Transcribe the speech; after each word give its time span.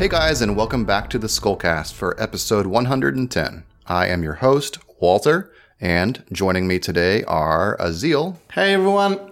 Hey 0.00 0.08
guys, 0.08 0.40
and 0.40 0.56
welcome 0.56 0.86
back 0.86 1.10
to 1.10 1.18
the 1.18 1.26
Skullcast 1.26 1.92
for 1.92 2.18
episode 2.18 2.64
110. 2.64 3.64
I 3.86 4.06
am 4.06 4.22
your 4.22 4.36
host, 4.36 4.78
Walter, 4.98 5.52
and 5.78 6.24
joining 6.32 6.66
me 6.66 6.78
today 6.78 7.22
are 7.24 7.76
Azil, 7.76 8.38
Hey 8.54 8.72
everyone. 8.72 9.30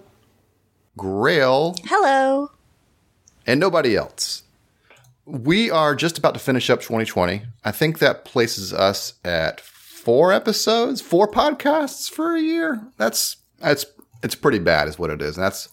Grail, 0.98 1.74
Hello. 1.86 2.50
and 3.46 3.58
nobody 3.58 3.96
else. 3.96 4.42
We 5.24 5.70
are 5.70 5.94
just 5.94 6.18
about 6.18 6.34
to 6.34 6.40
finish 6.40 6.68
up 6.68 6.82
2020. 6.82 7.44
I 7.64 7.70
think 7.70 7.98
that 8.00 8.26
places 8.26 8.74
us 8.74 9.14
at 9.24 9.62
four 9.62 10.34
episodes, 10.34 11.00
four 11.00 11.30
podcasts 11.30 12.10
for 12.10 12.36
a 12.36 12.42
year. 12.42 12.86
That's 12.98 13.38
that's 13.58 13.86
it's 14.22 14.34
pretty 14.34 14.58
bad, 14.58 14.86
is 14.86 14.98
what 14.98 15.08
it 15.08 15.22
is. 15.22 15.38
And 15.38 15.44
that's 15.46 15.70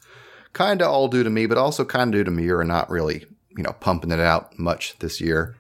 kind 0.54 0.82
of 0.82 0.88
all 0.88 1.10
due 1.10 1.24
to 1.24 1.30
me, 1.30 1.48
but 1.48 1.58
also 1.58 1.84
kind 1.84 2.16
of 2.16 2.20
due 2.20 2.24
to 2.24 2.32
me. 2.32 2.46
You're 2.46 2.64
not 2.64 2.90
really, 2.90 3.26
you 3.56 3.64
know, 3.64 3.74
pumping 3.80 4.12
it 4.12 4.20
out 4.20 4.58
much 4.58 4.98
this 5.00 5.20
year. 5.20 5.56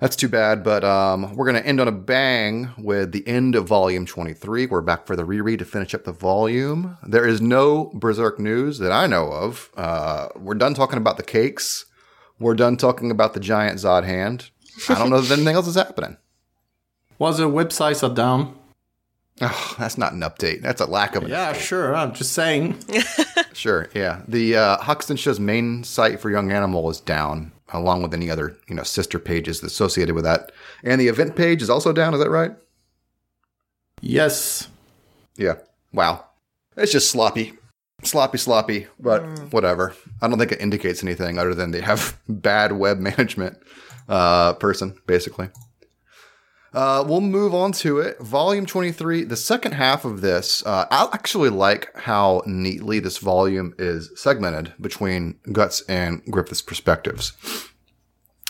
That's 0.00 0.16
too 0.16 0.28
bad, 0.28 0.64
but 0.64 0.82
um, 0.82 1.36
we're 1.36 1.46
going 1.48 1.62
to 1.62 1.68
end 1.68 1.80
on 1.80 1.86
a 1.86 1.92
bang 1.92 2.70
with 2.76 3.12
the 3.12 3.24
end 3.24 3.54
of 3.54 3.68
volume 3.68 4.04
23. 4.04 4.66
We're 4.66 4.80
back 4.80 5.06
for 5.06 5.14
the 5.14 5.24
reread 5.24 5.60
to 5.60 5.64
finish 5.64 5.94
up 5.94 6.02
the 6.02 6.10
volume. 6.10 6.98
There 7.06 7.24
is 7.24 7.40
no 7.40 7.92
Berserk 7.94 8.40
news 8.40 8.78
that 8.80 8.90
I 8.90 9.06
know 9.06 9.30
of. 9.30 9.70
Uh, 9.76 10.26
we're 10.34 10.54
done 10.54 10.74
talking 10.74 10.96
about 10.96 11.18
the 11.18 11.22
cakes. 11.22 11.84
We're 12.40 12.56
done 12.56 12.76
talking 12.76 13.12
about 13.12 13.34
the 13.34 13.38
giant 13.38 13.78
Zod 13.78 14.02
hand. 14.02 14.50
I 14.88 14.94
don't 14.94 15.08
know 15.08 15.18
if 15.18 15.30
anything 15.30 15.54
else 15.54 15.68
is 15.68 15.76
happening. 15.76 16.16
Was 17.20 17.38
the 17.38 17.44
websites 17.44 18.02
are 18.02 18.12
down? 18.12 18.58
Oh, 19.40 19.74
that's 19.78 19.98
not 19.98 20.12
an 20.12 20.20
update. 20.20 20.60
That's 20.62 20.80
a 20.80 20.86
lack 20.86 21.16
of 21.16 21.24
an 21.24 21.30
Yeah, 21.30 21.52
sure. 21.52 21.94
I'm 21.94 22.12
just 22.14 22.32
saying. 22.32 22.78
Sure, 23.54 23.88
yeah. 23.94 24.22
The 24.26 24.56
uh, 24.56 24.78
Hakusensha's 24.78 25.38
main 25.38 25.84
site 25.84 26.20
for 26.20 26.30
Young 26.30 26.50
Animal 26.50 26.88
is 26.88 27.00
down, 27.00 27.52
along 27.72 28.02
with 28.02 28.14
any 28.14 28.30
other 28.30 28.56
you 28.66 28.74
know 28.74 28.82
sister 28.82 29.18
pages 29.18 29.62
associated 29.62 30.14
with 30.14 30.24
that. 30.24 30.52
And 30.82 30.98
the 30.98 31.08
event 31.08 31.36
page 31.36 31.60
is 31.60 31.68
also 31.68 31.92
down. 31.92 32.14
Is 32.14 32.20
that 32.20 32.30
right? 32.30 32.52
Yes. 34.00 34.68
Yeah. 35.36 35.56
Wow. 35.92 36.24
It's 36.76 36.92
just 36.92 37.10
sloppy, 37.10 37.52
sloppy, 38.02 38.38
sloppy. 38.38 38.86
But 38.98 39.22
whatever. 39.52 39.94
I 40.20 40.28
don't 40.28 40.38
think 40.38 40.52
it 40.52 40.60
indicates 40.60 41.02
anything 41.02 41.38
other 41.38 41.54
than 41.54 41.70
they 41.70 41.82
have 41.82 42.18
bad 42.28 42.72
web 42.72 42.98
management 42.98 43.58
uh, 44.08 44.54
person, 44.54 44.96
basically. 45.06 45.50
Uh, 46.74 47.04
we'll 47.06 47.20
move 47.20 47.54
on 47.54 47.72
to 47.72 47.98
it. 47.98 48.18
Volume 48.18 48.64
23, 48.64 49.24
the 49.24 49.36
second 49.36 49.72
half 49.72 50.04
of 50.04 50.22
this, 50.22 50.64
uh, 50.64 50.86
I 50.90 51.08
actually 51.12 51.50
like 51.50 51.94
how 51.96 52.42
neatly 52.46 52.98
this 52.98 53.18
volume 53.18 53.74
is 53.78 54.10
segmented 54.16 54.72
between 54.80 55.38
Guts 55.52 55.82
and 55.82 56.24
Griffith's 56.30 56.62
perspectives. 56.62 57.32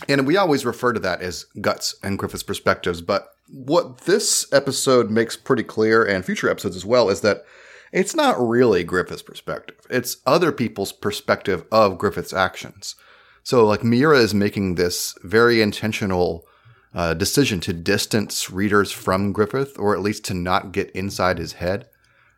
And 0.09 0.27
we 0.27 0.37
always 0.37 0.65
refer 0.65 0.93
to 0.93 1.01
that 1.01 1.21
as 1.21 1.47
Guts 1.61 1.97
and 2.03 2.19
Griffith's 2.19 2.43
perspectives. 2.45 3.03
But 3.03 3.29
what 3.49 4.03
this 4.03 4.47
episode 4.53 5.11
makes 5.11 5.37
pretty 5.37 5.65
clear, 5.65 6.05
and 6.05 6.25
future 6.25 6.49
episodes 6.49 6.77
as 6.77 6.87
well, 6.87 7.11
is 7.11 7.21
that 7.23 7.45
it's 7.93 8.15
not 8.15 8.41
really 8.41 8.85
Griffith's 8.85 9.23
perspective. 9.23 9.77
It's 9.91 10.19
other 10.27 10.53
people's 10.53 10.93
perspective 10.93 11.65
of 11.71 11.99
Griffith's 11.99 12.33
actions. 12.33 12.95
So, 13.43 13.67
like, 13.67 13.83
Miura 13.83 14.19
is 14.19 14.33
making 14.33 14.77
this 14.77 15.17
very 15.25 15.61
intentional 15.61 16.47
uh, 16.95 17.15
decision 17.15 17.61
to 17.61 17.73
distance 17.73 18.51
readers 18.51 18.93
from 18.93 19.33
Griffith, 19.33 19.79
or 19.79 19.95
at 19.95 20.03
least 20.03 20.25
to 20.27 20.35
not 20.35 20.73
get 20.73 20.91
inside 20.91 21.39
his 21.39 21.55
head. 21.55 21.89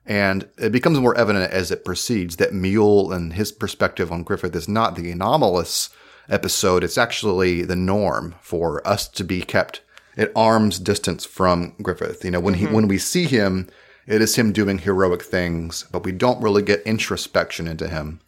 And 0.06 0.49
it 0.59 0.71
becomes 0.71 1.01
more 1.01 1.17
evident 1.17 1.51
as 1.53 1.71
it 1.71 1.84
proceeds 1.84 2.37
that 2.37 2.53
Mule 2.53 3.11
and 3.12 3.33
his 3.33 3.51
perspective 3.53 4.12
on 4.12 4.23
Griffith 4.23 4.55
is 4.55 4.69
not 4.69 4.97
the 4.97 5.11
anomalous 5.11 5.91
episode. 6.29 6.84
It's 6.84 6.99
actually 6.99 7.62
the 7.62 7.77
norm 7.77 8.34
for 8.41 8.87
us 8.87 9.09
to 9.09 9.25
be 9.25 9.41
kept 9.41 9.81
at 10.17 10.31
arm's 10.37 10.79
distance 10.79 11.25
from 11.25 11.75
Griffith. 11.83 12.25
You 12.25 12.31
know, 12.33 12.41
when 12.41 12.55
he 12.55 12.67
when 12.67 12.87
we 12.87 12.99
see 12.99 13.25
him, 13.25 13.69
it 14.06 14.21
is 14.21 14.37
him 14.37 14.53
doing 14.53 14.79
heroic 14.79 15.23
things, 15.23 15.87
but 15.91 16.05
we 16.05 16.12
don't 16.12 16.43
really 16.43 16.62
get 16.62 16.83
introspection 16.83 17.67
into 17.67 17.89
him 17.89 18.21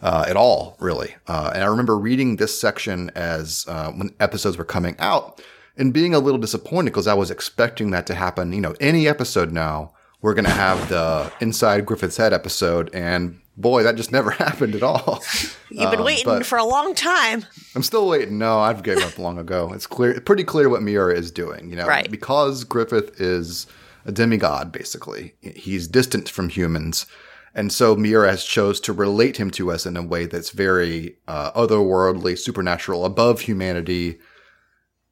uh, 0.00 0.24
at 0.28 0.36
all, 0.36 0.76
really. 0.78 1.16
Uh, 1.26 1.50
and 1.54 1.62
I 1.62 1.66
remember 1.66 1.98
reading 1.98 2.36
this 2.36 2.58
section 2.58 3.10
as 3.14 3.64
uh, 3.68 3.90
when 3.90 4.14
episodes 4.20 4.56
were 4.56 4.64
coming 4.64 4.96
out 4.98 5.42
and 5.78 5.92
being 5.94 6.14
a 6.14 6.18
little 6.18 6.40
disappointed 6.40 6.90
because 6.90 7.06
I 7.06 7.14
was 7.14 7.30
expecting 7.30 7.90
that 7.92 8.06
to 8.08 8.14
happen. 8.14 8.52
You 8.52 8.60
know, 8.60 8.74
any 8.80 9.08
episode 9.08 9.52
now, 9.52 9.92
we're 10.20 10.34
going 10.34 10.44
to 10.44 10.50
have 10.50 10.88
the 10.88 11.32
Inside 11.40 11.86
Griffith's 11.86 12.16
Head 12.16 12.32
episode. 12.32 12.90
And 12.92 13.40
boy, 13.56 13.82
that 13.84 13.94
just 13.96 14.12
never 14.12 14.30
happened 14.46 14.74
at 14.74 14.82
all. 14.82 15.22
You've 15.70 15.90
been 15.90 16.00
Um, 16.00 16.04
waiting 16.06 16.42
for 16.42 16.58
a 16.58 16.64
long 16.64 16.94
time. 16.94 17.44
I'm 17.74 17.82
still 17.82 18.08
waiting. 18.08 18.38
No, 18.38 18.58
I've 18.60 18.82
given 18.82 19.02
up 19.04 19.18
long 19.18 19.38
ago. 19.38 19.72
It's 19.72 19.86
clear, 19.86 20.20
pretty 20.20 20.44
clear 20.44 20.68
what 20.68 20.82
Miura 20.82 21.14
is 21.14 21.30
doing. 21.30 21.70
You 21.70 21.76
know, 21.76 21.86
Right. 21.86 22.10
because 22.10 22.64
Griffith 22.64 23.20
is 23.20 23.66
a 24.04 24.12
demigod. 24.12 24.72
Basically, 24.72 25.34
he's 25.40 25.86
distant 25.86 26.28
from 26.28 26.48
humans, 26.48 27.06
and 27.54 27.72
so 27.72 27.94
Miura 27.96 28.30
has 28.30 28.44
chose 28.44 28.80
to 28.80 28.92
relate 28.92 29.36
him 29.36 29.50
to 29.52 29.70
us 29.70 29.84
in 29.86 29.96
a 29.96 30.02
way 30.02 30.26
that's 30.26 30.50
very 30.50 31.16
uh, 31.28 31.50
otherworldly, 31.52 32.38
supernatural, 32.38 33.04
above 33.04 33.40
humanity. 33.42 34.18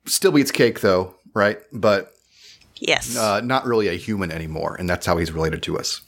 Still 0.06 0.33
beats 0.33 0.50
cake, 0.50 0.81
though, 0.81 1.15
right? 1.34 1.59
But 1.72 2.12
Yes. 2.78 3.17
uh, 3.17 3.41
not 3.41 3.67
really 3.67 3.89
a 3.89 3.94
human 3.94 4.31
anymore, 4.31 4.77
and 4.78 4.89
that's 4.89 5.06
how 5.06 5.17
he's 5.17 5.33
related 5.33 5.62
to 5.65 5.78
us. 5.78 6.03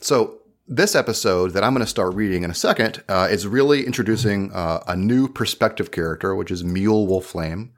So 0.00 0.38
this 0.66 0.94
episode 0.94 1.52
that 1.52 1.64
I'm 1.64 1.72
going 1.72 1.84
to 1.84 1.90
start 1.90 2.14
reading 2.14 2.42
in 2.42 2.50
a 2.50 2.54
second 2.54 3.02
uh, 3.08 3.28
is 3.30 3.46
really 3.46 3.86
introducing 3.86 4.52
uh, 4.52 4.82
a 4.86 4.96
new 4.96 5.28
perspective 5.28 5.90
character, 5.90 6.34
which 6.34 6.50
is 6.50 6.64
Mule 6.64 7.06
Wolflame, 7.06 7.70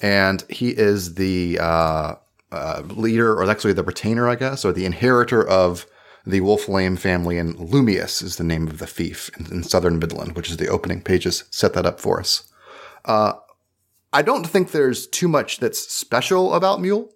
and 0.00 0.44
he 0.48 0.70
is 0.70 1.14
the 1.14 1.58
uh, 1.60 2.14
uh, 2.50 2.82
leader, 2.88 3.34
or 3.34 3.48
actually 3.48 3.72
the 3.72 3.84
retainer, 3.84 4.28
I 4.28 4.34
guess, 4.34 4.64
or 4.64 4.72
the 4.72 4.84
inheritor 4.84 5.46
of 5.46 5.86
the 6.26 6.40
Wolflame 6.40 6.98
family, 6.98 7.38
and 7.38 7.54
Lumius 7.56 8.22
is 8.22 8.36
the 8.36 8.44
name 8.44 8.66
of 8.66 8.78
the 8.78 8.86
fief 8.86 9.30
in, 9.38 9.46
in 9.52 9.62
Southern 9.62 9.98
Midland, 9.98 10.34
which 10.34 10.50
is 10.50 10.56
the 10.56 10.68
opening 10.68 11.02
pages 11.02 11.44
set 11.50 11.74
that 11.74 11.86
up 11.86 12.00
for 12.00 12.18
us. 12.18 12.50
I 14.14 14.22
don't 14.22 14.46
think 14.46 14.70
there's 14.70 15.06
too 15.06 15.28
much 15.28 15.58
that's 15.58 15.80
special 15.92 16.54
about 16.54 16.80
Mule 16.80 17.10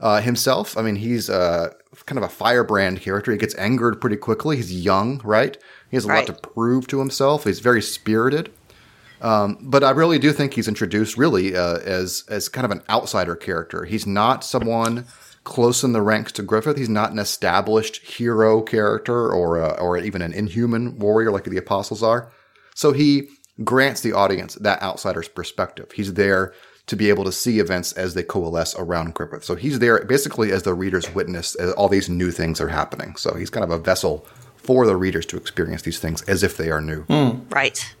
uh, 0.00 0.20
himself. 0.20 0.76
I 0.76 0.82
mean, 0.82 0.96
he's 0.96 1.28
uh, 1.30 1.72
kind 2.06 2.18
of 2.18 2.24
a 2.24 2.28
firebrand 2.28 3.00
character. 3.00 3.30
He 3.32 3.38
gets 3.38 3.54
angered 3.56 4.00
pretty 4.00 4.16
quickly. 4.16 4.56
He's 4.56 4.72
young, 4.84 5.20
right? 5.24 5.56
He 5.90 5.96
has 5.96 6.04
a 6.04 6.08
Right. 6.08 6.28
lot 6.28 6.34
to 6.42 6.48
prove 6.48 6.86
to 6.88 6.98
himself. 6.98 7.44
He's 7.44 7.60
very 7.60 7.82
spirited. 7.82 8.50
Um, 9.20 9.58
but 9.60 9.82
I 9.82 9.90
really 9.90 10.18
do 10.18 10.32
think 10.32 10.54
he's 10.54 10.68
introduced 10.68 11.16
really 11.18 11.56
uh, 11.56 11.78
as 11.78 12.24
as 12.28 12.48
kind 12.48 12.64
of 12.64 12.70
an 12.70 12.82
outsider 12.88 13.34
character. 13.34 13.84
He's 13.84 14.06
not 14.06 14.44
someone 14.44 15.06
close 15.42 15.82
in 15.82 15.92
the 15.92 16.02
ranks 16.02 16.30
to 16.32 16.42
Griffith. 16.42 16.76
He's 16.76 16.88
not 16.88 17.10
an 17.10 17.18
established 17.18 17.96
hero 18.06 18.62
character 18.62 19.32
or 19.32 19.60
uh, 19.60 19.72
or 19.80 19.98
even 19.98 20.22
an 20.22 20.32
inhuman 20.32 20.98
warrior 21.00 21.32
like 21.32 21.44
the 21.44 21.56
apostles 21.56 22.02
are. 22.02 22.30
So 22.76 22.92
he 22.92 23.28
grants 23.64 24.00
the 24.00 24.12
audience 24.12 24.54
that 24.56 24.82
outsider's 24.82 25.28
perspective. 25.28 25.92
He's 25.92 26.14
there 26.14 26.52
to 26.86 26.96
be 26.96 27.10
able 27.10 27.24
to 27.24 27.32
see 27.32 27.58
events 27.58 27.92
as 27.92 28.14
they 28.14 28.22
coalesce 28.22 28.74
around 28.78 29.14
Griffith. 29.14 29.44
So 29.44 29.54
he's 29.54 29.78
there 29.78 30.02
basically 30.04 30.52
as 30.52 30.62
the 30.62 30.74
reader's 30.74 31.14
witness 31.14 31.54
as 31.56 31.72
all 31.72 31.88
these 31.88 32.08
new 32.08 32.30
things 32.30 32.60
are 32.60 32.68
happening. 32.68 33.14
So 33.16 33.34
he's 33.34 33.50
kind 33.50 33.64
of 33.64 33.70
a 33.70 33.78
vessel 33.78 34.26
for 34.56 34.86
the 34.86 34.96
readers 34.96 35.26
to 35.26 35.36
experience 35.36 35.82
these 35.82 35.98
things 35.98 36.22
as 36.22 36.42
if 36.42 36.56
they 36.56 36.70
are 36.70 36.80
new. 36.80 37.04
right. 37.50 37.94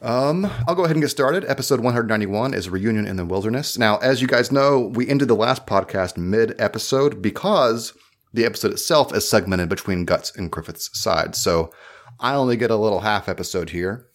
Um, 0.00 0.44
I'll 0.68 0.74
go 0.74 0.84
ahead 0.84 0.96
and 0.96 1.02
get 1.02 1.08
started. 1.08 1.46
Episode 1.46 1.80
191 1.80 2.52
is 2.52 2.68
Reunion 2.68 3.06
in 3.06 3.16
the 3.16 3.24
Wilderness. 3.24 3.78
Now, 3.78 3.96
as 3.98 4.20
you 4.20 4.28
guys 4.28 4.52
know, 4.52 4.80
we 4.80 5.08
ended 5.08 5.28
the 5.28 5.34
last 5.34 5.66
podcast 5.66 6.18
mid 6.18 6.54
episode 6.60 7.22
because 7.22 7.94
the 8.34 8.44
episode 8.44 8.72
itself 8.72 9.14
is 9.14 9.26
segmented 9.26 9.70
between 9.70 10.04
Guts 10.04 10.30
and 10.36 10.50
Griffith's 10.50 10.90
sides. 10.98 11.40
So 11.40 11.72
I 12.20 12.34
only 12.34 12.56
get 12.56 12.70
a 12.70 12.76
little 12.76 13.00
half 13.00 13.30
episode 13.30 13.70
here. 13.70 14.06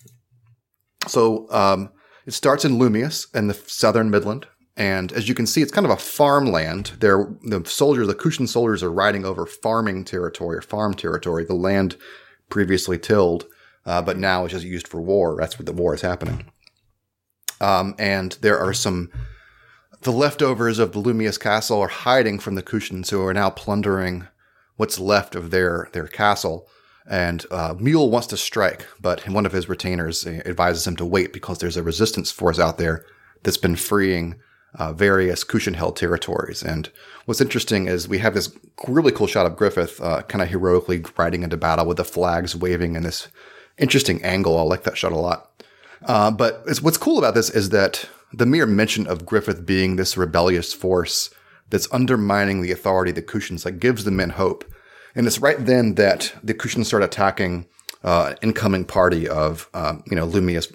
So 1.07 1.49
um, 1.51 1.91
it 2.25 2.33
starts 2.33 2.65
in 2.65 2.77
Lumius 2.77 3.33
in 3.35 3.47
the 3.47 3.53
southern 3.53 4.09
Midland. 4.09 4.47
And 4.77 5.11
as 5.11 5.27
you 5.27 5.35
can 5.35 5.45
see, 5.45 5.61
it's 5.61 5.73
kind 5.73 5.85
of 5.85 5.91
a 5.91 5.97
farmland. 5.97 6.93
There, 6.99 7.33
the 7.43 7.63
soldiers, 7.65 8.07
the 8.07 8.15
Kushan 8.15 8.47
soldiers, 8.47 8.81
are 8.81 8.91
riding 8.91 9.25
over 9.25 9.45
farming 9.45 10.05
territory 10.05 10.57
or 10.57 10.61
farm 10.61 10.93
territory, 10.93 11.43
the 11.43 11.53
land 11.53 11.97
previously 12.49 12.97
tilled, 12.97 13.45
uh, 13.85 14.01
but 14.01 14.17
now 14.17 14.45
it's 14.45 14.53
just 14.53 14.65
used 14.65 14.87
for 14.87 15.01
war. 15.01 15.35
That's 15.37 15.59
what 15.59 15.65
the 15.65 15.73
war 15.73 15.93
is 15.93 16.01
happening. 16.01 16.49
Um, 17.59 17.93
and 17.99 18.37
there 18.41 18.57
are 18.57 18.73
some, 18.73 19.11
the 20.01 20.11
leftovers 20.11 20.79
of 20.79 20.93
the 20.93 21.01
Lumius 21.01 21.37
castle 21.37 21.81
are 21.81 21.89
hiding 21.89 22.39
from 22.39 22.55
the 22.55 22.63
Kushans 22.63 23.09
who 23.09 23.21
are 23.25 23.33
now 23.33 23.49
plundering 23.49 24.27
what's 24.77 24.97
left 24.97 25.35
of 25.35 25.51
their, 25.51 25.89
their 25.91 26.07
castle. 26.07 26.69
And 27.07 27.45
uh, 27.49 27.75
Mule 27.79 28.09
wants 28.09 28.27
to 28.27 28.37
strike, 28.37 28.85
but 29.01 29.27
one 29.27 29.45
of 29.45 29.51
his 29.51 29.67
retainers 29.67 30.25
advises 30.27 30.85
him 30.85 30.95
to 30.97 31.05
wait 31.05 31.33
because 31.33 31.57
there's 31.57 31.77
a 31.77 31.83
resistance 31.83 32.31
force 32.31 32.59
out 32.59 32.77
there 32.77 33.05
that's 33.43 33.57
been 33.57 33.75
freeing 33.75 34.35
uh, 34.75 34.93
various 34.93 35.43
Kushan 35.43 35.75
held 35.75 35.95
territories. 35.95 36.61
And 36.61 36.89
what's 37.25 37.41
interesting 37.41 37.87
is 37.87 38.07
we 38.07 38.19
have 38.19 38.33
this 38.35 38.55
really 38.87 39.11
cool 39.11 39.27
shot 39.27 39.45
of 39.45 39.55
Griffith 39.55 39.99
uh, 40.01 40.21
kind 40.23 40.41
of 40.41 40.49
heroically 40.49 41.03
riding 41.17 41.43
into 41.43 41.57
battle 41.57 41.85
with 41.85 41.97
the 41.97 42.05
flags 42.05 42.55
waving 42.55 42.95
in 42.95 43.03
this 43.03 43.29
interesting 43.77 44.23
angle. 44.23 44.57
I 44.57 44.61
like 44.61 44.83
that 44.83 44.97
shot 44.97 45.11
a 45.11 45.17
lot. 45.17 45.63
Uh, 46.03 46.31
but 46.31 46.63
what's 46.81 46.97
cool 46.97 47.17
about 47.17 47.33
this 47.33 47.49
is 47.49 47.69
that 47.69 48.07
the 48.31 48.45
mere 48.45 48.65
mention 48.65 49.07
of 49.07 49.25
Griffith 49.25 49.65
being 49.65 49.95
this 49.95 50.15
rebellious 50.15 50.73
force 50.73 51.29
that's 51.69 51.91
undermining 51.91 52.61
the 52.61 52.71
authority 52.71 53.11
the 53.11 53.21
Kushans 53.21 53.65
like 53.65 53.79
gives 53.79 54.03
the 54.03 54.11
men 54.11 54.31
hope. 54.31 54.65
And 55.15 55.27
it's 55.27 55.39
right 55.39 55.63
then 55.63 55.95
that 55.95 56.33
the 56.43 56.53
Kushans 56.53 56.85
start 56.85 57.03
attacking 57.03 57.65
uh, 58.03 58.35
incoming 58.41 58.85
party 58.85 59.27
of 59.27 59.69
um, 59.73 60.03
you 60.09 60.15
know 60.15 60.25
Lumia's 60.25 60.71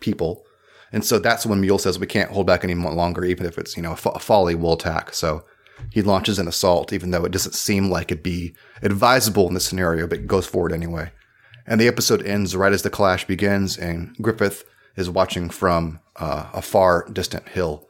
people. 0.00 0.44
And 0.92 1.04
so 1.04 1.18
that's 1.18 1.44
when 1.44 1.60
Mule 1.60 1.78
says 1.78 1.98
we 1.98 2.06
can't 2.06 2.30
hold 2.30 2.46
back 2.46 2.64
any 2.64 2.74
longer, 2.74 3.24
even 3.24 3.46
if 3.46 3.58
it's 3.58 3.76
you 3.76 3.82
know 3.82 3.92
a, 3.92 3.96
fo- 3.96 4.10
a 4.10 4.18
folly, 4.18 4.54
we'll 4.54 4.74
attack. 4.74 5.12
So 5.12 5.44
he 5.90 6.02
launches 6.02 6.38
an 6.38 6.48
assault, 6.48 6.92
even 6.92 7.10
though 7.10 7.24
it 7.24 7.32
doesn't 7.32 7.54
seem 7.54 7.90
like 7.90 8.10
it'd 8.10 8.22
be 8.22 8.54
advisable 8.82 9.48
in 9.48 9.54
this 9.54 9.64
scenario, 9.64 10.06
but 10.06 10.26
goes 10.26 10.46
forward 10.46 10.72
anyway. 10.72 11.12
And 11.66 11.80
the 11.80 11.88
episode 11.88 12.26
ends 12.26 12.56
right 12.56 12.72
as 12.72 12.82
the 12.82 12.90
clash 12.90 13.26
begins, 13.26 13.76
and 13.76 14.16
Griffith 14.16 14.64
is 14.96 15.10
watching 15.10 15.50
from 15.50 16.00
uh, 16.16 16.48
a 16.52 16.62
far 16.62 17.06
distant 17.12 17.48
hill. 17.50 17.86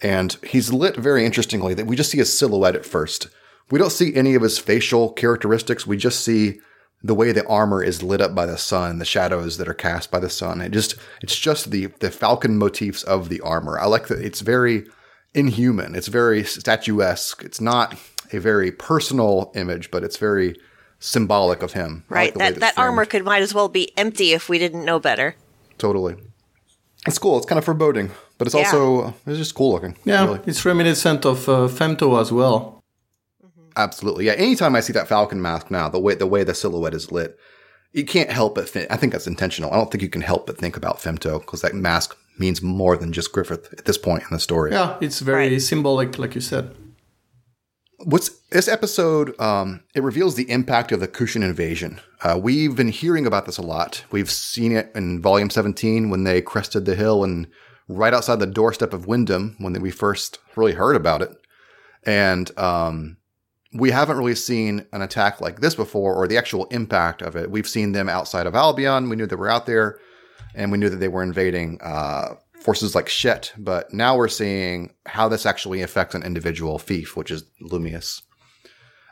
And 0.00 0.36
he's 0.42 0.72
lit 0.72 0.96
very 0.96 1.24
interestingly 1.24 1.74
that 1.74 1.86
we 1.86 1.96
just 1.96 2.10
see 2.10 2.20
a 2.20 2.24
silhouette 2.24 2.76
at 2.76 2.86
first. 2.86 3.28
We 3.70 3.78
don't 3.78 3.92
see 3.92 4.14
any 4.14 4.34
of 4.34 4.42
his 4.42 4.58
facial 4.58 5.10
characteristics. 5.12 5.86
We 5.86 5.96
just 5.96 6.24
see 6.24 6.60
the 7.02 7.14
way 7.14 7.32
the 7.32 7.46
armor 7.46 7.82
is 7.82 8.02
lit 8.02 8.20
up 8.20 8.34
by 8.34 8.46
the 8.46 8.58
sun, 8.58 8.98
the 8.98 9.04
shadows 9.04 9.56
that 9.58 9.68
are 9.68 9.74
cast 9.74 10.10
by 10.10 10.18
the 10.18 10.30
sun. 10.30 10.60
It 10.60 10.70
just 10.72 10.94
it's 11.22 11.38
just 11.38 11.70
the 11.70 11.86
the 12.00 12.10
falcon 12.10 12.56
motifs 12.58 13.02
of 13.04 13.28
the 13.28 13.40
armor. 13.40 13.78
I 13.78 13.86
like 13.86 14.08
that 14.08 14.20
it's 14.24 14.40
very 14.40 14.86
inhuman. 15.34 15.94
It's 15.94 16.08
very 16.08 16.42
statuesque. 16.44 17.44
It's 17.44 17.60
not 17.60 17.94
a 18.32 18.38
very 18.38 18.72
personal 18.72 19.52
image, 19.54 19.90
but 19.90 20.02
it's 20.02 20.16
very 20.16 20.56
symbolic 20.98 21.62
of 21.62 21.74
him. 21.74 22.04
I 22.10 22.14
like 22.14 22.16
Right. 22.16 22.34
that 22.38 22.50
it's 22.52 22.60
that 22.60 22.78
armor 22.78 23.04
could 23.04 23.24
might 23.24 23.42
as 23.42 23.54
well 23.54 23.68
be 23.68 23.92
empty 23.96 24.32
if 24.32 24.48
we 24.48 24.58
didn't 24.58 24.84
know 24.84 24.98
better. 24.98 25.36
totally. 25.78 26.16
It's 27.06 27.18
cool. 27.18 27.36
It's 27.36 27.46
kind 27.46 27.58
of 27.60 27.64
foreboding, 27.64 28.10
but 28.38 28.48
it's 28.48 28.54
Yeah. 28.56 28.64
also 28.72 29.14
it's 29.26 29.38
just 29.38 29.54
cool 29.54 29.70
looking. 29.72 29.96
Yeah, 30.04 30.24
really. 30.24 30.40
it's 30.46 30.64
reminiscent 30.64 31.24
of 31.24 31.48
uh, 31.48 31.68
Femto 31.68 32.20
as 32.20 32.32
well. 32.32 32.77
Absolutely. 33.78 34.26
Yeah. 34.26 34.32
Anytime 34.32 34.74
I 34.76 34.80
see 34.80 34.92
that 34.92 35.08
falcon 35.08 35.40
mask 35.40 35.70
now, 35.70 35.88
the 35.88 35.98
way 36.00 36.14
the 36.14 36.26
way 36.26 36.44
the 36.44 36.54
silhouette 36.54 36.94
is 36.94 37.10
lit, 37.12 37.38
you 37.92 38.04
can't 38.04 38.30
help 38.30 38.54
but 38.56 38.68
think. 38.68 38.90
I 38.90 38.96
think 38.96 39.12
that's 39.12 39.26
intentional. 39.26 39.72
I 39.72 39.76
don't 39.76 39.90
think 39.90 40.02
you 40.02 40.08
can 40.10 40.20
help 40.22 40.46
but 40.46 40.58
think 40.58 40.76
about 40.76 40.98
Femto 40.98 41.40
because 41.40 41.62
that 41.62 41.74
mask 41.74 42.16
means 42.38 42.60
more 42.62 42.96
than 42.96 43.12
just 43.12 43.32
Griffith 43.32 43.72
at 43.78 43.84
this 43.84 43.98
point 43.98 44.22
in 44.24 44.28
the 44.30 44.38
story. 44.40 44.72
Yeah, 44.72 44.96
it's 45.00 45.20
very 45.20 45.48
Right. 45.50 45.62
symbolic, 45.62 46.18
like 46.18 46.34
you 46.34 46.40
said. 46.40 46.74
What's 48.04 48.30
this 48.50 48.68
episode? 48.68 49.38
Um, 49.40 49.80
it 49.94 50.04
reveals 50.04 50.36
the 50.36 50.48
impact 50.50 50.92
of 50.92 51.00
the 51.00 51.08
Kushan 51.08 51.42
invasion. 51.42 52.00
Uh, 52.22 52.38
we've 52.40 52.76
been 52.76 52.88
hearing 52.90 53.26
about 53.26 53.46
this 53.46 53.58
a 53.58 53.62
lot. 53.62 54.04
We've 54.12 54.30
seen 54.30 54.70
it 54.70 54.92
in 54.94 55.20
Volume 55.20 55.50
17 55.50 56.08
when 56.08 56.22
they 56.22 56.40
crested 56.40 56.84
the 56.84 56.94
hill 56.94 57.24
and 57.24 57.48
right 57.88 58.14
outside 58.14 58.38
the 58.38 58.46
doorstep 58.46 58.92
of 58.92 59.06
Windham 59.08 59.56
when 59.58 59.72
we 59.80 59.90
first 59.90 60.38
really 60.54 60.74
heard 60.74 60.94
about 60.94 61.22
it. 61.22 61.30
And 62.04 62.56
um, 62.56 63.16
we 63.72 63.90
haven't 63.90 64.16
really 64.16 64.34
seen 64.34 64.86
an 64.92 65.02
attack 65.02 65.40
like 65.40 65.60
this 65.60 65.74
before 65.74 66.14
or 66.14 66.26
the 66.26 66.38
actual 66.38 66.66
impact 66.66 67.22
of 67.22 67.36
it. 67.36 67.50
We've 67.50 67.68
seen 67.68 67.92
them 67.92 68.08
outside 68.08 68.46
of 68.46 68.54
Albion. 68.54 69.08
We 69.08 69.16
knew 69.16 69.26
they 69.26 69.36
were 69.36 69.50
out 69.50 69.66
there 69.66 69.98
and 70.54 70.72
we 70.72 70.78
knew 70.78 70.88
that 70.88 70.96
they 70.96 71.08
were 71.08 71.22
invading 71.22 71.78
uh, 71.82 72.34
forces 72.60 72.94
like 72.94 73.08
Shet. 73.08 73.52
But 73.58 73.92
now 73.92 74.16
we're 74.16 74.28
seeing 74.28 74.94
how 75.06 75.28
this 75.28 75.44
actually 75.44 75.82
affects 75.82 76.14
an 76.14 76.22
individual 76.22 76.78
fief, 76.78 77.16
which 77.16 77.30
is 77.30 77.44
Lumius. 77.62 78.22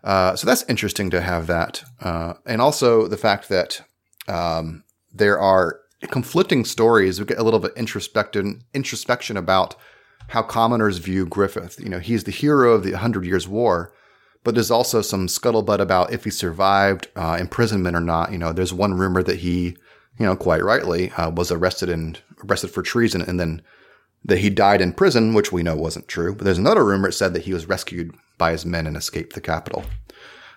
Uh, 0.02 0.36
so 0.36 0.46
that's 0.46 0.64
interesting 0.68 1.10
to 1.10 1.20
have 1.20 1.46
that. 1.48 1.82
Uh, 2.00 2.34
and 2.46 2.62
also 2.62 3.08
the 3.08 3.16
fact 3.16 3.48
that 3.48 3.82
um, 4.28 4.84
there 5.12 5.38
are 5.38 5.80
conflicting 6.10 6.64
stories. 6.64 7.18
We 7.18 7.26
get 7.26 7.38
a 7.38 7.42
little 7.42 7.60
bit 7.60 7.72
introspection, 7.76 8.62
introspection 8.72 9.36
about 9.36 9.74
how 10.28 10.42
commoners 10.42 10.98
view 10.98 11.26
Griffith. 11.26 11.78
You 11.80 11.88
know, 11.88 11.98
he's 11.98 12.24
the 12.24 12.30
hero 12.30 12.72
of 12.72 12.84
the 12.84 12.92
Hundred 12.92 13.24
Years' 13.24 13.48
War, 13.48 13.92
but 14.46 14.54
there's 14.54 14.70
also 14.70 15.02
some 15.02 15.26
scuttlebutt 15.26 15.80
about 15.80 16.12
if 16.12 16.22
he 16.22 16.30
survived 16.30 17.08
uh, 17.16 17.36
imprisonment 17.40 17.96
or 17.96 18.00
not. 18.00 18.30
You 18.30 18.38
know, 18.38 18.52
there's 18.52 18.72
one 18.72 18.94
rumor 18.94 19.20
that 19.24 19.40
he, 19.40 19.76
you 20.20 20.24
know, 20.24 20.36
quite 20.36 20.62
rightly, 20.62 21.10
uh, 21.10 21.30
was 21.30 21.50
arrested 21.50 21.88
and 21.88 22.20
arrested 22.44 22.68
for 22.68 22.80
treason, 22.80 23.22
and 23.22 23.40
then 23.40 23.60
that 24.24 24.38
he 24.38 24.48
died 24.48 24.80
in 24.80 24.92
prison, 24.92 25.34
which 25.34 25.50
we 25.50 25.64
know 25.64 25.74
wasn't 25.74 26.06
true. 26.06 26.32
But 26.32 26.44
there's 26.44 26.58
another 26.58 26.84
rumor 26.84 27.08
that 27.08 27.14
said 27.14 27.34
that 27.34 27.42
he 27.42 27.52
was 27.52 27.66
rescued 27.66 28.14
by 28.38 28.52
his 28.52 28.64
men 28.64 28.86
and 28.86 28.96
escaped 28.96 29.34
the 29.34 29.40
capital. 29.40 29.84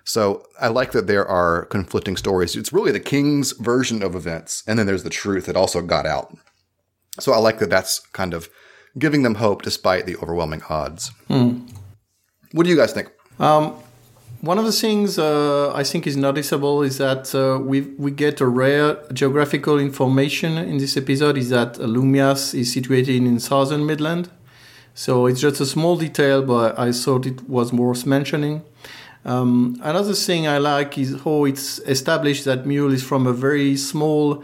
So 0.03 0.45
I 0.62 0.68
like 0.68 0.91
that 0.91 1.07
there 1.07 1.27
are 1.27 1.65
conflicting 1.65 2.15
stories. 2.15 2.56
It's 2.56 2.71
really 2.71 2.91
the 2.91 3.00
king's 3.00 3.53
version 3.53 4.03
of 4.03 4.13
events, 4.13 4.63
and 4.68 4.77
then 4.77 4.86
there's 4.86 5.03
the 5.03 5.09
truth 5.09 5.47
that 5.47 5.57
also 5.57 5.81
got 5.81 6.06
out. 6.06 6.31
So 7.19 7.33
I 7.33 7.38
like 7.38 7.57
that 7.57 7.71
that's 7.71 8.01
kind 8.13 8.36
of 8.36 8.50
giving 9.00 9.24
them 9.24 9.36
hope 9.36 9.63
despite 9.63 10.06
the 10.06 10.18
overwhelming 10.18 10.62
odds. 10.69 11.09
What 12.51 12.65
do 12.65 12.69
you 12.69 12.77
guys 12.77 12.94
think? 12.94 13.09
One 14.41 14.57
of 14.57 14.63
the 14.63 14.71
things 14.71 15.19
uh, 15.19 15.74
I 15.75 15.83
think 15.83 16.07
is 16.07 16.15
noticeable 16.15 16.81
is 16.81 16.97
that 16.97 17.36
uh, 17.36 17.59
we 17.62 17.81
we 17.97 18.09
get 18.09 18.39
a 18.39 18.47
rare 18.47 18.97
geographical 19.12 19.77
information 19.77 20.57
in 20.57 20.77
this 20.77 20.95
episode 20.95 21.38
is 21.38 21.50
that 21.50 21.74
Lumias 21.74 22.53
is 22.53 22.71
situated 22.71 23.18
in 23.18 23.38
southern 23.41 23.86
Midland. 23.86 24.30
So 24.94 25.25
it's 25.25 25.41
just 25.41 25.59
a 25.59 25.65
small 25.65 25.97
detail, 25.97 26.41
but 26.41 26.80
I 26.80 26.94
thought 26.94 27.25
it 27.25 27.50
was 27.50 27.74
worth 27.74 28.06
mentioning. 28.06 28.62
Um, 29.25 29.75
another 29.83 30.13
thing 30.13 30.47
I 30.47 30.57
like 30.57 30.97
is 30.97 31.19
how 31.25 31.44
it's 31.44 31.80
established 31.80 32.45
that 32.45 32.65
Mule 32.65 32.94
is 32.94 33.03
from 33.03 33.27
a 33.27 33.33
very 33.33 33.75
small 33.75 34.41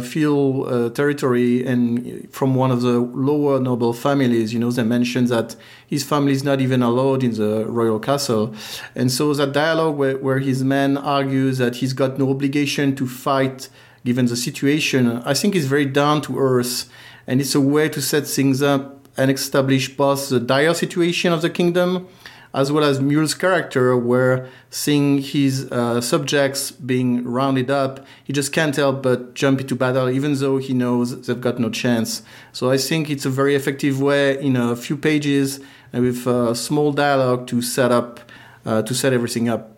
feudal 0.00 0.66
uh, 0.66 0.90
territory 0.90 1.64
and 1.64 2.32
from 2.32 2.54
one 2.54 2.70
of 2.70 2.82
the 2.82 3.00
lower 3.00 3.58
noble 3.58 3.92
families. 3.92 4.52
You 4.52 4.58
know, 4.58 4.70
they 4.70 4.82
mentioned 4.82 5.28
that 5.28 5.56
his 5.86 6.04
family 6.04 6.32
is 6.32 6.44
not 6.44 6.60
even 6.60 6.82
allowed 6.82 7.24
in 7.24 7.32
the 7.32 7.64
royal 7.66 7.98
castle. 7.98 8.54
And 8.94 9.10
so 9.10 9.32
that 9.34 9.52
dialogue 9.52 9.96
where, 9.96 10.18
where 10.18 10.38
his 10.38 10.62
men 10.62 10.96
argues 10.96 11.58
that 11.58 11.76
he's 11.76 11.92
got 11.92 12.18
no 12.18 12.30
obligation 12.30 12.94
to 12.96 13.06
fight 13.06 13.68
given 14.04 14.26
the 14.26 14.36
situation, 14.36 15.22
I 15.24 15.34
think 15.34 15.54
is 15.54 15.66
very 15.66 15.86
down 15.86 16.22
to 16.22 16.38
earth. 16.38 16.90
And 17.26 17.40
it's 17.40 17.54
a 17.54 17.60
way 17.60 17.88
to 17.88 18.00
set 18.00 18.26
things 18.26 18.62
up 18.62 19.08
and 19.16 19.30
establish 19.30 19.96
both 19.96 20.28
the 20.28 20.40
dire 20.40 20.74
situation 20.74 21.32
of 21.32 21.42
the 21.42 21.50
kingdom 21.50 22.08
as 22.52 22.72
well 22.72 22.84
as 22.84 23.00
Mule's 23.00 23.34
character, 23.34 23.96
where 23.96 24.48
seeing 24.70 25.18
his 25.18 25.70
uh, 25.70 26.00
subjects 26.00 26.70
being 26.70 27.24
rounded 27.24 27.70
up, 27.70 28.04
he 28.24 28.32
just 28.32 28.52
can't 28.52 28.74
help 28.74 29.02
but 29.02 29.34
jump 29.34 29.60
into 29.60 29.76
battle, 29.76 30.10
even 30.10 30.34
though 30.34 30.58
he 30.58 30.74
knows 30.74 31.26
they've 31.26 31.40
got 31.40 31.58
no 31.58 31.70
chance. 31.70 32.22
So 32.52 32.70
I 32.70 32.76
think 32.76 33.08
it's 33.08 33.24
a 33.24 33.30
very 33.30 33.54
effective 33.54 34.00
way 34.00 34.40
in 34.42 34.56
a 34.56 34.74
few 34.74 34.96
pages 34.96 35.60
and 35.92 36.04
with 36.04 36.26
a 36.26 36.54
small 36.54 36.92
dialogue 36.92 37.46
to 37.48 37.62
set 37.62 37.92
up, 37.92 38.20
uh, 38.66 38.82
to 38.82 38.94
set 38.94 39.12
everything 39.12 39.48
up. 39.48 39.76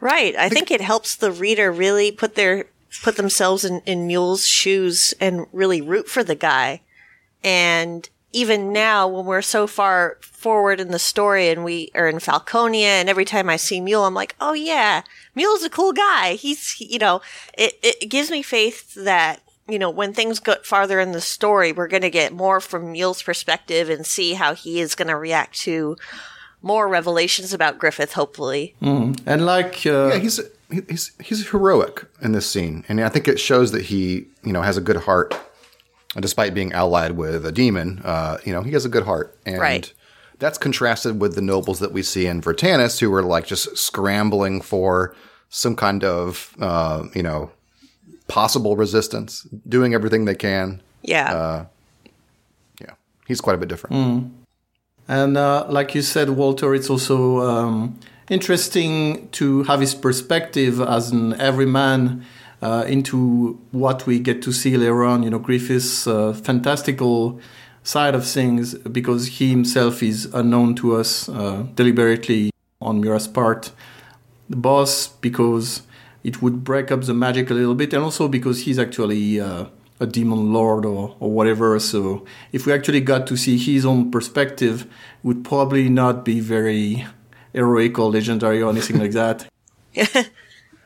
Right. 0.00 0.36
I 0.36 0.48
think 0.50 0.70
it 0.70 0.82
helps 0.82 1.16
the 1.16 1.32
reader 1.32 1.72
really 1.72 2.12
put 2.12 2.34
their 2.34 2.66
put 3.02 3.16
themselves 3.16 3.64
in, 3.64 3.80
in 3.86 4.06
Mule's 4.06 4.46
shoes 4.46 5.14
and 5.20 5.46
really 5.52 5.80
root 5.80 6.08
for 6.08 6.22
the 6.22 6.34
guy. 6.34 6.82
And 7.42 8.08
even 8.34 8.72
now, 8.72 9.06
when 9.06 9.24
we're 9.24 9.42
so 9.42 9.66
far 9.68 10.18
forward 10.20 10.80
in 10.80 10.90
the 10.90 10.98
story 10.98 11.48
and 11.48 11.64
we 11.64 11.90
are 11.94 12.08
in 12.08 12.16
Falconia, 12.16 12.82
and 13.00 13.08
every 13.08 13.24
time 13.24 13.48
I 13.48 13.54
see 13.56 13.80
Mule, 13.80 14.04
I'm 14.04 14.12
like, 14.12 14.34
oh 14.40 14.54
yeah, 14.54 15.02
Mule's 15.36 15.62
a 15.62 15.70
cool 15.70 15.92
guy. 15.92 16.34
He's, 16.34 16.78
you 16.80 16.98
know, 16.98 17.22
it, 17.56 17.78
it 17.82 18.10
gives 18.10 18.32
me 18.32 18.42
faith 18.42 18.92
that, 18.94 19.40
you 19.68 19.78
know, 19.78 19.88
when 19.88 20.12
things 20.12 20.40
get 20.40 20.66
farther 20.66 20.98
in 20.98 21.12
the 21.12 21.20
story, 21.20 21.70
we're 21.70 21.86
going 21.86 22.02
to 22.02 22.10
get 22.10 22.32
more 22.32 22.60
from 22.60 22.90
Mule's 22.92 23.22
perspective 23.22 23.88
and 23.88 24.04
see 24.04 24.34
how 24.34 24.52
he 24.54 24.80
is 24.80 24.96
going 24.96 25.08
to 25.08 25.16
react 25.16 25.56
to 25.60 25.96
more 26.60 26.88
revelations 26.88 27.52
about 27.52 27.78
Griffith, 27.78 28.14
hopefully. 28.14 28.74
And 28.82 29.46
like, 29.46 29.86
uh, 29.86 30.08
Yeah, 30.08 30.18
he's 30.18 30.40
he's 30.88 31.12
he's 31.22 31.50
heroic 31.50 32.04
in 32.20 32.32
this 32.32 32.50
scene, 32.50 32.84
and 32.88 33.00
I 33.00 33.08
think 33.10 33.28
it 33.28 33.38
shows 33.38 33.70
that 33.70 33.82
he 33.82 34.26
you 34.42 34.52
know 34.52 34.62
has 34.62 34.76
a 34.76 34.80
good 34.80 34.96
heart, 34.96 35.34
despite 36.20 36.54
being 36.54 36.72
allied 36.72 37.12
with 37.12 37.44
a 37.46 37.52
demon. 37.52 38.00
Uh, 38.04 38.38
you 38.44 38.52
know, 38.52 38.62
he 38.62 38.72
has 38.72 38.84
a 38.84 38.88
good 38.88 39.04
heart, 39.04 39.36
and 39.46 39.58
Right. 39.58 39.92
that's 40.38 40.58
contrasted 40.58 41.20
with 41.20 41.34
the 41.34 41.42
nobles 41.42 41.78
that 41.80 41.92
we 41.92 42.02
see 42.02 42.26
in 42.26 42.40
Vritannis, 42.40 43.00
who 43.00 43.12
are 43.14 43.22
like 43.22 43.46
just 43.46 43.76
scrambling 43.76 44.60
for 44.60 45.14
some 45.48 45.76
kind 45.76 46.04
of 46.04 46.54
uh, 46.60 47.04
you 47.14 47.22
know 47.22 47.50
possible 48.28 48.76
resistance, 48.76 49.46
doing 49.68 49.94
everything 49.94 50.24
they 50.24 50.34
can. 50.34 50.80
Yeah. 51.02 51.66
Yeah, 52.80 52.94
he's 53.26 53.40
quite 53.40 53.54
a 53.54 53.58
bit 53.58 53.68
different. 53.68 54.32
And 55.06 55.36
uh, 55.36 55.66
like 55.68 55.94
you 55.94 56.00
said, 56.02 56.30
Walter, 56.30 56.74
it's 56.74 56.88
also 56.88 57.40
um, 57.40 57.98
interesting 58.30 59.28
to 59.32 59.64
have 59.64 59.80
his 59.80 59.94
perspective 59.94 60.80
as 60.80 61.10
an 61.10 61.38
everyman 61.40 62.24
uh, 62.64 62.82
into 62.88 63.60
what 63.72 64.06
we 64.06 64.18
get 64.18 64.40
to 64.42 64.52
see 64.52 64.76
later 64.76 65.04
on. 65.04 65.22
You 65.22 65.30
know, 65.30 65.38
Griffith's 65.38 66.06
uh, 66.06 66.32
fantastical 66.32 67.38
side 67.82 68.14
of 68.14 68.26
things 68.26 68.74
because 68.74 69.26
he 69.26 69.50
himself 69.50 70.02
is 70.02 70.24
unknown 70.32 70.74
to 70.76 70.96
us 70.96 71.28
uh, 71.28 71.66
deliberately 71.74 72.50
on 72.80 73.02
Miura's 73.02 73.28
part. 73.28 73.70
The 74.48 74.56
boss 74.56 75.08
because 75.08 75.82
it 76.22 76.40
would 76.40 76.64
break 76.64 76.90
up 76.90 77.02
the 77.02 77.12
magic 77.12 77.50
a 77.50 77.54
little 77.54 77.74
bit, 77.74 77.92
and 77.92 78.02
also 78.02 78.28
because 78.28 78.64
he's 78.64 78.78
actually 78.78 79.38
uh, 79.38 79.66
a 80.00 80.06
demon 80.06 80.54
lord 80.54 80.86
or, 80.86 81.14
or 81.20 81.30
whatever. 81.30 81.78
So 81.78 82.24
if 82.50 82.64
we 82.64 82.72
actually 82.72 83.02
got 83.02 83.26
to 83.26 83.36
see 83.36 83.58
his 83.58 83.84
own 83.84 84.10
perspective, 84.10 84.86
would 85.22 85.44
probably 85.44 85.90
not 85.90 86.24
be 86.24 86.40
very 86.40 87.06
heroic 87.52 87.98
or 87.98 88.10
legendary 88.10 88.62
or 88.62 88.70
anything 88.70 88.98
like 88.98 89.12
that. 89.12 89.46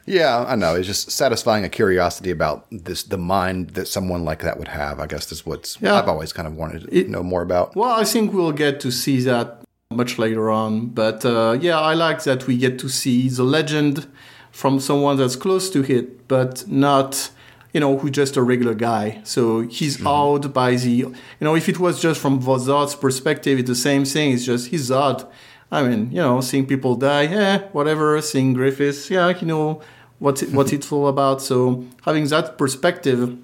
Yeah, 0.08 0.44
I 0.48 0.54
know. 0.56 0.74
It's 0.74 0.86
just 0.86 1.10
satisfying 1.10 1.64
a 1.64 1.68
curiosity 1.68 2.30
about 2.30 2.66
this 2.70 3.02
the 3.02 3.18
mind 3.18 3.70
that 3.76 3.86
someone 3.88 4.24
like 4.24 4.40
that 4.42 4.58
would 4.58 4.68
have. 4.68 5.00
I 5.00 5.06
guess 5.06 5.30
is 5.32 5.44
what's 5.44 5.76
Yeah. 5.80 5.94
I've 5.98 6.08
always 6.08 6.32
kind 6.32 6.48
of 6.48 6.54
wanted 6.54 6.80
to 6.82 6.88
It- 6.98 7.08
know 7.10 7.22
more 7.22 7.42
about. 7.42 7.76
Well, 7.76 7.92
I 8.02 8.04
think 8.04 8.32
we'll 8.32 8.52
get 8.66 8.80
to 8.80 8.90
see 8.90 9.20
that 9.30 9.46
much 9.90 10.18
later 10.18 10.50
on. 10.50 10.86
But 11.02 11.24
uh, 11.24 11.58
yeah, 11.60 11.78
I 11.80 11.94
like 11.94 12.22
that 12.24 12.46
we 12.46 12.56
get 12.56 12.78
to 12.80 12.88
see 12.88 13.28
the 13.28 13.42
legend 13.42 14.06
from 14.50 14.80
someone 14.80 15.16
that's 15.18 15.36
close 15.36 15.68
to 15.70 15.80
it, 15.96 16.26
but 16.26 16.64
not, 16.68 17.30
you 17.74 17.80
know, 17.80 17.98
who's 17.98 18.10
just 18.22 18.36
a 18.36 18.42
regular 18.42 18.74
guy. 18.74 19.20
So 19.24 19.42
he's 19.78 19.94
awed 20.06 20.52
by 20.52 20.74
the, 20.76 20.90
you 20.90 21.14
know, 21.46 21.54
if 21.54 21.68
it 21.68 21.78
was 21.78 22.00
just 22.00 22.18
from 22.20 22.40
Zod's 22.40 22.94
perspective, 22.94 23.58
it's 23.58 23.68
the 23.68 23.74
same 23.90 24.04
thing. 24.04 24.32
It's 24.32 24.44
just 24.46 24.68
he's 24.68 24.90
odd. 24.90 25.26
I 25.70 25.82
mean, 25.86 26.10
you 26.10 26.22
know, 26.26 26.40
seeing 26.40 26.66
people 26.66 26.94
die, 26.96 27.24
yeah, 27.24 27.58
whatever. 27.72 28.20
Seeing 28.22 28.54
Griffiths, 28.54 29.10
yeah, 29.10 29.28
you 29.38 29.46
know, 29.46 29.80
what's 30.18 30.42
it, 30.42 30.52
what's 30.52 30.72
it 30.72 30.90
all 30.92 31.08
about. 31.08 31.42
So 31.42 31.86
having 32.02 32.26
that 32.28 32.58
perspective 32.58 33.36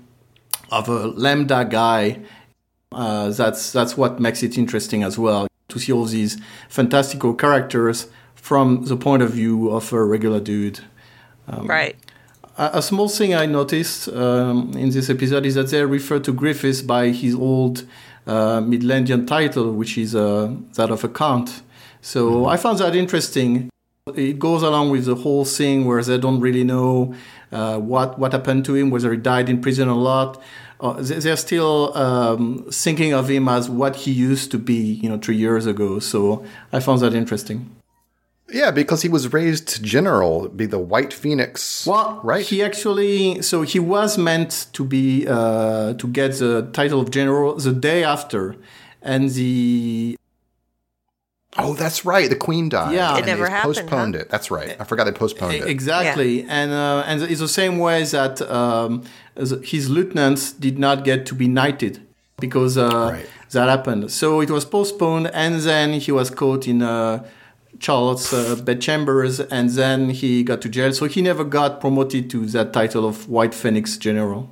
of 0.70 0.88
a 0.88 1.06
lambda 1.08 1.64
guy 1.64 2.20
uh, 2.94 3.30
that's 3.30 3.72
that's 3.72 3.96
what 3.96 4.20
makes 4.20 4.42
it 4.42 4.56
interesting 4.56 5.02
as 5.02 5.18
well 5.18 5.48
to 5.68 5.78
see 5.78 5.92
all 5.92 6.04
these 6.04 6.40
fantastical 6.68 7.34
characters 7.34 8.06
from 8.34 8.84
the 8.84 8.96
point 8.96 9.22
of 9.22 9.30
view 9.30 9.70
of 9.70 9.92
a 9.92 10.04
regular 10.04 10.40
dude. 10.40 10.80
right. 11.48 11.96
A, 12.56 12.70
a 12.74 12.82
small 12.82 13.08
thing 13.08 13.34
I 13.34 13.46
noticed 13.46 14.08
um, 14.08 14.72
in 14.76 14.90
this 14.90 15.10
episode 15.10 15.46
is 15.46 15.54
that 15.54 15.70
they 15.70 15.84
refer 15.84 16.20
to 16.20 16.32
Griffiths 16.32 16.82
by 16.82 17.08
his 17.08 17.34
old 17.34 17.84
uh, 18.26 18.60
Midlandian 18.60 19.26
title, 19.26 19.72
which 19.72 19.98
is 19.98 20.14
uh, 20.14 20.54
that 20.74 20.90
of 20.90 21.02
a 21.04 21.08
count. 21.08 21.62
So 22.00 22.46
I 22.46 22.56
found 22.56 22.78
that 22.78 22.94
interesting. 22.94 23.70
It 24.14 24.38
goes 24.38 24.62
along 24.62 24.90
with 24.90 25.06
the 25.06 25.14
whole 25.14 25.46
thing 25.46 25.87
where 25.87 26.02
they 26.02 26.18
don't 26.18 26.38
really 26.38 26.62
know 26.62 27.14
uh, 27.50 27.78
what 27.78 28.18
what 28.18 28.32
happened 28.32 28.66
to 28.66 28.75
him, 28.75 28.90
whether 28.90 29.11
he 29.11 29.16
died 29.16 29.49
in 29.49 29.62
prison 29.62 29.88
or 29.88 29.96
not. 29.96 30.42
Uh, 30.78 30.92
they- 31.00 31.20
they're 31.20 31.38
still 31.38 31.96
um, 31.96 32.66
thinking 32.70 33.14
of 33.14 33.30
him 33.30 33.49
as 33.49 33.70
what 33.70 33.96
he 33.96 34.11
used 34.12 34.50
to 34.50 34.58
be, 34.58 35.00
you 35.02 35.08
know, 35.08 35.16
three 35.16 35.37
years 35.37 35.64
ago. 35.64 36.00
So 36.00 36.44
I 36.70 36.80
found 36.80 37.00
that 37.00 37.14
interesting. 37.14 37.70
Yeah, 38.52 38.70
because 38.73 39.00
he 39.00 39.08
was 39.08 39.32
raised 39.32 39.82
general, 39.82 40.49
be 40.50 40.66
the 40.66 40.78
White 40.78 41.14
Phoenix. 41.14 41.87
Well, 41.87 42.20
right? 42.23 42.44
He 42.44 42.62
actually, 42.62 43.40
so 43.40 43.62
he 43.62 43.78
was 43.78 44.18
meant 44.18 44.66
to 44.75 44.84
be 44.84 45.26
uh, 45.26 45.94
to 45.94 46.06
get 46.08 46.32
the 46.40 46.68
title 46.75 47.00
of 47.00 47.11
general 47.11 47.54
the 47.56 47.73
day 47.73 48.04
after, 48.04 48.54
and 49.00 49.30
the 49.30 50.18
oh, 51.58 51.75
that's 51.75 52.04
right. 52.04 52.28
The 52.28 52.37
Queen 52.37 52.68
died. 52.68 52.94
Yeah. 52.94 53.14
It 53.14 53.18
and 53.18 53.26
never 53.26 53.44
they 53.44 53.50
happened, 53.50 53.75
Postponed 53.75 54.16
it. 54.16 54.28
That's 54.30 54.50
right. 54.50 54.76
I 54.80 54.84
forgot 54.84 55.04
they 55.04 55.12
postponed 55.12 55.54
it. 55.54 55.66
exactly, 55.68 56.42
and 56.49 56.73
uh, 56.73 57.04
and 57.06 57.23
it's 57.23 57.40
the 57.40 57.49
same 57.49 57.78
way 57.78 58.04
that 58.04 58.40
um, 58.50 59.02
his 59.62 59.88
lieutenants 59.90 60.52
did 60.52 60.78
not 60.78 61.04
get 61.04 61.26
to 61.26 61.34
be 61.34 61.49
knighted 61.49 62.00
because 62.40 62.76
uh, 62.78 62.88
Right. 63.12 63.26
that 63.52 63.68
happened. 63.68 64.11
So 64.11 64.40
it 64.40 64.50
was 64.50 64.64
postponed, 64.64 65.28
and 65.34 65.61
then 65.61 65.94
he 66.00 66.12
was 66.12 66.30
caught 66.30 66.66
in. 66.68 66.82
Uh, 66.82 67.25
Charlotte's 67.80 68.32
uh, 68.32 68.54
bedchambers, 68.64 69.40
and 69.40 69.68
then 69.70 70.11
he 70.11 70.44
got 70.44 70.62
to 70.62 70.68
jail. 70.68 70.92
So 70.92 71.06
he 71.06 71.20
never 71.20 71.42
got 71.42 71.80
promoted 71.80 72.30
to 72.30 72.46
that 72.46 72.73
title 72.73 73.04
of 73.06 73.28
White 73.28 73.52
Phoenix 73.52 73.99
General. 73.99 74.49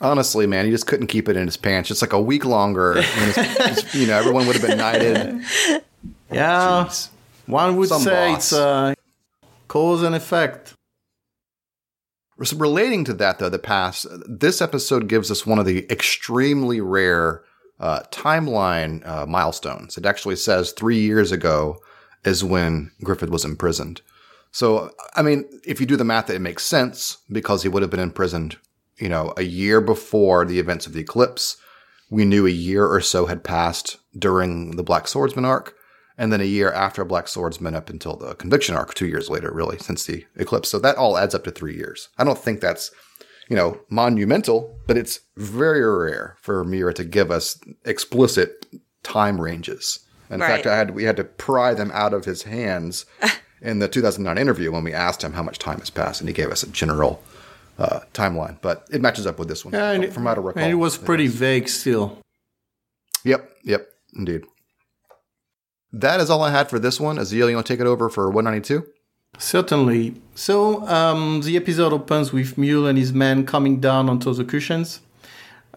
Honestly, 0.00 0.44
man, 0.46 0.64
he 0.64 0.72
just 0.72 0.88
couldn't 0.88 1.06
keep 1.06 1.28
it 1.28 1.36
in 1.36 1.46
his 1.46 1.56
pants. 1.56 1.88
Just 1.88 2.02
like 2.02 2.12
a 2.12 2.20
week 2.20 2.44
longer, 2.44 2.94
and 2.98 3.04
his- 3.04 3.36
his- 3.36 3.94
you 3.94 4.08
know, 4.08 4.18
everyone 4.18 4.46
would 4.48 4.56
have 4.56 4.66
been 4.68 4.76
knighted. 4.78 5.42
Yeah, 6.34 6.86
Jeez. 6.88 7.08
one 7.46 7.76
would 7.76 7.88
Some 7.88 8.02
say 8.02 8.32
boss. 8.32 8.36
it's 8.38 8.52
uh, 8.52 8.94
cause 9.68 10.02
and 10.02 10.14
effect. 10.14 10.74
So 12.42 12.56
relating 12.56 13.04
to 13.04 13.14
that, 13.14 13.38
though, 13.38 13.48
the 13.48 13.58
past, 13.60 14.06
this 14.28 14.60
episode 14.60 15.08
gives 15.08 15.30
us 15.30 15.46
one 15.46 15.58
of 15.60 15.66
the 15.66 15.86
extremely 15.90 16.80
rare 16.80 17.42
uh, 17.78 18.00
timeline 18.10 19.06
uh, 19.06 19.24
milestones. 19.26 19.96
It 19.96 20.04
actually 20.04 20.36
says 20.36 20.72
three 20.72 20.98
years 21.00 21.30
ago 21.30 21.78
is 22.24 22.42
when 22.42 22.90
Griffith 23.02 23.30
was 23.30 23.44
imprisoned. 23.44 24.00
So, 24.50 24.90
I 25.14 25.22
mean, 25.22 25.44
if 25.64 25.80
you 25.80 25.86
do 25.86 25.96
the 25.96 26.04
math, 26.04 26.30
it 26.30 26.40
makes 26.40 26.64
sense 26.64 27.18
because 27.30 27.62
he 27.62 27.68
would 27.68 27.82
have 27.82 27.90
been 27.90 28.00
imprisoned, 28.00 28.56
you 28.98 29.08
know, 29.08 29.32
a 29.36 29.42
year 29.42 29.80
before 29.80 30.44
the 30.44 30.58
events 30.58 30.86
of 30.86 30.92
the 30.92 31.00
eclipse. 31.00 31.56
We 32.10 32.24
knew 32.24 32.46
a 32.46 32.50
year 32.50 32.86
or 32.86 33.00
so 33.00 33.26
had 33.26 33.42
passed 33.44 33.96
during 34.16 34.72
the 34.76 34.82
Black 34.84 35.08
Swordsman 35.08 35.44
arc, 35.44 35.74
and 36.16 36.32
then 36.32 36.40
a 36.40 36.44
year 36.44 36.72
after 36.72 37.04
Black 37.04 37.28
Swordsman 37.28 37.74
up 37.74 37.90
until 37.90 38.16
the 38.16 38.34
conviction 38.34 38.74
arc, 38.74 38.94
two 38.94 39.06
years 39.06 39.28
later, 39.28 39.50
really, 39.52 39.78
since 39.78 40.04
the 40.04 40.24
eclipse. 40.36 40.68
So 40.68 40.78
that 40.78 40.96
all 40.96 41.18
adds 41.18 41.34
up 41.34 41.44
to 41.44 41.50
three 41.50 41.74
years. 41.76 42.08
I 42.18 42.24
don't 42.24 42.38
think 42.38 42.60
that's, 42.60 42.90
you 43.48 43.56
know, 43.56 43.80
monumental, 43.90 44.78
but 44.86 44.96
it's 44.96 45.20
very 45.36 45.84
rare 45.84 46.36
for 46.40 46.64
Miura 46.64 46.94
to 46.94 47.04
give 47.04 47.30
us 47.30 47.58
explicit 47.84 48.66
time 49.02 49.40
ranges. 49.40 49.98
In 50.30 50.40
fact, 50.40 50.66
I 50.66 50.76
had 50.76 50.90
we 50.92 51.04
had 51.04 51.16
to 51.18 51.24
pry 51.24 51.74
them 51.74 51.90
out 51.92 52.14
of 52.14 52.24
his 52.24 52.42
hands 52.44 53.04
in 53.60 53.78
the 53.78 53.88
2009 53.88 54.40
interview 54.40 54.72
when 54.72 54.82
we 54.82 54.92
asked 54.92 55.22
him 55.22 55.32
how 55.34 55.42
much 55.42 55.58
time 55.58 55.78
has 55.80 55.90
passed, 55.90 56.20
and 56.20 56.28
he 56.28 56.34
gave 56.34 56.50
us 56.50 56.62
a 56.62 56.68
general 56.70 57.22
uh, 57.78 58.00
timeline. 58.14 58.56
But 58.62 58.86
it 58.90 59.02
matches 59.02 59.26
up 59.26 59.38
with 59.38 59.48
this 59.48 59.64
one 59.64 59.74
Yeah, 59.74 59.90
and, 59.90 60.12
from 60.12 60.24
how 60.24 60.34
to 60.34 60.40
recall. 60.40 60.62
and 60.62 60.72
it 60.72 60.76
was 60.76 60.96
pretty 60.96 61.26
vague 61.26 61.68
still. 61.68 62.18
Yep, 63.24 63.48
yep, 63.64 63.88
indeed. 64.16 64.44
That 65.94 66.20
is 66.20 66.28
all 66.28 66.42
I 66.42 66.50
had 66.50 66.68
for 66.68 66.80
this 66.80 66.98
one. 66.98 67.18
Azil, 67.18 67.48
you 67.48 67.54
want 67.54 67.66
to 67.66 67.72
take 67.72 67.80
it 67.80 67.86
over 67.86 68.08
for 68.08 68.28
192? 68.28 68.84
Certainly. 69.38 70.20
So 70.34 70.86
um, 70.88 71.42
the 71.42 71.56
episode 71.56 71.92
opens 71.92 72.32
with 72.32 72.58
Mule 72.58 72.88
and 72.88 72.98
his 72.98 73.12
men 73.12 73.46
coming 73.46 73.78
down 73.78 74.08
onto 74.08 74.34
the 74.34 74.44
Kushans. 74.44 74.98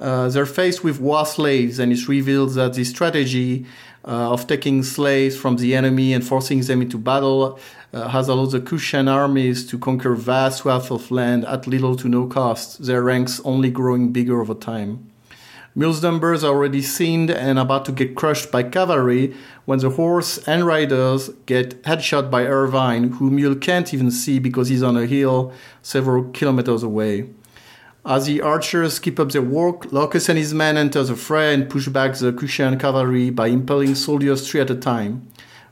Uh, 0.02 0.28
they're 0.30 0.48
faced 0.48 0.84
with 0.84 1.00
war 1.00 1.24
slaves, 1.26 1.78
and 1.78 1.92
it's 1.92 2.08
revealed 2.08 2.54
that 2.54 2.74
the 2.74 2.84
strategy 2.84 3.68
uh, 4.06 4.32
of 4.32 4.48
taking 4.48 4.82
slaves 4.82 5.36
from 5.36 5.58
the 5.58 5.76
enemy 5.76 6.14
and 6.14 6.26
forcing 6.26 6.62
them 6.62 6.82
into 6.82 6.98
battle 6.98 7.60
uh, 7.94 8.08
has 8.08 8.28
allowed 8.28 8.52
the 8.52 8.60
Kushan 8.60 9.08
armies 9.08 9.68
to 9.68 9.78
conquer 9.78 10.16
vast 10.16 10.60
swaths 10.60 10.90
of 10.90 11.12
land 11.12 11.46
at 11.46 11.68
little 11.68 11.96
to 11.96 12.10
no 12.10 12.26
cost, 12.26 12.84
their 12.84 13.04
ranks 13.04 13.40
only 13.44 13.70
growing 13.70 14.12
bigger 14.12 14.42
over 14.42 14.56
time. 14.56 15.12
Mule's 15.78 16.02
numbers 16.02 16.44
are 16.44 16.56
already 16.56 16.82
thinned 16.82 17.30
and 17.30 17.60
about 17.60 17.86
to 17.86 17.92
get 17.92 18.16
crushed 18.16 18.52
by 18.52 18.64
cavalry 18.64 19.36
when 19.66 19.78
the 19.78 19.92
horse 19.92 20.40
and 20.48 20.66
riders 20.66 21.30
get 21.46 21.84
headshot 21.84 22.32
by 22.32 22.48
Irvine, 22.48 23.12
who 23.12 23.30
Mule 23.30 23.54
can't 23.54 23.94
even 23.94 24.10
see 24.10 24.40
because 24.40 24.70
he's 24.70 24.82
on 24.82 24.98
a 24.98 25.06
hill 25.06 25.54
several 25.84 26.32
kilometers 26.32 26.82
away. 26.82 27.30
As 28.04 28.26
the 28.26 28.42
archers 28.42 28.98
keep 28.98 29.20
up 29.20 29.32
their 29.32 29.44
work, 29.44 29.92
Locus 29.94 30.30
and 30.30 30.40
his 30.40 30.52
men 30.52 30.78
enter 30.78 31.04
the 31.04 31.16
fray 31.16 31.54
and 31.54 31.70
push 31.70 31.88
back 31.88 32.16
the 32.16 32.34
Kushan 32.34 32.80
cavalry 32.80 33.30
by 33.30 33.46
impaling 33.46 33.94
soldiers 33.94 34.50
three 34.50 34.62
at 34.62 34.72
a 34.72 34.76
time. 34.76 35.28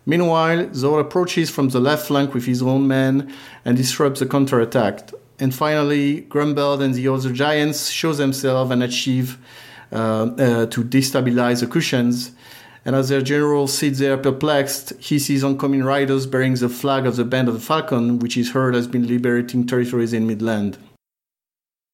Meanwhile, 0.06 0.72
Zor 0.76 1.00
approaches 1.00 1.50
from 1.50 1.70
the 1.70 1.80
left 1.80 2.06
flank 2.06 2.36
with 2.36 2.46
his 2.46 2.62
own 2.62 2.88
men 2.88 3.34
and 3.66 3.76
disrupts 3.76 4.20
the 4.20 4.28
counterattack. 4.28 5.10
And 5.40 5.52
finally, 5.52 6.28
Grunbeld 6.30 6.84
and 6.84 6.94
the 6.94 7.08
other 7.08 7.32
giants 7.34 7.90
show 7.90 8.14
themselves 8.14 8.70
and 8.70 8.84
achieve 8.84 9.40
to 9.96 10.84
destabilize 10.84 11.62
the 11.62 11.68
Kushans. 11.68 12.32
And 12.86 12.96
as 12.96 13.10
their 13.10 13.22
general 13.22 13.68
sits 13.68 13.98
there 13.98 14.16
perplexed, 14.16 14.94
he 15.00 15.18
sees 15.18 15.44
oncoming 15.44 15.84
riders 15.84 16.28
bearing 16.28 16.54
the 16.54 16.70
flag 16.70 17.08
of 17.08 17.16
the 17.16 17.26
Band 17.26 17.48
of 17.48 17.56
the 17.56 17.60
Falcon, 17.60 18.20
which 18.20 18.38
is 18.38 18.52
heard 18.52 18.76
has 18.76 18.88
been 18.88 19.08
liberating 19.08 19.66
territories 19.66 20.14
in 20.14 20.28
Midland. 20.28 20.78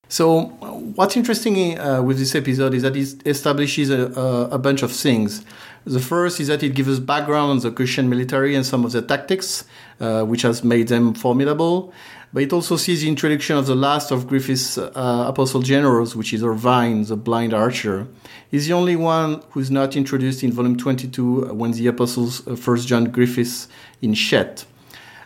So, 0.10 0.48
what's 0.96 1.16
interesting 1.16 1.80
uh, 1.80 2.02
with 2.02 2.20
this 2.20 2.36
episode 2.36 2.74
is 2.74 2.82
that 2.82 2.98
it 2.98 3.26
establishes 3.26 3.90
a, 3.90 4.12
a, 4.52 4.58
bunch 4.58 4.84
of 4.84 4.92
things. 4.92 5.46
The 5.86 6.02
first 6.02 6.42
is 6.42 6.48
that 6.48 6.62
it 6.64 6.76
gives 6.76 6.90
us 6.90 7.00
background 7.00 7.52
on 7.52 7.60
the 7.60 7.72
Kushan 7.72 8.10
military 8.10 8.54
and 8.54 8.66
some 8.66 8.84
of 8.84 8.92
the 8.92 9.02
tactics, 9.02 9.64
uh, 10.02 10.26
which 10.26 10.42
has 10.42 10.66
made 10.66 10.90
them 10.90 11.14
formidable. 11.14 11.94
But 12.34 12.44
it 12.44 12.54
also 12.54 12.78
sees 12.78 13.02
the 13.02 13.10
introduction 13.10 13.58
of 13.58 13.66
the 13.66 13.76
last 13.76 14.10
of 14.10 14.28
Griffith's 14.28 14.78
uh, 14.78 14.92
apostle 15.28 15.62
generals, 15.62 16.16
which 16.16 16.34
is 16.34 16.44
Irvine, 16.44 17.04
the 17.04 17.18
blind 17.18 17.54
archer. 17.54 18.08
He's 18.50 18.68
the 18.68 18.74
only 18.74 18.96
one 18.96 19.42
who's 19.50 19.70
not 19.70 19.98
introduced 19.98 20.42
in 20.42 20.54
volume 20.54 20.78
22 20.78 21.54
when 21.54 21.72
the 21.72 21.88
apostles 21.88 22.48
uh, 22.48 22.56
first 22.56 22.88
joined 22.88 23.12
Griffiths 23.12 23.68
in 24.02 24.14
Shet. 24.14 24.66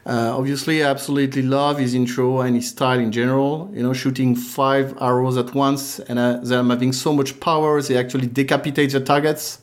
Uh, 0.08 0.36
obviously, 0.38 0.84
I 0.84 0.90
absolutely 0.90 1.42
love 1.42 1.80
his 1.80 1.94
intro 1.94 2.42
and 2.42 2.56
his 2.56 2.70
style 2.70 3.00
in 3.00 3.12
general. 3.12 3.72
You 3.74 3.84
know, 3.84 3.94
shooting 3.94 4.36
five 4.36 4.96
arrows 5.00 5.38
at 5.38 5.54
once 5.54 6.00
and 6.00 6.18
uh, 6.18 6.38
them 6.38 6.70
having 6.70 6.94
so 6.94 7.14
much 7.14 7.40
power, 7.40 7.82
they 7.82 7.98
actually 7.98 8.28
decapitate 8.28 8.92
the 8.92 9.00
targets. 9.00 9.60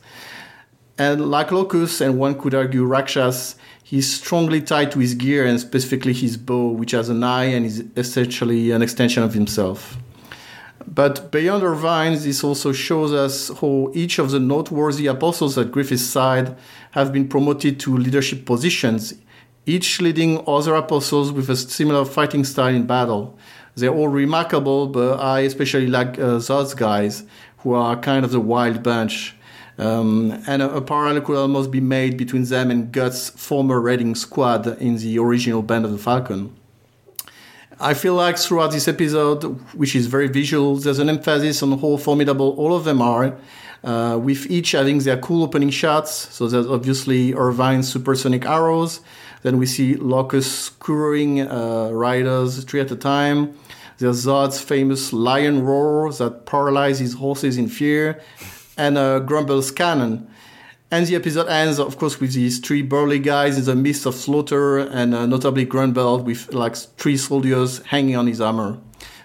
And 0.97 1.31
like 1.31 1.51
Locus, 1.51 2.01
and 2.01 2.19
one 2.19 2.39
could 2.39 2.53
argue 2.53 2.85
Rakshas, 2.85 3.55
he's 3.83 4.11
strongly 4.11 4.61
tied 4.61 4.91
to 4.93 4.99
his 4.99 5.13
gear 5.13 5.45
and 5.45 5.59
specifically 5.59 6.13
his 6.13 6.37
bow, 6.37 6.69
which 6.69 6.91
has 6.91 7.09
an 7.09 7.23
eye 7.23 7.45
and 7.45 7.65
is 7.65 7.83
essentially 7.95 8.71
an 8.71 8.81
extension 8.81 9.21
of 9.21 9.33
himself. 9.33 9.97
But 10.87 11.31
beyond 11.31 11.63
Irvine, 11.63 12.13
this 12.13 12.43
also 12.43 12.71
shows 12.71 13.13
us 13.13 13.49
how 13.59 13.91
each 13.93 14.19
of 14.19 14.31
the 14.31 14.39
noteworthy 14.39 15.07
apostles 15.07 15.57
at 15.57 15.71
Griffith's 15.71 16.03
side 16.03 16.57
have 16.91 17.13
been 17.13 17.27
promoted 17.27 17.79
to 17.81 17.97
leadership 17.97 18.45
positions, 18.45 19.13
each 19.65 20.01
leading 20.01 20.43
other 20.47 20.75
apostles 20.75 21.31
with 21.31 21.49
a 21.49 21.55
similar 21.55 22.03
fighting 22.05 22.43
style 22.43 22.73
in 22.73 22.85
battle. 22.85 23.37
They're 23.75 23.93
all 23.93 24.09
remarkable, 24.09 24.87
but 24.87 25.19
I 25.19 25.41
especially 25.41 25.87
like 25.87 26.19
uh, 26.19 26.37
those 26.37 26.73
guys 26.73 27.23
who 27.59 27.73
are 27.73 27.95
kind 27.95 28.25
of 28.25 28.31
the 28.31 28.39
wild 28.39 28.83
bunch. 28.83 29.35
Um, 29.77 30.43
and 30.47 30.61
a, 30.61 30.75
a, 30.75 30.81
parallel 30.81 31.21
could 31.21 31.35
almost 31.35 31.71
be 31.71 31.81
made 31.81 32.15
between 32.15 32.43
them 32.43 32.69
and 32.69 32.91
Guts' 32.91 33.29
former 33.29 33.81
raiding 33.81 34.13
squad 34.13 34.67
in 34.79 34.97
the 34.97 35.17
original 35.17 35.63
Band 35.63 35.85
of 35.85 35.91
the 35.91 35.97
Falcon. 35.97 36.55
I 37.79 37.95
feel 37.95 38.13
like 38.13 38.37
throughout 38.37 38.71
this 38.71 38.87
episode, 38.87 39.43
which 39.73 39.95
is 39.95 40.05
very 40.05 40.27
visual, 40.27 40.75
there's 40.75 40.99
an 40.99 41.09
emphasis 41.09 41.63
on 41.63 41.79
how 41.79 41.97
formidable 41.97 42.51
all 42.51 42.75
of 42.75 42.83
them 42.83 43.01
are, 43.01 43.35
uh, 43.83 44.19
with 44.21 44.49
each 44.49 44.71
having 44.71 44.99
their 44.99 45.17
cool 45.17 45.43
opening 45.43 45.71
shots. 45.71 46.11
So 46.11 46.47
there's 46.47 46.67
obviously 46.67 47.33
Irvine's 47.33 47.91
supersonic 47.91 48.45
arrows. 48.45 49.01
Then 49.41 49.57
we 49.57 49.65
see 49.65 49.95
Locus 49.95 50.49
screwing 50.49 51.41
uh, 51.41 51.89
riders 51.91 52.63
three 52.63 52.79
at 52.79 52.91
a 52.91 52.95
time. 52.95 53.57
There's 53.97 54.25
Zod's 54.25 54.61
famous 54.61 55.13
lion 55.13 55.63
roar 55.63 56.11
that 56.13 56.45
paralyzes 56.45 57.13
horses 57.13 57.57
in 57.57 57.67
fear, 57.67 58.21
and 58.77 58.97
uh, 58.97 59.19
Grunbeld's 59.19 59.71
cannon. 59.71 60.27
And 60.91 61.07
the 61.07 61.15
episode 61.15 61.47
ends, 61.47 61.79
of 61.79 61.97
course, 61.97 62.19
with 62.19 62.33
these 62.33 62.59
three 62.59 62.83
burly 62.83 63.17
guys 63.17 63.57
in 63.57 63.65
the 63.65 63.75
midst 63.75 64.05
of 64.05 64.13
slaughter, 64.13 64.77
and 64.77 65.15
uh, 65.15 65.25
notably 65.25 65.65
Grumble 65.65 66.19
with 66.19 66.53
like 66.53 66.75
three 66.75 67.17
soldiers 67.17 67.79
hanging 67.85 68.15
on 68.15 68.27
his 68.27 68.39
armor. 68.39 68.77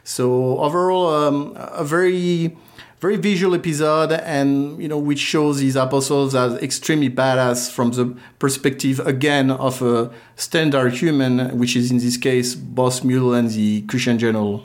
So 0.03 0.59
overall, 0.61 1.15
um, 1.15 1.53
a 1.57 1.85
very, 1.85 2.57
very 3.01 3.17
visual 3.17 3.55
episode, 3.55 4.13
and 4.13 4.81
you 4.81 4.89
know, 4.89 4.97
which 4.97 5.19
shows 5.19 5.59
these 5.59 5.77
apostles 5.77 6.35
as 6.35 6.55
extremely 6.63 7.11
badass 7.11 7.71
from 7.71 7.91
the 7.91 8.17
perspective 8.39 9.01
again 9.01 9.51
of 9.51 9.83
a 9.83 10.11
standard 10.37 10.95
human, 10.95 11.59
which 11.59 11.77
is 11.77 11.91
in 11.91 11.99
this 11.99 12.17
case 12.17 12.55
Boss 12.55 13.05
Mule 13.05 13.35
and 13.35 13.51
the 13.51 13.83
Christian 13.83 14.19
General. 14.19 14.65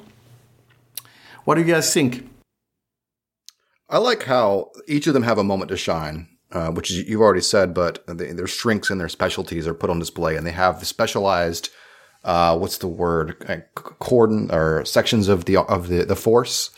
What 1.44 1.56
do 1.56 1.62
you 1.62 1.68
guys 1.68 1.94
think? 1.94 2.30
I 3.94 4.00
like 4.00 4.24
how 4.24 4.72
each 4.88 5.08
of 5.08 5.14
them 5.14 5.24
have 5.24 5.38
a 5.38 5.44
moment 5.44 5.70
to 5.70 5.78
shine 5.78 6.28
uh, 6.54 6.70
which 6.70 6.92
is, 6.92 7.10
you've 7.10 7.22
already 7.22 7.42
said, 7.42 7.74
but 7.74 8.04
they, 8.08 8.32
their 8.32 8.48
strengths 8.48 8.90
and 8.90 9.02
their 9.02 9.10
specialties 9.10 9.68
are 9.68 9.74
put 9.74 9.90
on 9.90 10.00
display, 10.00 10.36
and 10.38 10.46
they 10.46 10.52
have 10.52 10.86
specialized. 10.86 11.70
Uh, 12.24 12.58
what's 12.58 12.78
the 12.78 12.88
word? 12.88 13.36
Uh, 13.50 13.58
cordon 13.76 14.50
or 14.52 14.86
sections 14.86 15.28
of 15.28 15.46
the 15.46 15.58
of 15.58 15.90
the 15.90 16.06
the 16.06 16.16
force, 16.16 16.70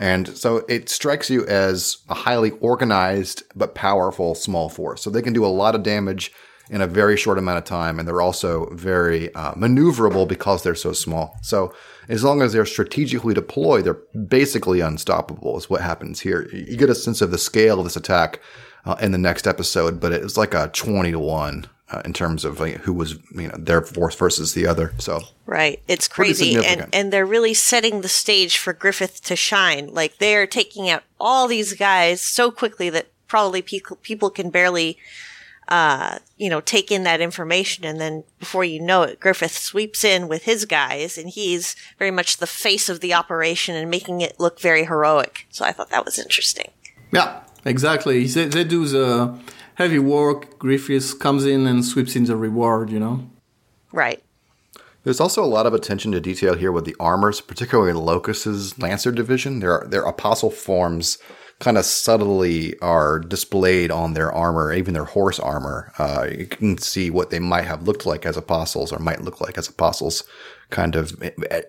and 0.00 0.28
so 0.38 0.64
it 0.68 0.88
strikes 0.88 1.28
you 1.28 1.44
as 1.46 1.98
a 2.08 2.14
highly 2.14 2.52
organized 2.52 3.42
but 3.54 3.74
powerful 3.74 4.34
small 4.34 4.68
force. 4.68 5.02
So 5.02 5.10
they 5.10 5.20
can 5.20 5.34
do 5.34 5.44
a 5.44 5.48
lot 5.48 5.74
of 5.74 5.82
damage 5.82 6.32
in 6.70 6.80
a 6.80 6.86
very 6.86 7.16
short 7.16 7.36
amount 7.36 7.58
of 7.58 7.64
time, 7.64 7.98
and 7.98 8.08
they're 8.08 8.22
also 8.22 8.70
very 8.72 9.34
uh, 9.34 9.52
maneuverable 9.54 10.26
because 10.26 10.62
they're 10.62 10.74
so 10.74 10.92
small. 10.92 11.36
So 11.42 11.74
as 12.08 12.24
long 12.24 12.42
as 12.42 12.52
they're 12.52 12.66
strategically 12.66 13.34
deployed, 13.34 13.84
they're 13.84 14.00
basically 14.26 14.80
unstoppable. 14.80 15.56
Is 15.56 15.70
what 15.70 15.80
happens 15.80 16.20
here. 16.20 16.48
You 16.52 16.76
get 16.76 16.90
a 16.90 16.94
sense 16.94 17.20
of 17.20 17.30
the 17.30 17.38
scale 17.38 17.78
of 17.78 17.84
this 17.84 17.96
attack 17.96 18.40
uh, 18.84 18.96
in 19.00 19.12
the 19.12 19.18
next 19.18 19.46
episode, 19.46 20.00
but 20.00 20.12
it's 20.12 20.36
like 20.36 20.54
a 20.54 20.68
20 20.68 21.12
to 21.12 21.18
1 21.18 21.66
uh, 21.90 22.02
in 22.04 22.12
terms 22.12 22.44
of 22.44 22.60
like, 22.60 22.76
who 22.76 22.92
was, 22.92 23.16
you 23.34 23.48
know, 23.48 23.56
their 23.56 23.82
force 23.82 24.14
versus 24.14 24.54
the 24.54 24.66
other. 24.66 24.92
So, 24.98 25.20
right. 25.46 25.80
It's 25.88 26.08
crazy. 26.08 26.56
And, 26.56 26.88
and 26.92 27.12
they're 27.12 27.26
really 27.26 27.54
setting 27.54 28.00
the 28.00 28.08
stage 28.08 28.58
for 28.58 28.72
Griffith 28.72 29.22
to 29.24 29.36
shine. 29.36 29.92
Like 29.92 30.18
they're 30.18 30.46
taking 30.46 30.88
out 30.88 31.02
all 31.20 31.46
these 31.48 31.74
guys 31.74 32.20
so 32.20 32.50
quickly 32.50 32.90
that 32.90 33.08
probably 33.28 33.62
people, 33.62 33.96
people 33.96 34.30
can 34.30 34.50
barely, 34.50 34.98
uh, 35.68 36.18
you 36.36 36.50
know, 36.50 36.60
take 36.60 36.90
in 36.92 37.04
that 37.04 37.20
information. 37.20 37.84
And 37.84 38.00
then 38.00 38.24
before 38.38 38.64
you 38.64 38.80
know 38.80 39.02
it, 39.02 39.20
Griffith 39.20 39.56
sweeps 39.56 40.04
in 40.04 40.28
with 40.28 40.44
his 40.44 40.64
guys 40.64 41.16
and 41.16 41.28
he's 41.28 41.76
very 41.98 42.10
much 42.10 42.36
the 42.36 42.46
face 42.46 42.88
of 42.88 43.00
the 43.00 43.14
operation 43.14 43.74
and 43.74 43.90
making 43.90 44.20
it 44.20 44.38
look 44.38 44.60
very 44.60 44.84
heroic. 44.84 45.46
So 45.50 45.64
I 45.64 45.72
thought 45.72 45.90
that 45.90 46.04
was 46.04 46.18
interesting. 46.18 46.70
Yeah. 47.12 47.40
Exactly. 47.64 48.26
They, 48.26 48.46
they 48.46 48.64
do 48.64 48.86
the 48.86 49.38
heavy 49.76 49.98
work. 49.98 50.58
Griffith 50.58 51.18
comes 51.18 51.44
in 51.46 51.66
and 51.66 51.84
sweeps 51.84 52.14
in 52.14 52.24
the 52.24 52.36
reward, 52.36 52.90
you 52.90 53.00
know? 53.00 53.28
Right. 53.92 54.22
There's 55.04 55.20
also 55.20 55.44
a 55.44 55.46
lot 55.46 55.66
of 55.66 55.74
attention 55.74 56.12
to 56.12 56.20
detail 56.20 56.54
here 56.54 56.72
with 56.72 56.84
the 56.84 56.96
armors, 56.98 57.40
particularly 57.40 57.92
Locus's 57.92 58.78
Lancer 58.78 59.12
division. 59.12 59.60
Their 59.60 59.84
their 59.86 60.02
apostle 60.02 60.50
forms 60.50 61.18
kind 61.60 61.78
of 61.78 61.84
subtly 61.84 62.78
are 62.80 63.18
displayed 63.18 63.90
on 63.90 64.14
their 64.14 64.32
armor, 64.32 64.72
even 64.72 64.94
their 64.94 65.04
horse 65.04 65.38
armor. 65.38 65.92
Uh, 65.98 66.26
you 66.30 66.46
can 66.46 66.78
see 66.78 67.10
what 67.10 67.30
they 67.30 67.38
might 67.38 67.64
have 67.64 67.86
looked 67.86 68.06
like 68.06 68.26
as 68.26 68.36
apostles 68.36 68.92
or 68.92 68.98
might 68.98 69.22
look 69.22 69.40
like 69.40 69.56
as 69.56 69.68
apostles 69.68 70.24
kind 70.70 70.96
of 70.96 71.22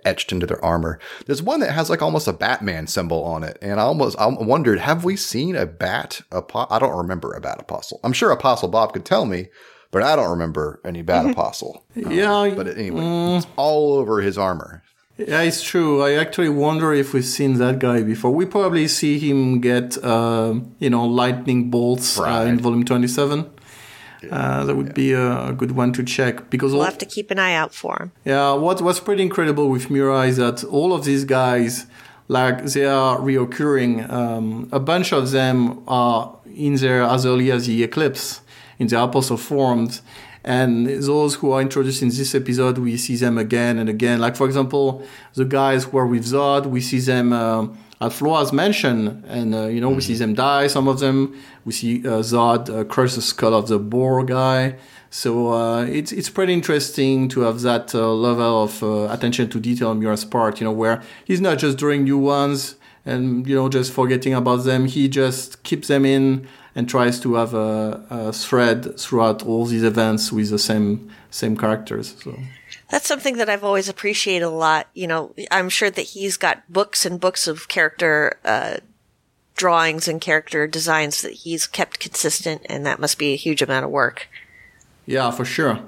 etched 0.04 0.32
into 0.32 0.46
their 0.46 0.64
armor. 0.64 1.00
There's 1.26 1.44
one 1.44 1.60
that 1.60 1.72
has 1.72 1.90
like 1.90 2.02
almost 2.02 2.28
a 2.28 2.34
Batman 2.34 2.88
symbol 2.88 3.24
on 3.24 3.44
it, 3.44 3.58
and 3.62 3.80
I 3.80 3.84
almost 3.84 4.18
I 4.18 4.28
wondered, 4.28 4.80
have 4.80 5.04
we 5.04 5.16
seen 5.16 5.56
a 5.56 5.66
bat? 5.66 6.22
I 6.32 6.80
don't 6.80 6.98
remember 6.98 7.34
a 7.34 7.42
bat 7.42 7.60
apostle. 7.60 8.00
I'm 8.04 8.14
sure 8.14 8.32
Apostle 8.32 8.70
Bob 8.70 8.94
could 8.94 9.06
tell 9.06 9.26
me, 9.26 9.50
but 9.92 10.02
I 10.02 10.16
don't 10.16 10.32
remember 10.32 10.82
any 10.84 11.04
bat 11.04 11.24
mm-hmm. 11.24 11.32
apostle. 11.32 11.86
yeah, 11.96 12.34
um, 12.34 12.56
but 12.56 12.68
anyway, 12.68 13.02
mm, 13.02 13.38
it's 13.38 13.48
all 13.56 13.94
over 13.94 14.22
his 14.22 14.38
armor. 14.38 14.82
Yeah, 15.18 15.42
it's 15.42 15.64
true. 15.64 16.04
I 16.04 16.14
actually 16.14 16.50
wonder 16.50 16.94
if 16.94 17.14
we've 17.14 17.26
seen 17.26 17.58
that 17.60 17.80
guy 17.80 18.04
before. 18.04 18.32
We 18.32 18.46
probably 18.46 18.88
see 18.88 19.18
him 19.18 19.62
get, 19.62 19.98
uh, 20.04 20.56
you 20.80 20.90
know, 20.90 21.06
lightning 21.06 21.70
bolts 21.70 22.18
right. 22.18 22.44
uh, 22.44 22.46
in 22.46 22.60
volume 22.60 22.84
27. 22.84 23.50
Uh, 24.30 24.66
that 24.66 24.76
would 24.76 24.88
yeah. 24.88 24.94
be 24.94 25.12
a, 25.14 25.50
a, 25.50 25.54
good 25.54 25.72
one 25.72 25.94
to 25.94 26.04
check 26.04 26.50
because 26.50 26.72
we'll 26.72 26.82
all, 26.82 26.88
have 26.88 26.98
to 26.98 27.06
keep 27.06 27.30
an 27.32 27.40
eye 27.40 27.54
out 27.54 27.74
for 27.74 27.96
him. 28.02 28.12
Yeah, 28.24 28.54
what 28.54 28.82
what's 28.82 29.00
pretty 29.00 29.22
incredible 29.22 29.70
with 29.70 29.92
Miura 29.92 30.22
is 30.22 30.38
that 30.38 30.64
all 30.64 30.94
of 30.94 31.06
these 31.06 31.26
guys, 31.26 31.86
like 32.28 32.64
they 32.66 32.86
are 32.86 33.20
reoccurring. 33.20 34.10
Um, 34.10 34.68
a 34.72 34.80
bunch 34.80 35.14
of 35.14 35.30
them 35.30 35.84
are 35.88 36.36
in 36.56 36.76
there 36.78 37.04
as 37.04 37.26
early 37.26 37.52
as 37.52 37.68
the 37.68 37.84
eclipse 37.84 38.42
in 38.80 38.88
the 38.88 39.02
apostle 39.02 39.38
forms. 39.38 40.02
And 40.46 40.86
those 40.86 41.36
who 41.36 41.52
are 41.52 41.60
introduced 41.60 42.04
in 42.04 42.10
this 42.10 42.36
episode, 42.36 42.78
we 42.78 42.98
see 42.98 43.16
them 43.16 43.40
again 43.40 43.80
and 43.80 43.90
again. 43.90 44.20
Like, 44.20 44.36
for 44.36 44.46
example, 44.46 45.04
the 45.34 45.44
guys 45.44 45.86
who 45.86 45.98
are 45.98 46.06
with 46.06 46.24
Zod, 46.24 46.68
we 46.68 46.82
see 46.82 47.00
them 47.00 47.34
uh, 47.34 47.68
at 48.00 48.14
Flora's 48.14 48.54
mansion, 48.54 49.24
and 49.28 49.56
uh, 49.56 49.66
you 49.66 49.82
know 49.82 49.88
mm-hmm. 49.88 49.96
we 49.96 50.02
see 50.02 50.14
them 50.14 50.36
die. 50.36 50.68
Some 50.68 50.88
of 50.88 51.00
them 51.00 51.36
we 51.66 51.72
see 51.72 52.00
uh, 52.02 52.22
Zod 52.22 52.70
uh, 52.70 52.84
crush 52.84 53.16
the 53.16 53.24
skull 53.24 53.56
of 53.56 53.68
the 53.68 53.80
boar 53.80 54.24
guy. 54.24 54.76
So 55.10 55.54
uh, 55.54 55.86
it's 55.86 56.12
it's 56.12 56.30
pretty 56.30 56.54
interesting 56.54 57.28
to 57.30 57.42
have 57.42 57.62
that 57.62 57.96
uh, 57.96 58.12
level 58.14 58.64
of 58.64 58.84
uh, 58.84 59.12
attention 59.12 59.50
to 59.50 59.60
detail 59.60 59.90
on 59.90 60.00
Miura's 60.00 60.26
part. 60.26 60.60
You 60.60 60.66
know 60.66 60.74
where 60.74 61.02
he's 61.24 61.42
not 61.42 61.58
just 61.58 61.78
drawing 61.78 62.04
new 62.04 62.20
ones 62.20 62.76
and 63.06 63.48
you 63.48 63.56
know 63.56 63.70
just 63.70 63.94
forgetting 63.94 64.34
about 64.34 64.66
them. 64.66 64.86
He 64.86 65.08
just 65.08 65.64
keeps 65.64 65.88
them 65.88 66.06
in 66.06 66.48
and 66.76 66.90
tries 66.90 67.20
to 67.22 67.36
have 67.36 67.54
a, 67.54 68.06
a 68.10 68.34
thread 68.34 69.00
throughout 69.00 69.44
all 69.44 69.66
these 69.66 69.84
events 69.84 70.32
with 70.32 70.50
the 70.50 70.60
same 70.60 71.10
same 71.32 71.58
characters. 71.58 72.16
So 72.22 72.38
that's 72.90 73.08
something 73.08 73.38
that 73.38 73.50
I've 73.50 73.64
always 73.64 73.90
appreciated 73.90 74.46
a 74.46 74.50
lot. 74.50 74.88
You 74.94 75.08
know, 75.08 75.34
I'm 75.50 75.70
sure 75.70 75.90
that 75.90 76.02
he's 76.02 76.38
got 76.38 76.72
books 76.72 77.06
and 77.06 77.20
books 77.20 77.48
of 77.48 77.68
character 77.68 78.38
uh, 78.44 78.78
drawings 79.56 80.08
and 80.08 80.20
character 80.20 80.68
designs 80.68 81.22
that 81.22 81.32
he's 81.32 81.66
kept 81.66 82.00
consistent, 82.00 82.62
and 82.66 82.86
that 82.86 83.00
must 83.00 83.18
be 83.18 83.34
a 83.34 83.38
huge 83.38 83.62
amount 83.62 83.86
of 83.86 83.92
work. 83.92 84.28
Yeah, 85.06 85.32
for 85.32 85.46
sure. 85.46 85.80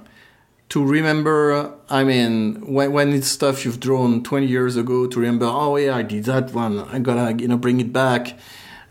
To 0.69 0.85
remember, 0.85 1.73
I 1.89 2.03
mean, 2.03 2.73
when, 2.73 2.91
when 2.91 3.13
it's 3.13 3.27
stuff 3.27 3.63
you've 3.63 3.79
drawn 3.79 4.23
20 4.23 4.45
years 4.45 4.75
ago, 4.75 5.07
to 5.07 5.19
remember, 5.19 5.45
oh 5.45 5.77
yeah, 5.77 5.95
I 5.95 6.01
did 6.01 6.25
that 6.25 6.53
one. 6.53 6.79
I 6.79 6.99
gotta, 6.99 7.41
you 7.41 7.47
know, 7.47 7.57
bring 7.57 7.79
it 7.79 7.93
back. 7.93 8.37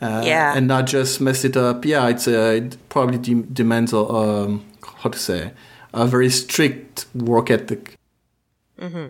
Uh, 0.00 0.22
yeah. 0.24 0.54
And 0.56 0.68
not 0.68 0.86
just 0.86 1.20
mess 1.20 1.44
it 1.44 1.56
up. 1.56 1.84
Yeah, 1.84 2.08
it's 2.08 2.28
uh, 2.28 2.60
it 2.62 2.76
probably 2.88 3.18
de- 3.18 3.42
demands 3.42 3.92
a, 3.92 3.98
um, 3.98 4.64
how 4.82 5.10
to 5.10 5.18
say, 5.18 5.52
a 5.94 6.06
very 6.06 6.28
strict 6.28 7.06
work 7.14 7.50
ethic. 7.50 7.96
Mm-hmm. 8.78 9.06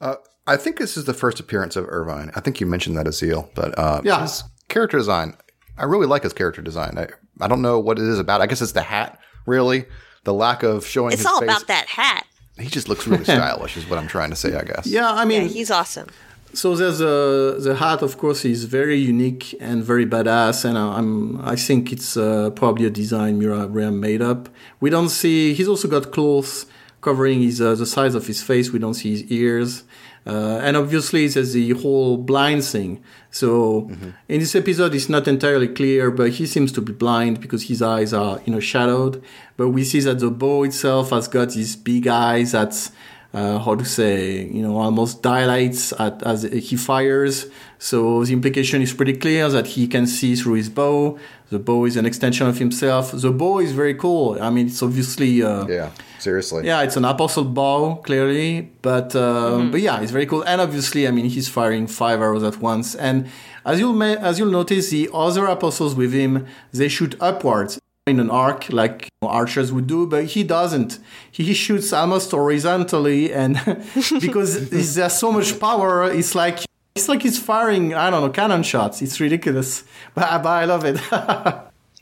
Uh, 0.00 0.16
I 0.46 0.56
think 0.56 0.78
this 0.78 0.96
is 0.96 1.04
the 1.04 1.14
first 1.14 1.40
appearance 1.40 1.76
of 1.76 1.86
Irvine. 1.88 2.30
I 2.34 2.40
think 2.40 2.60
you 2.60 2.66
mentioned 2.66 2.96
that, 2.96 3.06
Azil, 3.06 3.48
but 3.54 3.78
uh, 3.78 4.02
yeah. 4.04 4.22
his 4.22 4.42
character 4.68 4.98
design, 4.98 5.36
I 5.78 5.84
really 5.84 6.06
like 6.06 6.24
his 6.24 6.32
character 6.32 6.60
design. 6.60 6.98
I, 6.98 7.08
I 7.40 7.48
don't 7.48 7.62
know 7.62 7.78
what 7.78 7.98
it 7.98 8.04
is 8.04 8.18
about. 8.18 8.40
I 8.40 8.46
guess 8.46 8.60
it's 8.60 8.72
the 8.72 8.82
hat, 8.82 9.18
really. 9.46 9.86
The 10.24 10.34
lack 10.34 10.62
of 10.62 10.86
showing. 10.86 11.12
It's 11.12 11.24
all 11.24 11.40
face. 11.40 11.48
about 11.48 11.66
that 11.68 11.86
hat. 11.86 12.26
He 12.58 12.68
just 12.68 12.88
looks 12.88 13.06
really 13.06 13.24
stylish, 13.24 13.76
is 13.76 13.88
what 13.88 13.98
I'm 13.98 14.06
trying 14.06 14.30
to 14.30 14.36
say. 14.36 14.54
I 14.56 14.62
guess. 14.62 14.86
Yeah, 14.86 15.12
I 15.12 15.24
mean, 15.24 15.42
yeah, 15.42 15.48
he's 15.48 15.70
awesome. 15.70 16.08
So 16.54 16.76
there's 16.76 17.00
a 17.00 17.56
the 17.58 17.74
hat, 17.74 18.02
of 18.02 18.16
course, 18.16 18.44
is 18.44 18.64
very 18.64 18.96
unique 18.96 19.56
and 19.60 19.82
very 19.82 20.06
badass, 20.06 20.64
and 20.64 20.78
I'm 20.78 21.40
I 21.40 21.56
think 21.56 21.92
it's 21.92 22.16
uh, 22.16 22.50
probably 22.50 22.86
a 22.86 22.90
design 22.90 23.38
Miriam 23.40 23.98
made 23.98 24.22
up. 24.22 24.48
We 24.80 24.88
don't 24.88 25.08
see. 25.08 25.52
He's 25.54 25.68
also 25.68 25.88
got 25.88 26.12
clothes 26.12 26.66
covering 27.00 27.42
his 27.42 27.60
uh, 27.60 27.74
the 27.74 27.86
size 27.86 28.14
of 28.14 28.26
his 28.26 28.40
face. 28.40 28.70
We 28.70 28.78
don't 28.78 28.94
see 28.94 29.10
his 29.10 29.24
ears. 29.24 29.82
Uh, 30.26 30.58
and 30.62 30.76
obviously, 30.76 31.26
there's 31.28 31.52
the 31.52 31.70
whole 31.72 32.16
blind 32.16 32.64
thing. 32.64 33.02
So 33.30 33.90
in 34.28 34.40
this 34.40 34.54
episode, 34.54 34.94
it's 34.94 35.08
not 35.08 35.28
entirely 35.28 35.68
clear, 35.68 36.10
but 36.10 36.30
he 36.30 36.46
seems 36.46 36.72
to 36.72 36.80
be 36.80 36.92
blind 36.92 37.40
because 37.40 37.64
his 37.68 37.82
eyes 37.82 38.14
are, 38.14 38.40
you 38.46 38.52
know, 38.54 38.60
shadowed. 38.60 39.22
But 39.58 39.68
we 39.70 39.84
see 39.84 40.00
that 40.00 40.20
the 40.20 40.30
bow 40.30 40.62
itself 40.64 41.10
has 41.10 41.28
got 41.28 41.50
these 41.50 41.76
big 41.76 42.06
eyes 42.06 42.52
that, 42.52 42.90
uh, 43.34 43.58
how 43.58 43.74
to 43.74 43.84
say, 43.84 44.44
you 44.56 44.62
know, 44.62 44.76
almost 44.78 45.22
dilates 45.22 45.92
at, 45.98 46.22
as 46.22 46.42
he 46.44 46.76
fires. 46.76 47.46
So 47.78 48.24
the 48.24 48.32
implication 48.32 48.80
is 48.80 48.92
pretty 48.94 49.16
clear 49.24 49.48
that 49.50 49.66
he 49.66 49.86
can 49.88 50.06
see 50.06 50.36
through 50.36 50.54
his 50.54 50.68
bow. 50.70 51.18
The 51.50 51.58
bow 51.58 51.84
is 51.84 51.96
an 51.96 52.06
extension 52.06 52.46
of 52.46 52.58
himself. 52.58 53.12
The 53.12 53.30
bow 53.30 53.58
is 53.58 53.72
very 53.72 53.94
cool. 53.94 54.38
I 54.40 54.50
mean, 54.50 54.66
it's 54.68 54.82
obviously. 54.82 55.42
Uh, 55.42 55.66
Yeah, 55.66 55.90
seriously. 56.18 56.64
yeah, 56.66 56.82
it's 56.86 56.96
an 56.96 57.04
apostle 57.04 57.44
bow, 57.44 57.96
clearly, 58.06 58.70
but 58.82 59.14
uh, 59.14 59.58
but 59.72 59.80
yeah, 59.80 60.00
it's 60.00 60.12
very 60.12 60.26
cool. 60.26 60.42
And 60.50 60.60
obviously, 60.60 61.06
I 61.06 61.10
mean, 61.10 61.26
he's 61.26 61.48
firing 61.48 61.86
five 61.86 62.20
arrows 62.20 62.42
at 62.44 62.56
once. 62.60 62.94
And 62.94 63.28
as 63.66 63.78
you'll 63.80 63.92
ma- 64.04 64.20
as 64.28 64.38
you'll 64.38 64.50
notice, 64.60 64.90
the 64.90 65.10
other 65.12 65.44
apostles 65.46 65.94
with 65.94 66.12
him 66.12 66.46
they 66.72 66.88
shoot 66.88 67.14
upwards 67.20 67.78
in 68.06 68.20
an 68.20 68.30
arc 68.30 68.70
like 68.70 69.08
archers 69.22 69.72
would 69.72 69.86
do, 69.86 70.06
but 70.06 70.24
he 70.26 70.44
doesn't. 70.44 70.98
He 71.30 71.54
shoots 71.54 71.92
almost 71.92 72.30
horizontally, 72.30 73.32
and 73.32 73.56
because 74.20 74.70
there's 74.94 75.12
so 75.14 75.32
much 75.32 75.58
power, 75.58 76.10
it's 76.10 76.34
like. 76.34 76.60
It's 76.96 77.08
like 77.08 77.22
he's 77.22 77.40
firing, 77.40 77.92
I 77.92 78.08
don't 78.08 78.22
know, 78.22 78.30
cannon 78.30 78.62
shots. 78.62 79.02
It's 79.02 79.18
ridiculous, 79.18 79.82
but, 80.14 80.44
but 80.44 80.48
I 80.48 80.64
love 80.64 80.84
it. 80.84 81.00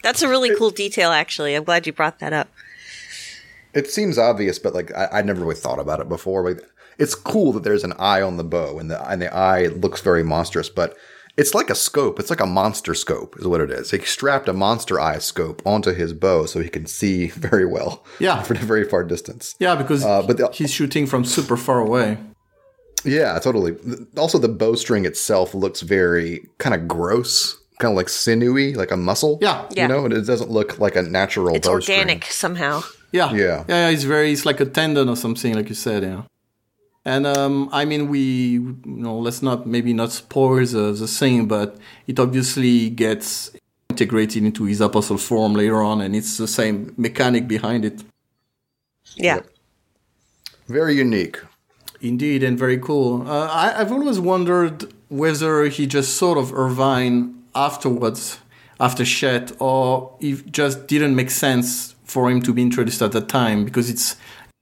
That's 0.02 0.20
a 0.20 0.28
really 0.28 0.54
cool 0.54 0.68
detail, 0.68 1.12
actually. 1.12 1.54
I'm 1.54 1.64
glad 1.64 1.86
you 1.86 1.94
brought 1.94 2.18
that 2.18 2.34
up. 2.34 2.50
It 3.72 3.90
seems 3.90 4.18
obvious, 4.18 4.58
but 4.58 4.74
like 4.74 4.92
I, 4.94 5.08
I 5.10 5.22
never 5.22 5.40
really 5.40 5.54
thought 5.54 5.78
about 5.78 6.00
it 6.00 6.10
before. 6.10 6.46
Like, 6.46 6.60
it's 6.98 7.14
cool 7.14 7.52
that 7.52 7.62
there's 7.62 7.84
an 7.84 7.94
eye 7.98 8.20
on 8.20 8.36
the 8.36 8.44
bow, 8.44 8.78
and 8.78 8.90
the 8.90 9.10
and 9.10 9.22
the 9.22 9.34
eye 9.34 9.68
looks 9.68 10.02
very 10.02 10.22
monstrous, 10.22 10.68
but 10.68 10.94
it's 11.36 11.54
like 11.54 11.70
a 11.70 11.74
scope. 11.74 12.20
It's 12.20 12.30
like 12.30 12.40
a 12.40 12.46
monster 12.46 12.94
scope, 12.94 13.36
is 13.38 13.46
what 13.46 13.60
it 13.60 13.70
is. 13.70 13.90
He 13.90 13.98
strapped 14.00 14.48
a 14.48 14.52
monster 14.52 15.00
eye 15.00 15.18
scope 15.18 15.62
onto 15.66 15.92
his 15.94 16.12
bow 16.12 16.46
so 16.46 16.60
he 16.60 16.68
can 16.68 16.86
see 16.86 17.26
very 17.48 17.66
well. 17.66 18.04
Yeah. 18.20 18.42
for 18.42 18.54
a 18.54 18.58
very 18.58 18.84
far 18.88 19.04
distance. 19.04 19.54
yeah, 19.58 19.74
because 19.74 20.04
Uh, 20.04 20.22
but 20.22 20.36
the- 20.36 20.48
he's 20.52 20.70
shooting 20.72 21.06
from 21.06 21.24
super 21.24 21.56
far 21.56 21.80
away. 21.80 22.18
Yeah, 23.04 23.38
totally. 23.40 23.74
Also, 24.16 24.38
the 24.38 24.48
bowstring 24.48 25.04
itself 25.06 25.54
looks 25.54 25.80
very 25.80 26.46
kind 26.58 26.72
of 26.74 26.86
gross, 26.86 27.56
kind 27.80 27.90
of 27.92 27.96
like 27.96 28.08
sinewy, 28.08 28.74
like 28.74 28.92
a 28.92 28.96
muscle. 28.96 29.38
Yeah. 29.40 29.66
Yeah. 29.72 29.82
You 29.82 29.88
know, 29.88 30.04
and 30.04 30.14
it 30.14 30.22
doesn't 30.26 30.50
look 30.50 30.78
like 30.78 30.94
a 30.94 31.02
natural 31.02 31.56
It's 31.56 31.66
bowstring. 31.66 31.98
organic 31.98 32.26
somehow. 32.26 32.82
Yeah. 33.10 33.32
Yeah. 33.32 33.38
Yeah. 33.44 33.64
Yeah. 33.68 33.88
It's 33.88 34.04
very, 34.04 34.30
it's 34.32 34.46
like 34.46 34.60
a 34.60 34.66
tendon 34.66 35.08
or 35.08 35.16
something, 35.16 35.52
like 35.54 35.68
you 35.68 35.74
said. 35.74 36.04
Yeah. 36.04 36.22
And, 37.04 37.26
um, 37.26 37.68
I 37.72 37.84
mean, 37.84 38.08
we, 38.08 38.20
you 38.20 38.76
know, 38.84 39.18
let's 39.18 39.42
not, 39.42 39.66
maybe 39.66 39.92
not 39.92 40.12
spoil 40.12 40.64
the, 40.64 40.92
the 40.92 41.08
thing, 41.08 41.48
but 41.48 41.76
it 42.06 42.20
obviously 42.20 42.90
gets 42.90 43.50
integrated 43.90 44.44
into 44.44 44.64
his 44.64 44.80
apostle 44.80 45.18
form 45.18 45.54
later 45.54 45.82
on, 45.82 46.00
and 46.00 46.14
it's 46.14 46.38
the 46.38 46.46
same 46.46 46.94
mechanic 46.96 47.48
behind 47.48 47.84
it. 47.84 48.04
Yeah. 49.16 49.40
Very 50.68 50.94
unique. 50.94 51.38
Indeed, 52.00 52.42
and 52.42 52.58
very 52.58 52.78
cool. 52.78 53.28
Uh, 53.28 53.46
I, 53.46 53.80
I've 53.80 53.92
always 53.92 54.18
wondered 54.18 54.92
whether 55.08 55.64
he 55.66 55.86
just 55.86 56.16
sort 56.16 56.38
of 56.38 56.52
Irvine 56.52 57.34
afterwards, 57.54 58.38
after 58.80 59.04
Shet, 59.04 59.52
or 59.60 60.16
it 60.20 60.50
just 60.50 60.86
didn't 60.86 61.14
make 61.14 61.30
sense 61.30 61.94
for 62.04 62.30
him 62.30 62.42
to 62.42 62.52
be 62.52 62.62
introduced 62.62 63.02
at 63.02 63.12
that 63.12 63.28
time 63.28 63.64
because 63.64 63.88
it's 63.88 64.16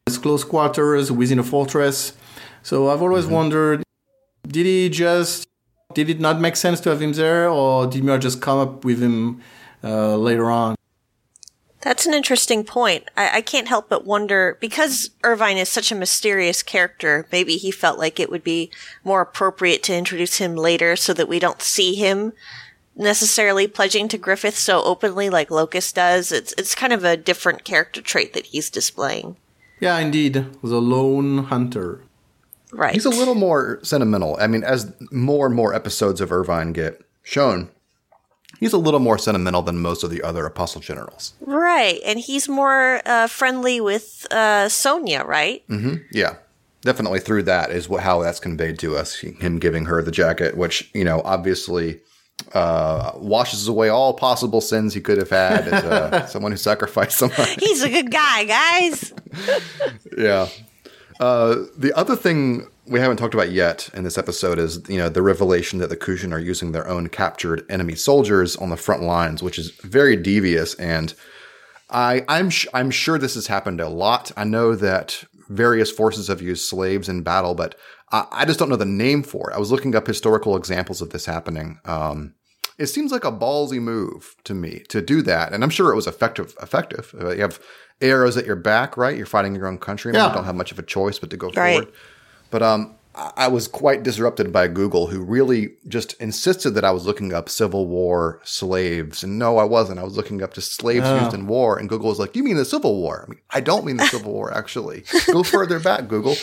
it's 0.07 0.19
close 0.19 0.45
quarters 0.45 1.11
within 1.11 1.39
a 1.39 1.43
fortress. 1.43 2.13
So 2.63 2.91
I've 2.91 3.03
always 3.03 3.27
wondered, 3.27 3.83
did 4.47 4.67
he 4.67 4.89
just 4.89 5.47
did 5.95 6.09
it 6.09 6.21
not 6.21 6.41
make 6.41 6.57
sense 6.57 6.81
to 6.81 6.91
have 6.91 7.03
him 7.03 7.13
there, 7.13 7.49
or 7.49 7.87
did 7.87 8.05
Muir 8.05 8.19
just 8.19 8.41
come 8.41 8.59
up 8.59 8.85
with 8.85 9.01
him 9.01 9.41
uh, 9.83 10.17
later 10.17 10.51
on? 10.51 10.77
That's 11.83 12.07
an 12.07 12.13
interesting 12.13 12.65
point. 12.65 13.09
I, 13.17 13.39
I 13.39 13.41
can't 13.41 13.69
help 13.69 13.89
but 13.89 14.07
wonder 14.07 14.59
because 14.61 15.11
Irvine 15.25 15.57
is 15.57 15.69
such 15.69 15.91
a 15.91 15.95
mysterious 15.95 16.63
character, 16.63 17.27
maybe 17.33 17.57
he 17.57 17.71
felt 17.71 17.99
like 17.99 18.21
it 18.21 18.31
would 18.31 18.45
be 18.45 18.71
more 19.03 19.23
appropriate 19.23 19.83
to 19.85 19.97
introduce 19.97 20.37
him 20.37 20.55
later 20.57 20.95
so 20.95 21.15
that 21.15 21.29
we 21.29 21.39
don't 21.39 21.63
see 21.63 21.95
him 21.95 22.35
necessarily 22.97 23.67
pledging 23.67 24.09
to 24.09 24.19
Griffith 24.19 24.57
so 24.57 24.83
openly 24.83 25.31
like 25.31 25.51
Locus 25.51 25.91
does. 25.91 26.31
It's 26.31 26.53
it's 26.59 26.75
kind 26.75 26.93
of 26.93 27.03
a 27.03 27.17
different 27.17 27.65
character 27.65 28.03
trait 28.03 28.35
that 28.35 28.47
he's 28.47 28.69
displaying. 28.69 29.37
Yeah, 29.81 29.99
indeed, 29.99 30.35
the 30.63 30.81
lone 30.81 31.45
hunter. 31.45 32.03
Right. 32.73 32.95
He's 32.95 33.05
a 33.05 33.11
little 33.11 33.35
more 33.35 33.81
sentimental. 33.83 34.37
I 34.41 34.47
mean, 34.47 34.63
as 34.63 34.93
more 35.11 35.47
and 35.47 35.55
more 35.55 35.75
episodes 35.75 36.21
of 36.21 36.31
Irvine 36.33 36.73
get 36.73 37.03
shown, 37.23 37.71
he's 38.59 38.73
a 38.73 38.79
little 38.79 39.01
more 39.01 39.19
sentimental 39.19 39.63
than 39.63 39.79
most 39.79 40.05
of 40.05 40.11
the 40.11 40.23
other 40.23 40.47
Apostle 40.47 40.81
Generals. 40.81 41.35
right, 41.41 42.01
and 42.05 42.19
he's 42.19 42.49
more 42.49 43.01
uh, 43.07 43.27
friendly 43.27 43.81
with 43.81 44.27
uh, 44.31 44.69
Sonia, 44.69 45.25
right? 45.25 45.67
Mm-hmm. 45.69 45.97
Yeah, 46.13 46.37
definitely 46.83 47.21
through 47.21 47.45
that 47.45 47.71
is 47.71 47.89
what, 47.89 48.03
how 48.03 48.23
that's 48.23 48.41
conveyed 48.41 48.79
to 48.81 48.97
us. 48.97 49.19
Him 49.19 49.59
giving 49.59 49.87
her 49.87 50.03
the 50.03 50.13
jacket, 50.13 50.57
which 50.57 50.91
you 50.95 51.05
know 51.05 51.23
obviously 51.25 52.01
uh, 52.55 53.13
washes 53.17 53.69
away 53.69 53.89
all 53.89 54.15
possible 54.15 54.61
sins 54.61 54.95
he 54.95 55.01
could 55.01 55.19
have 55.19 55.31
had 55.31 55.69
as 55.69 55.85
uh, 55.85 56.27
someone 56.29 56.53
who 56.53 56.59
sacrificed 56.59 57.19
someone. 57.19 57.49
He's 57.59 57.83
a 57.83 57.89
good 57.89 58.11
guy, 58.11 58.45
guys. 58.45 59.13
yeah. 60.17 60.49
Uh, 61.21 61.67
the 61.77 61.93
other 61.95 62.17
thing 62.17 62.67
we 62.87 62.99
haven't 62.99 63.19
talked 63.19 63.35
about 63.35 63.53
yet 63.53 63.91
in 63.93 64.05
this 64.05 64.17
episode 64.17 64.59
is 64.59 64.81
you 64.89 64.97
know 64.97 65.11
the 65.11 65.23
revelation 65.23 65.79
that 65.79 65.91
the 65.91 65.97
Kushan 65.97 66.33
are 66.33 66.41
using 66.41 66.73
their 66.73 66.89
own 66.89 67.09
captured 67.09 67.65
enemy 67.69 67.95
soldiers 67.95 68.57
on 68.57 68.71
the 68.71 68.77
front 68.77 69.03
lines, 69.03 69.43
which 69.43 69.59
is 69.59 69.71
very 69.83 70.17
devious. 70.17 70.75
And 70.75 71.15
I 71.91 72.25
I'm 72.27 72.49
sh- 72.49 72.67
I'm 72.73 72.91
sure 72.91 73.19
this 73.19 73.35
has 73.35 73.49
happened 73.49 73.81
a 73.81 73.89
lot. 73.89 74.33
I 74.35 74.45
know 74.45 74.75
that 74.75 75.23
various 75.51 75.91
forces 75.91 76.29
have 76.29 76.41
used 76.41 76.65
slaves 76.65 77.09
in 77.09 77.23
battle, 77.23 77.55
but 77.55 77.75
I, 78.11 78.27
I 78.33 78.45
just 78.47 78.59
don't 78.59 78.71
know 78.71 78.77
the 78.77 78.87
name 78.87 79.23
for 79.23 79.51
it. 79.51 79.55
I 79.55 79.59
was 79.59 79.71
looking 79.71 79.95
up 79.95 80.07
historical 80.07 80.57
examples 80.57 81.03
of 81.03 81.11
this 81.11 81.27
happening. 81.27 81.81
Um, 81.85 82.35
it 82.79 82.87
seems 82.87 83.13
like 83.13 83.25
a 83.25 83.33
ballsy 83.33 83.79
move 83.79 84.37
to 84.45 84.55
me 84.55 84.85
to 84.89 85.03
do 85.03 85.21
that, 85.23 85.53
and 85.53 85.63
I'm 85.63 85.71
sure 85.71 85.93
it 85.93 85.97
was 85.97 86.07
effective. 86.07 86.55
Effective. 86.63 87.15
Uh, 87.21 87.33
you 87.33 87.43
have 87.43 87.61
arrows 88.01 88.37
at 88.37 88.47
your 88.47 88.57
back, 88.57 88.97
right? 88.97 89.17
You're 89.17 89.27
fighting 89.27 89.55
your 89.55 89.67
own 89.67 89.79
country. 89.79 90.13
Yeah. 90.13 90.29
You 90.29 90.35
don't 90.35 90.45
have 90.45 90.55
much 90.57 90.73
of 90.73 90.79
a 90.79 90.83
choice 90.83 91.19
but 91.19 91.31
to 91.31 91.37
go 91.37 91.51
Right. 91.51 91.77
forward. 91.79 91.93
But 92.51 92.63
um, 92.63 92.95
I 93.15 93.33
I 93.37 93.49
was 93.49 93.67
quite 93.69 94.03
disrupted 94.03 94.53
by 94.53 94.69
Google, 94.69 95.09
who 95.09 95.21
really 95.23 95.75
just 95.89 96.13
insisted 96.21 96.71
that 96.73 96.85
I 96.85 96.91
was 96.93 97.07
looking 97.07 97.33
up 97.33 97.49
Civil 97.49 97.87
War 97.87 98.41
slaves, 98.45 99.25
and 99.25 99.39
no, 99.39 99.59
I 99.59 99.65
wasn't. 99.65 99.99
I 99.99 100.05
was 100.05 100.17
looking 100.17 100.43
up 100.43 100.55
just 100.55 100.75
slaves 100.75 101.07
Oh. 101.07 101.19
used 101.25 101.35
in 101.35 101.47
war, 101.47 101.77
and 101.79 101.89
Google 101.89 102.09
was 102.09 102.19
like, 102.21 102.37
"You 102.37 102.43
mean 102.45 102.57
the 102.57 102.65
Civil 102.65 102.97
War?" 103.01 103.25
I 103.27 103.31
mean, 103.31 103.41
I 103.51 103.61
don't 103.61 103.85
mean 103.85 103.97
the 103.97 104.07
Civil 104.07 104.33
War 104.33 104.53
actually. 104.57 105.05
Go 105.33 105.43
further 105.57 105.81
back, 105.81 106.07
Google. 106.09 106.37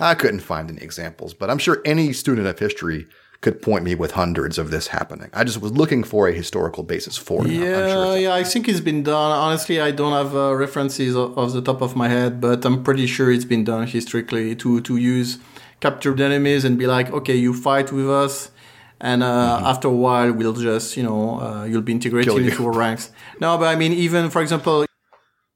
I 0.00 0.14
couldn't 0.14 0.40
find 0.40 0.68
any 0.70 0.80
examples, 0.82 1.32
but 1.34 1.48
I'm 1.50 1.58
sure 1.58 1.80
any 1.84 2.12
student 2.12 2.46
of 2.46 2.58
history 2.58 3.06
could 3.42 3.60
point 3.60 3.82
me 3.84 3.94
with 3.94 4.12
hundreds 4.12 4.56
of 4.56 4.70
this 4.70 4.86
happening. 4.98 5.28
I 5.34 5.42
just 5.44 5.60
was 5.60 5.72
looking 5.72 6.02
for 6.04 6.28
a 6.28 6.32
historical 6.32 6.82
basis 6.84 7.16
for 7.18 7.44
it. 7.46 7.52
Yeah, 7.52 7.88
sure 7.92 8.16
yeah, 8.16 8.34
I 8.40 8.44
think 8.44 8.68
it's 8.68 8.80
been 8.90 9.02
done. 9.02 9.30
Honestly, 9.46 9.76
I 9.80 9.90
don't 9.90 10.12
have 10.20 10.34
uh, 10.34 10.54
references 10.54 11.14
off 11.16 11.52
the 11.52 11.60
top 11.70 11.82
of 11.82 11.94
my 12.02 12.08
head, 12.08 12.40
but 12.40 12.64
I'm 12.64 12.82
pretty 12.82 13.06
sure 13.06 13.30
it's 13.30 13.44
been 13.54 13.64
done 13.64 13.86
historically 13.86 14.56
to 14.62 14.80
to 14.88 14.96
use 14.96 15.38
captured 15.80 16.20
enemies 16.20 16.64
and 16.64 16.78
be 16.78 16.86
like, 16.86 17.10
okay, 17.18 17.36
you 17.36 17.52
fight 17.52 17.90
with 17.92 18.08
us, 18.24 18.50
and 19.00 19.22
uh, 19.22 19.60
after 19.72 19.88
a 19.88 19.96
while, 20.06 20.32
we'll 20.32 20.54
just 20.70 20.96
you 20.96 21.02
know 21.02 21.40
uh, 21.40 21.64
you'll 21.68 21.82
be 21.90 21.92
integrated 21.92 22.32
Mm-hmm. 22.32 22.44
You. 22.44 22.50
into 22.50 22.64
our 22.66 22.72
ranks. 22.84 23.10
No, 23.40 23.58
but 23.58 23.66
I 23.66 23.76
mean, 23.76 23.92
even 23.92 24.30
for 24.30 24.40
example, 24.40 24.86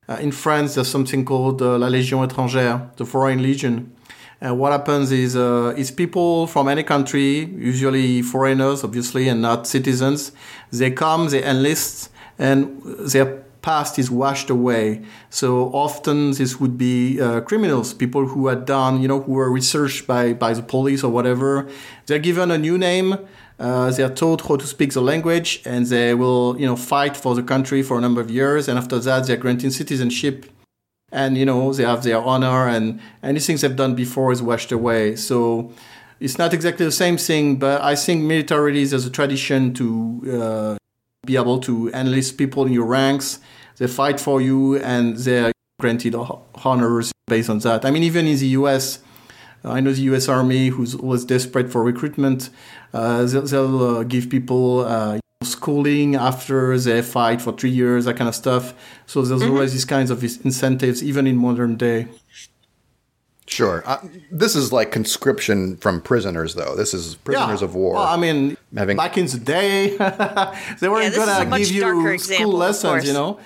uh, 0.09 0.19
in 0.21 0.33
France, 0.33 0.75
there's 0.75 0.89
something 0.91 1.25
called 1.25 1.63
uh, 1.63 1.79
la 1.79 1.89
Légion 1.89 2.27
étrangère, 2.27 2.95
the 2.97 3.05
Foreign 3.05 3.41
Legion. 3.43 3.93
And 4.41 4.59
what 4.59 4.73
happens 4.73 5.13
is, 5.13 5.35
uh, 5.35 5.75
is 5.77 5.91
people 5.91 6.47
from 6.47 6.69
any 6.69 6.83
country, 6.83 7.47
usually 7.57 8.23
foreigners, 8.23 8.85
obviously, 8.85 9.29
and 9.29 9.41
not 9.41 9.67
citizens, 9.67 10.33
they 10.71 10.91
come, 10.91 11.29
they 11.29 11.43
enlist, 11.43 12.11
and 12.39 12.83
their 12.83 13.45
past 13.63 13.99
is 13.99 14.11
washed 14.11 14.49
away. 14.49 15.03
So 15.29 15.73
often 15.73 16.31
this 16.33 16.61
would 16.61 16.79
be 16.79 17.21
uh, 17.21 17.41
criminals, 17.41 17.95
people 17.95 18.27
who 18.29 18.47
had 18.47 18.65
done, 18.65 19.03
you 19.03 19.09
know, 19.09 19.21
who 19.23 19.33
were 19.33 19.51
researched 19.51 20.07
by, 20.07 20.35
by 20.35 20.53
the 20.55 20.63
police 20.63 21.03
or 21.03 21.11
whatever. 21.11 21.67
They're 22.07 22.21
given 22.21 22.53
a 22.53 22.59
new 22.59 22.79
name. 22.79 23.19
Uh, 23.59 23.91
they 23.91 24.05
are 24.05 24.15
taught 24.15 24.43
how 24.47 24.57
to 24.57 24.67
speak 24.67 24.93
the 24.93 25.01
language 25.01 25.63
and 25.65 25.87
they 25.87 26.15
will, 26.15 26.57
you 26.61 26.67
know, 26.67 26.77
fight 26.77 27.17
for 27.17 27.35
the 27.35 27.43
country 27.43 27.83
for 27.83 27.99
a 27.99 28.01
number 28.01 28.21
of 28.21 28.31
years. 28.31 28.69
And 28.69 28.79
after 28.79 29.01
that, 29.01 29.27
they're 29.27 29.37
granted 29.37 29.73
citizenship 29.73 30.47
and 31.13 31.37
you 31.39 31.45
know 31.45 31.73
they 31.73 31.85
have 31.85 32.03
their 32.03 32.21
honor 32.21 32.69
and 32.69 33.01
anything 33.23 33.57
they've 33.57 33.77
done 33.77 33.95
before 33.95 34.33
is 34.33 34.43
washed 34.43 34.73
away 34.73 35.15
so 35.15 35.73
it's 36.19 36.39
not 36.39 36.53
exactly 36.53 36.85
the 36.85 36.93
same 36.93 37.17
thing 37.17 37.57
but 37.57 37.81
i 37.81 37.95
think 37.95 38.23
militarily 38.23 38.85
there's 38.85 39.07
a 39.07 39.11
tradition 39.11 39.73
to 39.73 40.23
uh, 40.41 40.77
be 41.25 41.37
able 41.37 41.59
to 41.61 41.91
enlist 41.91 42.37
people 42.37 42.65
in 42.67 42.73
your 42.73 42.87
ranks 42.87 43.39
they 43.77 43.87
fight 43.87 44.19
for 44.19 44.41
you 44.41 44.77
and 44.79 45.17
they're 45.19 45.53
granted 45.79 46.15
honors 46.65 47.13
based 47.27 47.51
on 47.51 47.59
that 47.61 47.85
i 47.85 47.91
mean 47.91 48.03
even 48.03 48.27
in 48.27 48.37
the 48.39 48.49
us 48.49 49.01
I 49.65 49.81
know 49.81 49.93
the 49.93 50.03
U.S. 50.03 50.29
Army, 50.29 50.69
who's 50.69 50.95
always 50.95 51.25
desperate 51.25 51.73
for 51.73 51.83
recruitment, 51.83 52.51
uh, 52.93 53.25
they'll, 53.25 53.43
they'll 53.43 53.85
uh, 53.85 54.03
give 54.05 54.31
people 54.31 54.81
uh, 54.81 55.19
schooling 55.47 56.15
after 56.15 56.79
they 56.79 57.03
fight 57.03 57.41
for 57.43 57.53
three 57.53 57.71
years, 57.71 58.05
that 58.05 58.17
kind 58.17 58.29
of 58.29 58.35
stuff. 58.35 58.75
So 59.07 59.23
there's 59.23 59.41
Mm-hmm. 59.43 59.51
always 59.53 59.73
these 59.73 59.85
kinds 59.85 60.11
of 60.11 60.23
incentives, 60.45 61.03
even 61.03 61.27
in 61.27 61.37
modern 61.37 61.77
day. 61.77 62.09
Sure. 63.49 63.83
Uh, 63.87 63.99
this 64.31 64.57
is 64.57 64.73
like 64.73 64.91
conscription 64.91 65.77
from 65.77 66.01
prisoners, 66.01 66.55
though. 66.57 66.75
This 66.75 66.93
is 66.93 67.15
prisoners 67.15 67.63
of 67.63 67.75
war. 67.77 67.95
Well, 67.95 68.03
I 68.03 68.17
mean, 68.17 68.57
Having- 68.77 68.97
back 68.97 69.17
in 69.17 69.27
the 69.27 69.39
day, 69.39 69.91
they 70.81 70.89
weren't 70.89 71.15
this 71.15 71.23
is 71.23 71.29
a 71.39 71.45
gonna 71.45 71.59
give 71.61 71.71
you 71.71 72.19
school 72.19 72.51
of 72.51 72.59
lessons, 72.59 73.07
you 73.07 73.13
know. 73.13 73.39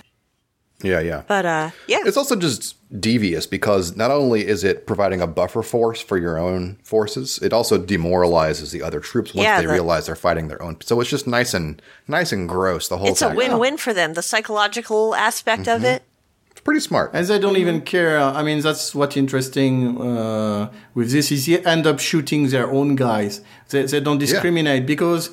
Yeah, 0.82 1.00
yeah. 1.00 1.22
But 1.26 1.44
uh, 1.46 1.70
yeah, 1.86 2.00
It's 2.04 2.16
also 2.16 2.36
just 2.36 2.76
devious 3.00 3.46
because 3.46 3.96
not 3.96 4.10
only 4.10 4.46
is 4.46 4.64
it 4.64 4.86
providing 4.86 5.20
a 5.20 5.26
buffer 5.26 5.62
force 5.62 6.00
for 6.00 6.16
your 6.18 6.38
own 6.38 6.78
forces, 6.82 7.38
it 7.42 7.52
also 7.52 7.78
demoralizes 7.78 8.72
the 8.72 8.82
other 8.82 9.00
troops 9.00 9.34
once 9.34 9.44
Yeah, 9.44 9.60
they 9.60 9.66
the- 9.66 9.72
realize 9.72 10.06
they're 10.06 10.16
fighting 10.16 10.48
their 10.48 10.62
own. 10.62 10.76
So 10.82 11.00
it's 11.00 11.10
just 11.10 11.26
nice 11.26 11.54
and 11.54 11.80
nice 12.08 12.32
and 12.32 12.48
gross 12.48 12.88
the 12.88 12.96
whole 12.98 13.08
it's 13.08 13.22
a 13.22 13.28
time. 13.28 13.36
win-win 13.36 13.76
for 13.76 13.92
them. 13.92 14.14
The 14.14 14.22
psychological 14.22 15.14
aspect 15.14 15.68
of 15.68 15.84
it. 15.84 16.02
It's 16.50 16.60
pretty 16.62 16.80
smart. 16.80 17.10
And 17.14 17.24
they 17.26 17.38
don't 17.38 17.56
even 17.56 17.80
care. 17.82 18.18
I 18.20 18.42
mean, 18.42 18.60
that's 18.60 18.94
what's 18.94 19.16
interesting 19.16 20.00
uh, 20.00 20.70
with 20.94 21.10
this 21.12 21.30
is 21.32 21.46
they 21.46 21.58
end 21.64 21.86
up 21.86 22.00
shooting 22.00 22.48
their 22.48 22.68
own 22.70 22.96
guys. 22.96 23.40
They, 23.70 23.84
they 23.84 24.00
don't 24.00 24.18
discriminate 24.18 24.84
because, 24.84 25.30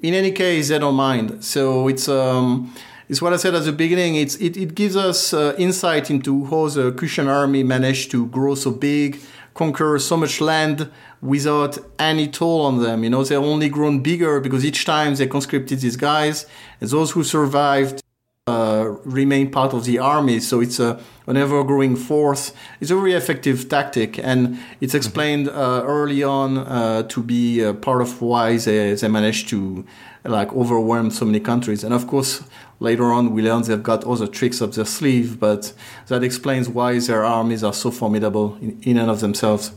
in 0.00 0.14
any 0.14 0.30
case, 0.30 0.68
they 0.68 0.78
don't 0.78 0.94
mind. 0.94 1.44
So 1.44 1.88
it's 1.88 2.08
um, 2.08 2.72
it's 3.10 3.20
what 3.20 3.32
I 3.32 3.36
said 3.38 3.56
at 3.56 3.64
the 3.64 3.72
beginning. 3.72 4.14
It's 4.14 4.36
it, 4.36 4.56
it 4.56 4.76
gives 4.76 4.94
us 4.94 5.34
uh, 5.34 5.56
insight 5.58 6.10
into 6.10 6.44
how 6.44 6.68
the 6.68 6.92
Kushan 6.92 7.26
army 7.26 7.64
managed 7.64 8.12
to 8.12 8.26
grow 8.26 8.54
so 8.54 8.70
big, 8.70 9.18
conquer 9.52 9.98
so 9.98 10.16
much 10.16 10.40
land 10.40 10.88
without 11.20 11.76
any 11.98 12.28
toll 12.28 12.60
on 12.60 12.80
them. 12.84 13.02
You 13.02 13.10
know, 13.10 13.24
they're 13.24 13.38
only 13.38 13.68
grown 13.68 14.00
bigger 14.00 14.38
because 14.38 14.64
each 14.64 14.84
time 14.84 15.16
they 15.16 15.26
conscripted 15.26 15.80
these 15.80 15.96
guys, 15.96 16.46
and 16.80 16.88
those 16.88 17.10
who 17.10 17.24
survived 17.24 18.00
uh, 18.46 18.94
remain 19.04 19.50
part 19.50 19.74
of 19.74 19.84
the 19.86 19.98
army. 19.98 20.38
So 20.38 20.60
it's 20.60 20.78
a, 20.78 21.00
an 21.26 21.36
ever 21.36 21.64
growing 21.64 21.96
force. 21.96 22.52
It's 22.80 22.92
a 22.92 22.94
very 22.94 23.14
effective 23.14 23.68
tactic, 23.68 24.20
and 24.20 24.60
it's 24.80 24.94
explained 24.94 25.48
uh, 25.48 25.82
early 25.84 26.22
on 26.22 26.58
uh, 26.58 27.02
to 27.08 27.22
be 27.24 27.64
uh, 27.64 27.72
part 27.72 28.02
of 28.02 28.22
why 28.22 28.56
they, 28.56 28.94
they 28.94 29.08
managed 29.08 29.48
to 29.48 29.84
like 30.24 30.52
overwhelm 30.52 31.10
so 31.10 31.24
many 31.24 31.40
countries. 31.40 31.82
And 31.82 31.94
of 31.94 32.06
course, 32.06 32.44
later 32.80 33.12
on 33.12 33.32
we 33.32 33.42
learn 33.42 33.62
they've 33.62 33.82
got 33.82 34.04
other 34.04 34.26
tricks 34.26 34.60
up 34.60 34.72
their 34.72 34.84
sleeve, 34.84 35.38
but 35.38 35.72
that 36.08 36.24
explains 36.24 36.68
why 36.68 36.98
their 36.98 37.24
armies 37.24 37.62
are 37.62 37.72
so 37.72 37.90
formidable 37.90 38.56
in, 38.60 38.80
in 38.82 38.98
and 38.98 39.10
of 39.10 39.20
themselves. 39.20 39.72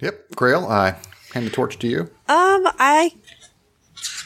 Yep. 0.00 0.34
Grail, 0.34 0.66
I 0.66 0.96
hand 1.32 1.46
the 1.46 1.50
torch 1.50 1.78
to 1.78 1.86
you. 1.86 2.00
Um, 2.28 2.66
I 2.78 3.14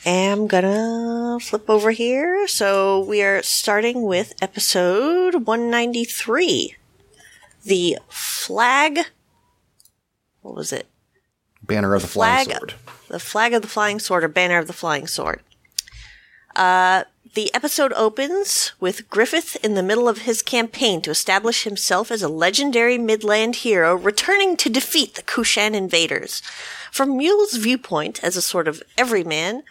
am 0.06 0.46
gonna 0.46 1.38
flip 1.40 1.68
over 1.68 1.90
here. 1.90 2.48
So 2.48 3.00
we 3.00 3.22
are 3.22 3.42
starting 3.42 4.02
with 4.02 4.32
episode 4.40 5.46
193. 5.46 6.76
The 7.64 7.98
flag. 8.08 9.00
What 10.40 10.54
was 10.54 10.72
it? 10.72 10.86
Banner 11.62 11.94
of 11.94 12.02
the 12.02 12.08
Flying 12.08 12.46
Flag. 12.46 12.58
Sword. 12.58 12.74
The 13.16 13.20
flag 13.20 13.54
of 13.54 13.62
the 13.62 13.68
flying 13.68 13.98
sword 13.98 14.24
or 14.24 14.28
banner 14.28 14.58
of 14.58 14.66
the 14.66 14.74
flying 14.74 15.06
sword. 15.06 15.40
Uh, 16.54 17.04
the 17.32 17.48
episode 17.54 17.94
opens 17.94 18.72
with 18.78 19.08
Griffith 19.08 19.56
in 19.64 19.72
the 19.72 19.82
middle 19.82 20.06
of 20.06 20.28
his 20.28 20.42
campaign 20.42 21.00
to 21.00 21.10
establish 21.10 21.64
himself 21.64 22.10
as 22.10 22.20
a 22.20 22.28
legendary 22.28 22.98
Midland 22.98 23.56
hero 23.56 23.94
returning 23.94 24.54
to 24.58 24.68
defeat 24.68 25.14
the 25.14 25.22
Kushan 25.22 25.72
invaders. 25.72 26.42
From 26.92 27.16
Mule's 27.16 27.54
viewpoint, 27.54 28.22
as 28.22 28.36
a 28.36 28.42
sort 28.42 28.68
of 28.68 28.82
everyman, 28.98 29.62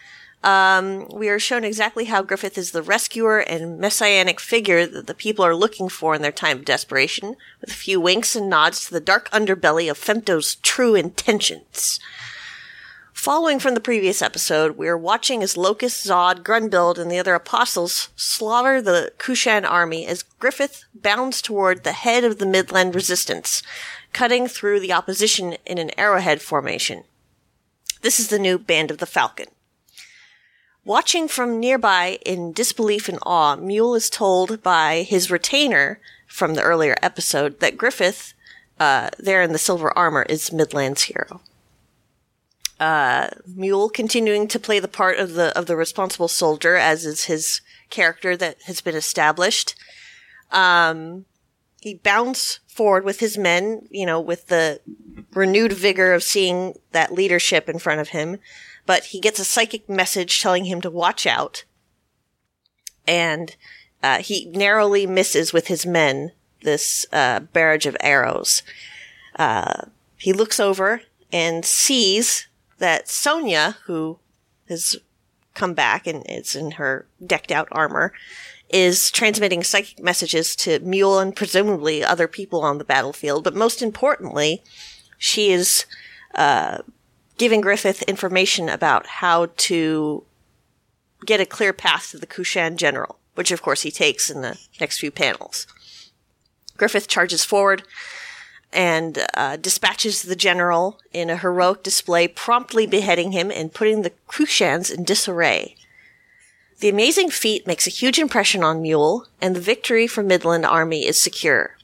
um, 0.43 1.07
we 1.09 1.29
are 1.29 1.37
shown 1.37 1.63
exactly 1.63 2.05
how 2.05 2.23
Griffith 2.23 2.57
is 2.57 2.71
the 2.71 2.81
rescuer 2.81 3.37
and 3.37 3.77
messianic 3.77 4.39
figure 4.39 4.87
that 4.87 5.05
the 5.05 5.13
people 5.13 5.45
are 5.45 5.55
looking 5.55 5.87
for 5.87 6.15
in 6.15 6.23
their 6.23 6.31
time 6.31 6.57
of 6.57 6.65
desperation, 6.65 7.35
with 7.61 7.69
a 7.69 7.73
few 7.73 8.01
winks 8.01 8.35
and 8.35 8.49
nods 8.49 8.85
to 8.85 8.91
the 8.91 8.99
dark 8.99 9.29
underbelly 9.29 9.87
of 9.87 9.99
Femto's 9.99 10.55
true 10.63 10.95
intentions. 10.95 11.99
Following 13.25 13.57
from 13.57 13.73
the 13.73 13.79
previous 13.79 14.21
episode, 14.21 14.77
we 14.77 14.87
are 14.87 14.95
watching 14.95 15.41
as 15.41 15.57
Locus, 15.57 16.05
Zod, 16.05 16.43
Grunbeld, 16.43 16.99
and 16.99 17.09
the 17.09 17.17
other 17.17 17.33
apostles 17.33 18.09
slaughter 18.15 18.83
the 18.83 19.13
Kushan 19.17 19.67
army 19.67 20.05
as 20.05 20.21
Griffith 20.21 20.85
bounds 20.93 21.41
toward 21.41 21.83
the 21.83 21.91
head 21.91 22.23
of 22.23 22.37
the 22.37 22.45
Midland 22.45 22.93
resistance, 22.93 23.63
cutting 24.13 24.47
through 24.47 24.79
the 24.79 24.93
opposition 24.93 25.57
in 25.65 25.79
an 25.79 25.89
arrowhead 25.97 26.39
formation. 26.39 27.03
This 28.03 28.19
is 28.19 28.27
the 28.27 28.37
new 28.37 28.59
Band 28.59 28.91
of 28.91 28.99
the 28.99 29.07
Falcon. 29.07 29.47
Watching 30.83 31.27
from 31.27 31.59
nearby 31.59 32.19
in 32.27 32.53
disbelief 32.53 33.09
and 33.09 33.17
awe, 33.23 33.55
Mule 33.55 33.95
is 33.95 34.11
told 34.11 34.61
by 34.61 35.01
his 35.01 35.31
retainer 35.31 35.99
from 36.27 36.53
the 36.53 36.61
earlier 36.61 36.95
episode 37.01 37.59
that 37.59 37.75
Griffith, 37.75 38.35
uh, 38.79 39.09
there 39.17 39.41
in 39.41 39.51
the 39.51 39.57
silver 39.57 39.91
armor, 39.97 40.27
is 40.29 40.53
Midland's 40.53 41.05
hero. 41.05 41.41
Mule 42.79 43.89
continuing 43.89 44.47
to 44.49 44.59
play 44.59 44.79
the 44.79 44.87
part 44.87 45.17
of 45.17 45.33
the 45.33 45.57
of 45.57 45.65
the 45.65 45.75
responsible 45.75 46.27
soldier, 46.27 46.75
as 46.75 47.05
is 47.05 47.25
his 47.25 47.61
character 47.89 48.35
that 48.35 48.61
has 48.63 48.81
been 48.81 48.95
established. 48.95 49.75
Um, 50.51 51.25
he 51.81 51.95
bounds 51.95 52.59
forward 52.67 53.05
with 53.05 53.19
his 53.19 53.37
men, 53.37 53.87
you 53.89 54.05
know, 54.05 54.19
with 54.19 54.47
the 54.47 54.81
renewed 55.33 55.73
vigor 55.73 56.13
of 56.13 56.23
seeing 56.23 56.73
that 56.91 57.13
leadership 57.13 57.69
in 57.69 57.79
front 57.79 58.01
of 58.01 58.09
him. 58.09 58.39
But 58.85 59.05
he 59.05 59.19
gets 59.19 59.39
a 59.39 59.45
psychic 59.45 59.87
message 59.87 60.41
telling 60.41 60.65
him 60.65 60.81
to 60.81 60.89
watch 60.89 61.25
out, 61.25 61.63
and 63.07 63.55
uh, 64.03 64.19
he 64.19 64.45
narrowly 64.45 65.07
misses 65.07 65.53
with 65.53 65.67
his 65.67 65.85
men 65.85 66.31
this 66.63 67.05
uh, 67.13 67.39
barrage 67.39 67.85
of 67.85 67.97
arrows. 68.01 68.61
Uh, 69.37 69.85
he 70.17 70.33
looks 70.33 70.59
over 70.59 71.01
and 71.31 71.65
sees 71.65 72.47
that 72.77 73.07
Sonia, 73.07 73.77
who 73.85 74.19
has 74.67 74.97
come 75.53 75.73
back 75.73 76.05
and 76.05 76.23
is 76.27 76.55
in 76.55 76.71
her 76.71 77.07
decked 77.25 77.51
out 77.51 77.67
armor, 77.71 78.13
is 78.69 79.11
transmitting 79.11 79.63
psychic 79.63 80.03
messages 80.03 80.55
to 80.55 80.79
Mule 80.79 81.19
and 81.19 81.35
presumably 81.35 82.03
other 82.03 82.27
people 82.27 82.61
on 82.61 82.77
the 82.77 82.83
battlefield. 82.83 83.43
But 83.43 83.55
most 83.55 83.81
importantly, 83.81 84.63
she 85.17 85.51
is 85.51 85.85
uh, 86.33 86.79
giving 87.37 87.61
Griffith 87.61 88.01
information 88.03 88.67
about 88.69 89.07
how 89.07 89.47
to 89.57 90.23
get 91.25 91.39
a 91.39 91.45
clear 91.45 91.73
path 91.73 92.11
to 92.11 92.17
the 92.17 92.27
Kushan 92.27 92.75
general, 92.75 93.17
which 93.35 93.51
of 93.51 93.61
course 93.61 93.83
he 93.83 93.91
takes 93.91 94.29
in 94.29 94.41
the 94.41 94.59
next 94.79 94.99
few 94.99 95.11
panels. 95.11 95.67
Griffith 96.77 97.07
charges 97.07 97.45
forward 97.45 97.83
and 98.75 99.25
uh, 99.33 99.55
dispatches 99.55 100.23
the 100.23 100.35
general 100.35 100.99
in 101.13 101.29
a 101.29 101.37
heroic 101.37 101.81
display, 101.81 102.27
promptly 102.27 102.85
beheading 102.85 103.31
him 103.31 103.49
and 103.49 103.73
putting 103.73 104.01
the 104.01 104.11
Kushans 104.27 104.93
in 104.93 105.03
disarray. 105.03 105.75
The 106.81 106.89
amazing 106.89 107.31
feat 107.31 107.65
makes 107.65 107.87
a 107.87 107.91
huge 107.91 108.19
impression 108.19 108.63
on 108.63 108.81
Mule, 108.81 109.27
and 109.41 109.55
the 109.55 109.61
victory 109.61 110.07
for 110.07 110.21
Midland 110.21 110.65
Army 110.65 111.07
is 111.07 111.19
secure. 111.19 111.77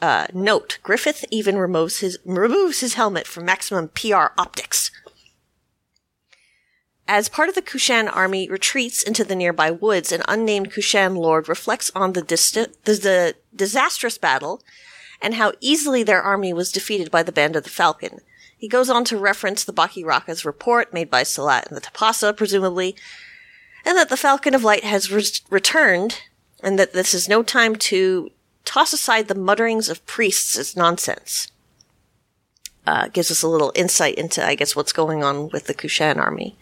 Uh, 0.00 0.26
note: 0.34 0.78
Griffith 0.82 1.24
even 1.30 1.56
removes 1.56 2.00
his 2.00 2.18
removes 2.24 2.80
his 2.80 2.94
helmet 2.94 3.28
for 3.28 3.40
maximum 3.40 3.88
PR 3.88 4.34
optics. 4.36 4.90
As 7.06 7.28
part 7.28 7.48
of 7.48 7.54
the 7.54 7.62
Kushan 7.62 8.08
army 8.12 8.48
retreats 8.48 9.02
into 9.02 9.22
the 9.22 9.36
nearby 9.36 9.70
woods, 9.70 10.12
an 10.12 10.22
unnamed 10.26 10.72
Kushan 10.72 11.16
lord 11.16 11.48
reflects 11.48 11.90
on 11.94 12.12
the, 12.14 12.22
dist- 12.22 12.54
the, 12.54 12.68
the 12.84 13.34
disastrous 13.54 14.18
battle 14.18 14.62
and 15.22 15.34
how 15.34 15.52
easily 15.60 16.02
their 16.02 16.20
army 16.20 16.52
was 16.52 16.72
defeated 16.72 17.10
by 17.10 17.22
the 17.22 17.32
Band 17.32 17.56
of 17.56 17.64
the 17.64 17.70
Falcon. 17.70 18.20
He 18.58 18.68
goes 18.68 18.90
on 18.90 19.04
to 19.06 19.16
reference 19.16 19.64
the 19.64 19.72
Bakiraka's 19.72 20.44
report 20.44 20.92
made 20.92 21.08
by 21.08 21.22
Silat 21.22 21.66
and 21.66 21.76
the 21.76 21.80
Tapasa, 21.80 22.36
presumably, 22.36 22.94
and 23.84 23.96
that 23.96 24.08
the 24.08 24.16
Falcon 24.16 24.54
of 24.54 24.62
Light 24.62 24.84
has 24.84 25.10
re- 25.10 25.24
returned, 25.50 26.22
and 26.62 26.78
that 26.78 26.92
this 26.92 27.14
is 27.14 27.28
no 27.28 27.42
time 27.42 27.76
to 27.76 28.30
toss 28.64 28.92
aside 28.92 29.28
the 29.28 29.34
mutterings 29.34 29.88
of 29.88 30.04
priests 30.06 30.56
as 30.56 30.76
nonsense. 30.76 31.50
Uh, 32.86 33.08
gives 33.08 33.30
us 33.30 33.42
a 33.42 33.48
little 33.48 33.72
insight 33.74 34.16
into, 34.16 34.44
I 34.44 34.56
guess, 34.56 34.74
what's 34.74 34.92
going 34.92 35.22
on 35.22 35.48
with 35.50 35.66
the 35.66 35.74
Kushan 35.74 36.16
army. 36.18 36.56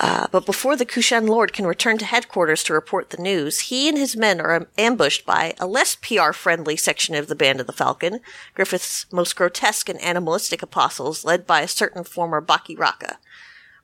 Uh, 0.00 0.28
but 0.30 0.46
before 0.46 0.76
the 0.76 0.86
Kushan 0.86 1.28
Lord 1.28 1.52
can 1.52 1.66
return 1.66 1.98
to 1.98 2.04
headquarters 2.04 2.62
to 2.64 2.72
report 2.72 3.10
the 3.10 3.20
news, 3.20 3.60
he 3.60 3.88
and 3.88 3.98
his 3.98 4.16
men 4.16 4.40
are 4.40 4.68
ambushed 4.78 5.26
by 5.26 5.54
a 5.58 5.66
less 5.66 5.96
PR 5.96 6.32
friendly 6.32 6.76
section 6.76 7.16
of 7.16 7.26
the 7.26 7.34
Band 7.34 7.60
of 7.60 7.66
the 7.66 7.72
Falcon, 7.72 8.20
Griffith's 8.54 9.06
most 9.10 9.34
grotesque 9.34 9.88
and 9.88 10.00
animalistic 10.00 10.62
apostles, 10.62 11.24
led 11.24 11.46
by 11.46 11.62
a 11.62 11.68
certain 11.68 12.04
former 12.04 12.40
Bakiraka. 12.40 13.16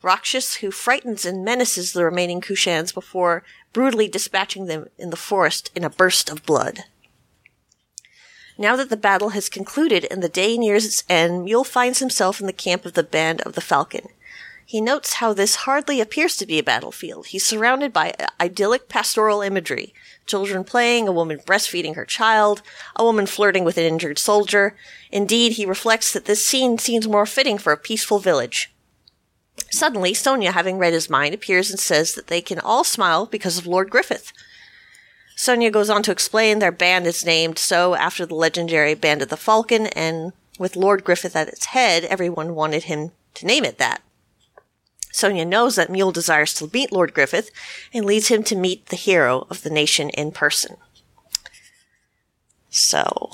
Rakshas 0.02 0.56
who 0.56 0.70
frightens 0.70 1.24
and 1.24 1.44
menaces 1.44 1.92
the 1.92 2.04
remaining 2.04 2.40
Kushans 2.40 2.94
before 2.94 3.42
brutally 3.72 4.06
dispatching 4.06 4.66
them 4.66 4.86
in 4.98 5.10
the 5.10 5.16
forest 5.16 5.72
in 5.74 5.82
a 5.82 5.90
burst 5.90 6.30
of 6.30 6.46
blood. 6.46 6.84
Now 8.56 8.76
that 8.76 8.88
the 8.88 8.96
battle 8.96 9.30
has 9.30 9.48
concluded 9.48 10.06
and 10.10 10.22
the 10.22 10.28
day 10.28 10.56
nears 10.56 10.84
its 10.84 11.02
end, 11.08 11.44
Mule 11.44 11.64
finds 11.64 11.98
himself 11.98 12.38
in 12.38 12.46
the 12.46 12.52
camp 12.52 12.84
of 12.84 12.92
the 12.92 13.02
Band 13.02 13.40
of 13.40 13.54
the 13.54 13.60
Falcon. 13.60 14.08
He 14.66 14.80
notes 14.80 15.14
how 15.14 15.32
this 15.32 15.56
hardly 15.56 16.00
appears 16.00 16.36
to 16.36 16.46
be 16.46 16.58
a 16.58 16.62
battlefield. 16.62 17.26
He's 17.26 17.44
surrounded 17.44 17.92
by 17.92 18.14
idyllic 18.40 18.88
pastoral 18.88 19.42
imagery. 19.42 19.92
Children 20.26 20.64
playing, 20.64 21.06
a 21.06 21.12
woman 21.12 21.38
breastfeeding 21.46 21.96
her 21.96 22.06
child, 22.06 22.62
a 22.96 23.04
woman 23.04 23.26
flirting 23.26 23.64
with 23.64 23.76
an 23.76 23.84
injured 23.84 24.18
soldier. 24.18 24.74
Indeed, 25.12 25.52
he 25.52 25.66
reflects 25.66 26.12
that 26.12 26.24
this 26.24 26.46
scene 26.46 26.78
seems 26.78 27.06
more 27.06 27.26
fitting 27.26 27.58
for 27.58 27.72
a 27.72 27.76
peaceful 27.76 28.18
village. 28.18 28.72
Suddenly, 29.70 30.14
Sonia, 30.14 30.52
having 30.52 30.78
read 30.78 30.94
his 30.94 31.10
mind, 31.10 31.34
appears 31.34 31.70
and 31.70 31.78
says 31.78 32.14
that 32.14 32.28
they 32.28 32.40
can 32.40 32.58
all 32.58 32.84
smile 32.84 33.26
because 33.26 33.58
of 33.58 33.66
Lord 33.66 33.90
Griffith. 33.90 34.32
Sonia 35.36 35.70
goes 35.70 35.90
on 35.90 36.02
to 36.04 36.12
explain 36.12 36.58
their 36.58 36.72
band 36.72 37.06
is 37.06 37.24
named 37.24 37.58
so 37.58 37.94
after 37.94 38.24
the 38.24 38.34
legendary 38.34 38.94
Band 38.94 39.20
of 39.20 39.28
the 39.28 39.36
Falcon, 39.36 39.88
and 39.88 40.32
with 40.58 40.76
Lord 40.76 41.04
Griffith 41.04 41.36
at 41.36 41.48
its 41.48 41.66
head, 41.66 42.04
everyone 42.04 42.54
wanted 42.54 42.84
him 42.84 43.10
to 43.34 43.46
name 43.46 43.64
it 43.64 43.78
that. 43.78 44.00
Sonia 45.14 45.44
knows 45.44 45.76
that 45.76 45.90
Mule 45.90 46.10
desires 46.10 46.52
to 46.54 46.68
meet 46.72 46.90
Lord 46.90 47.14
Griffith 47.14 47.52
and 47.92 48.04
leads 48.04 48.26
him 48.26 48.42
to 48.42 48.56
meet 48.56 48.86
the 48.86 48.96
hero 48.96 49.46
of 49.48 49.62
the 49.62 49.70
nation 49.70 50.10
in 50.10 50.32
person. 50.32 50.76
So. 52.68 53.30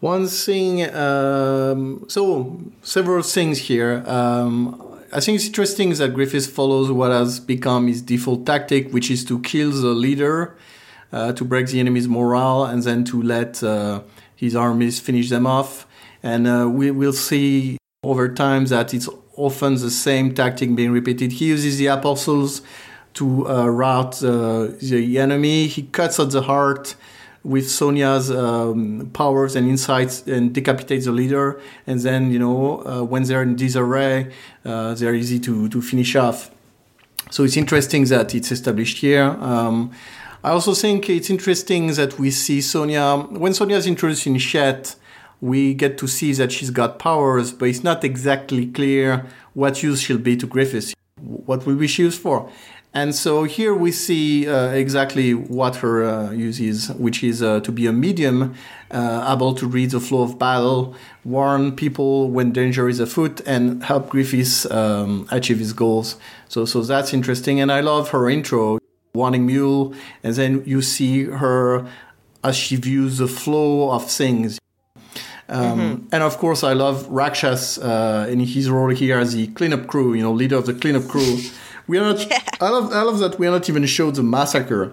One 0.00 0.26
thing, 0.26 0.94
um, 0.94 2.04
so 2.08 2.60
several 2.82 3.22
things 3.22 3.56
here. 3.70 4.04
Um, 4.06 5.00
I 5.14 5.20
think 5.20 5.36
it's 5.36 5.46
interesting 5.46 5.94
that 5.94 6.12
Griffith 6.12 6.46
follows 6.46 6.92
what 6.92 7.10
has 7.10 7.40
become 7.40 7.86
his 7.86 8.02
default 8.02 8.44
tactic, 8.44 8.92
which 8.92 9.10
is 9.10 9.24
to 9.24 9.40
kill 9.40 9.70
the 9.70 9.94
leader, 9.94 10.54
uh, 11.10 11.32
to 11.32 11.42
break 11.42 11.68
the 11.68 11.80
enemy's 11.80 12.06
morale, 12.06 12.66
and 12.66 12.82
then 12.82 13.04
to 13.04 13.22
let 13.22 13.62
uh, 13.64 14.02
his 14.36 14.54
armies 14.54 15.00
finish 15.00 15.30
them 15.30 15.46
off. 15.46 15.86
And 16.22 16.46
uh, 16.46 16.68
we 16.70 16.90
will 16.90 17.14
see 17.14 17.78
over 18.04 18.28
time 18.28 18.66
that 18.66 18.92
it's 18.92 19.08
often 19.36 19.74
the 19.74 19.90
same 19.90 20.34
tactic 20.34 20.74
being 20.74 20.92
repeated. 20.92 21.32
He 21.32 21.46
uses 21.46 21.78
the 21.78 21.86
apostles 21.86 22.62
to 23.14 23.48
uh, 23.48 23.66
rout 23.66 24.22
uh, 24.22 24.68
the 24.80 25.18
enemy. 25.18 25.66
He 25.66 25.82
cuts 25.84 26.18
at 26.18 26.30
the 26.30 26.42
heart 26.42 26.94
with 27.44 27.68
Sonia's 27.68 28.30
um, 28.30 29.10
powers 29.12 29.56
and 29.56 29.68
insights 29.68 30.26
and 30.26 30.54
decapitates 30.54 31.06
the 31.06 31.12
leader. 31.12 31.60
And 31.86 32.00
then, 32.00 32.30
you 32.30 32.38
know, 32.38 32.86
uh, 32.86 33.02
when 33.02 33.24
they're 33.24 33.42
in 33.42 33.56
disarray, 33.56 34.32
uh, 34.64 34.94
they're 34.94 35.14
easy 35.14 35.40
to, 35.40 35.68
to 35.68 35.82
finish 35.82 36.14
off. 36.14 36.50
So 37.30 37.44
it's 37.44 37.56
interesting 37.56 38.04
that 38.06 38.34
it's 38.34 38.52
established 38.52 38.98
here. 38.98 39.24
Um, 39.24 39.92
I 40.44 40.50
also 40.50 40.74
think 40.74 41.08
it's 41.08 41.30
interesting 41.30 41.88
that 41.94 42.18
we 42.18 42.30
see 42.30 42.60
Sonia, 42.60 43.16
when 43.16 43.54
Sonia 43.54 43.76
is 43.76 43.86
introduced 43.86 44.26
in 44.26 44.38
Shet, 44.38 44.96
we 45.42 45.74
get 45.74 45.98
to 45.98 46.06
see 46.06 46.32
that 46.34 46.52
she's 46.52 46.70
got 46.70 47.00
powers, 47.00 47.52
but 47.52 47.68
it's 47.68 47.82
not 47.82 48.04
exactly 48.04 48.64
clear 48.64 49.26
what 49.54 49.82
use 49.82 50.00
she'll 50.00 50.16
be 50.16 50.36
to 50.36 50.46
Griffiths. 50.46 50.94
What 51.20 51.66
will 51.66 51.84
she 51.88 52.02
used 52.02 52.20
for? 52.20 52.48
And 52.94 53.12
so 53.14 53.44
here 53.44 53.74
we 53.74 53.90
see 53.90 54.46
uh, 54.46 54.68
exactly 54.68 55.34
what 55.34 55.76
her 55.76 56.04
uh, 56.04 56.30
use 56.30 56.60
is, 56.60 56.90
which 56.90 57.24
is 57.24 57.42
uh, 57.42 57.58
to 57.60 57.72
be 57.72 57.86
a 57.86 57.92
medium, 57.92 58.54
uh, 58.92 59.34
able 59.34 59.54
to 59.54 59.66
read 59.66 59.90
the 59.90 59.98
flow 59.98 60.22
of 60.22 60.38
battle, 60.38 60.94
warn 61.24 61.74
people 61.74 62.30
when 62.30 62.52
danger 62.52 62.88
is 62.88 63.00
afoot, 63.00 63.40
and 63.44 63.82
help 63.82 64.10
Griffiths 64.10 64.70
um, 64.70 65.26
achieve 65.32 65.58
his 65.58 65.72
goals. 65.72 66.16
So, 66.48 66.64
so 66.66 66.82
that's 66.82 67.12
interesting. 67.12 67.58
And 67.60 67.72
I 67.72 67.80
love 67.80 68.10
her 68.10 68.30
intro, 68.30 68.78
warning 69.12 69.46
mule, 69.46 69.92
and 70.22 70.34
then 70.34 70.62
you 70.66 70.82
see 70.82 71.24
her 71.24 71.90
as 72.44 72.54
she 72.54 72.76
views 72.76 73.18
the 73.18 73.26
flow 73.26 73.90
of 73.90 74.08
things. 74.08 74.58
Um, 75.52 75.78
mm-hmm. 75.78 76.06
And 76.12 76.22
of 76.22 76.38
course, 76.38 76.64
I 76.64 76.72
love 76.72 77.06
Rakshas 77.08 77.76
uh, 77.76 78.26
in 78.30 78.40
his 78.40 78.70
role 78.70 78.88
here 78.88 79.18
as 79.18 79.34
the 79.34 79.48
cleanup 79.48 79.86
crew, 79.86 80.14
you 80.14 80.22
know, 80.22 80.32
leader 80.32 80.56
of 80.56 80.66
the 80.66 80.74
cleanup 80.74 81.08
crew. 81.08 81.38
We 81.88 81.98
are 81.98 82.12
not. 82.12 82.30
Yeah. 82.30 82.38
I 82.60 82.68
love. 82.68 82.92
I 82.92 83.02
love 83.02 83.18
that 83.18 83.40
we 83.40 83.48
are 83.48 83.50
not 83.50 83.68
even 83.68 83.84
showed 83.86 84.14
the 84.14 84.22
massacre, 84.22 84.92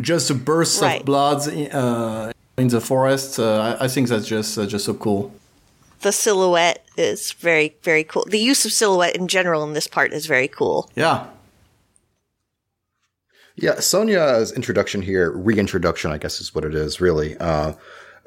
just 0.00 0.26
the 0.26 0.34
bursts 0.34 0.82
right. 0.82 0.98
of 0.98 1.06
blood 1.06 1.46
uh, 1.72 2.32
in 2.58 2.68
the 2.68 2.80
forest. 2.80 3.38
Uh, 3.38 3.76
I, 3.80 3.84
I, 3.84 3.88
think 3.88 4.08
that's 4.08 4.26
just 4.26 4.58
uh, 4.58 4.66
just 4.66 4.84
so 4.84 4.94
cool. 4.94 5.32
The 6.00 6.10
silhouette 6.10 6.84
is 6.96 7.30
very 7.30 7.76
very 7.84 8.02
cool. 8.02 8.26
The 8.28 8.40
use 8.40 8.64
of 8.64 8.72
silhouette 8.72 9.14
in 9.14 9.28
general 9.28 9.62
in 9.62 9.74
this 9.74 9.86
part 9.86 10.12
is 10.12 10.26
very 10.26 10.48
cool. 10.48 10.90
Yeah. 10.96 11.28
Yeah, 13.54 13.78
Sonia's 13.78 14.50
introduction 14.50 15.02
here, 15.02 15.30
reintroduction, 15.30 16.10
I 16.10 16.18
guess 16.18 16.40
is 16.40 16.52
what 16.52 16.64
it 16.64 16.74
is, 16.74 17.00
really. 17.00 17.36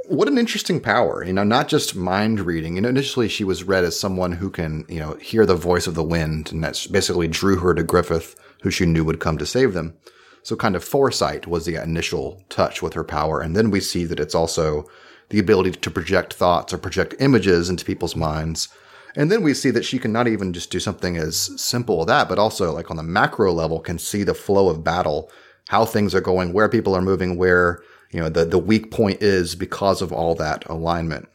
What 0.07 0.27
an 0.27 0.37
interesting 0.37 0.81
power, 0.81 1.23
you 1.23 1.33
know, 1.33 1.43
not 1.43 1.67
just 1.67 1.95
mind 1.95 2.39
reading. 2.41 2.75
You 2.75 2.81
know, 2.81 2.89
initially 2.89 3.27
she 3.27 3.43
was 3.43 3.63
read 3.63 3.83
as 3.83 3.99
someone 3.99 4.33
who 4.33 4.51
can, 4.51 4.85
you 4.87 4.99
know, 4.99 5.15
hear 5.15 5.45
the 5.45 5.55
voice 5.55 5.87
of 5.87 5.95
the 5.95 6.03
wind, 6.03 6.51
and 6.51 6.63
that 6.63 6.85
basically 6.91 7.27
drew 7.27 7.57
her 7.57 7.73
to 7.73 7.83
Griffith, 7.83 8.35
who 8.61 8.69
she 8.69 8.85
knew 8.85 9.03
would 9.03 9.19
come 9.19 9.37
to 9.39 9.45
save 9.45 9.73
them. 9.73 9.97
So 10.43 10.55
kind 10.55 10.75
of 10.75 10.83
foresight 10.83 11.47
was 11.47 11.65
the 11.65 11.81
initial 11.81 12.43
touch 12.49 12.83
with 12.83 12.93
her 12.93 13.03
power. 13.03 13.41
And 13.41 13.55
then 13.55 13.71
we 13.71 13.79
see 13.79 14.05
that 14.05 14.19
it's 14.19 14.35
also 14.35 14.87
the 15.29 15.39
ability 15.39 15.71
to 15.71 15.89
project 15.89 16.35
thoughts 16.35 16.71
or 16.71 16.77
project 16.77 17.15
images 17.19 17.67
into 17.67 17.83
people's 17.83 18.15
minds. 18.15 18.69
And 19.15 19.31
then 19.31 19.41
we 19.41 19.55
see 19.55 19.71
that 19.71 19.85
she 19.85 19.97
can 19.97 20.13
not 20.13 20.27
even 20.27 20.53
just 20.53 20.69
do 20.69 20.79
something 20.79 21.17
as 21.17 21.59
simple 21.59 22.01
as 22.01 22.07
that, 22.07 22.29
but 22.29 22.37
also 22.37 22.71
like 22.71 22.91
on 22.91 22.97
the 22.97 23.03
macro 23.03 23.51
level 23.51 23.79
can 23.79 23.97
see 23.97 24.23
the 24.23 24.35
flow 24.35 24.69
of 24.69 24.83
battle, 24.83 25.31
how 25.69 25.83
things 25.83 26.13
are 26.13 26.21
going, 26.21 26.53
where 26.53 26.69
people 26.69 26.95
are 26.95 27.01
moving, 27.01 27.37
where 27.37 27.81
you 28.15 28.21
know 28.21 28.29
the 28.29 28.45
the 28.45 28.57
weak 28.57 28.91
point 28.91 29.21
is 29.21 29.55
because 29.55 30.01
of 30.01 30.13
all 30.13 30.35
that 30.35 30.65
alignment 30.69 31.27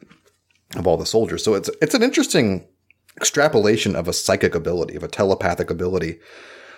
of 0.77 0.87
all 0.87 0.97
the 0.97 1.05
soldiers. 1.05 1.45
So 1.45 1.53
it's 1.53 1.69
it's 1.83 1.95
an 1.95 2.03
interesting 2.03 2.67
extrapolation 3.19 3.95
of 3.95 4.09
a 4.09 4.15
psychic 4.15 4.55
ability, 4.55 4.97
of 4.97 5.03
a 5.03 5.09
telepathic 5.09 5.69
ability 5.69 6.21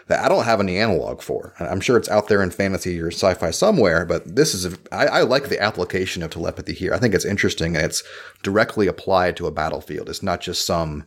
that 0.09 0.25
I 0.25 0.29
don't 0.29 0.45
have 0.45 0.59
any 0.59 0.77
analog 0.77 1.23
for. 1.23 1.55
I'm 1.61 1.81
sure 1.81 1.97
it's 1.97 2.09
out 2.09 2.27
there 2.27 2.43
in 2.43 2.51
fantasy 2.51 3.01
or 3.01 3.13
sci-fi 3.13 3.53
somewhere, 3.53 4.05
but 4.05 4.35
this 4.35 4.55
is 4.55 4.65
a, 4.67 4.77
I, 4.91 5.07
I 5.07 5.21
like 5.23 5.49
the 5.49 5.63
application 5.63 6.25
of 6.25 6.31
telepathy 6.31 6.75
here. 6.75 6.93
I 6.93 6.99
think 6.99 7.15
it's 7.15 7.25
interesting 7.25 7.77
and 7.77 7.85
it's 7.85 8.03
directly 8.43 8.89
applied 8.89 9.37
to 9.37 9.47
a 9.47 9.53
battlefield. 9.53 10.09
It's 10.09 10.23
not 10.23 10.41
just 10.41 10.67
some 10.67 11.05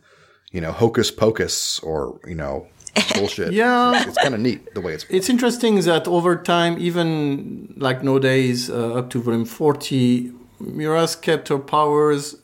you 0.52 0.62
know 0.62 0.72
hocus 0.72 1.10
pocus 1.10 1.80
or 1.80 2.18
you 2.26 2.34
know 2.34 2.66
bullshit. 3.14 3.52
yeah, 3.52 3.96
it's, 3.96 4.06
it's 4.06 4.18
kind 4.18 4.34
of 4.34 4.40
neat 4.40 4.74
the 4.74 4.80
way 4.80 4.94
it's. 4.94 5.06
It's 5.08 5.28
interesting 5.28 5.80
that 5.80 6.06
over 6.08 6.36
time, 6.36 6.76
even 6.78 7.74
like 7.76 8.02
nowadays, 8.02 8.70
uh, 8.70 8.94
up 8.94 9.10
to 9.10 9.20
volume 9.20 9.44
forty, 9.44 10.32
Miura's 10.60 11.16
kept 11.16 11.48
her 11.48 11.58
powers 11.58 12.36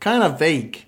kind 0.00 0.22
of 0.22 0.38
vague. 0.38 0.84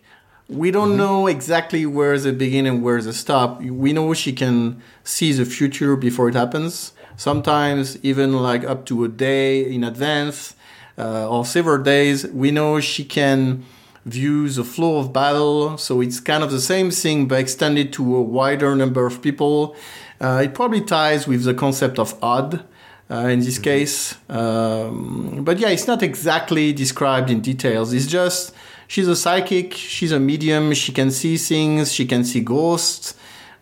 We 0.48 0.70
don't 0.70 0.90
mm-hmm. 0.90 0.98
know 0.98 1.26
exactly 1.26 1.86
where 1.86 2.18
the 2.18 2.32
beginning 2.32 2.74
and 2.74 2.82
where 2.82 3.00
the 3.00 3.12
stop. 3.12 3.62
We 3.62 3.92
know 3.92 4.12
she 4.14 4.32
can 4.32 4.82
see 5.04 5.32
the 5.32 5.44
future 5.44 5.96
before 5.96 6.28
it 6.28 6.34
happens. 6.34 6.92
Sometimes 7.16 8.02
even 8.02 8.32
like 8.32 8.64
up 8.64 8.84
to 8.86 9.04
a 9.04 9.08
day 9.08 9.62
in 9.62 9.84
advance 9.84 10.54
uh, 10.98 11.28
or 11.28 11.44
several 11.44 11.82
days. 11.82 12.26
We 12.26 12.50
know 12.50 12.80
she 12.80 13.04
can 13.04 13.64
view 14.04 14.48
the 14.48 14.64
flow 14.64 14.98
of 14.98 15.12
battle. 15.12 15.78
So 15.78 16.00
it's 16.00 16.20
kind 16.20 16.42
of 16.42 16.50
the 16.50 16.60
same 16.60 16.90
thing, 16.90 17.28
but 17.28 17.38
extended 17.38 17.92
to 17.94 18.16
a 18.16 18.22
wider 18.22 18.74
number 18.74 19.06
of 19.06 19.22
people. 19.22 19.76
Uh, 20.20 20.42
it 20.44 20.54
probably 20.54 20.80
ties 20.80 21.26
with 21.26 21.44
the 21.44 21.54
concept 21.54 21.98
of 21.98 22.16
od. 22.22 22.64
Uh, 23.10 23.26
in 23.26 23.40
this 23.40 23.56
mm-hmm. 23.56 23.64
case, 23.64 24.14
um, 24.30 25.44
but 25.44 25.58
yeah, 25.58 25.68
it's 25.68 25.86
not 25.86 26.02
exactly 26.02 26.72
described 26.72 27.28
in 27.28 27.42
details. 27.42 27.92
It's 27.92 28.06
just 28.06 28.54
she's 28.88 29.06
a 29.06 29.16
psychic, 29.16 29.74
she's 29.74 30.12
a 30.12 30.20
medium, 30.20 30.72
she 30.72 30.92
can 30.92 31.10
see 31.10 31.36
things, 31.36 31.92
she 31.92 32.06
can 32.06 32.24
see 32.24 32.40
ghosts, 32.40 33.14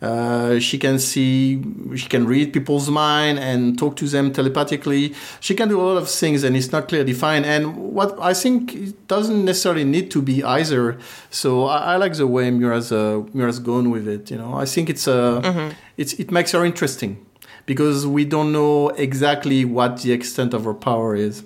uh, 0.02 0.58
she 0.58 0.78
can 0.78 0.98
see, 0.98 1.62
she 1.94 2.08
can 2.08 2.26
read 2.26 2.52
people's 2.52 2.88
mind 2.88 3.38
and 3.38 3.78
talk 3.78 3.96
to 3.96 4.06
them 4.06 4.32
telepathically. 4.32 5.14
She 5.40 5.54
can 5.54 5.68
do 5.68 5.78
a 5.80 5.82
lot 5.82 5.98
of 5.98 6.08
things, 6.08 6.42
and 6.42 6.56
it's 6.56 6.72
not 6.72 6.88
clearly 6.88 7.12
defined. 7.12 7.44
And 7.44 7.76
what 7.76 8.18
I 8.18 8.32
think 8.32 8.74
it 8.74 9.08
doesn't 9.08 9.44
necessarily 9.44 9.84
need 9.84 10.10
to 10.12 10.22
be 10.22 10.42
either. 10.42 10.98
So 11.30 11.64
I, 11.64 11.94
I 11.94 11.96
like 11.96 12.14
the 12.14 12.26
way 12.26 12.50
Miura's 12.50 12.92
uh, 12.92 13.22
Miura's 13.34 13.58
gone 13.58 13.90
with 13.90 14.08
it. 14.08 14.30
You 14.30 14.38
know, 14.38 14.54
I 14.54 14.64
think 14.64 14.88
it's 14.88 15.06
uh, 15.06 15.42
mm-hmm. 15.42 15.74
it's 15.98 16.14
it 16.14 16.30
makes 16.30 16.52
her 16.52 16.64
interesting 16.64 17.26
because 17.66 18.06
we 18.06 18.24
don't 18.24 18.52
know 18.52 18.88
exactly 18.90 19.66
what 19.66 20.00
the 20.00 20.12
extent 20.12 20.54
of 20.54 20.64
her 20.64 20.74
power 20.74 21.14
is. 21.14 21.44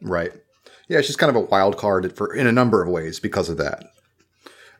Right. 0.00 0.32
Yeah, 0.88 1.00
she's 1.00 1.16
kind 1.16 1.30
of 1.30 1.36
a 1.36 1.40
wild 1.40 1.76
card 1.76 2.16
for 2.16 2.32
in 2.32 2.46
a 2.46 2.52
number 2.52 2.82
of 2.82 2.88
ways 2.88 3.18
because 3.18 3.48
of 3.48 3.56
that. 3.56 3.90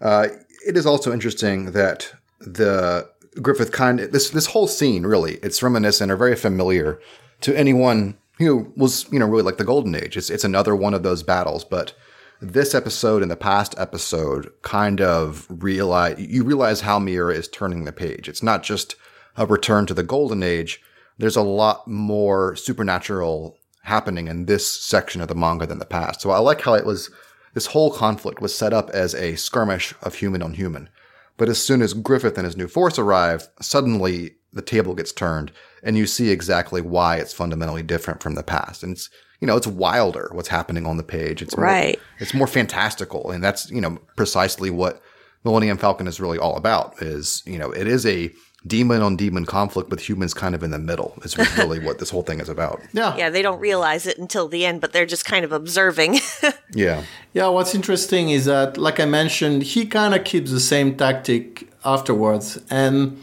Uh, 0.01 0.29
it 0.65 0.77
is 0.77 0.87
also 0.87 1.13
interesting 1.13 1.73
that 1.73 2.13
the 2.47 3.11
Griffith 3.43 3.73
kind 3.73 3.99
this 3.99 4.31
this 4.31 4.47
whole 4.47 4.67
scene 4.67 5.05
really 5.05 5.35
it's 5.43 5.63
reminiscent 5.63 6.11
or 6.11 6.17
very 6.17 6.37
familiar 6.37 6.99
to 7.43 7.55
anyone 7.55 8.17
who 8.39 8.73
was 8.77 9.11
you 9.13 9.19
know 9.19 9.27
really 9.27 9.43
like 9.43 9.59
the 9.59 9.65
golden 9.65 9.95
age. 9.95 10.17
It's 10.17 10.31
it's 10.31 10.45
another 10.45 10.75
one 10.75 10.95
of 10.95 11.03
those 11.03 11.23
battles, 11.23 11.65
but 11.65 11.95
this 12.41 12.75
episode 12.75 13.23
and 13.23 13.31
the 13.31 13.37
past 13.37 13.75
episode 13.79 14.53
kind 14.63 15.01
of 15.01 15.47
realize 15.49 16.19
you 16.19 16.45
realize 16.45 16.83
how 16.83 16.99
Miura 16.99 17.35
is 17.35 17.49
turning 17.49 17.85
the 17.85 17.93
page. 17.93 18.29
It's 18.29 18.43
not 18.43 18.63
just 18.63 18.97
a 19.37 19.47
return 19.47 19.87
to 19.87 19.95
the 19.95 20.03
golden 20.03 20.43
age. 20.43 20.81
There's 21.19 21.37
a 21.37 21.43
lot 21.43 21.89
more 21.89 22.57
supernatural 22.57 23.59
happening 23.83 24.29
in 24.29 24.47
this 24.47 24.67
section 24.67 25.21
of 25.21 25.29
the 25.29 25.35
manga 25.35 25.67
than 25.67 25.79
the 25.79 25.87
past. 25.87 26.21
So 26.21 26.31
I 26.31 26.39
like 26.39 26.61
how 26.61 26.75
it 26.75 26.85
was 26.85 27.11
this 27.55 27.67
whole 27.67 27.91
conflict 27.91 28.43
was 28.43 28.55
set 28.55 28.75
up 28.75 28.91
as 28.91 29.15
a 29.15 29.37
skirmish 29.37 29.95
of 30.03 30.17
human 30.17 30.43
on 30.43 30.55
human. 30.55 30.91
But 31.37 31.49
as 31.49 31.63
soon 31.63 31.83
as 31.83 31.93
Griffith 31.93 32.39
and 32.39 32.45
his 32.47 32.57
new 32.57 32.69
force 32.69 32.99
arrive, 32.99 33.49
suddenly 33.61 34.37
the 34.53 34.63
table 34.63 34.95
gets 34.95 35.13
turned 35.13 35.53
and 35.83 35.97
you 35.97 36.07
see 36.07 36.31
exactly 36.31 36.81
why 36.81 37.17
it's 37.17 37.33
fundamentally 37.35 37.83
different 37.83 38.23
from 38.23 38.35
the 38.35 38.43
past. 38.43 38.83
And 38.83 38.93
it's, 38.93 39.11
you 39.41 39.47
know, 39.47 39.57
it's 39.57 39.67
wilder 39.67 40.31
what's 40.33 40.49
happening 40.49 40.87
on 40.87 40.97
the 40.97 41.03
page. 41.03 41.43
It's 41.43 41.57
more, 41.57 41.67
Right. 41.67 42.01
it's 42.19 42.33
more 42.33 42.47
fantastical. 42.47 43.31
And 43.31 43.45
that's, 43.45 43.71
you 43.71 43.81
know, 43.83 43.99
precisely 44.17 44.71
what 44.71 45.03
Millennium 45.45 45.77
Falcon 45.79 46.07
is 46.09 46.21
really 46.21 46.39
all 46.39 46.57
about 46.57 47.01
is, 47.03 47.43
you 47.47 47.59
know, 47.59 47.71
it 47.71 47.87
is 47.87 48.07
a 48.07 48.33
demon 48.67 49.03
on 49.03 49.17
demon 49.17 49.45
conflict 49.45 49.91
with 49.91 50.01
humans 50.09 50.35
kind 50.35 50.55
of 50.55 50.63
in 50.63 50.71
the 50.71 50.79
middle 50.79 51.15
is 51.23 51.37
really 51.59 51.79
what 51.79 51.99
this 51.99 52.11
whole 52.11 52.23
thing 52.23 52.41
is 52.41 52.49
about. 52.49 52.81
Yeah. 52.93 53.17
Yeah, 53.17 53.31
they 53.31 53.43
don't 53.43 53.61
realize 53.61 54.07
it 54.07 54.19
until 54.19 54.49
the 54.49 54.65
end, 54.65 54.81
but 54.81 54.93
they're 54.93 55.07
just 55.07 55.25
kind 55.25 55.45
of 55.45 55.53
observing. 55.53 56.21
Yeah. 56.75 57.05
Yeah, 57.33 57.49
what's 57.49 57.75
interesting 57.75 58.29
is 58.31 58.45
that, 58.45 58.77
like 58.77 59.01
I 59.01 59.07
mentioned, 59.07 59.63
he 59.63 59.87
kind 59.87 60.15
of 60.15 60.25
keeps 60.25 60.51
the 60.51 60.61
same 60.61 60.97
tactic 60.97 61.71
afterwards. 61.85 62.59
And 62.69 63.23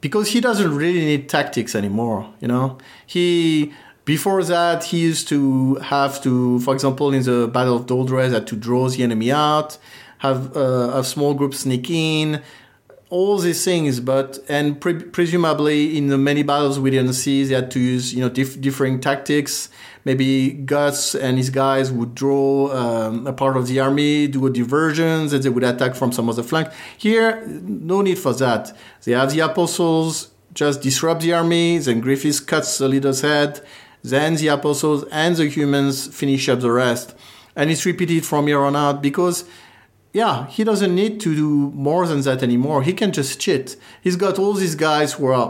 because 0.00 0.32
he 0.32 0.40
doesn't 0.40 0.74
really 0.74 1.04
need 1.04 1.28
tactics 1.28 1.74
anymore, 1.74 2.32
you 2.40 2.48
know? 2.48 2.78
He, 3.06 3.72
before 4.04 4.42
that, 4.44 4.84
he 4.84 4.98
used 4.98 5.28
to 5.28 5.76
have 5.76 6.20
to, 6.22 6.58
for 6.60 6.74
example, 6.74 7.12
in 7.12 7.22
the 7.22 7.46
Battle 7.46 7.76
of 7.76 7.86
Doldrey, 7.86 8.30
had 8.30 8.46
to 8.48 8.56
draw 8.56 8.88
the 8.88 9.02
enemy 9.02 9.30
out, 9.30 9.78
have 10.18 10.56
uh, 10.56 10.92
a 10.94 11.04
small 11.04 11.34
group 11.34 11.54
sneak 11.54 11.90
in, 11.90 12.42
all 13.10 13.38
these 13.38 13.64
things, 13.64 14.00
but 14.00 14.38
and 14.48 14.80
pre- 14.80 15.02
presumably 15.02 15.96
in 15.96 16.08
the 16.08 16.18
many 16.18 16.42
battles 16.42 16.78
we 16.78 16.90
didn't 16.90 17.14
see, 17.14 17.44
they 17.44 17.54
had 17.54 17.70
to 17.70 17.80
use 17.80 18.12
you 18.12 18.20
know 18.20 18.28
diff- 18.28 18.60
differing 18.60 19.00
tactics. 19.00 19.70
Maybe 20.04 20.50
Guts 20.52 21.14
and 21.14 21.36
his 21.36 21.50
guys 21.50 21.90
would 21.92 22.14
draw 22.14 22.70
um, 22.72 23.26
a 23.26 23.32
part 23.32 23.56
of 23.56 23.66
the 23.66 23.80
army, 23.80 24.26
do 24.26 24.46
a 24.46 24.50
diversion, 24.50 25.28
and 25.28 25.30
they 25.30 25.48
would 25.48 25.64
attack 25.64 25.94
from 25.94 26.12
some 26.12 26.28
other 26.28 26.42
flank. 26.42 26.68
Here, 26.96 27.44
no 27.46 28.00
need 28.00 28.18
for 28.18 28.32
that. 28.34 28.76
They 29.04 29.12
have 29.12 29.32
the 29.32 29.40
apostles 29.40 30.30
just 30.54 30.82
disrupt 30.82 31.22
the 31.22 31.32
army, 31.32 31.78
then 31.78 32.00
Griffiths 32.00 32.40
cuts 32.40 32.78
the 32.78 32.88
leader's 32.88 33.20
head, 33.20 33.60
then 34.02 34.36
the 34.36 34.48
apostles 34.48 35.04
and 35.10 35.36
the 35.36 35.46
humans 35.46 36.08
finish 36.08 36.48
up 36.48 36.60
the 36.60 36.70
rest, 36.70 37.14
and 37.54 37.70
it's 37.70 37.84
repeated 37.86 38.24
from 38.24 38.46
here 38.46 38.60
on 38.60 38.76
out 38.76 39.02
because 39.02 39.44
yeah, 40.18 40.48
he 40.48 40.64
doesn't 40.64 40.94
need 41.02 41.20
to 41.20 41.30
do 41.44 41.50
more 41.88 42.04
than 42.10 42.20
that 42.22 42.42
anymore. 42.42 42.82
He 42.82 42.92
can 42.92 43.12
just 43.12 43.38
cheat. 43.38 43.76
He's 44.02 44.16
got 44.16 44.36
all 44.36 44.52
these 44.52 44.74
guys 44.74 45.12
who 45.14 45.26
are 45.26 45.48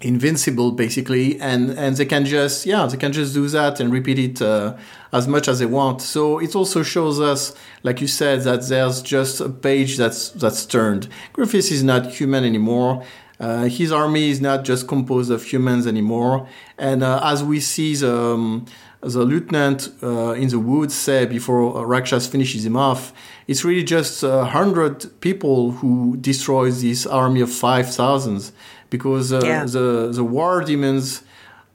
invincible 0.00 0.70
basically 0.70 1.40
and 1.40 1.70
and 1.70 1.96
they 1.96 2.06
can 2.12 2.24
just 2.24 2.64
yeah 2.64 2.86
they 2.86 2.96
can 2.96 3.12
just 3.12 3.34
do 3.34 3.48
that 3.48 3.80
and 3.80 3.92
repeat 3.98 4.16
it 4.16 4.40
uh, 4.40 4.76
as 5.12 5.26
much 5.26 5.48
as 5.48 5.58
they 5.58 5.66
want 5.66 6.00
so 6.00 6.38
it 6.38 6.54
also 6.54 6.84
shows 6.84 7.18
us 7.18 7.52
like 7.82 8.00
you 8.00 8.06
said 8.06 8.42
that 8.42 8.60
there's 8.68 9.02
just 9.02 9.40
a 9.40 9.48
page 9.48 9.96
that's 9.96 10.28
that's 10.42 10.64
turned 10.66 11.08
griffiths 11.32 11.72
is 11.72 11.82
not 11.82 12.02
human 12.18 12.44
anymore 12.44 13.02
uh, 13.40 13.64
his 13.64 13.90
army 13.90 14.30
is 14.30 14.40
not 14.40 14.64
just 14.64 14.86
composed 14.86 15.32
of 15.32 15.42
humans 15.42 15.84
anymore 15.84 16.46
and 16.78 17.02
uh, 17.02 17.32
as 17.32 17.42
we 17.42 17.58
see 17.58 17.96
the 17.96 18.16
um, 18.34 18.66
the 19.00 19.24
lieutenant 19.24 19.88
uh, 20.02 20.32
in 20.32 20.48
the 20.48 20.58
woods 20.58 20.94
say 20.94 21.24
before 21.26 21.86
Rakshas 21.86 22.26
finishes 22.26 22.66
him 22.66 22.76
off, 22.76 23.12
it's 23.48 23.64
really 23.64 23.82
just 23.82 24.22
a 24.22 24.44
hundred 24.44 25.20
people 25.20 25.72
who 25.80 26.16
destroys 26.20 26.82
this 26.82 27.06
army 27.06 27.40
of 27.40 27.50
five 27.50 27.86
thousands 28.00 28.52
because 28.90 29.32
uh, 29.32 29.40
Yeah. 29.44 29.64
the 29.64 30.10
the 30.12 30.22
war 30.36 30.62
demons 30.62 31.22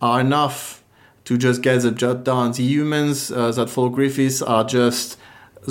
are 0.02 0.20
enough 0.22 0.84
to 1.26 1.38
just 1.38 1.62
get 1.62 1.82
the 1.82 1.92
job 1.92 2.24
done. 2.24 2.52
The 2.52 2.64
humans 2.64 3.32
uh, 3.32 3.52
that 3.58 3.70
follow 3.70 3.90
Griffiths 3.90 4.42
are 4.42 4.64
just 4.66 5.18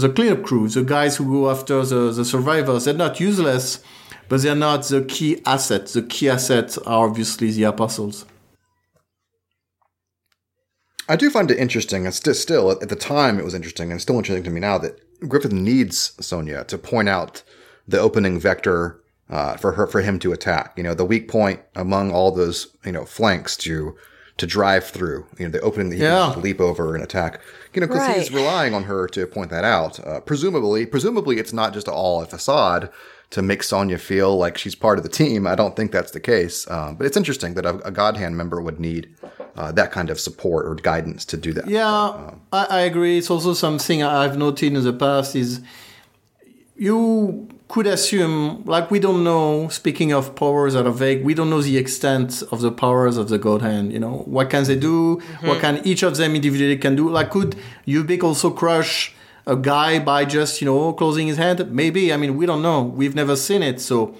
the 0.02 0.08
cleanup 0.08 0.42
crew, 0.42 0.68
the 0.68 0.82
guys 0.82 1.16
who 1.18 1.24
go 1.36 1.50
after 1.50 1.84
the, 1.84 2.10
the 2.12 2.24
survivors. 2.24 2.84
They're 2.84 2.94
not 3.06 3.20
useless, 3.20 3.82
but 4.28 4.40
they're 4.42 4.54
not 4.68 4.84
the 4.88 5.02
key 5.02 5.32
asset. 5.44 5.86
The 5.88 6.02
key 6.02 6.28
asset 6.30 6.78
are 6.86 7.06
obviously 7.08 7.50
the 7.52 7.64
apostles. 7.64 8.24
I 11.08 11.16
do 11.16 11.28
find 11.30 11.50
it 11.50 11.58
interesting, 11.58 12.06
and 12.06 12.14
st- 12.14 12.36
still 12.36 12.70
at 12.70 12.88
the 12.88 12.96
time 12.96 13.38
it 13.38 13.44
was 13.44 13.54
interesting, 13.54 13.90
and 13.90 14.00
still 14.00 14.16
interesting 14.16 14.44
to 14.44 14.50
me 14.50 14.60
now 14.60 14.78
that 14.78 14.98
Griffith 15.28 15.52
needs 15.52 16.12
Sonia 16.24 16.64
to 16.64 16.78
point 16.78 17.08
out 17.08 17.42
the 17.88 17.98
opening 18.00 18.38
vector 18.40 19.00
uh, 19.30 19.56
for 19.56 19.72
her 19.72 19.86
for 19.86 20.00
him 20.02 20.18
to 20.20 20.32
attack. 20.32 20.72
You 20.76 20.82
know, 20.82 20.94
the 20.94 21.04
weak 21.04 21.28
point 21.28 21.60
among 21.74 22.10
all 22.12 22.30
those 22.32 22.68
you 22.84 22.92
know 22.92 23.04
flanks 23.04 23.56
to 23.58 23.96
to 24.38 24.46
drive 24.46 24.84
through. 24.84 25.26
You 25.38 25.46
know, 25.46 25.52
the 25.52 25.60
opening 25.60 25.90
that 25.90 25.96
he 25.96 26.02
Yeah. 26.02 26.30
can 26.32 26.42
leap 26.42 26.60
over 26.60 26.94
and 26.94 27.04
attack. 27.04 27.40
You 27.74 27.80
know, 27.80 27.86
because 27.86 28.14
he's 28.16 28.32
relying 28.32 28.74
on 28.74 28.84
her 28.84 29.06
to 29.08 29.26
point 29.26 29.50
that 29.50 29.64
out. 29.64 30.04
Uh, 30.06 30.20
presumably, 30.20 30.86
presumably 30.86 31.38
it's 31.38 31.52
not 31.52 31.72
just 31.74 31.88
all 31.88 32.22
a 32.22 32.26
facade 32.26 32.90
to 33.32 33.40
make 33.40 33.62
Sonia 33.62 33.96
feel 33.96 34.36
like 34.36 34.58
she's 34.58 34.74
part 34.74 34.98
of 34.98 35.04
the 35.04 35.10
team. 35.10 35.46
I 35.46 35.54
don't 35.54 35.74
think 35.74 35.90
that's 35.90 36.12
the 36.12 36.20
case. 36.20 36.70
Um, 36.70 36.96
but 36.96 37.06
it's 37.06 37.16
interesting 37.16 37.54
that 37.54 37.64
a, 37.64 37.76
a 37.86 37.90
God 37.90 38.18
Hand 38.18 38.36
member 38.36 38.60
would 38.60 38.78
need 38.78 39.14
uh, 39.56 39.72
that 39.72 39.90
kind 39.90 40.10
of 40.10 40.20
support 40.20 40.66
or 40.66 40.74
guidance 40.74 41.24
to 41.26 41.38
do 41.38 41.52
that. 41.54 41.66
Yeah, 41.66 42.34
I, 42.52 42.66
I 42.78 42.80
agree. 42.80 43.16
It's 43.16 43.30
also 43.30 43.54
something 43.54 44.02
I've 44.02 44.36
noted 44.36 44.74
in 44.74 44.84
the 44.84 44.92
past 44.92 45.34
is 45.34 45.62
you 46.76 47.48
could 47.68 47.86
assume, 47.86 48.64
like 48.66 48.90
we 48.90 48.98
don't 48.98 49.24
know, 49.24 49.68
speaking 49.68 50.12
of 50.12 50.34
powers 50.34 50.74
that 50.74 50.86
are 50.86 50.92
vague, 50.92 51.24
we 51.24 51.32
don't 51.32 51.48
know 51.48 51.62
the 51.62 51.78
extent 51.78 52.42
of 52.52 52.60
the 52.60 52.70
powers 52.70 53.16
of 53.16 53.30
the 53.30 53.38
God 53.38 53.62
Hand. 53.62 53.94
You 53.94 53.98
know, 53.98 54.24
what 54.26 54.50
can 54.50 54.64
they 54.64 54.76
do? 54.76 55.22
What 55.40 55.60
can 55.60 55.80
each 55.86 56.02
of 56.02 56.18
them 56.18 56.34
individually 56.34 56.76
can 56.76 56.96
do? 56.96 57.08
Like, 57.08 57.30
could 57.30 57.56
Ubik 57.86 58.22
also 58.22 58.50
crush 58.50 59.14
a 59.46 59.56
guy 59.56 59.98
by 59.98 60.24
just, 60.24 60.60
you 60.60 60.66
know, 60.66 60.92
closing 60.92 61.26
his 61.26 61.36
hand? 61.36 61.70
Maybe. 61.70 62.12
I 62.12 62.16
mean, 62.16 62.36
we 62.36 62.46
don't 62.46 62.62
know. 62.62 62.82
We've 62.82 63.14
never 63.14 63.36
seen 63.36 63.62
it. 63.62 63.80
So 63.80 64.14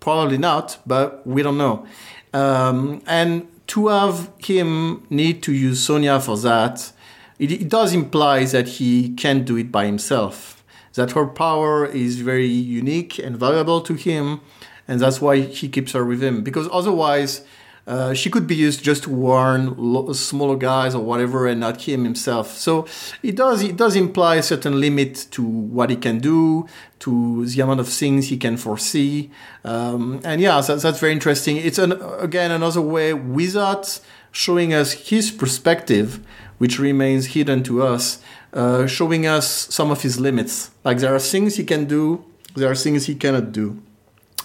probably 0.00 0.38
not, 0.38 0.78
but 0.86 1.26
we 1.26 1.42
don't 1.42 1.58
know. 1.58 1.86
Um, 2.32 3.02
and 3.06 3.48
to 3.68 3.88
have 3.88 4.30
him 4.38 5.06
need 5.10 5.42
to 5.44 5.52
use 5.52 5.82
Sonia 5.82 6.20
for 6.20 6.36
that, 6.38 6.92
it, 7.38 7.50
it 7.52 7.68
does 7.68 7.92
imply 7.92 8.44
that 8.44 8.68
he 8.68 9.14
can't 9.14 9.44
do 9.44 9.56
it 9.56 9.72
by 9.72 9.86
himself. 9.86 10.64
That 10.94 11.12
her 11.12 11.26
power 11.26 11.84
is 11.84 12.20
very 12.20 12.46
unique 12.46 13.18
and 13.18 13.36
valuable 13.36 13.80
to 13.82 13.94
him, 13.94 14.40
and 14.88 15.00
that's 15.00 15.20
why 15.20 15.40
he 15.40 15.68
keeps 15.68 15.92
her 15.92 16.04
with 16.04 16.22
him. 16.22 16.42
Because 16.42 16.68
otherwise, 16.72 17.44
uh, 17.86 18.12
she 18.12 18.28
could 18.30 18.46
be 18.46 18.56
used 18.56 18.82
just 18.82 19.04
to 19.04 19.10
warn 19.10 19.74
lo- 19.76 20.12
smaller 20.12 20.56
guys 20.56 20.94
or 20.94 21.02
whatever, 21.02 21.46
and 21.46 21.60
not 21.60 21.82
him 21.82 22.04
himself. 22.04 22.56
So 22.56 22.86
it 23.22 23.36
does 23.36 23.62
it 23.62 23.76
does 23.76 23.94
imply 23.94 24.36
a 24.36 24.42
certain 24.42 24.80
limit 24.80 25.26
to 25.32 25.42
what 25.42 25.90
he 25.90 25.96
can 25.96 26.18
do, 26.18 26.66
to 27.00 27.46
the 27.46 27.60
amount 27.60 27.80
of 27.80 27.88
things 27.88 28.28
he 28.28 28.36
can 28.36 28.56
foresee, 28.56 29.30
um, 29.64 30.20
and 30.24 30.40
yeah, 30.40 30.60
that's, 30.60 30.82
that's 30.82 30.98
very 30.98 31.12
interesting. 31.12 31.56
It's 31.56 31.78
an, 31.78 31.92
again 32.18 32.50
another 32.50 32.80
way 32.80 33.14
without 33.14 34.00
showing 34.32 34.74
us 34.74 34.92
his 34.92 35.30
perspective, 35.30 36.20
which 36.58 36.78
remains 36.78 37.26
hidden 37.26 37.62
to 37.64 37.82
us, 37.82 38.20
uh, 38.52 38.86
showing 38.86 39.26
us 39.26 39.46
some 39.72 39.90
of 39.90 40.02
his 40.02 40.18
limits. 40.18 40.70
Like 40.84 40.98
there 40.98 41.14
are 41.14 41.20
things 41.20 41.56
he 41.56 41.64
can 41.64 41.84
do, 41.84 42.24
there 42.54 42.70
are 42.70 42.74
things 42.74 43.06
he 43.06 43.14
cannot 43.14 43.52
do 43.52 43.80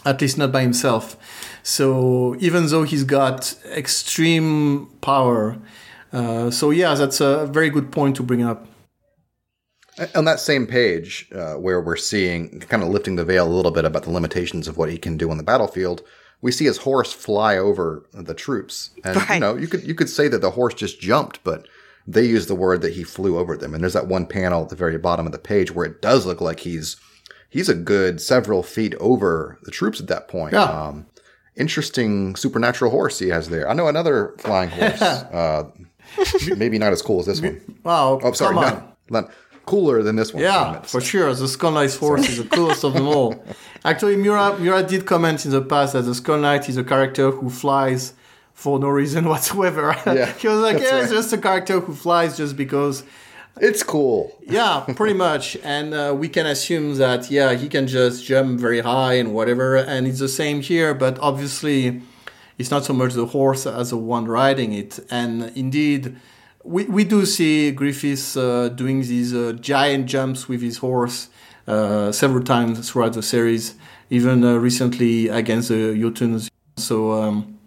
at 0.06 0.22
least 0.22 0.38
not 0.38 0.52
by 0.52 0.62
himself. 0.62 1.18
So 1.64 2.36
even 2.40 2.68
though 2.68 2.84
he's 2.84 3.04
got 3.04 3.56
extreme 3.66 4.88
power, 5.02 5.58
uh, 6.12 6.52
so 6.52 6.72
yeah, 6.72 6.96
that's 6.96 7.22
a 7.22 7.48
very 7.48 7.70
good 7.70 7.92
point 7.92 8.16
to 8.18 8.24
bring 8.24 8.44
up. 8.44 8.68
On 10.16 10.26
that 10.26 10.40
same 10.40 10.66
page, 10.66 11.30
uh, 11.36 11.56
where 11.56 11.82
we're 11.82 11.98
seeing 11.98 12.62
kind 12.62 12.82
of 12.82 12.90
lifting 12.90 13.18
the 13.18 13.26
veil 13.26 13.48
a 13.48 13.50
little 13.50 13.72
bit 13.72 13.86
about 13.86 14.04
the 14.04 14.10
limitations 14.10 14.68
of 14.68 14.78
what 14.78 14.90
he 14.90 14.98
can 14.98 15.18
do 15.18 15.30
on 15.30 15.38
the 15.38 15.44
battlefield, 15.44 16.02
we 16.42 16.52
see 16.52 16.66
his 16.66 16.78
horse 16.78 17.14
fly 17.14 17.58
over 17.58 18.06
the 18.14 18.34
troops, 18.34 18.92
and 19.04 19.22
you 19.30 19.40
know 19.40 19.56
you 19.56 19.68
could 19.68 19.84
you 19.84 19.94
could 19.94 20.10
say 20.10 20.28
that 20.28 20.42
the 20.42 20.52
horse 20.52 20.74
just 20.74 21.00
jumped, 21.00 21.44
but 21.44 21.68
they 22.08 22.26
use 22.26 22.48
the 22.48 22.56
word 22.56 22.82
that 22.82 22.94
he 22.94 23.04
flew 23.04 23.38
over 23.38 23.56
them. 23.56 23.74
And 23.74 23.84
there's 23.84 23.94
that 23.94 24.08
one 24.08 24.26
panel 24.26 24.64
at 24.64 24.70
the 24.70 24.76
very 24.76 24.98
bottom 24.98 25.26
of 25.26 25.32
the 25.32 25.38
page 25.38 25.72
where 25.72 25.86
it 25.86 26.02
does 26.02 26.26
look 26.26 26.42
like 26.42 26.62
he's 26.62 26.98
he's 27.50 27.70
a 27.70 27.76
good 27.76 28.20
several 28.20 28.64
feet 28.64 28.96
over 28.96 29.60
the 29.64 29.72
troops 29.72 30.00
at 30.00 30.08
that 30.08 30.28
point. 30.28 30.54
Yeah. 30.54 30.64
Um, 30.64 31.06
interesting 31.56 32.36
supernatural 32.36 32.92
horse 32.92 33.20
he 33.20 33.30
has 33.30 33.50
there. 33.50 33.70
I 33.70 33.74
know 33.74 33.88
another 33.88 34.34
flying 34.38 34.70
horse. 34.70 35.02
uh, 35.02 35.70
maybe 36.58 36.78
not 36.80 36.92
as 36.94 37.02
cool 37.02 37.20
as 37.20 37.26
this 37.26 37.42
one. 37.42 37.62
Wow, 37.84 38.20
Oh, 38.24 38.32
sorry, 38.34 38.56
not, 38.56 38.98
not 39.10 39.32
cooler 39.66 40.02
than 40.04 40.16
this 40.16 40.34
one. 40.34 40.44
Yeah, 40.44 40.82
for 40.82 41.02
sure. 41.02 41.34
The 41.34 41.48
Skull 41.48 41.72
Knight's 41.72 41.96
horse 41.96 42.28
is 42.30 42.38
the 42.38 42.46
coolest 42.50 42.84
of 42.84 42.94
them 42.94 43.08
all. 43.08 43.44
Actually, 43.86 44.16
Miura, 44.18 44.58
Miura 44.60 44.84
did 44.84 45.06
comment 45.06 45.46
in 45.46 45.52
the 45.52 45.62
past 45.62 45.94
that 45.94 46.04
the 46.04 46.16
Skull 46.16 46.40
Knight 46.40 46.68
is 46.70 46.78
a 46.78 46.84
character 46.84 47.32
who 47.32 47.50
flies 47.50 48.14
for 48.54 48.80
no 48.80 48.90
reason 48.90 49.26
whatsoever. 49.30 49.96
Yeah, 50.06 50.32
he 50.34 50.48
was 50.48 50.60
like, 50.60 50.82
yeah, 50.82 51.02
it's 51.02 51.12
just 51.12 51.34
a 51.34 51.38
character 51.38 51.80
who 51.80 51.94
flies 51.94 52.38
just 52.38 52.56
because. 52.56 53.04
It's 53.60 53.84
cool. 53.84 54.36
Yeah, 54.48 54.86
pretty 54.96 55.14
much. 55.14 55.58
And 55.64 55.94
uh, 55.94 56.16
we 56.18 56.30
can 56.30 56.46
assume 56.48 56.96
that, 56.96 57.30
yeah, 57.30 57.54
he 57.54 57.68
can 57.68 57.86
just 57.86 58.26
jump 58.26 58.60
very 58.60 58.80
high 58.80 59.14
and 59.14 59.34
whatever. 59.34 59.76
And 59.76 60.08
it's 60.08 60.20
the 60.20 60.30
same 60.30 60.62
here, 60.62 60.94
but 60.94 61.20
obviously 61.20 62.02
it's 62.58 62.72
not 62.72 62.86
so 62.86 62.94
much 62.94 63.14
the 63.14 63.28
horse 63.28 63.68
as 63.68 63.90
the 63.90 63.98
one 63.98 64.26
riding 64.26 64.74
it. 64.74 65.00
And 65.12 65.52
indeed, 65.56 66.16
we, 66.64 66.86
we 66.86 67.04
do 67.04 67.26
see 67.26 67.72
Griffiths 67.72 68.38
uh, 68.38 68.70
doing 68.70 69.02
these 69.02 69.34
uh, 69.34 69.54
giant 69.60 70.08
jumps 70.08 70.48
with 70.48 70.62
his 70.62 70.78
horse 70.78 71.30
uh, 71.68 72.12
several 72.12 72.44
times 72.44 72.90
throughout 72.90 73.14
the 73.14 73.22
series, 73.22 73.76
even 74.10 74.44
uh, 74.44 74.56
recently 74.56 75.28
against 75.28 75.70
the 75.70 75.94
Jotuns. 75.94 76.50
So 76.78 77.12
um, 77.12 77.60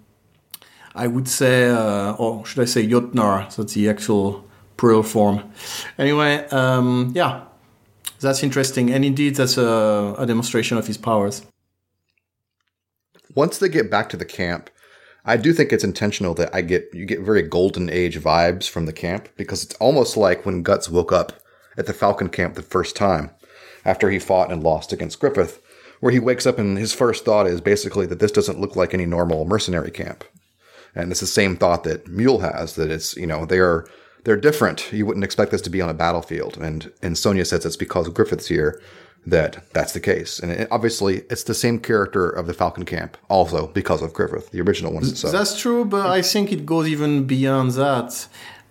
I 0.94 1.06
would 1.06 1.28
say, 1.28 1.68
uh, 1.68 2.14
or 2.14 2.44
should 2.46 2.62
I 2.62 2.64
say 2.66 2.86
Jotnar? 2.86 3.54
That's 3.54 3.74
the 3.74 3.88
actual 3.88 4.44
plural 4.76 5.02
form. 5.02 5.50
Anyway, 5.98 6.46
um, 6.50 7.12
yeah, 7.14 7.44
that's 8.20 8.42
interesting, 8.42 8.90
and 8.90 9.04
indeed, 9.04 9.36
that's 9.36 9.56
a, 9.56 10.14
a 10.18 10.26
demonstration 10.26 10.78
of 10.78 10.86
his 10.86 10.96
powers. 10.96 11.44
Once 13.34 13.58
they 13.58 13.68
get 13.68 13.90
back 13.90 14.08
to 14.08 14.16
the 14.16 14.24
camp, 14.24 14.70
I 15.24 15.36
do 15.36 15.52
think 15.52 15.72
it's 15.72 15.84
intentional 15.84 16.34
that 16.34 16.54
I 16.54 16.60
get 16.60 16.90
you 16.92 17.06
get 17.06 17.20
very 17.20 17.42
golden 17.42 17.88
age 17.88 18.18
vibes 18.20 18.68
from 18.68 18.86
the 18.86 18.92
camp 18.92 19.28
because 19.36 19.64
it's 19.64 19.74
almost 19.76 20.16
like 20.16 20.44
when 20.44 20.62
Guts 20.62 20.90
woke 20.90 21.12
up 21.12 21.32
at 21.76 21.86
the 21.86 21.94
Falcon 21.94 22.28
camp 22.28 22.54
the 22.54 22.62
first 22.62 22.94
time 22.94 23.30
after 23.84 24.10
he 24.10 24.18
fought 24.18 24.52
and 24.52 24.62
lost 24.62 24.92
against 24.92 25.20
Griffith, 25.20 25.60
where 26.00 26.12
he 26.12 26.20
wakes 26.20 26.46
up 26.46 26.58
and 26.58 26.78
his 26.78 26.92
first 26.92 27.24
thought 27.24 27.46
is 27.46 27.60
basically 27.60 28.06
that 28.06 28.18
this 28.18 28.32
doesn't 28.32 28.60
look 28.60 28.76
like 28.76 28.94
any 28.94 29.06
normal 29.06 29.44
mercenary 29.44 29.90
camp. 29.90 30.24
And 30.94 31.10
it's 31.10 31.20
the 31.20 31.26
same 31.26 31.56
thought 31.56 31.84
that 31.84 32.06
Mule 32.06 32.40
has 32.40 32.76
that 32.76 32.90
it's, 32.90 33.16
you 33.16 33.26
know, 33.26 33.44
they 33.44 33.58
are 33.58 33.86
they're 34.24 34.36
different. 34.36 34.92
You 34.92 35.06
wouldn't 35.06 35.24
expect 35.24 35.50
this 35.50 35.62
to 35.62 35.70
be 35.70 35.80
on 35.80 35.88
a 35.88 35.94
battlefield. 35.94 36.56
And 36.58 36.90
and 37.02 37.16
Sonia 37.16 37.44
says 37.44 37.64
it's 37.64 37.76
because 37.76 38.08
Griffith's 38.08 38.48
here 38.48 38.80
that 39.26 39.64
that's 39.72 39.92
the 39.92 40.00
case. 40.00 40.38
And 40.38 40.52
it, 40.52 40.68
obviously, 40.70 41.22
it's 41.30 41.44
the 41.44 41.54
same 41.54 41.78
character 41.78 42.28
of 42.28 42.46
the 42.46 42.54
Falcon 42.54 42.84
Camp, 42.84 43.16
also 43.28 43.68
because 43.68 44.02
of 44.02 44.12
Griffith, 44.12 44.50
the 44.50 44.60
original 44.60 44.92
one. 44.92 45.04
So 45.04 45.30
That's 45.30 45.58
true, 45.58 45.84
but 45.84 46.06
I 46.06 46.22
think 46.22 46.52
it 46.52 46.66
goes 46.66 46.88
even 46.88 47.24
beyond 47.24 47.72
that. 47.72 48.26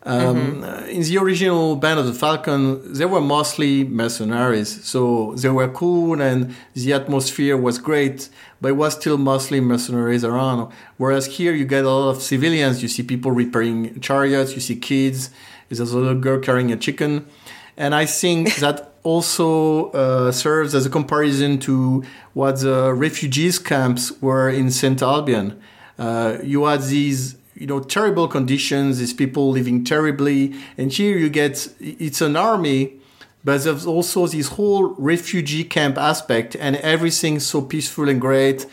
Um, 0.05 0.63
In 0.89 1.01
the 1.01 1.17
original 1.17 1.77
Band 1.77 1.97
of 1.99 2.05
the 2.05 2.13
Falcon, 2.13 2.93
they 2.93 3.05
were 3.05 3.21
mostly 3.21 3.85
mercenaries, 3.85 4.83
so 4.83 5.33
they 5.37 5.49
were 5.49 5.69
cool 5.69 6.21
and 6.21 6.53
the 6.73 6.91
atmosphere 6.91 7.55
was 7.55 7.77
great, 7.77 8.27
but 8.59 8.69
it 8.69 8.73
was 8.73 8.93
still 8.95 9.17
mostly 9.17 9.61
mercenaries 9.61 10.25
around. 10.25 10.71
Whereas 10.97 11.37
here, 11.37 11.53
you 11.53 11.63
get 11.65 11.85
a 11.85 11.89
lot 11.89 12.09
of 12.09 12.21
civilians. 12.21 12.81
You 12.81 12.89
see 12.89 13.03
people 13.03 13.31
repairing 13.31 14.01
chariots, 14.01 14.55
you 14.55 14.61
see 14.61 14.75
kids. 14.75 15.29
There's 15.69 15.79
a 15.79 15.97
little 15.97 16.19
girl 16.19 16.39
carrying 16.39 16.71
a 16.71 16.77
chicken, 16.77 17.25
and 17.77 17.95
I 17.95 18.05
think 18.05 18.55
that 18.63 18.93
also 19.03 19.91
uh, 19.91 20.31
serves 20.31 20.75
as 20.75 20.85
a 20.85 20.89
comparison 20.89 21.59
to 21.59 22.03
what 22.33 22.59
the 22.59 22.93
refugees 22.93 23.57
camps 23.57 24.11
were 24.21 24.49
in 24.49 24.69
Saint 24.69 25.01
Albion. 25.01 25.59
Uh, 25.97 26.37
you 26.43 26.65
had 26.65 26.81
these 26.83 27.35
you 27.55 27.67
know 27.67 27.79
terrible 27.79 28.27
conditions 28.27 28.99
these 28.99 29.13
people 29.13 29.51
living 29.51 29.83
terribly. 29.83 30.53
And 30.77 30.91
here 30.91 31.17
you 31.17 31.29
get 31.29 31.67
it's 31.79 32.21
an 32.21 32.35
army 32.35 32.99
but 33.45 33.63
there's 33.63 33.85
also 33.85 34.25
this 34.27 34.47
whole 34.49 34.95
refugee 34.97 35.65
camp 35.65 35.97
aspect 35.97 36.55
and 36.55 36.77
everything's 36.77 37.45
so 37.45 37.61
peaceful 37.61 38.07
and 38.09 38.21
great. 38.21 38.65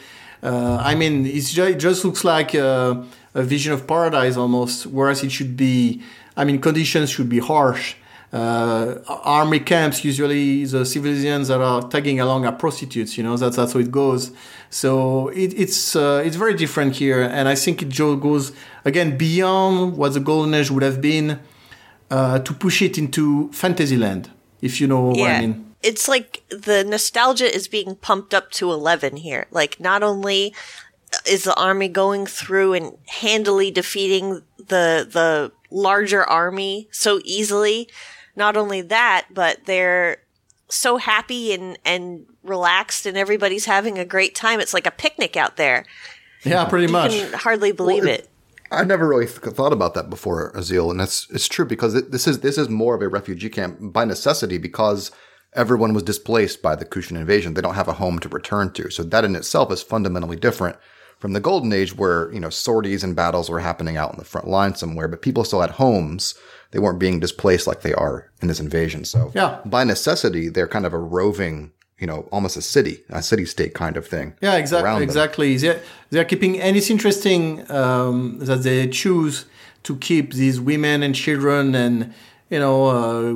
Uh, 0.43 0.79
i 0.81 0.95
mean 0.95 1.27
it's 1.27 1.53
ju- 1.53 1.65
it 1.65 1.79
just 1.79 2.03
looks 2.03 2.25
like 2.25 2.55
a, 2.55 3.05
a 3.35 3.43
vision 3.43 3.75
of 3.75 3.87
paradise 3.87 4.39
almost 4.39 4.87
whereas 4.87 5.23
it 5.23 5.31
should 5.31 5.55
be 5.55 6.03
i 6.35 6.45
mean 6.47 6.59
conditions 6.59 7.11
should 7.11 7.29
be 7.29 7.41
harsh 7.41 7.95
army 8.33 9.59
camps 9.59 10.05
usually 10.05 10.65
the 10.65 10.85
civilians 10.87 11.49
that 11.49 11.61
are 11.61 11.83
tagging 11.89 12.21
along 12.21 12.47
are 12.47 12.53
prostitutes 12.53 13.19
you 13.19 13.25
know 13.25 13.37
that's 13.37 13.57
that's 13.57 13.73
how 13.73 13.81
it 13.81 13.91
goes. 13.91 14.33
So 14.71 15.29
it, 15.29 15.53
it's 15.59 15.97
uh, 15.97 16.23
it's 16.25 16.37
very 16.37 16.55
different 16.55 16.95
here 16.95 17.23
and 17.23 17.49
i 17.49 17.57
think 17.57 17.83
it 17.83 17.97
goes 17.97 18.53
again 18.85 19.17
beyond 19.17 19.97
what 19.97 20.15
the 20.15 20.21
golden 20.21 20.55
age 20.55 20.71
would 20.71 20.85
have 20.85 21.01
been 21.01 21.41
uh, 22.11 22.39
to 22.39 22.55
push 22.55 22.83
it 22.83 22.97
into 22.99 23.51
fantasyland 23.53 24.31
if 24.61 24.81
you 24.81 24.87
know 24.87 25.01
what 25.01 25.31
i 25.31 25.41
mean. 25.41 25.71
It's 25.83 26.09
like 26.09 26.43
the 26.51 26.85
nostalgia 26.85 27.53
is 27.53 27.67
being 27.67 27.97
pumped 27.97 28.35
up 28.35 28.51
to 28.53 28.71
11 28.71 29.17
here. 29.17 29.47
Like, 29.51 29.81
not 29.81 30.03
only 30.03 30.55
is 31.27 31.45
the 31.45 31.55
army 31.55 31.89
going 31.89 32.27
through 32.27 32.75
and 32.75 32.99
handily 33.07 33.71
defeating 33.71 34.43
the, 34.59 35.09
the 35.11 35.53
larger 35.71 36.23
army 36.23 36.89
so 36.91 37.21
easily, 37.25 37.89
not 38.37 38.57
only 38.57 38.81
that, 38.83 39.27
but 39.33 39.65
they're 39.67 40.19
so 40.69 40.97
happy 40.99 41.53
and, 41.53 41.79
and 41.85 42.27
relaxed 42.43 43.07
and 43.07 43.17
everybody's 43.17 43.65
having 43.65 43.99
a 43.99 44.05
great 44.05 44.35
time. 44.35 44.61
It's 44.61 44.75
like 44.75 44.87
a 44.87 44.91
picnic 44.93 45.37
out 45.37 45.57
there. 45.57 45.85
yeah 46.45 46.65
pretty 46.65 46.91
much 46.91 47.13
You 47.15 47.23
can 47.27 47.33
hardly 47.35 47.73
believe 47.73 48.05
Well, 48.05 48.15
it. 48.15 48.29
I 48.73 48.85
never 48.85 49.09
really 49.09 49.27
th- 49.27 49.55
thought 49.55 49.73
about 49.73 49.95
that 49.95 50.09
before, 50.09 50.53
Azil, 50.53 50.93
and 50.93 51.01
that's 51.01 51.27
it's 51.31 51.49
true 51.49 51.65
because 51.65 51.95
it, 51.97 52.13
this 52.13 52.29
is 52.29 52.39
this 52.39 52.57
is 52.57 52.69
more 52.69 52.95
of 52.95 53.03
a 53.03 53.09
refugee 53.09 53.49
camp 53.49 53.79
by 53.81 54.05
necessity 54.05 54.59
because 54.59 55.11
everyone 55.55 55.93
was 55.93 56.05
displaced 56.05 56.63
by 56.63 56.77
the 56.77 56.85
Kushan 56.85 57.17
invasion. 57.17 57.55
They 57.55 57.63
don't 57.63 57.75
have 57.75 57.89
a 57.89 57.95
home 57.95 58.21
to 58.21 58.29
return 58.29 58.73
to, 58.75 58.89
so 58.89 59.03
that 59.03 59.25
in 59.25 59.35
itself 59.35 59.73
is 59.73 59.83
fundamentally 59.83 60.37
different 60.37 60.77
from 61.19 61.33
the 61.33 61.41
Golden 61.41 61.73
Age, 61.73 61.97
where 61.97 62.33
you 62.33 62.39
know 62.39 62.49
sorties 62.49 63.03
and 63.03 63.17
battles 63.17 63.51
were 63.51 63.59
happening 63.59 63.97
out 63.97 64.13
in 64.13 64.19
the 64.21 64.25
front 64.25 64.47
line 64.47 64.77
somewhere, 64.77 65.09
but 65.09 65.21
people 65.21 65.43
still 65.43 65.63
had 65.63 65.71
homes. 65.73 66.37
They 66.73 66.79
weren't 66.79 66.99
being 66.99 67.19
displaced 67.21 67.67
like 67.67 67.81
they 67.83 67.95
are 67.95 68.31
in 68.43 68.49
this 68.49 68.61
invasion. 68.61 69.05
So 69.05 69.33
Yeah. 69.35 69.59
by 69.65 69.85
necessity, 69.85 70.49
they're 70.49 70.69
kind 70.69 70.87
of 70.87 70.93
a 70.93 70.99
roving, 70.99 71.73
you 71.99 72.07
know, 72.07 72.29
almost 72.31 72.57
a 72.57 72.63
city, 72.63 73.03
a 73.09 73.23
city 73.23 73.45
state 73.45 73.75
kind 73.75 73.97
of 73.97 74.07
thing. 74.07 74.35
Yeah, 74.41 74.55
exactly. 74.57 75.03
Exactly. 75.03 75.57
They're, 75.57 75.81
they're 76.11 76.25
keeping, 76.25 76.61
and 76.61 76.77
it's 76.77 76.91
interesting 76.91 77.69
um, 77.71 78.39
that 78.41 78.63
they 78.63 78.87
choose 78.89 79.47
to 79.83 79.97
keep 79.97 80.35
these 80.35 80.61
women 80.61 81.03
and 81.03 81.15
children 81.15 81.75
and 81.75 82.13
you 82.51 82.59
know 82.59 82.87
uh, 82.87 83.33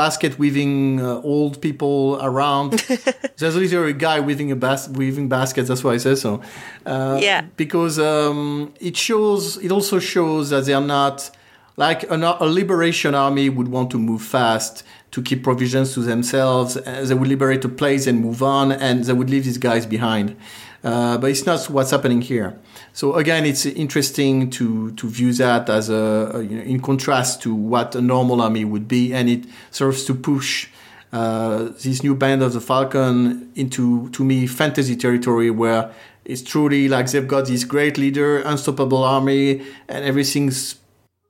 basket 0.00 0.38
weaving 0.38 1.00
uh, 1.00 1.20
old 1.22 1.60
people 1.60 2.18
around. 2.22 2.72
There's 3.38 3.56
literally 3.56 3.90
a 3.90 3.94
guy 3.94 4.20
weaving 4.20 4.50
a 4.52 4.56
bas- 4.56 4.88
weaving 4.88 5.28
baskets. 5.28 5.68
That's 5.68 5.82
why 5.84 5.94
I 5.94 5.96
say 5.98 6.14
so. 6.14 6.40
Uh, 6.84 7.18
Yeah. 7.22 7.42
because 7.56 7.98
um, 7.98 8.72
it 8.80 8.96
shows. 8.96 9.56
It 9.58 9.72
also 9.72 9.98
shows 9.98 10.50
that 10.50 10.64
they 10.66 10.74
are 10.74 10.80
not 10.98 11.30
like 11.76 12.10
an, 12.10 12.22
a 12.24 12.44
liberation 12.44 13.14
army 13.14 13.48
would 13.48 13.68
want 13.68 13.90
to 13.90 13.98
move 13.98 14.22
fast 14.22 14.82
to 15.10 15.22
keep 15.22 15.42
provisions 15.42 15.94
to 15.94 16.00
themselves. 16.00 16.76
Uh, 16.76 17.04
they 17.04 17.14
would 17.14 17.28
liberate 17.28 17.64
a 17.64 17.68
place 17.68 18.06
and 18.06 18.20
move 18.20 18.42
on, 18.42 18.72
and 18.72 19.04
they 19.04 19.12
would 19.12 19.30
leave 19.30 19.44
these 19.44 19.58
guys 19.58 19.86
behind. 19.86 20.36
Uh, 20.82 21.18
but 21.18 21.30
it's 21.30 21.46
not 21.46 21.68
what's 21.68 21.90
happening 21.90 22.22
here. 22.22 22.58
So 22.92 23.14
again, 23.14 23.44
it's 23.44 23.66
interesting 23.66 24.50
to 24.50 24.92
to 24.92 25.08
view 25.08 25.32
that 25.34 25.68
as 25.68 25.88
a, 25.90 26.30
a 26.34 26.42
you 26.42 26.56
know, 26.56 26.62
in 26.62 26.80
contrast 26.80 27.42
to 27.42 27.54
what 27.54 27.94
a 27.94 28.00
normal 28.00 28.40
army 28.40 28.64
would 28.64 28.88
be, 28.88 29.12
and 29.12 29.28
it 29.28 29.44
serves 29.70 30.04
to 30.04 30.14
push 30.14 30.68
uh, 31.12 31.70
this 31.82 32.02
new 32.02 32.14
band 32.14 32.42
of 32.42 32.52
the 32.52 32.60
Falcon 32.60 33.50
into 33.54 34.08
to 34.10 34.24
me 34.24 34.46
fantasy 34.46 34.96
territory 34.96 35.50
where 35.50 35.90
it's 36.24 36.42
truly 36.42 36.88
like 36.88 37.10
they've 37.10 37.28
got 37.28 37.46
this 37.46 37.64
great 37.64 37.98
leader, 37.98 38.40
unstoppable 38.40 39.04
army, 39.04 39.62
and 39.88 40.04
everything's 40.04 40.76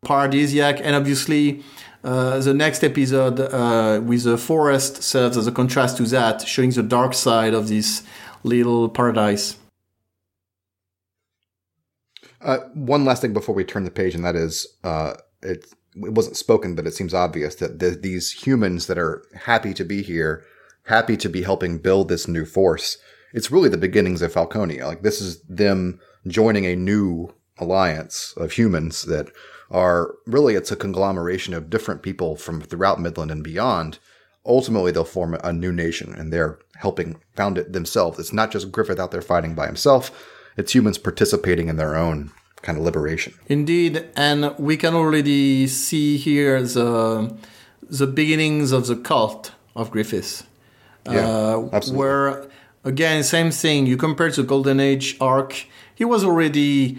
paradisiac. 0.05 0.81
And 0.83 0.95
obviously, 0.95 1.63
uh, 2.05 2.39
the 2.41 2.55
next 2.55 2.85
episode 2.85 3.41
uh, 3.41 4.01
with 4.05 4.25
the 4.25 4.39
forest 4.39 5.03
serves 5.03 5.37
as 5.37 5.47
a 5.47 5.53
contrast 5.53 5.97
to 5.97 6.05
that, 6.05 6.47
showing 6.47 6.71
the 6.71 6.83
dark 6.83 7.15
side 7.15 7.55
of 7.55 7.69
this 7.69 8.03
little 8.43 8.89
paradise. 8.89 9.57
Uh, 12.41 12.59
one 12.75 13.05
last 13.05 13.23
thing 13.23 13.33
before 13.33 13.55
we 13.55 13.65
turn 13.65 13.85
the 13.85 13.91
page, 13.91 14.15
and 14.15 14.25
that 14.25 14.37
is, 14.37 14.67
uh, 14.85 15.15
it, 15.43 15.67
it 15.97 16.13
wasn't 16.13 16.37
spoken, 16.37 16.75
but 16.75 16.87
it 16.87 16.95
seems 16.95 17.13
obvious 17.13 17.57
that 17.57 17.79
the, 17.79 17.91
these 17.91 18.31
humans 18.31 18.87
that 18.87 18.99
are 18.99 19.25
happy 19.35 19.75
to 19.75 19.85
be 19.85 20.03
here, 20.03 20.45
happy 20.85 21.17
to 21.17 21.29
be 21.29 21.43
helping 21.43 21.79
build 21.79 22.09
this 22.09 22.29
new 22.29 22.45
force, 22.45 22.99
it's 23.33 23.51
really 23.51 23.69
the 23.69 23.77
beginnings 23.77 24.23
of 24.23 24.33
Falconia. 24.33 24.87
Like 24.87 25.03
this 25.03 25.21
is 25.21 25.41
them 25.43 25.99
joining 26.27 26.67
a 26.67 26.77
new 26.77 27.35
alliance 27.59 28.33
of 28.37 28.53
humans 28.53 29.03
that 29.07 29.31
are 29.71 30.15
really 30.27 30.55
it's 30.55 30.73
a 30.73 30.77
conglomeration 30.77 31.55
of 31.55 31.71
different 31.71 32.03
people 32.03 32.37
from 32.37 32.61
throughout 32.61 33.01
Midland 33.01 33.31
and 33.31 33.43
beyond. 33.43 33.99
Ultimately, 34.45 34.93
they'll 34.93 35.05
form 35.05 35.35
a 35.43 35.53
new 35.53 35.73
nation, 35.73 36.15
and 36.15 36.33
they're 36.33 36.59
helping 36.77 37.21
found 37.35 37.59
it 37.59 37.73
themselves. 37.73 38.19
It's 38.19 38.33
not 38.33 38.53
just 38.53 38.71
Griffith 38.71 39.01
out 39.01 39.11
there 39.11 39.23
fighting 39.23 39.55
by 39.55 39.67
himself 39.67 40.13
it's 40.57 40.75
humans 40.75 40.99
participating 40.99 41.69
in 41.69 41.77
their 41.77 41.97
own 41.97 42.33
kind 42.63 42.79
of 42.79 42.85
liberation. 42.85 43.35
Indeed, 43.47 44.09
and 44.17 44.55
we 44.59 44.77
can 44.77 44.95
already 44.95 45.67
see 45.67 46.17
here 46.17 46.63
the 46.63 47.37
the 47.83 48.07
beginnings 48.07 48.73
of 48.73 48.87
the 48.87 48.97
cult 48.97 49.53
of 49.77 49.91
Griffiths. 49.91 50.45
Yeah, 51.07 51.29
uh, 51.29 51.69
absolutely. 51.73 51.99
Where 51.99 52.51
again, 52.85 53.23
same 53.23 53.51
thing. 53.51 53.87
You 53.87 53.97
compare 53.97 54.31
to 54.31 54.43
the 54.43 54.49
Golden 54.49 54.81
Age 54.81 55.17
arc. 55.21 55.67
He 55.95 56.05
was 56.05 56.25
already 56.25 56.99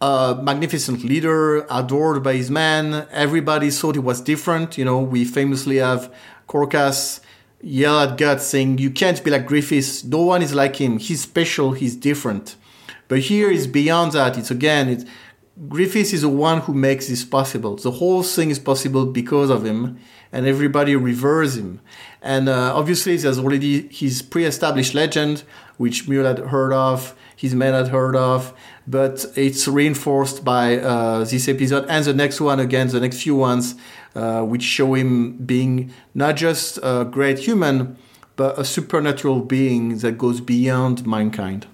a 0.00 0.38
magnificent 0.42 1.04
leader, 1.04 1.66
adored 1.70 2.22
by 2.22 2.34
his 2.34 2.50
men. 2.50 3.06
Everybody 3.10 3.70
thought 3.70 3.94
he 3.94 4.00
was 4.00 4.20
different. 4.20 4.76
You 4.76 4.84
know, 4.84 4.98
we 4.98 5.24
famously 5.24 5.76
have 5.76 6.12
Corkus 6.48 7.20
yell 7.62 8.00
at 8.00 8.18
Guts 8.18 8.46
saying, 8.46 8.78
"You 8.78 8.90
can't 8.90 9.22
be 9.24 9.30
like 9.30 9.46
Griffiths. 9.46 10.04
No 10.04 10.22
one 10.22 10.42
is 10.42 10.54
like 10.54 10.76
him. 10.76 10.98
He's 10.98 11.22
special. 11.22 11.72
He's 11.72 11.96
different." 11.96 12.56
But 13.08 13.20
here 13.20 13.50
is 13.50 13.66
beyond 13.66 14.12
that. 14.12 14.36
It's 14.38 14.50
again, 14.50 14.88
it's 14.88 15.04
Griffiths 15.68 16.12
is 16.12 16.22
the 16.22 16.28
one 16.28 16.60
who 16.62 16.74
makes 16.74 17.06
this 17.06 17.24
possible. 17.24 17.76
The 17.76 17.92
whole 17.92 18.22
thing 18.22 18.50
is 18.50 18.58
possible 18.58 19.06
because 19.06 19.50
of 19.50 19.64
him, 19.64 19.98
and 20.34 20.48
everybody 20.48 20.96
reveres 20.96 21.56
him. 21.56 21.80
And 22.20 22.48
uh, 22.48 22.74
obviously, 22.74 23.16
there's 23.16 23.38
already 23.38 23.86
his 23.88 24.20
pre-established 24.20 24.92
legend, 24.92 25.44
which 25.76 26.08
Mule 26.08 26.26
had 26.26 26.40
heard 26.40 26.72
of, 26.72 27.14
his 27.36 27.54
men 27.54 27.72
had 27.72 27.88
heard 27.88 28.16
of, 28.16 28.52
but 28.86 29.24
it's 29.36 29.68
reinforced 29.68 30.44
by 30.44 30.78
uh, 30.78 31.24
this 31.24 31.48
episode 31.48 31.86
and 31.88 32.04
the 32.04 32.12
next 32.12 32.40
one 32.40 32.58
again, 32.58 32.88
the 32.88 32.98
next 32.98 33.22
few 33.22 33.36
ones, 33.36 33.76
uh, 34.16 34.42
which 34.42 34.62
show 34.62 34.94
him 34.94 35.36
being 35.36 35.92
not 36.14 36.34
just 36.34 36.78
a 36.82 37.06
great 37.08 37.38
human, 37.38 37.96
but 38.34 38.58
a 38.58 38.64
supernatural 38.64 39.40
being 39.40 39.98
that 39.98 40.18
goes 40.18 40.40
beyond 40.40 41.06
mankind. 41.06 41.68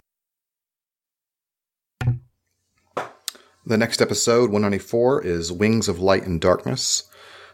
The 3.64 3.76
next 3.78 4.02
episode, 4.02 4.50
194, 4.50 5.22
is 5.22 5.52
Wings 5.52 5.88
of 5.88 6.00
Light 6.00 6.26
and 6.26 6.40
Darkness. 6.40 7.09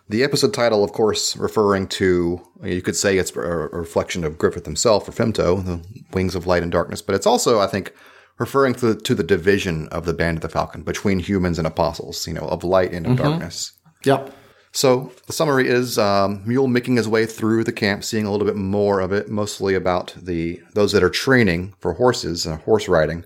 The 0.08 0.22
episode 0.22 0.54
title, 0.54 0.84
of 0.84 0.92
course, 0.92 1.36
referring 1.36 1.88
to, 1.88 2.40
you 2.62 2.80
could 2.80 2.94
say 2.94 3.18
it's 3.18 3.34
a 3.34 3.40
reflection 3.40 4.22
of 4.22 4.38
Griffith 4.38 4.64
himself 4.64 5.08
or 5.08 5.12
Femto, 5.12 5.64
the 5.64 5.80
Wings 6.12 6.36
of 6.36 6.46
Light 6.46 6.62
and 6.62 6.70
Darkness, 6.70 7.02
but 7.02 7.16
it's 7.16 7.26
also, 7.26 7.58
I 7.58 7.66
think, 7.66 7.92
referring 8.38 8.74
to, 8.74 8.94
to 8.94 9.14
the 9.14 9.24
division 9.24 9.88
of 9.88 10.04
the 10.04 10.14
Band 10.14 10.38
of 10.38 10.42
the 10.42 10.48
Falcon 10.48 10.82
between 10.82 11.18
humans 11.18 11.58
and 11.58 11.66
apostles, 11.66 12.26
you 12.26 12.34
know, 12.34 12.46
of 12.48 12.62
light 12.62 12.92
and 12.92 13.04
of 13.06 13.12
mm-hmm. 13.12 13.24
darkness. 13.24 13.72
Yep. 14.04 14.32
So 14.70 15.10
the 15.26 15.32
summary 15.32 15.68
is 15.68 15.98
um, 15.98 16.42
Mule 16.46 16.68
making 16.68 16.96
his 16.96 17.08
way 17.08 17.26
through 17.26 17.64
the 17.64 17.72
camp, 17.72 18.04
seeing 18.04 18.26
a 18.26 18.30
little 18.30 18.46
bit 18.46 18.56
more 18.56 19.00
of 19.00 19.10
it, 19.10 19.28
mostly 19.28 19.74
about 19.74 20.14
the 20.16 20.60
those 20.74 20.92
that 20.92 21.02
are 21.02 21.10
training 21.10 21.74
for 21.80 21.94
horses, 21.94 22.44
and 22.44 22.60
horse 22.60 22.86
riding. 22.86 23.24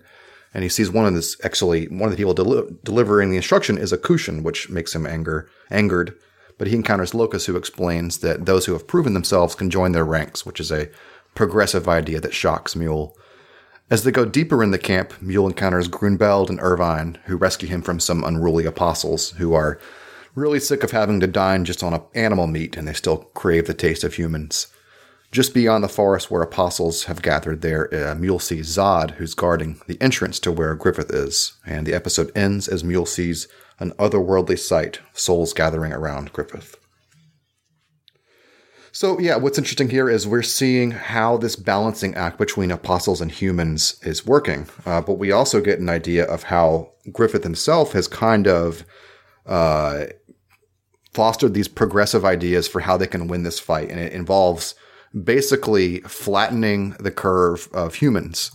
And 0.53 0.63
he 0.63 0.69
sees 0.69 0.89
one 0.89 1.05
of 1.05 1.13
this 1.13 1.35
actually 1.43 1.89
one 1.89 2.03
of 2.03 2.11
the 2.11 2.17
people 2.17 2.33
deli- 2.33 2.73
delivering 2.85 3.29
the 3.29 3.35
instruction 3.35 3.77
is 3.77 3.91
a 3.91 3.97
Kushan, 3.97 4.43
which 4.43 4.69
makes 4.69 4.95
him 4.95 5.05
anger 5.05 5.49
angered. 5.69 6.17
But 6.61 6.67
he 6.67 6.75
encounters 6.75 7.15
Locus, 7.15 7.47
who 7.47 7.57
explains 7.57 8.19
that 8.19 8.45
those 8.45 8.67
who 8.67 8.73
have 8.73 8.85
proven 8.85 9.15
themselves 9.15 9.55
can 9.55 9.71
join 9.71 9.93
their 9.93 10.05
ranks, 10.05 10.45
which 10.45 10.59
is 10.59 10.71
a 10.71 10.91
progressive 11.33 11.87
idea 11.87 12.19
that 12.19 12.35
shocks 12.35 12.75
Mule. 12.75 13.17
As 13.89 14.03
they 14.03 14.11
go 14.11 14.25
deeper 14.25 14.61
in 14.61 14.69
the 14.69 14.77
camp, 14.77 15.19
Mule 15.23 15.47
encounters 15.47 15.87
Grunbeld 15.87 16.51
and 16.51 16.59
Irvine, 16.61 17.17
who 17.25 17.35
rescue 17.35 17.67
him 17.67 17.81
from 17.81 17.99
some 17.99 18.23
unruly 18.23 18.65
apostles 18.65 19.31
who 19.31 19.55
are 19.55 19.79
really 20.35 20.59
sick 20.59 20.83
of 20.83 20.91
having 20.91 21.19
to 21.21 21.25
dine 21.25 21.65
just 21.65 21.81
on 21.81 21.99
animal 22.13 22.45
meat 22.45 22.77
and 22.77 22.87
they 22.87 22.93
still 22.93 23.17
crave 23.33 23.65
the 23.65 23.73
taste 23.73 24.03
of 24.03 24.13
humans. 24.13 24.67
Just 25.31 25.55
beyond 25.55 25.83
the 25.83 25.89
forest 25.89 26.29
where 26.29 26.43
apostles 26.43 27.05
have 27.05 27.23
gathered 27.23 27.61
there, 27.61 27.91
uh, 27.91 28.13
Mule 28.13 28.37
sees 28.37 28.67
Zod, 28.77 29.15
who's 29.15 29.33
guarding 29.33 29.81
the 29.87 29.99
entrance 29.99 30.39
to 30.41 30.51
where 30.51 30.75
Griffith 30.75 31.11
is, 31.11 31.53
and 31.65 31.87
the 31.87 31.95
episode 31.95 32.31
ends 32.35 32.67
as 32.67 32.83
Mule 32.83 33.07
sees 33.07 33.47
an 33.79 33.91
otherworldly 33.91 34.59
sight, 34.59 34.99
souls 35.13 35.53
gathering 35.53 35.93
around 35.93 36.33
Griffith. 36.33 36.77
So, 38.93 39.19
yeah, 39.19 39.37
what's 39.37 39.57
interesting 39.57 39.89
here 39.89 40.09
is 40.09 40.27
we're 40.27 40.41
seeing 40.41 40.91
how 40.91 41.37
this 41.37 41.55
balancing 41.55 42.13
act 42.15 42.37
between 42.37 42.71
apostles 42.71 43.21
and 43.21 43.31
humans 43.31 43.97
is 44.03 44.25
working, 44.25 44.67
uh, 44.85 45.01
but 45.01 45.13
we 45.13 45.31
also 45.31 45.61
get 45.61 45.79
an 45.79 45.89
idea 45.89 46.25
of 46.25 46.43
how 46.43 46.91
Griffith 47.11 47.43
himself 47.43 47.93
has 47.93 48.07
kind 48.09 48.47
of 48.47 48.83
uh, 49.45 50.07
fostered 51.13 51.53
these 51.53 51.67
progressive 51.67 52.25
ideas 52.25 52.67
for 52.67 52.81
how 52.81 52.97
they 52.97 53.07
can 53.07 53.27
win 53.27 53.43
this 53.43 53.59
fight. 53.59 53.89
And 53.89 53.99
it 53.99 54.13
involves 54.13 54.75
basically 55.23 56.01
flattening 56.01 56.91
the 56.99 57.11
curve 57.11 57.69
of 57.73 57.95
humans. 57.95 58.51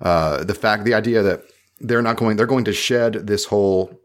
Uh, 0.00 0.44
the 0.44 0.54
fact, 0.54 0.84
the 0.84 0.94
idea 0.94 1.22
that 1.22 1.42
they're 1.80 2.02
not 2.02 2.16
going, 2.16 2.36
they're 2.36 2.46
going 2.46 2.64
to 2.64 2.72
shed 2.72 3.26
this 3.26 3.46
whole, 3.46 4.00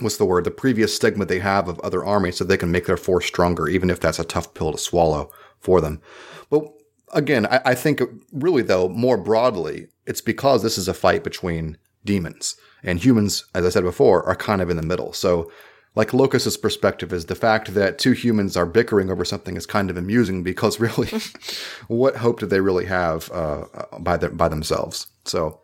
what's 0.00 0.16
the 0.16 0.24
word, 0.24 0.44
the 0.44 0.50
previous 0.50 0.94
stigma 0.94 1.24
they 1.24 1.40
have 1.40 1.68
of 1.68 1.78
other 1.80 2.04
armies 2.04 2.36
so 2.36 2.44
they 2.44 2.56
can 2.56 2.70
make 2.70 2.86
their 2.86 2.96
force 2.96 3.26
stronger, 3.26 3.68
even 3.68 3.90
if 3.90 4.00
that's 4.00 4.18
a 4.18 4.24
tough 4.24 4.54
pill 4.54 4.72
to 4.72 4.78
swallow 4.78 5.30
for 5.60 5.80
them. 5.80 6.00
But 6.50 6.64
again, 7.12 7.46
I, 7.46 7.60
I 7.66 7.74
think 7.74 8.00
really 8.32 8.62
though, 8.62 8.88
more 8.88 9.16
broadly, 9.16 9.88
it's 10.06 10.20
because 10.20 10.62
this 10.62 10.78
is 10.78 10.88
a 10.88 10.94
fight 10.94 11.22
between 11.22 11.76
demons 12.04 12.56
and 12.82 12.98
humans, 12.98 13.44
as 13.54 13.64
I 13.64 13.68
said 13.68 13.84
before, 13.84 14.24
are 14.24 14.34
kind 14.34 14.60
of 14.60 14.70
in 14.70 14.76
the 14.76 14.82
middle. 14.82 15.12
So 15.12 15.50
like 15.94 16.14
Locus's 16.14 16.56
perspective 16.56 17.12
is 17.12 17.26
the 17.26 17.34
fact 17.34 17.74
that 17.74 17.98
two 17.98 18.12
humans 18.12 18.56
are 18.56 18.66
bickering 18.66 19.10
over 19.10 19.24
something 19.24 19.56
is 19.56 19.66
kind 19.66 19.90
of 19.90 19.96
amusing 19.96 20.42
because 20.42 20.80
really, 20.80 21.10
what 21.88 22.16
hope 22.16 22.40
do 22.40 22.46
they 22.46 22.60
really 22.60 22.86
have 22.86 23.30
uh, 23.30 23.64
by 23.98 24.16
by 24.16 24.48
themselves? 24.48 25.08
So, 25.24 25.60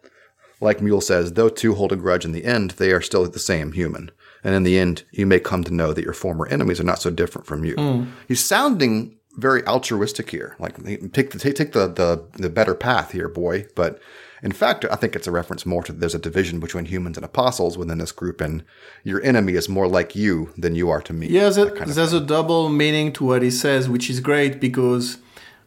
like 0.61 0.81
Mule 0.81 1.01
says, 1.01 1.33
though 1.33 1.49
two 1.49 1.75
hold 1.75 1.93
a 1.93 1.97
grudge 1.97 2.25
in 2.25 2.33
the 2.33 2.45
end, 2.45 2.73
they 2.73 2.93
are 2.93 3.01
still 3.01 3.29
the 3.29 3.39
same 3.39 3.73
human. 3.73 4.11
And 4.45 4.55
in 4.55 4.63
the 4.63 4.79
end, 4.79 5.05
you 5.11 5.27
may 5.27 5.41
come 5.41 5.65
to 5.65 5.75
know 5.75 5.93
that 5.93 6.05
your 6.05 6.13
former 6.13 6.47
enemies 6.47 6.81
are 6.81 6.85
not 6.85 7.03
so 7.03 7.11
different 7.11 7.47
from 7.47 7.65
you. 7.65 7.75
Mm. 7.75 8.09
He's 8.29 8.45
sounding 8.45 9.19
very 9.37 9.65
altruistic 9.67 10.31
here. 10.31 10.57
Like 10.59 10.77
take 11.13 11.31
the 11.31 11.39
take, 11.39 11.55
take 11.55 11.73
the, 11.73 11.87
the 11.87 12.25
the 12.35 12.51
better 12.51 12.75
path 12.75 13.13
here, 13.13 13.29
boy. 13.29 13.67
But 13.75 14.01
in 14.43 14.53
fact, 14.53 14.85
I 14.91 14.97
think 14.97 15.17
it's 15.17 15.27
a 15.27 15.33
reference 15.33 15.65
more 15.67 15.83
to 15.85 15.93
there's 15.93 16.15
a 16.15 16.19
division 16.19 16.61
between 16.61 16.87
humans 16.87 17.17
and 17.17 17.25
apostles 17.25 17.79
within 17.79 17.99
this 17.99 18.13
group, 18.13 18.41
and 18.41 18.65
your 19.05 19.23
enemy 19.23 19.55
is 19.55 19.69
more 19.69 19.89
like 19.89 20.15
you 20.15 20.53
than 20.57 20.75
you 20.75 20.91
are 20.91 21.03
to 21.03 21.13
me. 21.13 21.29
Yeah, 21.29 21.51
there, 21.51 21.71
there's 21.71 22.13
a 22.13 22.21
double 22.21 22.69
meaning 22.69 23.13
to 23.15 23.25
what 23.25 23.43
he 23.43 23.51
says, 23.51 23.89
which 23.89 24.11
is 24.11 24.21
great 24.21 24.61
because 24.61 25.19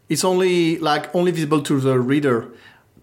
it's 0.09 0.23
only 0.23 0.77
like 0.77 1.13
only 1.15 1.31
visible 1.31 1.61
to 1.63 1.79
the 1.79 1.99
reader. 1.99 2.47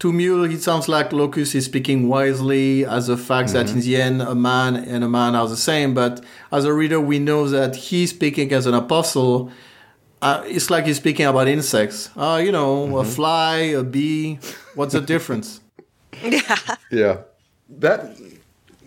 To 0.00 0.12
Mule, 0.12 0.44
it 0.44 0.62
sounds 0.62 0.88
like 0.88 1.12
Locus 1.12 1.56
is 1.56 1.64
speaking 1.64 2.08
wisely 2.08 2.84
as 2.84 3.08
a 3.08 3.16
fact 3.16 3.48
mm-hmm. 3.48 3.66
that 3.66 3.72
in 3.72 3.80
the 3.80 3.96
end, 4.00 4.22
a 4.22 4.34
man 4.34 4.76
and 4.76 5.02
a 5.02 5.08
man 5.08 5.34
are 5.34 5.48
the 5.48 5.56
same. 5.56 5.92
But 5.92 6.24
as 6.52 6.64
a 6.64 6.72
reader, 6.72 7.00
we 7.00 7.18
know 7.18 7.48
that 7.48 7.74
he's 7.74 8.10
speaking 8.10 8.52
as 8.52 8.66
an 8.66 8.74
apostle. 8.74 9.50
Uh, 10.22 10.42
it's 10.46 10.70
like 10.70 10.86
he's 10.86 10.98
speaking 10.98 11.26
about 11.26 11.48
insects. 11.48 12.10
Uh, 12.16 12.40
you 12.42 12.52
know, 12.52 12.86
mm-hmm. 12.86 12.94
a 12.96 13.04
fly, 13.04 13.56
a 13.56 13.82
bee. 13.82 14.38
What's 14.76 14.92
the 14.92 15.00
difference? 15.00 15.60
Yeah. 16.22 16.58
Yeah. 16.90 17.18
That 17.68 18.16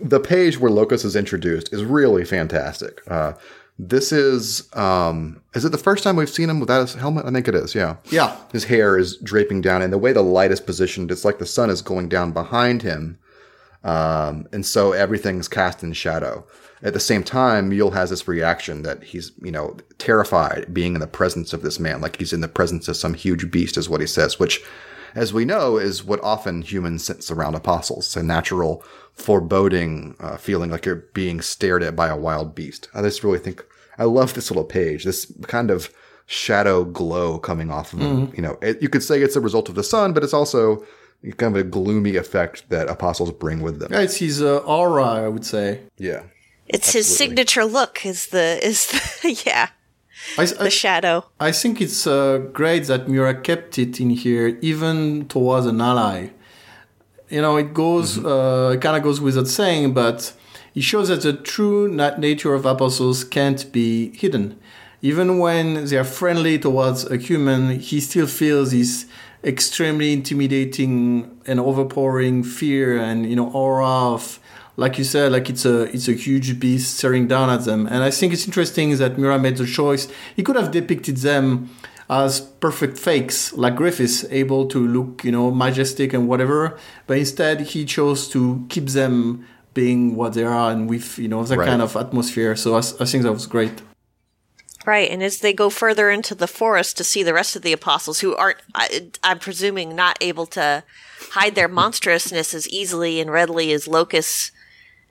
the 0.02 0.20
page 0.20 0.60
where 0.60 0.72
Locus 0.72 1.06
is 1.06 1.16
introduced 1.16 1.72
is 1.72 1.84
really 1.84 2.26
fantastic. 2.26 3.02
Uh, 3.08 3.34
this 3.82 4.12
is 4.12 4.70
um, 4.76 5.42
is 5.56 5.66
it 5.66 5.72
the 5.72 5.78
first 5.78 6.04
time 6.04 6.16
we've 6.16 6.30
seen 6.30 6.50
him 6.50 6.60
without 6.60 6.82
his 6.82 6.94
helmet? 6.94 7.26
I 7.26 7.32
think 7.32 7.48
it 7.48 7.56
is. 7.56 7.74
Yeah. 7.74 7.98
Yeah. 8.12 8.38
His 8.52 8.66
hair 8.66 8.96
is 8.96 9.18
draping 9.18 9.60
down, 9.60 9.82
and 9.82 9.92
the 9.92 9.98
way 9.98 10.14
the 10.14 10.22
light 10.22 10.52
is 10.52 10.62
positioned, 10.62 11.10
it's 11.10 11.26
like 11.26 11.40
the 11.40 11.48
sun 11.48 11.72
is 11.72 11.82
going 11.82 12.08
down 12.08 12.32
behind 12.32 12.84
him, 12.84 13.18
um, 13.84 14.48
and 14.54 14.66
so 14.66 14.92
everything's 14.92 15.48
cast 15.48 15.82
in 15.82 15.94
shadow. 15.94 16.46
At 16.84 16.94
the 16.94 17.00
same 17.00 17.24
time, 17.24 17.70
Mule 17.70 17.92
has 17.92 18.12
this 18.12 18.28
reaction 18.28 18.84
that 18.84 19.04
he's, 19.04 19.32
you 19.42 19.52
know, 19.52 19.78
terrified 19.98 20.74
being 20.74 20.94
in 20.94 21.00
the 21.00 21.08
presence 21.08 21.52
of 21.52 21.64
this 21.64 21.80
man, 21.80 22.02
like 22.02 22.18
he's 22.18 22.34
in 22.34 22.42
the 22.42 22.48
presence 22.48 22.88
of 22.88 22.98
some 22.98 23.16
huge 23.16 23.50
beast, 23.50 23.78
is 23.78 23.90
what 23.90 24.02
he 24.02 24.08
says, 24.08 24.40
which 24.40 24.62
as 25.14 25.34
we 25.34 25.44
know, 25.44 25.78
is 25.78 26.04
what 26.04 26.24
often 26.24 26.62
humans 26.62 27.04
sense 27.04 27.30
around 27.30 27.56
apostles. 27.56 28.06
It's 28.06 28.16
a 28.16 28.24
natural 28.24 28.84
foreboding 29.14 30.16
uh, 30.20 30.38
feeling 30.38 30.72
like 30.72 30.86
you're 30.86 31.08
being 31.14 31.42
stared 31.42 31.84
at 31.84 31.96
by 31.96 32.08
a 32.08 32.16
wild 32.16 32.56
beast. 32.56 32.88
I 32.94 33.02
just 33.02 33.24
really 33.24 33.40
think 33.40 33.66
I 33.98 34.06
love 34.06 34.34
this 34.34 34.50
little 34.50 34.64
page, 34.64 35.04
this 35.04 35.32
kind 35.44 35.72
of 35.72 35.92
shadow 36.26 36.86
glow 36.86 37.38
coming 37.40 37.70
off 37.72 37.94
of 37.94 38.00
him. 38.00 38.28
Mm-hmm. 38.28 38.36
You 38.36 38.42
know, 38.42 38.58
it, 38.62 38.82
you 38.82 38.90
could 38.90 39.04
say 39.04 39.22
it's 39.22 39.36
a 39.36 39.42
result 39.42 39.70
of 39.70 39.76
the 39.76 39.84
sun, 39.84 40.14
but 40.14 40.24
it's 40.24 40.34
also 40.34 40.86
kind 41.38 41.56
of 41.56 41.62
a 41.62 41.64
gloomy 41.64 42.16
effect 42.16 42.70
that 42.70 42.90
apostles 42.90 43.32
bring 43.32 43.62
with 43.62 43.80
them. 43.80 43.92
Yeah, 43.92 44.00
it's 44.02 44.18
his 44.18 44.42
uh, 44.42 44.58
aura, 44.60 45.04
I 45.04 45.28
would 45.28 45.46
say. 45.46 45.82
Yeah. 45.98 46.24
It's 46.68 46.88
absolutely. 46.88 47.00
his 47.00 47.18
signature 47.18 47.66
look 47.66 48.06
is 48.06 48.28
the 48.28 48.60
is 48.66 48.88
the, 48.88 49.44
yeah. 49.46 49.70
I, 50.38 50.46
the 50.46 50.66
I, 50.66 50.70
shadow. 50.70 51.26
I 51.40 51.52
think 51.52 51.82
it's 51.82 52.08
uh, 52.08 52.38
great 52.54 52.86
that 52.86 53.08
Miura 53.08 53.34
kept 53.34 53.78
it 53.78 54.00
in 54.00 54.12
here, 54.12 54.58
even 54.62 55.28
towards 55.28 55.66
an 55.66 55.82
ally. 55.82 56.30
You 57.30 57.42
know, 57.42 57.58
it 57.58 57.74
goes, 57.74 58.18
mm-hmm. 58.18 58.26
uh, 58.26 58.70
it 58.72 58.82
kind 58.82 58.96
of 58.96 59.04
goes 59.04 59.20
without 59.20 59.48
saying, 59.48 59.94
but 59.94 60.34
it 60.74 60.82
shows 60.82 61.10
that 61.10 61.22
the 61.22 61.34
true 61.34 61.88
nature 62.18 62.54
of 62.54 62.66
apostles 62.66 63.24
can't 63.24 63.72
be 63.72 64.16
hidden. 64.16 64.60
Even 65.02 65.40
when 65.40 65.86
they 65.86 65.98
are 65.98 66.04
friendly 66.04 66.60
towards 66.60 67.10
a 67.10 67.18
human, 67.18 67.80
he 67.80 68.00
still 68.00 68.28
feels 68.28 68.72
this 68.72 69.06
extremely 69.44 70.14
intimidating 70.14 71.42
and 71.48 71.60
overpowering 71.60 72.44
fear 72.44 73.00
and 73.00 73.28
you 73.28 73.36
know 73.36 73.50
aura 73.52 74.14
of 74.14 74.40
like 74.78 74.98
you 74.98 75.04
said, 75.04 75.32
like 75.32 75.50
it's 75.50 75.66
a 75.66 75.84
it's 75.94 76.08
a 76.08 76.14
huge 76.14 76.60
beast 76.60 76.98
staring 76.98 77.28
down 77.28 77.50
at 77.50 77.66
them. 77.66 77.88
And 77.88 78.04
I 78.04 78.12
think 78.12 78.34
it's 78.34 78.46
interesting 78.46 78.98
that 78.98 79.18
Miura 79.18 79.38
made 79.38 79.58
the 79.58 79.66
choice. 79.66 80.08
He 80.36 80.44
could 80.44 80.56
have 80.56 80.72
depicted 80.72 81.18
them 81.18 81.70
as 82.10 82.42
perfect 82.42 82.98
fakes, 82.98 83.54
like 83.54 83.76
Griffiths, 83.76 84.26
able 84.32 84.68
to 84.68 84.86
look, 84.86 85.24
you 85.24 85.32
know, 85.32 85.52
majestic 85.52 86.14
and 86.14 86.28
whatever. 86.28 86.78
But 87.08 87.18
instead, 87.18 87.62
he 87.62 87.86
chose 87.86 88.28
to 88.30 88.66
keep 88.70 88.88
them 88.88 89.46
being 89.74 90.16
what 90.16 90.34
they 90.34 90.44
are 90.44 90.72
and 90.72 90.90
with, 90.90 91.18
you 91.18 91.28
know, 91.28 91.44
that 91.44 91.58
right. 91.58 91.68
kind 91.68 91.82
of 91.82 91.96
atmosphere. 91.96 92.56
So 92.56 92.76
I, 92.76 92.80
I 92.80 93.06
think 93.06 93.24
that 93.24 93.34
was 93.34 93.48
great. 93.48 93.82
Right, 94.86 95.12
and 95.12 95.22
as 95.22 95.40
they 95.40 95.54
go 95.54 95.70
further 95.70 96.10
into 96.10 96.34
the 96.34 96.48
forest 96.48 96.98
to 96.98 97.04
see 97.04 97.22
the 97.22 97.36
rest 97.36 97.56
of 97.56 97.62
the 97.62 97.72
apostles, 97.72 98.22
who 98.22 98.36
aren't, 98.36 98.58
I, 98.74 99.12
am 99.22 99.38
presuming, 99.38 99.96
not 99.96 100.18
able 100.22 100.48
to 100.48 100.84
hide 101.34 101.54
their 101.54 101.68
monstrousness 101.68 102.56
as 102.56 102.68
easily 102.68 103.22
and 103.22 103.32
readily 103.32 103.72
as 103.74 103.88
Locus 103.88 104.52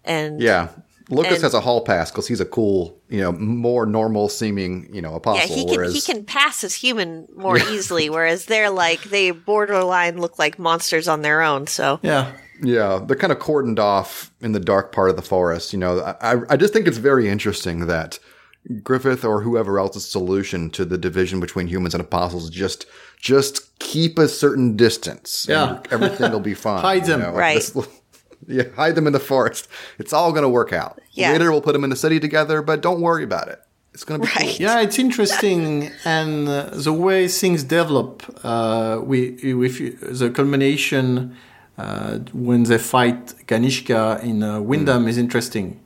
and 0.05 0.41
yeah, 0.41 0.71
Locus 1.11 1.35
And- 1.35 1.43
has 1.43 1.55
a 1.55 1.61
hall 1.61 1.83
pass 1.83 2.11
because 2.11 2.27
he's 2.27 2.41
a 2.41 2.45
cool, 2.45 2.99
you 3.09 3.21
know, 3.21 3.33
more 3.33 3.85
normal 3.85 4.29
seeming, 4.29 4.89
you 4.93 5.03
know, 5.03 5.15
apostle. 5.15 5.39
Yeah, 5.39 5.45
apostle. 5.45 5.57
he 5.57 5.65
can 5.67 5.77
whereas, 5.77 5.95
he 5.95 6.01
can 6.01 6.25
pass 6.25 6.65
as 6.65 6.75
human 6.75 7.29
more 7.37 7.59
easily, 7.59 8.09
whereas 8.11 8.47
they're 8.47 8.71
like 8.71 9.03
they 9.05 9.31
borderline 9.33 10.21
look 10.21 10.39
like 10.39 10.59
monsters 10.59 11.09
on 11.09 11.23
their 11.23 11.43
own. 11.43 11.67
So 11.67 11.99
Yeah. 12.03 12.33
Yeah, 12.63 13.01
they're 13.07 13.17
kind 13.17 13.33
of 13.33 13.39
cordoned 13.39 13.79
off 13.79 14.31
in 14.41 14.53
the 14.53 14.61
dark 14.61 14.93
part 14.93 15.11
of 15.11 15.17
the 15.17 15.23
forest. 15.23 15.73
You 15.73 15.79
know, 15.79 16.01
I, 16.21 16.37
I 16.49 16.57
just 16.57 16.73
think 16.73 16.87
it's 16.87 16.99
very 16.99 17.29
interesting 17.29 17.87
that 17.87 18.19
Griffith 18.83 19.25
or 19.25 19.41
whoever 19.43 19.79
else's 19.79 20.07
solution 20.07 20.71
to 20.71 20.85
the 20.85 20.99
division 20.99 21.41
between 21.41 21.67
humans 21.67 21.95
and 21.95 22.01
apostles 22.01 22.51
just 22.51 22.87
just 23.21 23.79
keep 23.79 24.19
a 24.19 24.29
certain 24.29 24.77
distance. 24.77 25.47
and 25.49 25.53
Yeah. 25.77 25.83
everything 25.91 26.33
will 26.33 26.41
be 26.41 26.55
fine. 26.55 26.81
Hide 26.83 27.05
them. 27.07 27.35
Right. 27.35 27.55
This- 27.57 27.89
yeah, 28.47 28.65
hide 28.75 28.95
them 28.95 29.07
in 29.07 29.13
the 29.13 29.21
forest. 29.21 29.69
It's 29.99 30.13
all 30.15 30.33
going 30.33 30.43
to 30.43 30.49
work 30.49 30.73
out. 30.73 30.99
Yeah. 31.13 31.33
Later, 31.33 31.51
we'll 31.53 31.61
put 31.61 31.73
them 31.75 31.85
in 31.85 31.91
the 31.91 31.97
city 31.97 32.19
together, 32.19 32.63
but 32.63 32.81
don't 32.81 33.01
worry 33.03 33.23
about 33.23 33.49
it. 33.49 33.61
It's 33.93 34.03
going 34.05 34.21
to 34.21 34.27
be 34.27 34.33
Right. 34.33 34.49
cool. 34.57 34.67
Yeah, 34.67 34.81
it's 34.81 34.99
interesting, 34.99 35.91
and 36.07 36.49
uh, 36.49 36.71
the 36.73 36.93
way 36.93 37.29
things 37.29 37.65
develop. 37.65 38.23
Uh, 38.43 39.01
we 39.05 39.53
with 39.55 39.77
the 40.19 40.31
culmination 40.31 41.05
uh, 41.33 41.35
when 42.33 42.65
they 42.65 42.79
fight 42.79 43.35
Ganishka 43.47 44.23
in 44.23 44.43
uh, 44.43 44.61
Windham 44.61 45.09
is 45.09 45.19
interesting. 45.19 45.81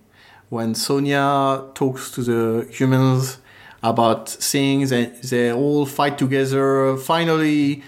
When 0.49 0.75
Sonia 0.75 1.65
talks 1.75 2.11
to 2.13 2.23
the 2.23 2.69
humans 2.71 3.39
about 3.83 4.29
things, 4.29 4.91
they, 4.91 5.07
they 5.07 5.53
all 5.53 5.87
fight 5.87 6.17
together. 6.19 6.97
Finally, 6.97 7.83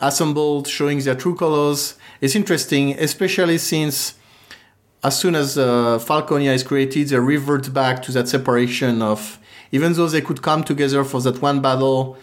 assembled, 0.00 0.66
showing 0.66 0.98
their 1.00 1.14
true 1.14 1.34
colors. 1.34 1.96
It's 2.20 2.34
interesting, 2.34 2.98
especially 2.98 3.58
since 3.58 4.14
as 5.02 5.18
soon 5.18 5.34
as 5.34 5.56
uh, 5.56 5.98
Falconia 5.98 6.52
is 6.52 6.62
created, 6.62 7.08
they 7.08 7.18
revert 7.18 7.72
back 7.72 8.02
to 8.02 8.12
that 8.12 8.28
separation 8.28 9.00
of, 9.00 9.38
even 9.70 9.92
though 9.92 10.08
they 10.08 10.20
could 10.20 10.42
come 10.42 10.64
together 10.64 11.04
for 11.04 11.20
that 11.20 11.40
one 11.40 11.60
battle, 11.60 12.16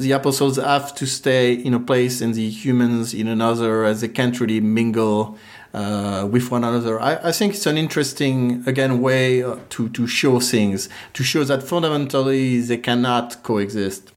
the 0.00 0.12
apostles 0.12 0.56
have 0.56 0.94
to 0.94 1.06
stay 1.06 1.52
in 1.52 1.74
a 1.74 1.78
place 1.78 2.20
and 2.20 2.34
the 2.34 2.48
humans 2.48 3.12
in 3.12 3.28
another, 3.28 3.84
as 3.84 4.00
they 4.00 4.08
can't 4.08 4.40
really 4.40 4.60
mingle 4.60 5.36
uh, 5.74 6.26
with 6.30 6.50
one 6.50 6.64
another. 6.64 6.98
I, 6.98 7.16
I 7.28 7.32
think 7.32 7.54
it's 7.54 7.66
an 7.66 7.76
interesting, 7.76 8.64
again, 8.66 9.00
way 9.00 9.42
uh, 9.42 9.58
to, 9.70 9.90
to 9.90 10.06
show 10.06 10.40
things, 10.40 10.88
to 11.12 11.22
show 11.22 11.44
that 11.44 11.62
fundamentally 11.62 12.60
they 12.60 12.78
cannot 12.78 13.42
coexist. 13.42 14.12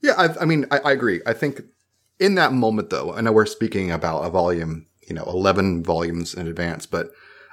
Yeah, 0.00 0.14
I, 0.16 0.42
I 0.42 0.44
mean, 0.46 0.66
I, 0.70 0.78
I 0.78 0.92
agree. 0.92 1.20
I 1.26 1.34
think 1.34 1.60
in 2.18 2.34
that 2.36 2.52
moment, 2.52 2.90
though, 2.90 3.12
I 3.12 3.20
know 3.20 3.32
we're 3.32 3.46
speaking 3.46 3.90
about 3.90 4.22
a 4.22 4.30
volume, 4.30 4.86
you 5.06 5.14
know, 5.14 5.24
11 5.24 5.84
volumes 5.84 6.34
in 6.34 6.48
advance, 6.48 6.86
but 6.86 7.10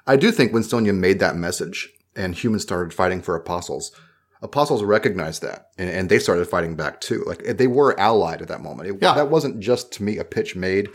I 0.08 0.16
do 0.16 0.32
think 0.32 0.54
when 0.54 0.64
Sonia 0.64 0.94
made 0.94 1.20
that 1.20 1.36
message 1.36 1.90
and 2.16 2.34
humans 2.34 2.64
started 2.64 2.94
fighting 2.94 3.22
for 3.22 3.36
apostles, 3.36 3.92
apostles 4.44 4.84
recognized 4.84 5.42
that 5.42 5.70
and, 5.78 5.90
and 5.90 6.10
they 6.10 6.20
started 6.20 6.46
fighting 6.48 6.76
back 6.76 7.02
too. 7.02 7.24
Like 7.26 7.44
they 7.58 7.68
were 7.68 8.00
allied 8.00 8.42
at 8.42 8.50
that 8.50 8.62
moment. 8.62 8.90
It, 8.90 8.98
Yeah. 9.02 9.14
That 9.14 9.30
wasn't 9.30 9.60
just 9.60 9.92
to 9.94 10.04
me 10.04 10.18
a 10.18 10.24
pitch 10.24 10.56
made 10.56 10.90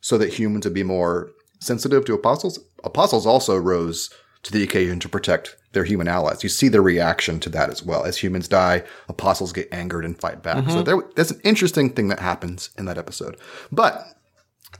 so 0.00 0.16
that 0.18 0.32
humans 0.32 0.64
would 0.64 0.74
be 0.74 0.82
more 0.82 1.30
sensitive 1.60 2.04
to 2.06 2.14
apostles. 2.14 2.58
Apostles 2.84 3.26
also 3.26 3.56
rose 3.56 4.10
to 4.44 4.52
the 4.52 4.62
occasion 4.62 4.98
to 5.00 5.08
protect 5.08 5.56
their 5.72 5.84
human 5.84 6.08
allies. 6.08 6.42
You 6.42 6.48
see 6.48 6.68
the 6.68 6.80
reaction 6.80 7.40
to 7.40 7.48
that 7.50 7.70
as 7.70 7.82
well. 7.82 8.04
As 8.04 8.18
humans 8.18 8.48
die, 8.48 8.82
apostles 9.08 9.52
get 9.52 9.72
angered 9.72 10.04
and 10.04 10.18
fight 10.18 10.42
back. 10.42 10.68
So 10.68 10.76
mm-hmm. 10.76 10.84
there, 10.84 10.96
that's 11.14 11.30
an 11.30 11.40
interesting 11.44 11.90
thing 11.90 12.08
that 12.08 12.18
happens 12.18 12.70
in 12.76 12.84
that 12.86 12.98
episode. 12.98 13.36
But 13.70 14.04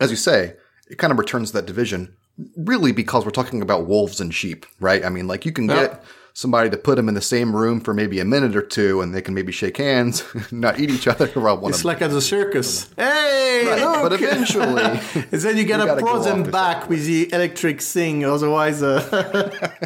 as 0.00 0.10
you 0.10 0.16
say, 0.16 0.54
it 0.90 0.98
kind 0.98 1.12
of 1.12 1.18
returns 1.18 1.50
to 1.50 1.58
that 1.58 1.66
division 1.66 2.16
really 2.56 2.92
because 2.92 3.24
we're 3.24 3.30
talking 3.30 3.62
about 3.62 3.86
wolves 3.86 4.20
and 4.20 4.34
sheep, 4.34 4.66
right? 4.80 5.04
I 5.04 5.08
mean, 5.08 5.28
like 5.28 5.46
you 5.46 5.52
can 5.52 5.68
Yeah. 5.68 5.80
get 5.82 6.04
somebody 6.34 6.70
to 6.70 6.76
put 6.76 6.96
them 6.96 7.08
in 7.08 7.14
the 7.14 7.20
same 7.20 7.54
room 7.54 7.80
for 7.80 7.92
maybe 7.94 8.20
a 8.20 8.24
minute 8.24 8.56
or 8.56 8.62
two 8.62 9.00
and 9.00 9.14
they 9.14 9.22
can 9.22 9.34
maybe 9.34 9.52
shake 9.52 9.76
hands, 9.76 10.24
not 10.52 10.80
eat 10.80 10.90
each 10.90 11.06
other 11.06 11.26
while 11.28 11.58
one 11.58 11.70
It's 11.70 11.84
like 11.84 12.02
at 12.02 12.10
a 12.10 12.20
circus. 12.20 12.90
Hey, 12.96 13.66
Right, 13.66 14.02
but 14.02 14.12
eventually, 14.14 14.82
and 14.82 15.40
then 15.40 15.56
you 15.56 15.64
get 15.64 15.80
You 15.80 15.86
gotta 15.86 16.00
go 16.00 16.06
frozen 16.06 16.40
off 16.42 16.48
or 16.48 16.50
back 16.50 16.88
with 16.88 17.06
the 17.06 17.32
electric 17.32 17.80
thing. 17.80 18.24
Otherwise, 18.24 18.82
uh, 18.82 19.60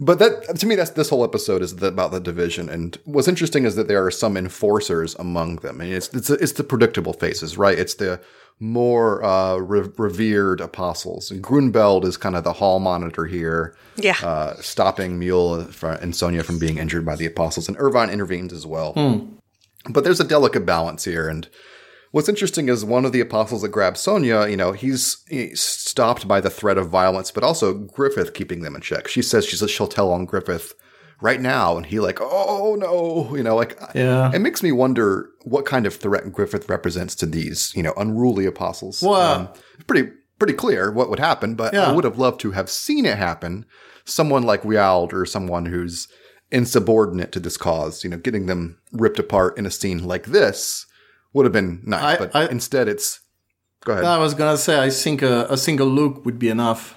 But 0.00 0.18
that 0.18 0.56
to 0.58 0.66
me, 0.66 0.74
that's 0.74 0.90
this 0.90 1.08
whole 1.08 1.24
episode 1.24 1.62
is 1.62 1.76
the, 1.76 1.86
about 1.86 2.10
the 2.10 2.20
division. 2.20 2.68
And 2.68 2.98
what's 3.04 3.28
interesting 3.28 3.64
is 3.64 3.76
that 3.76 3.88
there 3.88 4.04
are 4.04 4.10
some 4.10 4.36
enforcers 4.36 5.14
among 5.16 5.56
them, 5.56 5.80
and 5.80 5.92
it's 5.92 6.08
it's 6.08 6.30
it's 6.30 6.52
the 6.52 6.64
predictable 6.64 7.12
faces, 7.12 7.56
right? 7.56 7.78
It's 7.78 7.94
the 7.94 8.20
more 8.60 9.22
uh, 9.24 9.56
re- 9.56 9.90
revered 9.98 10.60
apostles. 10.60 11.30
And 11.30 11.42
Grunbeld 11.42 12.04
is 12.04 12.16
kind 12.16 12.36
of 12.36 12.44
the 12.44 12.52
hall 12.54 12.78
monitor 12.78 13.26
here, 13.26 13.76
yeah, 13.96 14.16
uh, 14.22 14.54
stopping 14.56 15.18
Mule 15.18 15.68
and 15.82 16.14
Sonia 16.14 16.42
from 16.42 16.58
being 16.58 16.78
injured 16.78 17.04
by 17.04 17.16
the 17.16 17.26
apostles, 17.26 17.68
and 17.68 17.76
Irvine 17.78 18.10
intervenes 18.10 18.52
as 18.52 18.66
well. 18.66 18.94
But 19.90 20.04
there's 20.04 20.20
a 20.20 20.24
delicate 20.24 20.64
balance 20.64 21.04
here, 21.04 21.28
and 21.28 21.48
what's 22.10 22.28
interesting 22.28 22.68
is 22.68 22.84
one 22.84 23.04
of 23.04 23.12
the 23.12 23.20
apostles 23.20 23.62
that 23.62 23.68
grabs 23.68 24.00
Sonia, 24.00 24.46
you 24.48 24.56
know, 24.56 24.72
he's, 24.72 25.22
he's 25.28 25.60
stopped 25.60 26.26
by 26.28 26.40
the 26.40 26.48
threat 26.48 26.78
of 26.78 26.88
violence, 26.88 27.30
but 27.30 27.42
also 27.42 27.74
Griffith 27.74 28.34
keeping 28.34 28.62
them 28.62 28.76
in 28.76 28.80
check. 28.80 29.08
She 29.08 29.20
says 29.20 29.44
she's 29.44 29.68
she'll 29.70 29.88
tell 29.88 30.10
on 30.10 30.24
Griffith 30.24 30.74
right 31.20 31.40
now, 31.40 31.76
and 31.76 31.86
he 31.86 32.00
like, 32.00 32.18
oh 32.20 32.76
no, 32.78 33.34
you 33.36 33.42
know, 33.42 33.56
like 33.56 33.78
Yeah. 33.94 34.30
it 34.34 34.40
makes 34.40 34.62
me 34.62 34.72
wonder 34.72 35.28
what 35.44 35.64
kind 35.66 35.86
of 35.86 35.94
threat 35.94 36.32
Griffith 36.32 36.68
represents 36.68 37.14
to 37.16 37.26
these, 37.26 37.72
you 37.74 37.82
know, 37.82 37.94
unruly 37.96 38.46
apostles. 38.46 39.02
Um, 39.02 39.10
Well- 39.10 39.56
it's 39.74 39.84
pretty 39.84 40.10
pretty 40.38 40.54
clear 40.54 40.90
what 40.90 41.08
would 41.08 41.20
happen, 41.20 41.54
but 41.54 41.74
I 41.74 41.92
would 41.92 42.04
have 42.04 42.18
loved 42.18 42.40
to 42.40 42.50
have 42.50 42.68
seen 42.68 43.06
it 43.06 43.16
happen. 43.16 43.64
Someone 44.04 44.42
like 44.42 44.64
Wyald 44.64 45.12
or 45.14 45.24
someone 45.24 45.66
who's 45.66 46.08
insubordinate 46.50 47.32
to 47.32 47.40
this 47.40 47.56
cause, 47.56 48.04
you 48.04 48.10
know, 48.10 48.16
getting 48.18 48.46
them 48.46 48.78
ripped 48.92 49.18
apart 49.18 49.56
in 49.58 49.64
a 49.66 49.70
scene 49.70 50.04
like 50.04 50.26
this 50.26 50.86
would 51.32 51.44
have 51.46 51.52
been 51.52 51.80
nice. 51.84 52.02
I- 52.02 52.18
but 52.18 52.36
I- 52.36 52.46
instead, 52.48 52.88
it's 52.88 53.20
go 53.84 53.92
ahead. 53.92 54.04
I 54.04 54.18
was 54.18 54.34
gonna 54.34 54.56
say 54.58 54.78
I 54.78 54.90
think 54.90 55.22
a, 55.22 55.46
a 55.48 55.56
single 55.56 55.88
look 55.88 56.24
would 56.24 56.38
be 56.38 56.48
enough. 56.48 56.96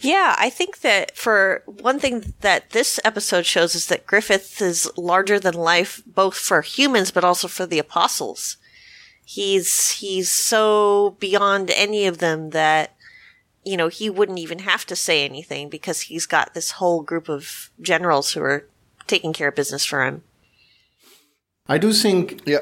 Yeah. 0.00 0.34
I 0.38 0.50
think 0.50 0.80
that 0.80 1.16
for 1.16 1.62
one 1.66 1.98
thing 1.98 2.34
that 2.40 2.70
this 2.70 3.00
episode 3.04 3.46
shows 3.46 3.74
is 3.74 3.86
that 3.86 4.06
Griffith 4.06 4.60
is 4.60 4.90
larger 4.96 5.38
than 5.38 5.54
life, 5.54 6.02
both 6.06 6.36
for 6.36 6.62
humans 6.62 7.10
but 7.10 7.24
also 7.24 7.48
for 7.48 7.66
the 7.66 7.78
apostles. 7.78 8.56
He's 9.24 9.90
he's 9.92 10.30
so 10.30 11.16
beyond 11.20 11.70
any 11.70 12.06
of 12.06 12.18
them 12.18 12.50
that 12.50 12.96
you 13.64 13.76
know 13.76 13.88
he 13.88 14.08
wouldn't 14.08 14.38
even 14.38 14.60
have 14.60 14.86
to 14.86 14.96
say 14.96 15.24
anything 15.24 15.68
because 15.68 16.02
he's 16.02 16.26
got 16.26 16.54
this 16.54 16.72
whole 16.72 17.02
group 17.02 17.28
of 17.28 17.70
generals 17.80 18.32
who 18.32 18.40
are 18.42 18.66
taking 19.06 19.32
care 19.32 19.48
of 19.48 19.54
business 19.54 19.84
for 19.84 20.04
him. 20.04 20.22
I 21.66 21.76
do 21.76 21.92
think 21.92 22.40
yeah, 22.46 22.60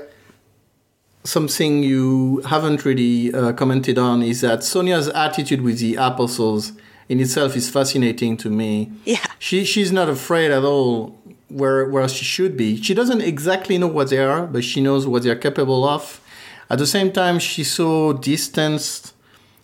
something 1.27 1.83
you 1.83 2.41
haven't 2.47 2.85
really 2.85 3.33
uh, 3.33 3.53
commented 3.53 3.99
on 3.99 4.23
is 4.23 4.41
that 4.41 4.65
Sonia's 4.65 5.09
attitude 5.09 5.61
with 5.61 5.79
the 5.79 5.97
apostles 5.97 6.73
in 7.09 7.21
itself 7.21 7.57
is 7.57 7.71
fascinating 7.71 8.37
to 8.39 8.51
me. 8.51 8.93
Yeah. 9.05 9.25
She 9.39 9.65
she's 9.65 9.93
not 9.93 10.09
afraid 10.09 10.51
at 10.51 10.65
all 10.65 11.19
where 11.49 11.89
where 11.89 12.09
she 12.09 12.25
should 12.25 12.57
be. 12.57 12.81
She 12.83 12.95
doesn't 12.95 13.21
exactly 13.21 13.79
know 13.79 13.87
what 13.87 14.11
they 14.11 14.19
are, 14.19 14.47
but 14.47 14.65
she 14.65 14.81
knows 14.81 15.07
what 15.07 15.23
they're 15.23 15.37
capable 15.37 15.87
of. 15.89 16.21
At 16.69 16.79
the 16.79 16.87
same 16.87 17.13
time, 17.13 17.39
she's 17.39 17.71
so 17.71 18.13
distanced 18.13 19.15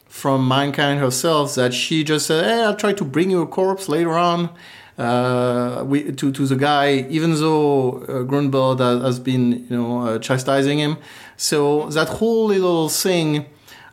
from 0.06 0.46
mankind 0.46 1.00
herself 1.00 1.54
that 1.56 1.74
she 1.74 2.04
just 2.04 2.26
said, 2.26 2.44
"Hey, 2.44 2.62
I'll 2.62 2.76
try 2.76 2.92
to 2.92 3.04
bring 3.04 3.30
you 3.30 3.42
a 3.42 3.46
corpse 3.46 3.88
later 3.88 4.12
on." 4.12 4.50
Uh, 4.98 5.82
we, 5.86 6.12
to 6.12 6.30
to 6.30 6.46
the 6.46 6.54
guy, 6.54 7.06
even 7.08 7.34
though 7.34 8.02
uh, 8.02 8.24
Grunbeld 8.24 8.78
has, 8.78 9.02
has 9.02 9.18
been, 9.18 9.66
you 9.68 9.76
know, 9.76 10.00
uh, 10.02 10.18
chastising 10.18 10.78
him. 10.78 10.98
So 11.36 11.88
that 11.88 12.08
whole 12.08 12.46
little 12.46 12.88
thing, 12.88 13.46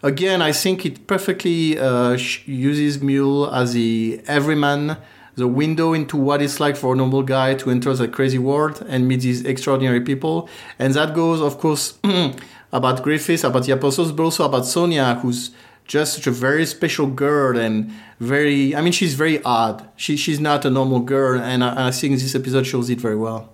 again, 0.04 0.42
I 0.42 0.52
think 0.52 0.86
it 0.86 1.08
perfectly 1.08 1.78
uh, 1.78 2.18
uses 2.46 3.02
Mule 3.02 3.54
as 3.54 3.74
the 3.74 4.22
everyman, 4.28 4.98
the 5.36 5.48
window 5.48 5.94
into 5.94 6.18
what 6.18 6.42
it's 6.42 6.60
like 6.60 6.76
for 6.76 6.94
a 6.94 6.98
normal 6.98 7.24
guy 7.24 7.56
to 7.56 7.72
enter 7.72 7.94
the 7.94 8.08
crazy 8.08 8.38
world 8.38 8.86
and 8.88 9.08
meet 9.08 9.22
these 9.22 9.46
extraordinary 9.46 10.02
people. 10.02 10.50
And 10.78 10.94
that 10.94 11.14
goes, 11.14 11.42
of 11.42 11.58
course, 11.58 11.98
about 12.72 13.04
Griffiths, 13.04 13.44
about 13.44 13.66
the 13.66 13.74
apostles, 13.74 14.12
but 14.12 14.24
also 14.24 14.46
about 14.46 14.66
Sonia, 14.66 15.16
who's 15.16 15.52
just 15.86 16.14
such 16.14 16.28
a 16.28 16.32
very 16.32 16.66
special 16.66 17.08
girl 17.08 17.58
and 17.58 17.92
very, 18.20 18.76
I 18.76 18.82
mean, 18.82 18.94
she's 18.94 19.16
very 19.16 19.42
odd. 19.44 19.90
She, 19.96 20.18
she's 20.18 20.40
not 20.40 20.64
a 20.66 20.70
normal 20.70 21.00
girl. 21.00 21.42
And 21.42 21.64
I, 21.64 21.88
I 21.88 21.92
think 21.92 22.20
this 22.20 22.36
episode 22.36 22.68
shows 22.68 22.90
it 22.90 23.00
very 23.00 23.16
well. 23.16 23.50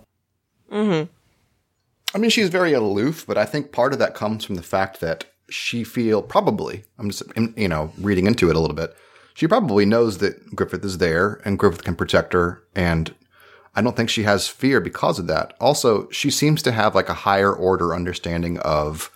I 2.13 2.17
mean, 2.17 2.29
she's 2.29 2.49
very 2.49 2.73
aloof, 2.73 3.25
but 3.27 3.37
I 3.37 3.45
think 3.45 3.71
part 3.71 3.93
of 3.93 3.99
that 3.99 4.15
comes 4.15 4.43
from 4.43 4.55
the 4.55 4.63
fact 4.63 4.99
that 5.01 5.25
she 5.49 5.83
feel 5.83 6.21
probably 6.21 6.83
I'm 6.97 7.09
just 7.09 7.23
you 7.55 7.67
know 7.67 7.91
reading 7.99 8.27
into 8.27 8.49
it 8.49 8.55
a 8.55 8.59
little 8.59 8.75
bit. 8.75 8.95
She 9.33 9.47
probably 9.47 9.85
knows 9.85 10.19
that 10.19 10.55
Griffith 10.55 10.85
is 10.85 10.97
there 10.97 11.41
and 11.43 11.59
Griffith 11.59 11.83
can 11.83 11.95
protect 11.95 12.33
her, 12.33 12.63
and 12.73 13.13
I 13.75 13.81
don't 13.81 13.95
think 13.95 14.09
she 14.09 14.23
has 14.23 14.47
fear 14.47 14.79
because 14.79 15.19
of 15.19 15.27
that. 15.27 15.53
Also, 15.59 16.09
she 16.09 16.31
seems 16.31 16.61
to 16.63 16.71
have 16.71 16.95
like 16.95 17.09
a 17.09 17.13
higher 17.13 17.53
order 17.53 17.93
understanding 17.93 18.57
of 18.59 19.11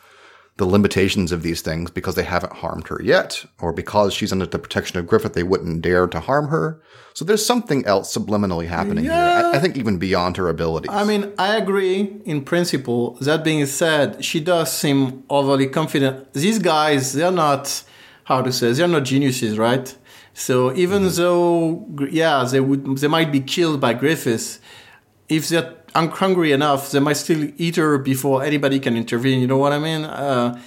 the 0.60 0.66
limitations 0.66 1.32
of 1.32 1.41
these 1.41 1.62
things 1.62 1.89
because 1.89 2.14
they 2.16 2.24
haven't 2.24 2.53
harmed 2.53 2.88
her 2.89 3.01
yet, 3.03 3.43
or 3.60 3.74
because 3.74 4.14
she's 4.14 4.32
under 4.32 4.45
the 4.45 4.60
protection 4.60 4.99
of 4.99 5.07
Griffith, 5.07 5.34
they 5.34 5.43
wouldn't 5.51 5.82
dare 5.82 6.05
to 6.07 6.20
harm 6.20 6.49
her. 6.49 6.80
So 7.16 7.26
there's 7.26 7.45
something 7.45 7.84
else 7.86 8.16
subliminally 8.16 8.68
happening 8.68 9.05
here. 9.05 9.14
I, 9.14 9.53
I 9.55 9.60
think 9.60 9.76
even 9.78 9.97
beyond 9.97 10.38
her 10.38 10.47
abilities. 10.47 10.91
I 10.93 11.03
mean, 11.03 11.34
I 11.39 11.55
agree 11.57 12.22
in 12.26 12.43
principle. 12.43 13.16
That 13.22 13.43
being 13.43 13.66
said, 13.66 14.24
she 14.24 14.39
does 14.39 14.72
seem 14.72 15.24
overly 15.30 15.68
confident. 15.68 16.32
These 16.34 16.60
guys, 16.60 17.14
they're 17.14 17.32
not, 17.32 17.84
how 18.26 18.41
to 18.43 18.51
say, 18.51 18.72
they're 18.74 18.88
not 18.88 19.03
geniuses, 19.05 19.57
right? 19.57 19.88
So 20.34 20.74
even 20.76 21.03
Mm-hmm. 21.03 21.16
though, 21.18 22.07
yeah, 22.12 22.43
they 22.43 22.60
would, 22.60 22.97
they 22.99 23.07
might 23.07 23.32
be 23.32 23.41
killed 23.41 23.80
by 23.82 23.93
Griffiths. 23.93 24.60
If 25.28 25.49
they're 25.49 25.76
hungry 25.96 26.52
enough, 26.52 26.92
they 26.92 27.00
might 27.00 27.18
still 27.18 27.52
eat 27.58 27.76
her 27.76 27.98
before 27.98 28.44
anybody 28.44 28.80
can 28.80 28.96
intervene. 28.96 29.42
You 29.42 29.48
know 29.48 29.58
what 29.58 29.74
I 29.74 29.80
mean? 29.80 30.06
Uh, 30.06 30.60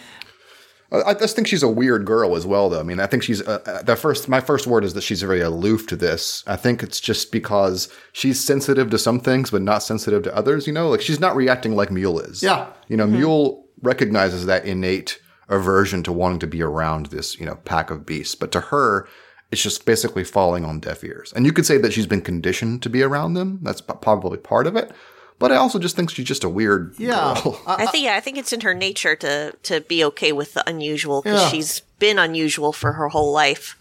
I 0.92 1.14
just 1.14 1.34
think 1.34 1.46
she's 1.46 1.62
a 1.62 1.68
weird 1.68 2.04
girl 2.04 2.36
as 2.36 2.46
well, 2.46 2.68
though. 2.68 2.80
I 2.80 2.82
mean, 2.82 3.00
I 3.00 3.06
think 3.06 3.22
she's 3.22 3.40
uh, 3.40 3.62
uh, 3.64 3.82
the 3.82 3.96
first. 3.96 4.28
My 4.28 4.40
first 4.40 4.66
word 4.66 4.84
is 4.84 4.92
that 4.92 5.00
she's 5.00 5.22
very 5.22 5.40
aloof 5.40 5.86
to 5.86 5.96
this. 5.96 6.44
I 6.46 6.56
think 6.56 6.82
it's 6.82 7.00
just 7.00 7.32
because 7.32 7.88
she's 8.12 8.38
sensitive 8.38 8.90
to 8.90 8.98
some 8.98 9.18
things, 9.18 9.50
but 9.50 9.62
not 9.62 9.82
sensitive 9.82 10.22
to 10.24 10.36
others. 10.36 10.66
You 10.66 10.74
know, 10.74 10.90
like 10.90 11.00
she's 11.00 11.20
not 11.20 11.34
reacting 11.34 11.74
like 11.74 11.90
Mule 11.90 12.20
is. 12.20 12.42
Yeah. 12.42 12.66
You 12.88 12.98
know, 12.98 13.06
Mule 13.06 13.66
recognizes 13.80 14.44
that 14.46 14.66
innate 14.66 15.18
aversion 15.48 16.02
to 16.02 16.12
wanting 16.12 16.40
to 16.40 16.46
be 16.46 16.62
around 16.62 17.06
this, 17.06 17.38
you 17.38 17.46
know, 17.46 17.56
pack 17.56 17.90
of 17.90 18.04
beasts, 18.04 18.34
but 18.34 18.52
to 18.52 18.60
her, 18.60 19.08
it's 19.50 19.62
just 19.62 19.84
basically 19.84 20.24
falling 20.24 20.64
on 20.64 20.80
deaf 20.80 21.04
ears. 21.04 21.32
And 21.34 21.44
you 21.44 21.52
could 21.52 21.66
say 21.66 21.78
that 21.78 21.92
she's 21.92 22.06
been 22.06 22.22
conditioned 22.22 22.82
to 22.82 22.90
be 22.90 23.02
around 23.02 23.34
them. 23.34 23.60
That's 23.62 23.80
probably 23.80 24.38
part 24.38 24.66
of 24.66 24.76
it. 24.76 24.92
But 25.38 25.50
I 25.50 25.56
also 25.56 25.78
just 25.78 25.96
think 25.96 26.10
she's 26.10 26.24
just 26.26 26.44
a 26.44 26.48
weird 26.48 26.94
yeah. 26.98 27.34
girl. 27.42 27.60
I- 27.66 27.74
I 27.84 27.86
think 27.86 28.04
yeah, 28.04 28.16
I 28.16 28.20
think 28.20 28.38
it's 28.38 28.52
in 28.52 28.60
her 28.60 28.74
nature 28.74 29.16
to 29.16 29.52
to 29.64 29.80
be 29.80 30.04
okay 30.04 30.32
with 30.32 30.54
the 30.54 30.62
unusual 30.68 31.22
because 31.22 31.42
Yeah. 31.42 31.48
she's 31.48 31.80
been 31.98 32.18
unusual 32.18 32.72
for 32.72 32.92
her 32.92 33.08
whole 33.08 33.32
life. 33.32 33.76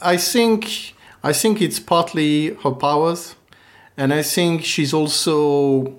I 0.00 0.16
think 0.16 0.94
I 1.22 1.32
think 1.32 1.60
it's 1.60 1.78
partly 1.80 2.54
her 2.62 2.70
powers, 2.70 3.34
and 3.96 4.12
I 4.12 4.22
think 4.22 4.64
she's 4.64 4.92
also 4.94 5.94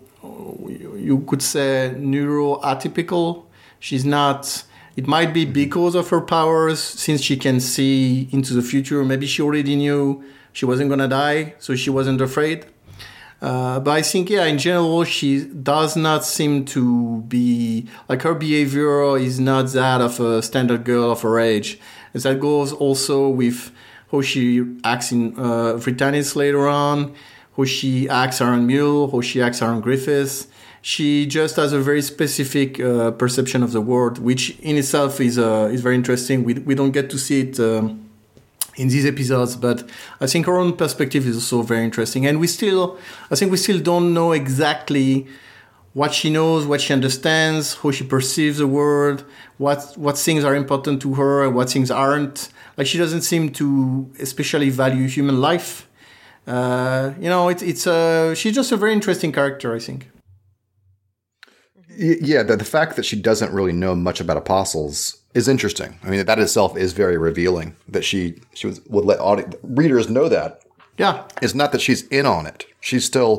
you 0.98 1.24
could 1.28 1.42
say 1.42 1.94
neuroatypical. 1.98 3.46
She's 3.80 4.06
not. 4.06 4.64
It 4.96 5.06
might 5.08 5.32
be 5.32 5.46
because 5.46 5.94
of 5.94 6.10
her 6.10 6.22
powers, 6.22 6.80
since 6.80 7.22
she 7.22 7.38
can 7.38 7.60
see 7.60 8.28
into 8.32 8.54
the 8.56 8.64
future. 8.64 9.04
Maybe 9.06 9.28
she 9.28 9.42
already 9.44 9.76
knew 9.76 10.24
she 10.54 10.66
wasn't 10.66 10.90
gonna 10.90 11.08
die, 11.08 11.54
so 11.60 11.76
she 11.76 11.90
wasn't 11.92 12.20
afraid. 12.20 12.66
Uh, 13.42 13.80
but 13.80 13.92
I 13.92 14.02
think, 14.02 14.30
yeah, 14.30 14.46
in 14.46 14.58
general, 14.58 15.04
she 15.04 15.44
does 15.46 15.96
not 15.96 16.26
seem 16.26 16.66
to 16.66 17.22
be 17.28 17.88
like 18.10 18.24
her 18.24 18.34
behavior 18.34 19.16
is 19.18 19.40
not 19.40 19.68
that 19.74 20.02
of 20.02 20.20
a 20.20 20.42
standard 20.42 20.84
girl 20.84 21.12
of 21.12 21.22
her 21.22 21.40
age. 21.40 21.80
And 22.14 22.24
that 22.24 22.40
goes 22.40 22.74
also 22.74 23.30
with 23.30 23.72
how 24.12 24.22
she 24.22 24.66
acts 24.84 25.12
in 25.12 25.38
uh, 25.38 25.80
later 26.36 26.68
on, 26.68 27.14
how 27.56 27.66
she 27.66 28.10
acts 28.10 28.42
around 28.42 28.66
Mule, 28.66 29.12
how 29.12 29.22
she 29.22 29.42
acts 29.42 29.62
around 29.62 29.82
Griffiths. 29.82 30.48
She 30.82 31.26
just 31.26 31.58
has 31.58 31.74
a 31.74 31.80
very 31.80 32.02
specific 32.02 32.80
uh, 32.80 33.12
perception 33.12 33.62
of 33.62 33.72
the 33.72 33.82
world, 33.82 34.20
which 34.20 34.58
in 34.62 34.78
itself 34.78 35.20
is 35.20 35.38
uh, 35.38 35.70
is 35.72 35.82
very 35.82 35.96
interesting. 35.96 36.44
We 36.44 36.54
we 36.56 36.76
don't 36.76 36.92
get 36.92 37.10
to 37.10 37.18
see 37.18 37.42
it. 37.42 37.60
Um, 37.60 38.07
in 38.78 38.88
these 38.90 39.06
episodes, 39.06 39.56
but 39.56 39.90
I 40.22 40.28
think 40.28 40.48
our 40.48 40.58
own 40.58 40.78
perspective 40.78 41.28
is 41.28 41.36
also 41.36 41.64
very 41.64 41.84
interesting. 41.84 42.26
And 42.28 42.40
we 42.40 42.48
still, 42.48 42.98
I 43.32 43.36
think 43.36 43.52
we 43.52 43.58
still 43.58 43.80
don't 43.80 44.14
know 44.14 44.32
exactly 44.32 45.28
what 45.94 46.14
she 46.14 46.30
knows, 46.30 46.68
what 46.68 46.80
she 46.80 46.94
understands, 46.94 47.74
how 47.74 47.90
she 47.90 48.04
perceives 48.04 48.60
the 48.60 48.68
world, 48.68 49.26
what 49.58 49.80
what 49.98 50.16
things 50.18 50.44
are 50.44 50.56
important 50.56 51.02
to 51.02 51.16
her, 51.16 51.44
and 51.44 51.56
what 51.56 51.70
things 51.72 51.90
aren't. 51.90 52.50
Like 52.78 52.86
she 52.86 53.00
doesn't 53.00 53.24
seem 53.24 53.50
to 53.54 54.12
especially 54.20 54.70
value 54.70 55.08
human 55.08 55.42
life. 55.42 55.90
Uh, 56.46 57.14
you 57.20 57.30
know, 57.30 57.50
it's 57.50 57.64
it's 57.64 57.88
a 57.88 58.36
she's 58.36 58.54
just 58.54 58.72
a 58.72 58.78
very 58.78 58.94
interesting 58.94 59.32
character, 59.32 59.76
I 59.76 59.80
think. 59.80 60.12
Yeah, 62.00 62.44
the, 62.44 62.56
the 62.56 62.64
fact 62.64 62.96
that 62.96 63.06
she 63.06 63.20
doesn't 63.20 63.52
really 63.52 63.74
know 63.74 63.96
much 63.96 64.22
about 64.22 64.38
apostles 64.38 65.18
is 65.38 65.48
interesting. 65.48 65.92
I 66.04 66.10
mean, 66.10 66.26
that 66.26 66.40
itself 66.40 66.72
is 66.78 66.94
very 66.94 67.18
revealing. 67.30 67.76
That 67.96 68.04
she 68.10 68.20
she 68.54 68.66
was, 68.68 68.82
would 68.94 69.06
let 69.06 69.20
audi- 69.20 69.56
readers 69.82 70.06
know 70.10 70.28
that. 70.38 70.50
Yeah, 70.98 71.24
It's 71.44 71.54
not 71.62 71.72
that 71.74 71.82
she's 71.82 72.02
in 72.08 72.26
on 72.26 72.44
it. 72.48 72.66
She's 72.82 73.06
still 73.06 73.34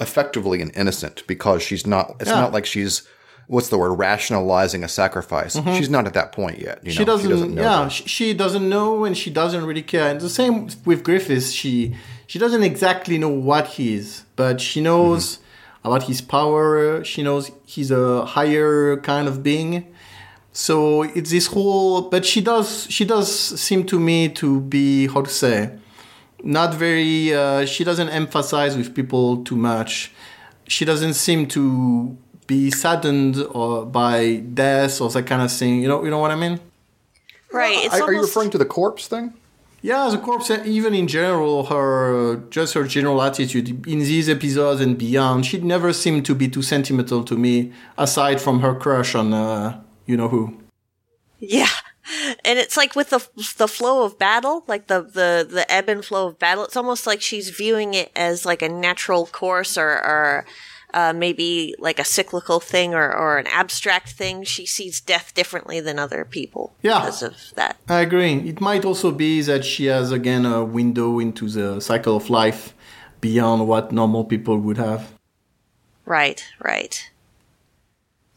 effectively 0.00 0.60
an 0.62 0.70
innocent 0.70 1.22
because 1.26 1.62
she's 1.62 1.86
not. 1.86 2.16
It's 2.20 2.30
Yeah. 2.30 2.40
not 2.40 2.52
like 2.52 2.66
she's 2.66 3.02
what's 3.46 3.70
the 3.70 3.78
word 3.78 3.94
rationalizing 3.94 4.84
a 4.84 4.88
sacrifice. 4.88 5.54
She's 5.76 5.88
not 5.88 6.06
at 6.06 6.12
that 6.14 6.32
point 6.32 6.58
yet. 6.58 6.80
You 6.84 6.90
Mm-hmm. 6.90 6.98
she 6.98 7.04
know? 7.04 7.12
doesn't, 7.18 7.54
know 7.54 7.62
yeah 7.62 7.82
that. 7.84 7.92
she, 7.92 8.04
she 8.16 8.34
doesn't 8.34 8.68
know 8.68 9.04
and 9.06 9.16
she 9.16 9.30
doesn't 9.30 9.64
really 9.64 9.82
care 9.82 10.06
and 10.10 10.20
the 10.20 10.28
same 10.28 10.68
with 10.84 11.02
griffiths 11.08 11.50
she 11.60 11.94
she 12.26 12.38
doesn't 12.38 12.62
exactly 12.72 13.16
know 13.16 13.30
what 13.50 13.64
he 13.76 13.94
is 14.00 14.24
but 14.36 14.60
she 14.60 14.80
knows 14.88 15.22
Mm-hmm. 15.38 15.88
about 15.88 16.02
his 16.10 16.20
power 16.20 17.02
she 17.10 17.20
knows 17.22 17.44
he's 17.74 17.90
a 17.90 18.04
higher 18.36 18.72
kind 19.12 19.26
of 19.30 19.34
being 19.50 19.72
so 20.58 21.02
it's 21.18 21.30
this 21.30 21.46
whole 21.46 22.02
but 22.12 22.26
she 22.26 22.40
does 22.40 22.68
she 22.90 23.04
does 23.04 23.28
seem 23.60 23.84
to 23.86 24.00
me 24.00 24.28
to 24.28 24.60
be 24.62 25.06
how 25.06 25.22
to 25.22 25.30
say 25.30 25.70
not 26.42 26.74
very 26.74 27.32
uh, 27.32 27.64
she 27.64 27.84
doesn't 27.84 28.08
emphasize 28.08 28.76
with 28.76 28.92
people 28.92 29.44
too 29.44 29.54
much 29.54 30.12
she 30.66 30.84
doesn't 30.84 31.14
seem 31.14 31.46
to 31.46 32.16
be 32.48 32.72
saddened 32.72 33.36
or 33.52 33.86
by 33.86 34.36
death 34.52 35.00
or 35.00 35.08
that 35.10 35.24
kind 35.30 35.42
of 35.42 35.52
thing 35.52 35.80
you 35.80 35.86
know 35.86 36.02
you 36.04 36.10
know 36.10 36.18
what 36.18 36.32
i 36.32 36.36
mean 36.36 36.58
Right. 37.50 37.78
It's 37.84 37.94
Are, 37.94 38.02
are 38.02 38.12
you 38.12 38.20
referring 38.20 38.50
to 38.50 38.58
the 38.58 38.66
corpse 38.66 39.06
thing? 39.08 39.32
yeah 39.80 40.10
the 40.10 40.18
corpse 40.18 40.50
even 40.50 40.92
in 40.92 41.06
general 41.06 41.66
her 41.66 42.42
just 42.50 42.74
her 42.74 42.82
general 42.82 43.22
attitude 43.22 43.68
in 43.86 44.00
these 44.00 44.28
episodes 44.28 44.80
and 44.80 44.98
beyond 44.98 45.46
she 45.46 45.56
never 45.74 45.92
seemed 45.92 46.26
to 46.26 46.34
be 46.34 46.48
too 46.48 46.62
sentimental 46.62 47.22
to 47.22 47.36
me 47.36 47.72
aside 47.96 48.40
from 48.40 48.58
her 48.64 48.74
crush 48.74 49.14
on 49.14 49.32
uh, 49.32 49.80
you 50.08 50.16
know 50.16 50.28
who 50.28 50.42
yeah. 51.40 51.68
And 52.44 52.58
it's 52.58 52.76
like 52.76 52.96
with 52.96 53.10
the 53.10 53.20
the 53.58 53.68
flow 53.68 54.02
of 54.02 54.18
battle, 54.18 54.64
like 54.66 54.86
the, 54.88 55.02
the, 55.02 55.46
the 55.48 55.64
ebb 55.70 55.88
and 55.88 56.04
flow 56.04 56.26
of 56.28 56.38
battle, 56.38 56.64
it's 56.64 56.76
almost 56.76 57.06
like 57.06 57.20
she's 57.20 57.50
viewing 57.50 57.94
it 57.94 58.10
as 58.16 58.44
like 58.46 58.62
a 58.62 58.68
natural 58.68 59.26
course 59.26 59.76
or, 59.78 59.88
or 59.90 60.46
uh, 60.94 61.12
maybe 61.12 61.74
like 61.78 61.98
a 62.00 62.04
cyclical 62.04 62.60
thing 62.60 62.94
or, 62.94 63.14
or 63.14 63.38
an 63.38 63.46
abstract 63.48 64.08
thing. 64.12 64.42
She 64.42 64.64
sees 64.66 65.00
death 65.00 65.32
differently 65.34 65.80
than 65.80 65.98
other 65.98 66.24
people 66.24 66.72
Yeah. 66.82 67.00
because 67.00 67.22
of 67.22 67.36
that. 67.56 67.76
I 67.88 68.00
agree. 68.00 68.34
It 68.48 68.60
might 68.60 68.84
also 68.86 69.12
be 69.12 69.42
that 69.42 69.64
she 69.64 69.84
has 69.84 70.10
again 70.10 70.44
a 70.46 70.64
window 70.64 71.18
into 71.20 71.48
the 71.48 71.78
cycle 71.80 72.16
of 72.16 72.30
life 72.30 72.74
beyond 73.20 73.68
what 73.68 73.92
normal 73.92 74.24
people 74.24 74.56
would 74.58 74.78
have. 74.78 75.12
Right, 76.06 76.42
right. 76.58 77.10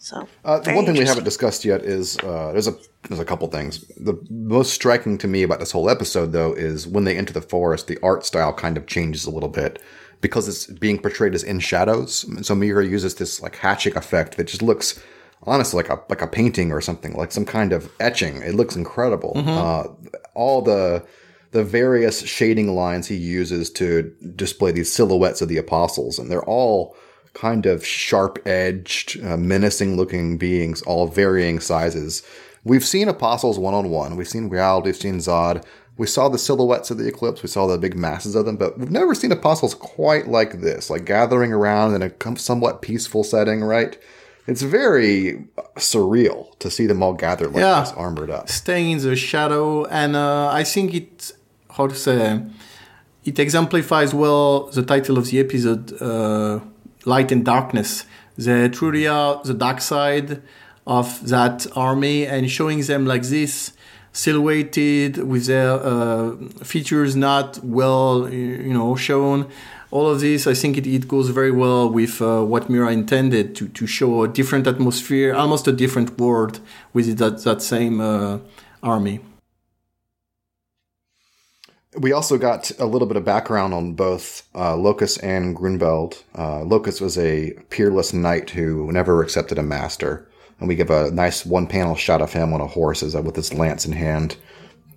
So 0.03 0.27
Uh, 0.43 0.57
the 0.59 0.73
one 0.73 0.85
thing 0.85 0.95
we 0.95 1.05
haven't 1.05 1.25
discussed 1.25 1.63
yet 1.63 1.83
is 1.83 2.17
uh, 2.19 2.51
there's 2.53 2.67
a 2.67 2.75
there's 3.07 3.19
a 3.19 3.25
couple 3.25 3.47
things. 3.49 3.85
The 3.97 4.15
most 4.31 4.73
striking 4.73 5.19
to 5.19 5.27
me 5.27 5.43
about 5.43 5.59
this 5.59 5.71
whole 5.71 5.91
episode, 5.91 6.31
though, 6.31 6.53
is 6.53 6.87
when 6.87 7.03
they 7.03 7.15
enter 7.15 7.33
the 7.33 7.41
forest, 7.41 7.85
the 7.85 7.99
art 8.01 8.25
style 8.25 8.51
kind 8.51 8.77
of 8.77 8.87
changes 8.87 9.25
a 9.25 9.31
little 9.31 9.47
bit 9.49 9.79
because 10.19 10.47
it's 10.47 10.65
being 10.65 10.97
portrayed 10.99 11.35
as 11.35 11.43
in 11.43 11.59
shadows. 11.59 12.23
And 12.23 12.43
so 12.43 12.55
Miura 12.55 12.83
uses 12.85 13.15
this 13.15 13.41
like 13.43 13.57
hatching 13.57 13.95
effect 13.95 14.37
that 14.37 14.47
just 14.47 14.63
looks 14.63 14.99
honestly 15.43 15.77
like 15.77 15.89
a 15.89 16.01
like 16.09 16.23
a 16.23 16.27
painting 16.27 16.71
or 16.71 16.81
something, 16.81 17.13
like 17.13 17.31
some 17.31 17.45
kind 17.45 17.71
of 17.71 17.91
etching. 17.99 18.41
It 18.41 18.55
looks 18.55 18.75
incredible. 18.75 19.33
Uh, 19.35 19.83
all 20.33 20.63
the 20.63 21.05
the 21.51 21.63
various 21.63 22.21
shading 22.21 22.73
lines 22.73 23.07
he 23.07 23.15
uses 23.17 23.69
to 23.69 24.11
display 24.35 24.71
these 24.71 24.91
silhouettes 24.91 25.41
of 25.41 25.47
the 25.49 25.57
apostles, 25.57 26.17
and 26.17 26.31
they're 26.31 26.45
all 26.45 26.95
kind 27.33 27.65
of 27.65 27.85
sharp 27.85 28.39
edged, 28.45 29.21
uh, 29.23 29.37
menacing 29.37 29.95
looking 29.97 30.37
beings, 30.37 30.81
all 30.83 31.07
varying 31.07 31.59
sizes. 31.59 32.23
We've 32.63 32.85
seen 32.85 33.07
apostles 33.07 33.57
one 33.57 33.73
on 33.73 33.89
one. 33.89 34.15
We've 34.17 34.27
seen 34.27 34.49
Real, 34.49 34.81
we've 34.81 34.95
seen 34.95 35.15
Zod. 35.17 35.63
We 35.97 36.07
saw 36.07 36.29
the 36.29 36.37
silhouettes 36.37 36.89
of 36.91 36.97
the 36.97 37.07
eclipse. 37.07 37.43
We 37.43 37.49
saw 37.49 37.67
the 37.67 37.77
big 37.77 37.95
masses 37.95 38.35
of 38.35 38.45
them, 38.45 38.55
but 38.57 38.77
we've 38.79 38.89
never 38.91 39.13
seen 39.13 39.31
apostles 39.31 39.73
quite 39.75 40.27
like 40.27 40.61
this, 40.61 40.89
like 40.89 41.05
gathering 41.05 41.53
around 41.53 41.93
in 41.95 42.01
a 42.01 42.37
somewhat 42.37 42.81
peaceful 42.81 43.23
setting, 43.23 43.61
right? 43.61 43.97
It's 44.47 44.61
very 44.63 45.45
surreal 45.77 46.57
to 46.59 46.71
see 46.71 46.87
them 46.87 47.03
all 47.03 47.13
gathered 47.13 47.47
like 47.53 47.61
Yeah. 47.61 47.81
this, 47.81 47.91
armored 47.93 48.31
up. 48.31 48.49
Staying 48.49 48.91
in 48.91 48.97
the 48.99 49.15
shadow, 49.15 49.85
and 49.85 50.15
uh, 50.15 50.47
I 50.47 50.63
think 50.63 50.93
it, 50.93 51.31
how 51.69 51.87
to 51.87 51.95
say, 51.95 52.41
it 53.23 53.37
exemplifies 53.37 54.13
well 54.13 54.67
the 54.71 54.81
title 54.83 55.17
of 55.17 55.27
the 55.29 55.39
episode, 55.39 55.93
uh, 56.01 56.59
Light 57.05 57.31
and 57.31 57.43
Darkness. 57.45 58.05
The 58.37 58.69
truly 58.69 59.03
the 59.03 59.55
dark 59.57 59.81
side 59.81 60.41
of 60.87 61.27
that 61.27 61.67
army, 61.75 62.25
and 62.25 62.49
showing 62.49 62.81
them 62.81 63.05
like 63.05 63.23
this, 63.23 63.73
silhouetted 64.13 65.17
with 65.17 65.45
their 65.45 65.73
uh, 65.73 66.35
features 66.63 67.15
not 67.15 67.59
well, 67.63 68.29
you 68.29 68.73
know, 68.73 68.95
shown. 68.95 69.47
all 69.91 70.07
of 70.09 70.21
this, 70.21 70.47
I 70.47 70.53
think 70.53 70.77
it, 70.77 70.87
it 70.87 71.07
goes 71.07 71.29
very 71.29 71.51
well 71.51 71.89
with 71.89 72.21
uh, 72.21 72.41
what 72.41 72.69
Miura 72.69 72.91
intended 72.91 73.55
to, 73.57 73.67
to 73.67 73.85
show 73.85 74.23
a 74.23 74.27
different 74.27 74.65
atmosphere, 74.65 75.33
almost 75.33 75.67
a 75.67 75.73
different 75.73 76.17
world 76.17 76.61
with 76.93 77.17
that, 77.17 77.43
that 77.43 77.61
same 77.61 77.99
uh, 77.99 78.39
army. 78.81 79.19
We 81.97 82.13
also 82.13 82.37
got 82.37 82.71
a 82.79 82.85
little 82.85 83.07
bit 83.07 83.17
of 83.17 83.25
background 83.25 83.73
on 83.73 83.93
both 83.93 84.47
uh, 84.55 84.77
Locus 84.77 85.17
and 85.17 85.55
Grunbeld. 85.55 86.23
Uh, 86.37 86.63
Locus 86.63 87.01
was 87.01 87.17
a 87.17 87.51
peerless 87.69 88.13
knight 88.13 88.49
who 88.51 88.89
never 88.91 89.21
accepted 89.21 89.57
a 89.57 89.63
master. 89.63 90.27
And 90.59 90.69
we 90.69 90.75
give 90.75 90.89
a 90.89 91.11
nice 91.11 91.45
one 91.45 91.67
panel 91.67 91.95
shot 91.95 92.21
of 92.21 92.31
him 92.31 92.53
on 92.53 92.61
a 92.61 92.67
horse 92.67 93.03
as, 93.03 93.15
uh, 93.15 93.21
with 93.21 93.35
his 93.35 93.53
lance 93.53 93.85
in 93.85 93.91
hand. 93.91 94.37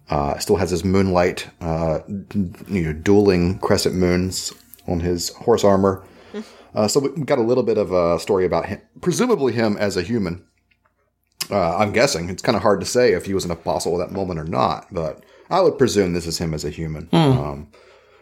Uh, 0.08 0.38
still 0.38 0.56
has 0.56 0.70
his 0.70 0.84
moonlight, 0.84 1.48
uh, 1.60 2.00
you 2.06 2.82
know, 2.82 2.92
dueling 2.92 3.58
crescent 3.58 3.94
moons 3.94 4.52
on 4.86 5.00
his 5.00 5.30
horse 5.30 5.64
armor. 5.64 6.04
Uh, 6.74 6.86
so 6.88 7.00
we 7.00 7.08
got 7.24 7.38
a 7.38 7.42
little 7.42 7.62
bit 7.62 7.78
of 7.78 7.92
a 7.92 8.18
story 8.18 8.44
about 8.44 8.66
him, 8.66 8.80
presumably 9.00 9.52
him 9.52 9.76
as 9.78 9.96
a 9.96 10.02
human. 10.02 10.44
Uh, 11.50 11.76
I'm 11.76 11.92
guessing 11.92 12.28
it's 12.28 12.42
kind 12.42 12.56
of 12.56 12.62
hard 12.62 12.80
to 12.80 12.86
say 12.86 13.12
if 13.12 13.26
he 13.26 13.34
was 13.34 13.44
an 13.44 13.50
apostle 13.50 14.00
at 14.00 14.08
that 14.08 14.14
moment 14.14 14.40
or 14.40 14.44
not, 14.44 14.92
but 14.92 15.24
I 15.50 15.60
would 15.60 15.78
presume 15.78 16.12
this 16.12 16.26
is 16.26 16.38
him 16.38 16.54
as 16.54 16.64
a 16.64 16.70
human. 16.70 17.08
Um, 17.12 17.68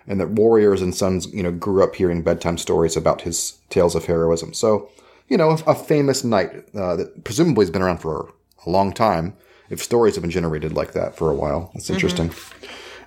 and 0.07 0.21
that 0.21 0.31
warriors 0.31 0.83
and 0.83 0.95
sons, 0.95 1.33
you 1.33 1.43
know, 1.43 1.53
grew 1.53 1.83
up 1.83 1.95
hearing 1.95 2.23
bedtime 2.23 2.59
stories 2.59 2.97
about 2.97 3.23
his 3.23 3.59
tales 3.71 3.95
of 3.95 4.07
heroism. 4.07 4.53
So, 4.53 4.91
you 5.29 5.37
know, 5.37 5.51
a, 5.51 5.71
a 5.71 5.75
famous 5.75 6.25
knight 6.25 6.51
uh, 6.75 6.97
that 6.97 7.25
presumably 7.25 7.63
has 7.65 7.71
been 7.71 7.83
around 7.83 7.99
for 7.99 8.29
a 8.67 8.71
long 8.71 8.93
time. 8.93 9.37
If 9.71 9.83
stories 9.83 10.17
have 10.17 10.23
been 10.23 10.31
generated 10.31 10.73
like 10.73 10.93
that 10.93 11.17
for 11.17 11.31
a 11.31 11.35
while, 11.35 11.71
that's 11.75 11.89
interesting. 11.89 12.33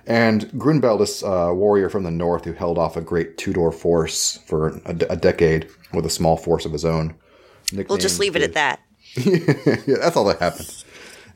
And 0.06 0.46
Grunbeld 0.52 1.00
is 1.00 1.22
a 1.24 1.52
warrior 1.52 1.88
from 1.88 2.04
the 2.04 2.10
north 2.10 2.44
who 2.44 2.52
held 2.52 2.78
off 2.78 2.96
a 2.96 3.00
great 3.00 3.36
Tudor 3.38 3.72
force 3.72 4.38
for 4.46 4.80
a, 4.86 4.96
a 5.10 5.16
decade 5.16 5.68
with 5.92 6.06
a 6.06 6.10
small 6.10 6.36
force 6.36 6.64
of 6.64 6.72
his 6.72 6.84
own. 6.84 7.14
We'll 7.72 7.98
just 7.98 8.18
leave 8.20 8.36
it 8.36 8.42
at 8.42 8.54
that. 8.54 8.80
yeah, 9.16 9.96
that's 10.00 10.16
all 10.16 10.24
that 10.24 10.38
happened. 10.40 10.84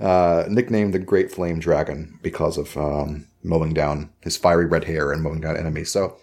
Uh, 0.00 0.44
nicknamed 0.48 0.94
the 0.94 0.98
Great 0.98 1.30
Flame 1.30 1.58
Dragon 1.58 2.18
because 2.22 2.56
of 2.56 2.74
um, 2.76 3.26
mowing 3.42 3.74
down 3.74 4.08
his 4.22 4.36
fiery 4.36 4.64
red 4.64 4.84
hair 4.84 5.12
and 5.12 5.22
mowing 5.22 5.40
down 5.42 5.56
enemies. 5.58 5.90
So 5.90 6.16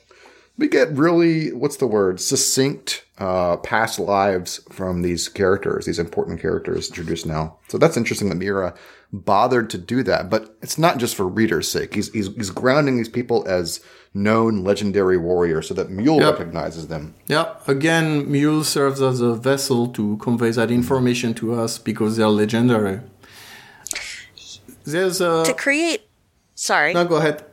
we 0.58 0.68
get 0.68 0.92
really, 0.98 1.54
what's 1.54 1.78
the 1.78 1.86
word, 1.86 2.20
succinct 2.20 3.06
uh, 3.20 3.58
past 3.58 4.00
lives 4.00 4.60
from 4.72 5.04
these 5.04 5.30
characters, 5.30 5.86
these 5.86 6.00
important 6.00 6.42
characters 6.42 6.88
introduced 6.90 7.28
now. 7.28 7.60
So 7.68 7.78
that's 7.78 7.98
interesting 7.98 8.30
that 8.30 8.36
Miura 8.36 8.74
bothered 9.14 9.70
to 9.70 9.78
do 9.78 10.02
that. 10.04 10.32
But 10.32 10.58
it's 10.64 10.80
not 10.80 10.98
just 10.98 11.16
for 11.16 11.28
readers' 11.28 11.70
sake. 11.70 11.94
He's, 11.94 12.12
he's, 12.14 12.34
he's 12.36 12.50
grounding 12.50 12.98
these 12.98 13.10
people 13.10 13.48
as 13.48 13.80
known 14.14 14.64
legendary 14.64 15.18
warriors 15.18 15.68
so 15.68 15.76
that 15.76 15.92
Mule 15.92 16.20
Yep. 16.20 16.40
recognizes 16.40 16.88
them. 16.88 17.14
Yeah, 17.28 17.54
again, 17.68 18.30
Mule 18.32 18.64
serves 18.64 19.02
as 19.04 19.22
a 19.22 19.36
vessel 19.36 19.88
to 19.90 20.18
convey 20.18 20.50
that 20.52 20.72
information 20.72 21.36
to 21.36 21.54
us 21.54 21.78
because 21.78 22.18
they're 22.18 22.28
legendary. 22.28 23.02
There's 24.92 25.22
a. 25.22 25.44
To 25.46 25.54
create, 25.54 26.08
sorry, 26.56 26.94
No, 26.94 27.06
go 27.06 27.18
ahead. 27.18 27.44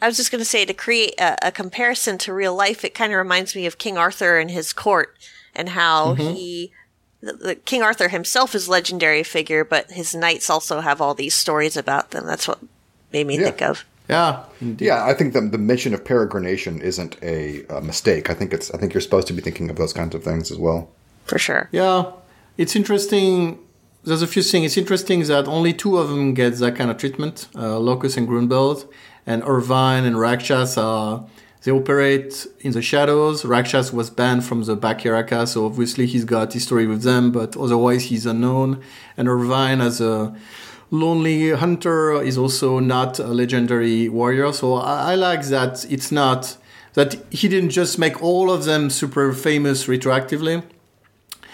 I 0.00 0.06
was 0.06 0.16
just 0.16 0.32
going 0.32 0.40
to 0.40 0.44
say 0.44 0.64
to 0.64 0.74
create 0.74 1.14
a, 1.20 1.48
a 1.48 1.52
comparison 1.52 2.18
to 2.18 2.32
real 2.32 2.54
life, 2.54 2.84
it 2.84 2.94
kind 2.94 3.12
of 3.12 3.18
reminds 3.18 3.54
me 3.54 3.66
of 3.66 3.78
King 3.78 3.96
Arthur 3.96 4.38
and 4.38 4.50
his 4.50 4.72
court 4.72 5.16
and 5.54 5.68
how 5.68 6.14
mm-hmm. 6.14 6.34
he, 6.34 6.72
the, 7.20 7.34
the 7.34 7.54
King 7.54 7.82
Arthur 7.82 8.08
himself 8.08 8.54
is 8.54 8.68
legendary 8.68 9.22
figure, 9.22 9.64
but 9.64 9.92
his 9.92 10.14
knights 10.14 10.50
also 10.50 10.80
have 10.80 11.00
all 11.00 11.14
these 11.14 11.36
stories 11.36 11.76
about 11.76 12.10
them. 12.10 12.26
That's 12.26 12.48
what 12.48 12.58
made 13.12 13.28
me 13.28 13.36
Yeah. 13.38 13.44
think 13.44 13.62
of. 13.62 13.84
Yeah, 14.08 14.44
indeed. 14.60 14.86
Yeah, 14.86 15.04
I 15.04 15.14
think 15.14 15.32
the, 15.32 15.40
the 15.40 15.58
mention 15.58 15.94
of 15.94 16.02
peregrination 16.02 16.80
isn't 16.80 17.16
a, 17.22 17.64
a 17.66 17.80
mistake. 17.80 18.28
I 18.28 18.34
think 18.34 18.52
it's 18.52 18.70
I 18.72 18.78
think 18.78 18.92
you're 18.92 19.00
supposed 19.00 19.28
to 19.28 19.32
be 19.32 19.40
thinking 19.40 19.70
of 19.70 19.76
those 19.76 19.92
kinds 19.92 20.14
of 20.14 20.24
things 20.24 20.50
as 20.50 20.58
well. 20.58 20.90
For 21.24 21.38
sure. 21.38 21.68
Yeah, 21.70 22.10
it's 22.58 22.74
interesting. 22.74 23.60
There's 24.04 24.22
a 24.22 24.26
few 24.26 24.42
things. 24.42 24.66
It's 24.66 24.76
interesting 24.76 25.22
that 25.24 25.46
only 25.46 25.72
two 25.72 25.96
of 25.96 26.08
them 26.08 26.34
get 26.34 26.56
that 26.56 26.74
kind 26.74 26.90
of 26.90 26.96
treatment, 26.96 27.46
uh, 27.54 27.78
Locus 27.78 28.16
and 28.16 28.28
Grunbeld, 28.28 28.88
and 29.24 29.44
Irvine 29.44 30.04
and 30.04 30.18
Rakshas 30.18 30.76
are 30.76 31.24
they 31.62 31.70
operate 31.70 32.44
in 32.62 32.72
the 32.72 32.82
shadows. 32.82 33.44
Rakshas 33.44 33.92
was 33.92 34.10
banned 34.10 34.44
from 34.44 34.64
the 34.64 34.76
Bakiraka, 34.76 35.46
so 35.46 35.66
obviously 35.66 36.06
he's 36.06 36.24
got 36.24 36.52
history 36.52 36.84
with 36.88 37.02
them, 37.02 37.30
but 37.30 37.56
otherwise 37.56 38.06
he's 38.06 38.26
unknown. 38.26 38.82
And 39.16 39.28
Irvine, 39.28 39.80
as 39.80 40.00
a 40.00 40.34
lonely 40.90 41.50
hunter, 41.50 42.20
is 42.20 42.36
also 42.36 42.80
not 42.80 43.20
a 43.20 43.28
legendary 43.28 44.08
warrior. 44.08 44.52
So 44.52 44.74
I, 44.74 45.12
I 45.12 45.14
like 45.14 45.44
that 45.44 45.86
it's 45.88 46.10
not 46.10 46.56
that 46.94 47.24
he 47.30 47.46
didn't 47.46 47.70
just 47.70 48.00
make 48.00 48.20
all 48.20 48.50
of 48.50 48.64
them 48.64 48.90
super 48.90 49.32
famous 49.32 49.86
retroactively. 49.86 50.64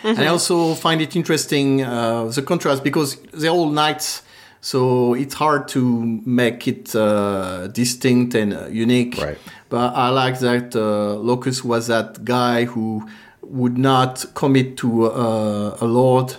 And 0.02 0.18
I 0.18 0.26
also 0.26 0.74
find 0.74 1.00
it 1.00 1.16
interesting 1.16 1.82
uh, 1.82 2.26
the 2.26 2.42
contrast 2.42 2.84
because 2.84 3.16
they're 3.32 3.50
all 3.50 3.68
knights, 3.68 4.22
so 4.60 5.14
it's 5.14 5.34
hard 5.34 5.68
to 5.68 6.20
make 6.24 6.68
it 6.68 6.94
uh, 6.94 7.66
distinct 7.68 8.34
and 8.34 8.54
uh, 8.54 8.66
unique. 8.66 9.18
Right. 9.18 9.38
But 9.68 9.94
I 9.94 10.08
like 10.10 10.38
that 10.40 10.74
uh, 10.74 11.14
Locus 11.16 11.64
was 11.64 11.88
that 11.88 12.24
guy 12.24 12.64
who 12.64 13.08
would 13.42 13.78
not 13.78 14.24
commit 14.34 14.76
to 14.78 15.06
uh, 15.06 15.78
a 15.80 15.86
lord. 15.86 16.36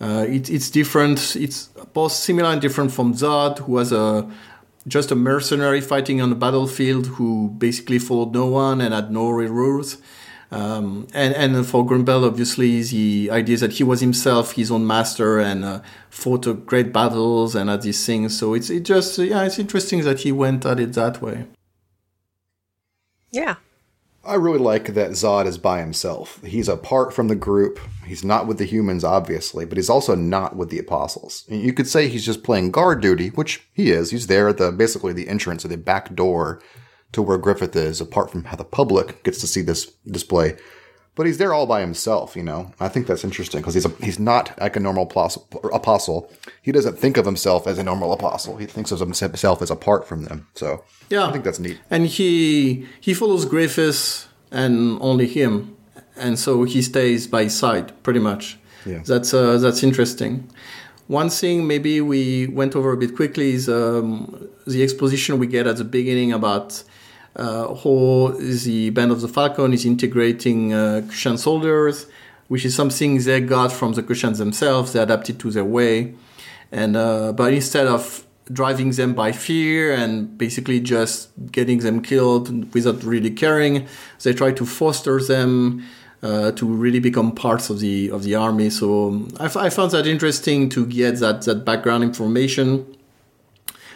Uh, 0.00 0.26
it, 0.28 0.50
it's 0.50 0.70
different. 0.70 1.36
It's 1.36 1.66
both 1.92 2.12
similar 2.12 2.50
and 2.50 2.60
different 2.60 2.92
from 2.92 3.14
Zod, 3.14 3.58
who 3.58 3.72
was 3.72 3.92
a 3.92 4.28
just 4.86 5.10
a 5.10 5.14
mercenary 5.14 5.80
fighting 5.80 6.20
on 6.20 6.28
the 6.28 6.36
battlefield 6.36 7.06
who 7.06 7.48
basically 7.56 7.98
followed 7.98 8.32
no 8.34 8.46
one 8.46 8.80
and 8.80 8.92
had 8.92 9.10
no 9.10 9.30
real 9.30 9.52
rules. 9.52 9.96
Um, 10.50 11.08
and, 11.14 11.34
and 11.34 11.66
for 11.66 11.84
Grunbeld, 11.84 12.26
obviously, 12.26 12.82
the 12.82 13.30
idea 13.30 13.54
is 13.54 13.60
that 13.60 13.72
he 13.72 13.84
was 13.84 14.00
himself 14.00 14.52
his 14.52 14.70
own 14.70 14.86
master 14.86 15.38
and 15.38 15.64
uh, 15.64 15.80
fought 16.10 16.46
uh, 16.46 16.52
great 16.52 16.92
battles 16.92 17.54
and 17.54 17.68
had 17.68 17.82
these 17.82 18.04
things. 18.06 18.38
So 18.38 18.54
it's 18.54 18.70
it 18.70 18.84
just, 18.84 19.18
yeah, 19.18 19.42
it's 19.44 19.58
interesting 19.58 20.02
that 20.02 20.20
he 20.20 20.32
went 20.32 20.64
at 20.64 20.78
it 20.78 20.92
that 20.92 21.20
way. 21.20 21.46
Yeah. 23.30 23.56
I 24.26 24.36
really 24.36 24.58
like 24.58 24.94
that 24.94 25.10
Zod 25.10 25.44
is 25.46 25.58
by 25.58 25.80
himself. 25.80 26.42
He's 26.42 26.68
apart 26.68 27.12
from 27.12 27.28
the 27.28 27.34
group. 27.34 27.78
He's 28.06 28.24
not 28.24 28.46
with 28.46 28.56
the 28.56 28.64
humans, 28.64 29.04
obviously, 29.04 29.66
but 29.66 29.76
he's 29.76 29.90
also 29.90 30.14
not 30.14 30.56
with 30.56 30.70
the 30.70 30.78
apostles. 30.78 31.44
And 31.50 31.60
You 31.60 31.74
could 31.74 31.86
say 31.86 32.08
he's 32.08 32.24
just 32.24 32.42
playing 32.42 32.70
guard 32.70 33.02
duty, 33.02 33.28
which 33.28 33.66
he 33.74 33.90
is. 33.90 34.12
He's 34.12 34.26
there 34.26 34.48
at 34.48 34.56
the 34.56 34.72
basically 34.72 35.12
the 35.12 35.28
entrance 35.28 35.64
or 35.64 35.68
the 35.68 35.76
back 35.76 36.14
door 36.14 36.62
to 37.14 37.22
where 37.22 37.38
Griffith 37.38 37.74
is, 37.74 38.00
apart 38.00 38.30
from 38.30 38.44
how 38.44 38.56
the 38.56 38.64
public 38.64 39.22
gets 39.24 39.40
to 39.40 39.46
see 39.46 39.62
this 39.62 39.86
display. 40.06 40.56
But 41.16 41.26
he's 41.26 41.38
there 41.38 41.54
all 41.54 41.66
by 41.66 41.80
himself, 41.80 42.34
you 42.34 42.42
know. 42.42 42.72
I 42.80 42.88
think 42.88 43.06
that's 43.06 43.22
interesting 43.22 43.60
because 43.60 43.74
he's 43.74 43.84
a, 43.86 43.90
he's 44.02 44.18
not 44.18 44.58
like 44.60 44.74
a 44.74 44.80
normal 44.80 45.04
apostle. 45.72 46.30
He 46.60 46.72
doesn't 46.72 46.98
think 46.98 47.16
of 47.16 47.24
himself 47.24 47.68
as 47.68 47.78
a 47.78 47.84
normal 47.84 48.12
apostle. 48.12 48.56
He 48.56 48.66
thinks 48.66 48.90
of 48.90 48.98
himself 48.98 49.62
as 49.62 49.70
apart 49.70 50.08
from 50.08 50.24
them. 50.24 50.48
So 50.54 50.84
Yeah. 51.10 51.26
I 51.28 51.32
think 51.32 51.44
that's 51.44 51.60
neat. 51.60 51.78
And 51.88 52.06
he 52.06 52.86
he 53.00 53.14
follows 53.14 53.44
Griffiths 53.44 54.26
and 54.50 54.98
only 55.00 55.28
him, 55.28 55.76
and 56.16 56.36
so 56.36 56.64
he 56.64 56.82
stays 56.82 57.28
by 57.28 57.44
his 57.44 57.56
side 57.56 57.92
pretty 58.02 58.20
much. 58.20 58.58
Yeah. 58.84 59.02
That's 59.06 59.32
uh, 59.32 59.58
that's 59.58 59.84
interesting. 59.84 60.50
One 61.06 61.30
thing 61.30 61.66
maybe 61.66 62.00
we 62.00 62.48
went 62.48 62.74
over 62.74 62.90
a 62.92 62.96
bit 62.96 63.14
quickly 63.14 63.52
is 63.52 63.68
um, 63.68 64.48
the 64.66 64.82
exposition 64.82 65.38
we 65.38 65.46
get 65.46 65.66
at 65.66 65.76
the 65.76 65.84
beginning 65.84 66.32
about 66.32 66.82
how 67.36 68.34
the 68.38 68.90
Band 68.90 69.10
of 69.10 69.20
the 69.20 69.28
Falcon 69.28 69.72
is 69.72 69.84
integrating 69.84 70.72
uh, 70.72 71.02
Kushan 71.06 71.38
soldiers, 71.38 72.06
which 72.48 72.64
is 72.64 72.74
something 72.74 73.18
they 73.18 73.40
got 73.40 73.72
from 73.72 73.92
the 73.92 74.02
Kushans 74.02 74.38
themselves. 74.38 74.92
They 74.92 75.00
adapted 75.00 75.38
to 75.40 75.50
their 75.50 75.64
way, 75.64 76.14
and 76.70 76.96
uh, 76.96 77.32
but 77.32 77.52
instead 77.52 77.86
of 77.86 78.26
driving 78.52 78.90
them 78.90 79.14
by 79.14 79.32
fear 79.32 79.94
and 79.94 80.36
basically 80.36 80.78
just 80.78 81.30
getting 81.50 81.78
them 81.78 82.02
killed 82.02 82.74
without 82.74 83.02
really 83.02 83.30
caring, 83.30 83.86
they 84.22 84.32
try 84.32 84.52
to 84.52 84.66
foster 84.66 85.20
them. 85.20 85.84
Uh, 86.22 86.50
to 86.52 86.64
really 86.64 87.00
become 87.00 87.34
parts 87.34 87.68
of 87.68 87.80
the 87.80 88.08
of 88.10 88.22
the 88.22 88.34
army, 88.34 88.70
so 88.70 89.26
I, 89.38 89.44
f- 89.44 89.58
I 89.58 89.68
found 89.68 89.90
that 89.90 90.06
interesting 90.06 90.70
to 90.70 90.86
get 90.86 91.18
that 91.18 91.42
that 91.42 91.66
background 91.66 92.02
information 92.02 92.86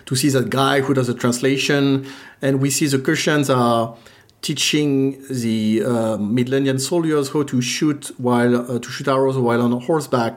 to 0.08 0.16
see 0.16 0.30
that 0.30 0.48
guy 0.48 0.80
who 0.80 0.94
does 0.94 1.06
the 1.06 1.18
translation, 1.24 2.06
and 2.40 2.52
we 2.62 2.70
see 2.70 2.86
the 2.86 2.98
Kushans 2.98 3.54
are 3.54 3.94
teaching 4.40 5.22
the 5.28 5.82
uh, 5.84 6.16
Midlandian 6.16 6.78
soldiers 6.78 7.28
how 7.34 7.42
to 7.42 7.60
shoot 7.60 8.10
while 8.16 8.54
uh, 8.56 8.78
to 8.78 8.88
shoot 8.94 9.06
arrows 9.06 9.36
while 9.36 9.60
on 9.60 9.72
horseback, 9.82 10.34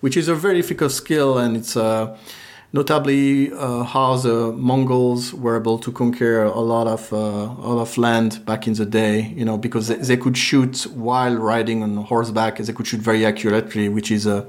which 0.00 0.16
is 0.18 0.28
a 0.28 0.34
very 0.34 0.56
difficult 0.60 0.92
skill, 0.92 1.38
and 1.38 1.56
it's 1.56 1.74
uh, 1.74 2.14
notably 2.74 3.50
uh, 3.52 3.84
how 3.84 4.16
the 4.18 4.52
Mongols 4.52 5.32
were 5.32 5.56
able 5.56 5.78
to 5.78 5.90
conquer 5.90 6.42
a 6.42 6.60
lot 6.60 6.86
of 6.86 7.10
uh, 7.10 7.16
a 7.16 7.68
lot 7.72 7.80
of 7.80 7.96
land 7.96 8.44
back 8.44 8.66
in 8.66 8.74
the 8.74 8.84
day. 8.84 9.32
You 9.38 9.46
know, 9.46 9.56
because 9.56 9.88
they, 9.88 9.96
they 9.96 10.18
could 10.18 10.36
shoot 10.36 10.86
while 10.92 11.34
riding 11.36 11.82
on 11.82 11.96
horseback, 12.12 12.58
they 12.58 12.74
could 12.74 12.86
shoot 12.86 13.00
very 13.00 13.24
accurately, 13.24 13.88
which 13.88 14.10
is 14.10 14.26
a, 14.26 14.46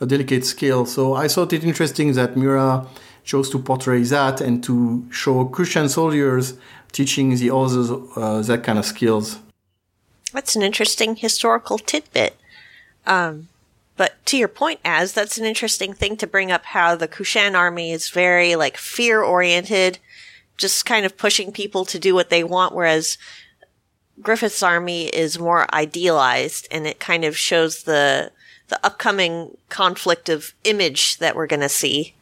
a 0.00 0.06
delicate 0.06 0.44
skill. 0.44 0.84
So 0.84 1.14
I 1.14 1.28
thought 1.28 1.52
it 1.52 1.62
interesting 1.62 2.14
that 2.14 2.36
Miura 2.36 2.88
chose 3.26 3.50
to 3.50 3.58
portray 3.58 4.02
that 4.04 4.40
and 4.40 4.64
to 4.64 5.06
show 5.10 5.44
Kushan 5.44 5.90
soldiers 5.90 6.54
teaching 6.92 7.36
the 7.36 7.54
others 7.54 7.90
uh, 7.90 8.40
that 8.42 8.62
kind 8.64 8.78
of 8.78 8.86
skills. 8.86 9.38
That's 10.32 10.56
an 10.56 10.62
interesting 10.62 11.16
historical 11.16 11.76
tidbit. 11.76 12.36
Um, 13.06 13.48
but 13.96 14.14
to 14.26 14.36
your 14.36 14.48
point, 14.48 14.80
as 14.84 15.12
that's 15.12 15.38
an 15.38 15.44
interesting 15.44 15.92
thing 15.92 16.16
to 16.18 16.26
bring 16.26 16.52
up 16.52 16.66
how 16.66 16.94
the 16.94 17.08
Kushan 17.08 17.54
army 17.54 17.92
is 17.92 18.08
very 18.08 18.54
like 18.54 18.76
fear 18.76 19.22
oriented, 19.22 19.98
just 20.56 20.86
kind 20.86 21.04
of 21.04 21.16
pushing 21.18 21.52
people 21.52 21.84
to 21.86 21.98
do 21.98 22.14
what 22.14 22.30
they 22.30 22.44
want, 22.44 22.74
whereas 22.74 23.18
Griffith's 24.22 24.62
army 24.62 25.08
is 25.08 25.38
more 25.38 25.66
idealized 25.74 26.68
and 26.70 26.86
it 26.86 27.00
kind 27.00 27.24
of 27.24 27.36
shows 27.36 27.82
the 27.82 28.30
the 28.68 28.84
upcoming 28.84 29.56
conflict 29.68 30.28
of 30.28 30.52
image 30.64 31.18
that 31.18 31.36
we're 31.36 31.46
going 31.46 31.60
to 31.60 31.68
see. 31.68 32.15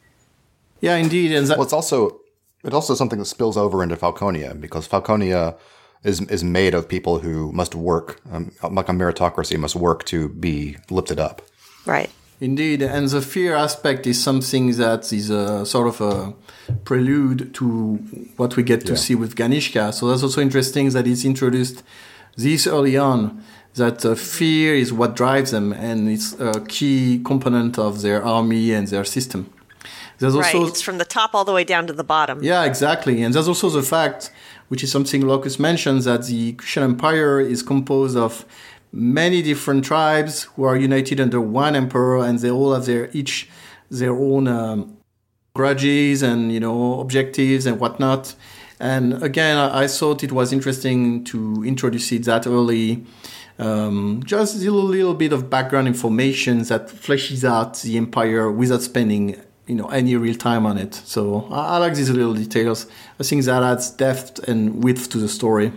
Yeah, 0.80 0.96
indeed. 0.96 1.32
And 1.32 1.46
that, 1.46 1.56
Well, 1.58 1.64
it's 1.64 1.72
also 1.72 2.20
it's 2.62 2.74
also 2.74 2.94
something 2.94 3.18
that 3.18 3.26
spills 3.26 3.56
over 3.56 3.82
into 3.82 3.96
Falconia 3.96 4.58
because 4.60 4.88
Falconia 4.88 5.54
is 6.02 6.20
is 6.22 6.42
made 6.44 6.74
of 6.74 6.88
people 6.88 7.18
who 7.18 7.52
must 7.52 7.74
work, 7.74 8.20
um, 8.32 8.50
like 8.70 8.88
a 8.88 8.92
meritocracy, 8.92 9.58
must 9.58 9.76
work 9.76 10.04
to 10.06 10.28
be 10.28 10.76
lifted 10.90 11.18
up. 11.18 11.42
Right. 11.86 12.10
Indeed, 12.40 12.82
and 12.82 13.08
the 13.08 13.20
fear 13.22 13.54
aspect 13.54 14.06
is 14.06 14.22
something 14.22 14.72
that 14.76 15.12
is 15.12 15.30
a 15.30 15.64
sort 15.64 15.86
of 15.86 16.00
a 16.00 16.34
prelude 16.84 17.54
to 17.54 17.98
what 18.36 18.56
we 18.56 18.62
get 18.62 18.80
to 18.86 18.92
Yeah. 18.92 18.98
see 18.98 19.14
with 19.14 19.34
Ganishka. 19.36 19.92
So 19.94 20.08
that's 20.08 20.22
also 20.22 20.40
interesting 20.40 20.90
that 20.90 21.06
it's 21.06 21.24
introduced 21.24 21.82
this 22.36 22.66
early 22.66 22.96
on. 22.96 23.42
That 23.76 24.04
uh, 24.04 24.14
fear 24.14 24.74
is 24.74 24.92
what 24.92 25.16
drives 25.16 25.50
them, 25.50 25.72
and 25.72 26.08
it's 26.08 26.34
a 26.38 26.60
key 26.68 27.20
component 27.24 27.78
of 27.78 28.02
their 28.02 28.22
army 28.24 28.72
and 28.72 28.86
their 28.88 29.04
system. 29.04 29.46
There's 30.32 30.34
Right. 30.46 30.54
also 30.54 30.68
It's 30.68 30.80
from 30.80 30.98
the 30.98 31.04
top 31.04 31.34
all 31.34 31.44
the 31.44 31.52
way 31.52 31.64
down 31.64 31.86
to 31.86 31.92
the 31.92 32.04
bottom. 32.04 32.42
yeah, 32.42 32.64
exactly. 32.64 33.22
And 33.22 33.34
there's 33.34 33.48
also 33.48 33.68
the 33.70 33.82
fact, 33.82 34.30
which 34.68 34.82
is 34.84 34.90
something 34.90 35.20
Locus 35.26 35.58
mentions, 35.58 36.04
that 36.06 36.26
the 36.26 36.54
Kushan 36.54 36.82
Empire 36.82 37.40
is 37.40 37.62
composed 37.62 38.16
of 38.16 38.44
many 38.92 39.42
different 39.42 39.84
tribes 39.84 40.44
who 40.54 40.64
are 40.64 40.76
united 40.76 41.20
under 41.20 41.40
one 41.40 41.74
emperor, 41.76 42.24
and 42.24 42.38
they 42.38 42.50
all 42.50 42.72
have 42.74 42.86
their 42.86 43.10
each 43.12 43.48
their 43.90 44.14
own 44.28 44.48
um, 44.48 44.96
grudges 45.54 46.22
and 46.22 46.52
you 46.52 46.60
know 46.60 47.00
objectives 47.00 47.66
and 47.66 47.78
whatnot. 47.78 48.34
And 48.80 49.22
again, 49.22 49.56
I, 49.56 49.84
I 49.84 49.86
thought 49.86 50.24
it 50.24 50.32
was 50.32 50.52
interesting 50.52 51.24
to 51.24 51.62
introduce 51.64 52.10
it 52.12 52.24
that 52.24 52.46
early. 52.46 53.04
Um, 53.56 54.20
just 54.26 54.56
a 54.56 54.58
little, 54.58 54.82
little 54.82 55.14
bit 55.14 55.32
of 55.32 55.48
background 55.48 55.86
information 55.86 56.54
that 56.64 56.88
fleshes 56.88 57.44
out 57.44 57.80
the 57.82 57.96
empire 57.96 58.50
without 58.50 58.82
spending 58.82 59.40
you 59.66 59.74
know 59.74 59.88
any 59.88 60.16
real 60.16 60.34
time 60.34 60.66
on 60.66 60.78
it. 60.78 60.94
So 60.94 61.46
I, 61.50 61.76
I 61.76 61.78
like 61.78 61.94
these 61.94 62.10
little 62.10 62.34
details. 62.34 62.86
I 63.18 63.22
think 63.22 63.44
that 63.44 63.62
adds 63.62 63.90
depth 63.90 64.40
and 64.48 64.82
width 64.82 65.08
to 65.10 65.18
the 65.18 65.28
story. 65.28 65.72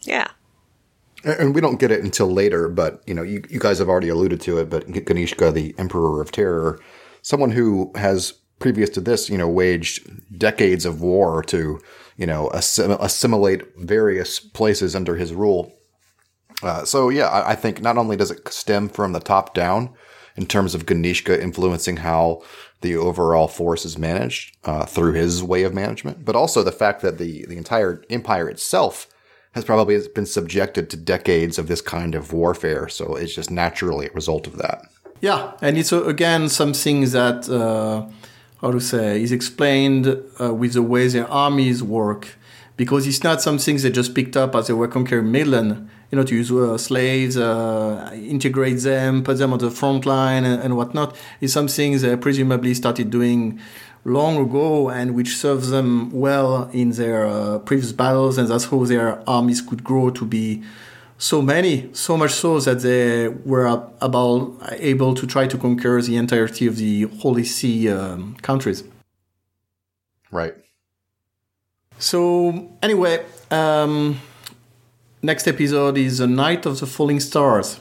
Yeah. 0.00 0.28
And 1.24 1.40
and 1.40 1.54
we 1.54 1.60
don't 1.60 1.80
get 1.80 1.90
it 1.90 2.02
until 2.02 2.32
later, 2.32 2.68
but 2.68 3.02
you 3.06 3.14
know, 3.14 3.22
you, 3.22 3.42
you 3.48 3.58
guys 3.58 3.78
have 3.78 3.88
already 3.88 4.08
alluded 4.08 4.40
to 4.42 4.58
it. 4.58 4.70
But 4.70 4.86
Ganishka, 4.88 5.52
the 5.52 5.74
Emperor 5.78 6.20
of 6.20 6.32
Terror, 6.32 6.80
someone 7.22 7.50
who 7.50 7.92
has 7.96 8.34
previous 8.58 8.90
to 8.90 9.00
this, 9.00 9.28
you 9.28 9.36
know, 9.36 9.48
waged 9.48 10.38
decades 10.38 10.86
of 10.86 11.00
war 11.00 11.42
to, 11.42 11.78
you 12.16 12.26
know, 12.26 12.48
assim- 12.54 12.96
assimilate 13.00 13.62
various 13.76 14.40
places 14.40 14.96
under 14.96 15.16
his 15.16 15.34
rule. 15.34 15.72
Uh, 16.62 16.84
so 16.84 17.10
yeah, 17.10 17.28
I, 17.28 17.50
I 17.50 17.54
think 17.54 17.82
not 17.82 17.98
only 17.98 18.16
does 18.16 18.30
it 18.30 18.48
stem 18.48 18.88
from 18.88 19.12
the 19.12 19.20
top 19.20 19.52
down 19.52 19.90
in 20.36 20.46
terms 20.46 20.74
of 20.74 20.86
Ganishka 20.86 21.38
influencing 21.38 21.98
how 21.98 22.42
the 22.80 22.96
overall 22.96 23.48
force 23.48 23.84
is 23.84 23.98
managed 23.98 24.56
uh, 24.64 24.84
through 24.84 25.12
his 25.12 25.42
way 25.42 25.64
of 25.64 25.72
management, 25.74 26.24
but 26.24 26.36
also 26.36 26.62
the 26.62 26.72
fact 26.72 27.00
that 27.02 27.18
the 27.18 27.44
the 27.46 27.56
entire 27.56 28.02
empire 28.10 28.48
itself 28.50 29.06
has 29.52 29.64
probably 29.64 29.98
been 30.14 30.26
subjected 30.26 30.90
to 30.90 30.96
decades 30.96 31.58
of 31.58 31.66
this 31.66 31.80
kind 31.80 32.14
of 32.14 32.32
warfare. 32.32 32.88
So 32.88 33.16
it's 33.16 33.34
just 33.34 33.50
naturally 33.50 34.06
a 34.06 34.12
result 34.12 34.46
of 34.46 34.58
that. 34.58 34.82
Yeah, 35.20 35.52
and 35.62 35.78
it's 35.78 35.92
uh, 35.92 36.04
again 36.04 36.48
something 36.48 37.10
that 37.10 37.48
uh, 37.48 38.06
how 38.60 38.70
to 38.70 38.80
say 38.80 39.22
is 39.22 39.32
explained 39.32 40.06
uh, 40.40 40.52
with 40.52 40.74
the 40.74 40.82
way 40.82 41.08
their 41.08 41.28
armies 41.30 41.82
work, 41.82 42.36
because 42.76 43.06
it's 43.06 43.24
not 43.24 43.40
something 43.40 43.78
they 43.78 43.90
just 43.90 44.14
picked 44.14 44.36
up 44.36 44.54
as 44.54 44.66
they 44.66 44.74
were 44.74 44.88
conquering 44.88 45.32
Midland. 45.32 45.88
You 46.10 46.18
know, 46.18 46.24
to 46.24 46.34
use 46.34 46.52
uh, 46.52 46.78
slaves, 46.78 47.36
uh, 47.36 48.10
integrate 48.14 48.78
them, 48.78 49.24
put 49.24 49.38
them 49.38 49.52
on 49.52 49.58
the 49.58 49.70
front 49.70 50.06
line, 50.06 50.44
and, 50.44 50.62
and 50.62 50.76
whatnot. 50.76 51.16
It's 51.40 51.52
something 51.52 51.98
they 51.98 52.16
presumably 52.16 52.74
started 52.74 53.10
doing 53.10 53.60
long 54.04 54.36
ago, 54.38 54.88
and 54.88 55.14
which 55.14 55.36
serves 55.36 55.70
them 55.70 56.10
well 56.12 56.70
in 56.72 56.90
their 56.90 57.26
uh, 57.26 57.58
previous 57.58 57.92
battles, 57.92 58.38
and 58.38 58.46
that's 58.48 58.66
how 58.66 58.84
their 58.84 59.28
armies 59.28 59.60
could 59.60 59.82
grow 59.82 60.10
to 60.10 60.24
be 60.24 60.62
so 61.18 61.42
many, 61.42 61.88
so 61.92 62.16
much 62.16 62.32
so 62.32 62.60
that 62.60 62.80
they 62.80 63.28
were 63.28 63.66
about 64.00 64.54
able 64.78 65.14
to 65.14 65.26
try 65.26 65.46
to 65.46 65.58
conquer 65.58 66.00
the 66.02 66.16
entirety 66.16 66.66
of 66.66 66.76
the 66.76 67.04
Holy 67.20 67.44
See 67.44 67.90
um, 67.90 68.36
countries. 68.42 68.84
Right. 70.30 70.54
So 71.98 72.76
anyway, 72.82 73.24
um, 73.50 74.20
next 75.26 75.48
episode 75.48 75.98
is 75.98 76.18
the 76.18 76.26
Night 76.28 76.66
of 76.66 76.78
the 76.78 76.86
Falling 76.86 77.18
Stars. 77.18 77.80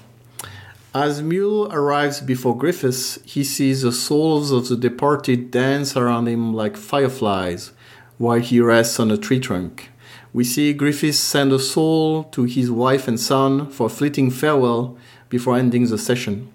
As 0.96 1.22
Mule 1.22 1.72
arrives 1.72 2.20
before 2.20 2.58
Griffiths, 2.58 3.20
he 3.24 3.44
sees 3.44 3.84
the 3.84 3.92
souls 3.92 4.50
of 4.50 4.68
the 4.68 4.76
departed 4.76 5.52
dance 5.52 5.96
around 5.96 6.28
him 6.28 6.56
like 6.56 6.76
fireflies 6.76 7.72
while 8.18 8.40
he 8.40 8.60
rests 8.60 9.00
on 9.00 9.12
a 9.12 9.18
tree 9.18 9.40
trunk. 9.40 9.92
We 10.34 10.44
see 10.44 10.74
Griffiths 10.74 11.20
send 11.20 11.54
a 11.54 11.60
soul 11.60 12.24
to 12.32 12.46
his 12.46 12.72
wife 12.72 13.08
and 13.08 13.20
son 13.20 13.70
for 13.70 13.86
a 13.86 13.96
fleeting 13.98 14.32
farewell 14.32 14.98
before 15.30 15.56
ending 15.56 15.86
the 15.86 16.00
session. 16.00 16.52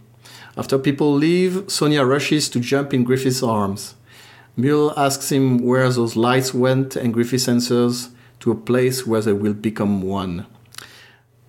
After 0.57 0.77
people 0.77 1.15
leave, 1.15 1.71
Sonia 1.71 2.05
rushes 2.05 2.49
to 2.49 2.59
jump 2.59 2.93
in 2.93 3.05
Griffiths' 3.05 3.45
arms. 3.45 3.95
Mule 4.57 4.93
asks 4.97 5.31
him 5.31 5.59
where 5.59 5.89
those 5.93 6.17
lights 6.17 6.53
went, 6.53 6.97
and 6.97 7.15
Griffiths 7.15 7.47
answers 7.47 8.09
to 8.41 8.51
a 8.51 8.57
place 8.57 9.07
where 9.07 9.21
they 9.21 9.33
will 9.33 9.55
become 9.55 10.03
one. 10.03 10.47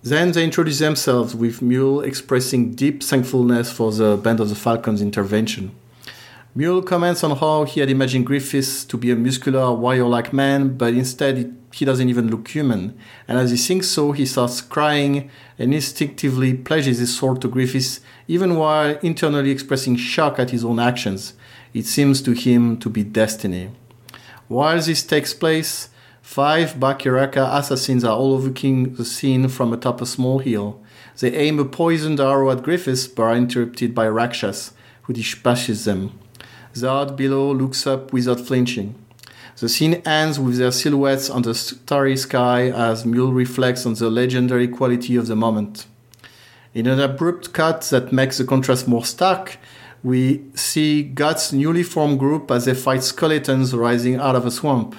Then 0.04 0.32
they 0.32 0.42
introduce 0.42 0.80
themselves, 0.80 1.32
with 1.32 1.62
Mule 1.62 2.00
expressing 2.00 2.74
deep 2.74 3.04
thankfulness 3.04 3.70
for 3.70 3.92
the 3.92 4.16
Band 4.16 4.40
of 4.40 4.48
the 4.48 4.56
Falcons 4.56 5.00
intervention. 5.00 5.70
Mule 6.56 6.82
comments 6.82 7.22
on 7.22 7.36
how 7.36 7.62
he 7.64 7.78
had 7.78 7.88
imagined 7.88 8.26
Griffiths 8.26 8.84
to 8.84 8.96
be 8.96 9.12
a 9.12 9.16
muscular, 9.16 9.72
warrior 9.72 10.06
like 10.06 10.32
man, 10.32 10.76
but 10.76 10.92
instead 10.92 11.56
he 11.72 11.84
doesn't 11.84 12.08
even 12.08 12.32
look 12.32 12.48
human. 12.48 12.98
And 13.28 13.38
as 13.38 13.52
he 13.52 13.56
thinks 13.56 13.86
so, 13.86 14.10
he 14.10 14.26
starts 14.26 14.60
crying 14.60 15.30
and 15.56 15.72
instinctively 15.72 16.52
pledges 16.54 16.98
his 16.98 17.16
sword 17.16 17.40
to 17.42 17.48
Griffiths, 17.48 18.00
even 18.26 18.56
while 18.56 18.98
internally 19.02 19.52
expressing 19.52 19.96
shock 19.96 20.40
at 20.40 20.50
his 20.50 20.64
own 20.64 20.80
actions. 20.80 21.34
It 21.72 21.86
seems 21.86 22.20
to 22.22 22.32
him 22.32 22.76
to 22.78 22.90
be 22.90 23.04
destiny. 23.04 23.70
While 24.48 24.80
this 24.80 25.04
takes 25.04 25.32
place, 25.32 25.88
five 26.32 26.76
Bakiraka 26.76 27.58
assassins 27.58 28.04
are 28.04 28.16
all 28.16 28.32
overlooking 28.32 28.94
the 28.94 29.04
scene 29.04 29.48
from 29.48 29.70
atop 29.70 30.00
a 30.00 30.06
small 30.06 30.38
hill. 30.38 30.80
They 31.20 31.36
aim 31.36 31.58
a 31.58 31.64
poisoned 31.66 32.20
arrow 32.20 32.50
at 32.50 32.62
Griffiths, 32.62 33.06
but 33.06 33.24
are 33.24 33.36
interrupted 33.36 33.94
by 33.94 34.08
Rakshas, 34.08 34.72
who 35.02 35.12
dispatches 35.12 35.84
them. 35.84 36.18
Zod 36.72 37.16
below 37.16 37.52
looks 37.52 37.86
up 37.86 38.14
without 38.14 38.40
flinching. 38.40 38.94
The 39.58 39.68
scene 39.68 40.00
ends 40.06 40.40
with 40.40 40.56
their 40.56 40.72
silhouettes 40.72 41.28
on 41.28 41.42
the 41.42 41.54
starry 41.54 42.16
sky 42.16 42.70
as 42.70 43.04
Mule 43.04 43.34
reflects 43.34 43.84
on 43.84 43.92
the 43.92 44.08
legendary 44.08 44.68
quality 44.68 45.16
of 45.16 45.26
the 45.26 45.36
moment. 45.36 45.84
In 46.72 46.86
an 46.86 46.98
abrupt 46.98 47.52
cut 47.52 47.82
that 47.90 48.10
makes 48.10 48.38
the 48.38 48.44
contrast 48.44 48.88
more 48.88 49.04
stark, 49.04 49.58
we 50.02 50.46
see 50.54 51.02
Guts' 51.02 51.52
newly 51.52 51.82
formed 51.82 52.18
group 52.18 52.50
as 52.50 52.64
they 52.64 52.74
fight 52.74 53.02
skeletons 53.02 53.74
rising 53.74 54.16
out 54.16 54.34
of 54.34 54.46
a 54.46 54.50
swamp. 54.50 54.96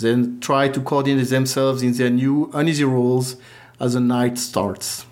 Then 0.00 0.40
try 0.40 0.68
to 0.68 0.80
coordinate 0.80 1.28
themselves 1.28 1.82
in 1.82 1.92
their 1.92 2.10
new 2.10 2.50
uneasy 2.54 2.84
roles 2.84 3.36
as 3.80 3.94
the 3.94 4.00
night 4.00 4.38
starts. 4.38 5.06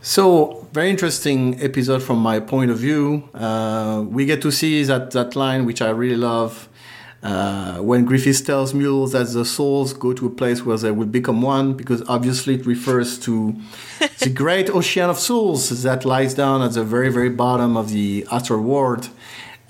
So, 0.00 0.68
very 0.72 0.90
interesting 0.90 1.58
episode 1.62 2.02
from 2.02 2.18
my 2.18 2.38
point 2.38 2.70
of 2.70 2.76
view. 2.78 3.28
Uh, 3.32 4.04
we 4.06 4.26
get 4.26 4.42
to 4.42 4.50
see 4.50 4.82
that, 4.84 5.12
that 5.12 5.34
line, 5.34 5.64
which 5.64 5.80
I 5.80 5.88
really 5.88 6.16
love, 6.16 6.68
uh, 7.22 7.78
when 7.78 8.04
Griffith 8.04 8.44
tells 8.44 8.74
Mule 8.74 9.06
that 9.06 9.28
the 9.28 9.46
souls 9.46 9.94
go 9.94 10.12
to 10.12 10.26
a 10.26 10.30
place 10.30 10.62
where 10.62 10.76
they 10.76 10.90
will 10.90 11.06
become 11.06 11.40
one, 11.40 11.72
because 11.72 12.02
obviously 12.06 12.56
it 12.56 12.66
refers 12.66 13.18
to 13.20 13.56
the 14.18 14.28
great 14.28 14.68
ocean 14.68 15.08
of 15.08 15.18
souls 15.18 15.82
that 15.84 16.04
lies 16.04 16.34
down 16.34 16.60
at 16.60 16.72
the 16.72 16.84
very, 16.84 17.08
very 17.08 17.30
bottom 17.30 17.74
of 17.74 17.90
the 17.90 18.26
astral 18.30 18.60
world. 18.60 19.08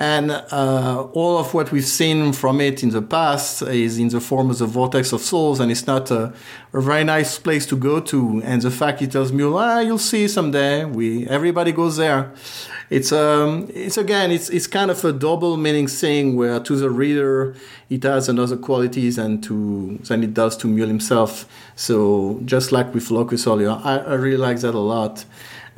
And 0.05 0.31
uh, 0.31 1.09
all 1.15 1.39
of 1.39 1.55
what 1.55 1.73
we've 1.73 1.93
seen 2.03 2.35
from 2.35 2.61
it 2.61 2.83
in 2.83 2.91
the 2.91 3.01
past 3.01 3.63
is 3.63 3.99
in 3.99 4.09
the 4.09 4.21
form 4.21 4.51
of 4.51 4.59
the 4.59 4.67
vortex 4.67 5.15
of 5.15 5.23
souls, 5.23 5.61
and 5.61 5.73
it's 5.73 5.87
not 5.87 6.11
a, 6.11 6.35
a 6.75 6.81
very 6.83 7.05
nice 7.05 7.39
place 7.39 7.65
to 7.67 7.77
go 7.77 8.01
to. 8.01 8.43
And 8.45 8.61
the 8.61 8.71
fact 8.71 9.01
he 9.01 9.07
tells 9.07 9.33
me, 9.33 9.43
ah, 9.45 9.81
you'll 9.81 10.07
see 10.13 10.29
someday. 10.29 10.85
We 10.85 11.27
everybody 11.27 11.73
goes 11.73 11.97
there. 11.97 12.35
It's 12.91 13.13
um, 13.13 13.71
it's 13.73 13.97
again, 13.97 14.31
it's 14.31 14.51
it's 14.51 14.67
kind 14.67 14.91
of 14.91 15.03
a 15.07 15.13
double 15.13 15.57
meaning 15.57 15.87
thing 15.87 16.37
where 16.37 16.61
to 16.61 16.77
the 16.77 16.91
reader 16.91 17.57
it 17.89 18.03
has 18.03 18.29
another 18.29 18.59
qualities 18.59 19.17
and 19.17 19.43
to 19.45 19.99
than 20.09 20.23
it 20.23 20.35
does 20.35 20.55
to 20.59 20.67
Mule 20.67 20.89
himself. 20.89 21.47
So 21.77 22.41
just 22.45 22.73
like 22.73 22.93
with 22.93 23.11
Locus 23.11 23.47
earlier, 23.47 23.71
I, 23.71 23.97
I 23.97 24.15
really 24.15 24.37
like 24.37 24.61
that 24.61 24.75
a 24.75 24.87
lot. 24.95 25.25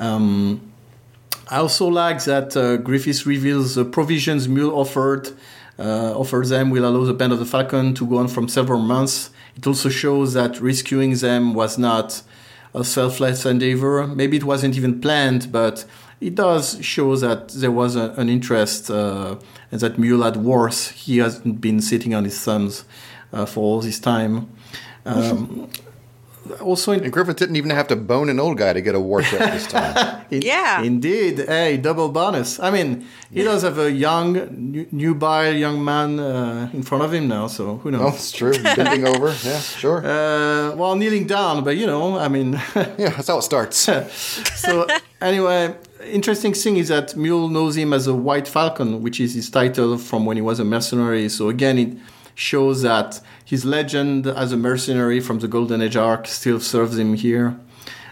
Um, 0.00 0.65
I 1.48 1.58
also 1.58 1.86
like 1.86 2.24
that 2.24 2.56
uh, 2.56 2.76
Griffiths 2.78 3.24
reveals 3.24 3.76
the 3.76 3.84
provisions 3.84 4.48
Mule 4.48 4.76
offered. 4.76 5.30
Uh, 5.78 6.22
them 6.42 6.70
will 6.70 6.86
allow 6.86 7.04
the 7.04 7.14
Band 7.14 7.32
of 7.32 7.38
the 7.38 7.44
Falcon 7.44 7.94
to 7.94 8.06
go 8.06 8.16
on 8.16 8.28
from 8.28 8.48
several 8.48 8.80
months. 8.80 9.30
It 9.56 9.66
also 9.66 9.88
shows 9.88 10.32
that 10.32 10.60
rescuing 10.60 11.14
them 11.14 11.54
was 11.54 11.78
not 11.78 12.22
a 12.74 12.82
selfless 12.82 13.46
endeavor. 13.46 14.06
Maybe 14.06 14.38
it 14.38 14.44
wasn't 14.44 14.76
even 14.76 15.00
planned, 15.00 15.52
but 15.52 15.84
it 16.20 16.34
does 16.34 16.84
show 16.84 17.14
that 17.16 17.48
there 17.48 17.70
was 17.70 17.94
a, 17.94 18.10
an 18.16 18.28
interest 18.28 18.90
uh, 18.90 19.36
and 19.70 19.80
that 19.80 19.98
Mule 19.98 20.22
had 20.22 20.36
worse. 20.36 20.88
He 20.88 21.18
hasn't 21.18 21.60
been 21.60 21.80
sitting 21.80 22.14
on 22.14 22.24
his 22.24 22.42
thumbs 22.42 22.84
uh, 23.32 23.46
for 23.46 23.60
all 23.60 23.80
this 23.80 24.00
time. 24.00 24.50
Um, 25.04 25.70
also 26.60 26.92
in 26.92 27.04
And 27.04 27.12
Griffith 27.12 27.36
didn't 27.36 27.56
even 27.56 27.70
have 27.70 27.88
to 27.88 27.96
bone 27.96 28.28
an 28.28 28.38
old 28.40 28.58
guy 28.58 28.72
to 28.72 28.80
get 28.80 28.94
a 28.94 29.00
war 29.00 29.22
chest 29.22 29.38
this 29.52 29.66
time. 29.66 30.24
In- 30.30 30.42
Yeah. 30.42 30.82
Indeed. 30.82 31.38
Hey, 31.46 31.76
double 31.76 32.08
bonus. 32.08 32.58
I 32.60 32.70
mean, 32.70 33.06
he 33.32 33.42
does 33.42 33.62
have 33.62 33.78
a 33.78 33.90
young, 33.90 34.32
nu- 34.72 34.86
nubile 34.90 35.54
young 35.54 35.84
man 35.84 36.18
uh, 36.18 36.70
in 36.72 36.82
front 36.82 37.04
of 37.04 37.12
him 37.14 37.28
now, 37.28 37.46
so 37.46 37.76
who 37.78 37.90
knows? 37.90 38.00
oh, 38.00 38.04
knows? 38.04 38.14
it's 38.14 38.32
true. 38.32 38.52
Bending 38.62 39.06
over. 39.06 39.28
Yeah, 39.44 39.60
sure. 39.60 39.98
Uh, 39.98 40.74
well, 40.76 40.96
kneeling 40.96 41.26
down, 41.26 41.62
but 41.64 41.76
you 41.76 41.86
know, 41.86 42.18
I 42.18 42.28
mean. 42.28 42.52
yeah, 42.98 43.10
that's 43.10 43.28
how 43.28 43.38
it 43.38 43.42
starts. 43.42 43.76
so, 44.60 44.86
anyway, 45.20 45.74
interesting 46.04 46.52
thing 46.54 46.76
is 46.76 46.88
that 46.88 47.16
Mule 47.16 47.48
knows 47.48 47.76
him 47.76 47.92
as 47.92 48.06
a 48.06 48.14
White 48.14 48.48
Falcon, 48.48 49.02
which 49.02 49.20
is 49.20 49.34
his 49.34 49.48
title 49.50 49.96
from 49.98 50.24
when 50.26 50.36
he 50.36 50.42
was 50.42 50.58
a 50.60 50.64
mercenary. 50.64 51.28
So, 51.28 51.48
again, 51.48 51.78
it 51.78 51.96
shows 52.36 52.82
that 52.82 53.20
his 53.44 53.64
legend 53.64 54.26
as 54.26 54.52
a 54.52 54.56
mercenary 54.56 55.18
from 55.18 55.40
the 55.40 55.48
Golden 55.48 55.82
Age 55.82 55.96
arc 55.96 56.28
still 56.28 56.60
serves 56.60 56.96
him 56.96 57.14
here. 57.14 57.58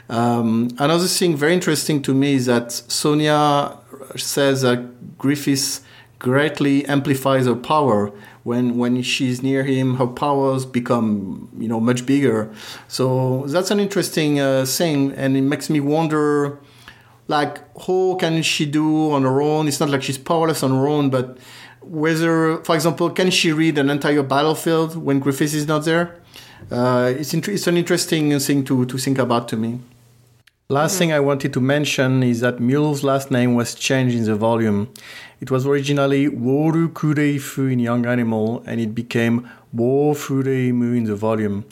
Um, 0.08 0.70
another 0.78 1.06
thing 1.06 1.36
very 1.36 1.54
interesting 1.54 2.02
to 2.02 2.14
me 2.14 2.34
is 2.34 2.46
that 2.46 2.72
Sonia 2.72 3.76
says 4.16 4.62
that 4.62 5.18
Griffiths 5.18 5.82
greatly 6.18 6.86
amplifies 6.86 7.44
her 7.44 7.54
power 7.54 8.10
when 8.44 8.78
when 8.78 9.02
she's 9.02 9.42
near 9.42 9.62
him. 9.64 9.96
Her 9.96 10.06
powers 10.06 10.64
become 10.64 11.50
you 11.58 11.68
know 11.68 11.80
much 11.80 12.06
bigger. 12.06 12.50
So 12.88 13.44
that's 13.46 13.70
an 13.70 13.78
interesting 13.78 14.40
uh, 14.40 14.64
thing, 14.64 15.12
and 15.12 15.36
it 15.36 15.42
makes 15.42 15.68
me 15.68 15.80
wonder, 15.80 16.58
like 17.28 17.58
how 17.78 18.16
can 18.18 18.42
she 18.42 18.64
do 18.64 19.12
on 19.12 19.22
her 19.22 19.42
own? 19.42 19.68
It's 19.68 19.80
not 19.80 19.90
like 19.90 20.02
she's 20.02 20.18
powerless 20.18 20.62
on 20.62 20.70
her 20.70 20.86
own, 20.86 21.10
but 21.10 21.36
whether, 21.86 22.58
for 22.64 22.74
example, 22.74 23.10
can 23.10 23.30
she 23.30 23.52
read 23.52 23.78
an 23.78 23.90
entire 23.90 24.22
battlefield 24.22 24.96
when 24.96 25.20
Griffiths 25.20 25.54
is 25.54 25.66
not 25.66 25.84
there? 25.84 26.16
Uh, 26.70 27.12
it's, 27.16 27.34
int- 27.34 27.48
it's 27.48 27.66
an 27.66 27.76
interesting 27.76 28.38
thing 28.38 28.64
to, 28.64 28.86
to 28.86 28.98
think 28.98 29.18
about 29.18 29.48
to 29.48 29.56
me. 29.56 29.80
Last 30.70 30.96
thing 30.96 31.12
I 31.12 31.20
wanted 31.20 31.52
to 31.52 31.60
mention 31.60 32.22
is 32.22 32.40
that 32.40 32.58
Mule's 32.58 33.04
last 33.04 33.30
name 33.30 33.54
was 33.54 33.74
changed 33.74 34.16
in 34.16 34.24
the 34.24 34.34
volume. 34.34 34.88
It 35.40 35.50
was 35.50 35.66
originally 35.66 36.26
Woru 36.26 36.88
Kureifu 36.88 37.70
in 37.70 37.80
Young 37.80 38.06
Animal 38.06 38.62
and 38.66 38.80
it 38.80 38.94
became 38.94 39.46
Wo 39.74 40.14
Fureimu 40.14 40.96
in 40.96 41.04
the 41.04 41.16
volume. 41.16 41.66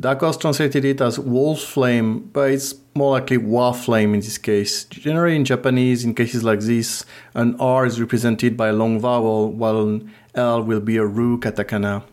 Dark 0.00 0.20
Horse 0.20 0.38
translated 0.38 0.84
it 0.84 1.00
as 1.00 1.18
Wolf 1.18 1.60
Flame, 1.60 2.30
but 2.32 2.50
it's 2.50 2.74
more 2.94 3.12
likely 3.12 3.36
Wa 3.36 3.72
Flame 3.72 4.14
in 4.14 4.20
this 4.20 4.38
case. 4.38 4.84
Generally 4.84 5.36
in 5.36 5.44
Japanese, 5.44 6.04
in 6.04 6.14
cases 6.14 6.42
like 6.42 6.60
this, 6.60 7.04
an 7.34 7.56
R 7.60 7.84
is 7.84 8.00
represented 8.00 8.56
by 8.56 8.68
a 8.68 8.72
long 8.72 8.98
vowel, 8.98 9.52
while 9.52 9.82
an 9.82 10.10
L 10.34 10.62
will 10.62 10.80
be 10.80 10.96
a 10.96 11.04
Ru 11.04 11.38
katakana. 11.38 12.04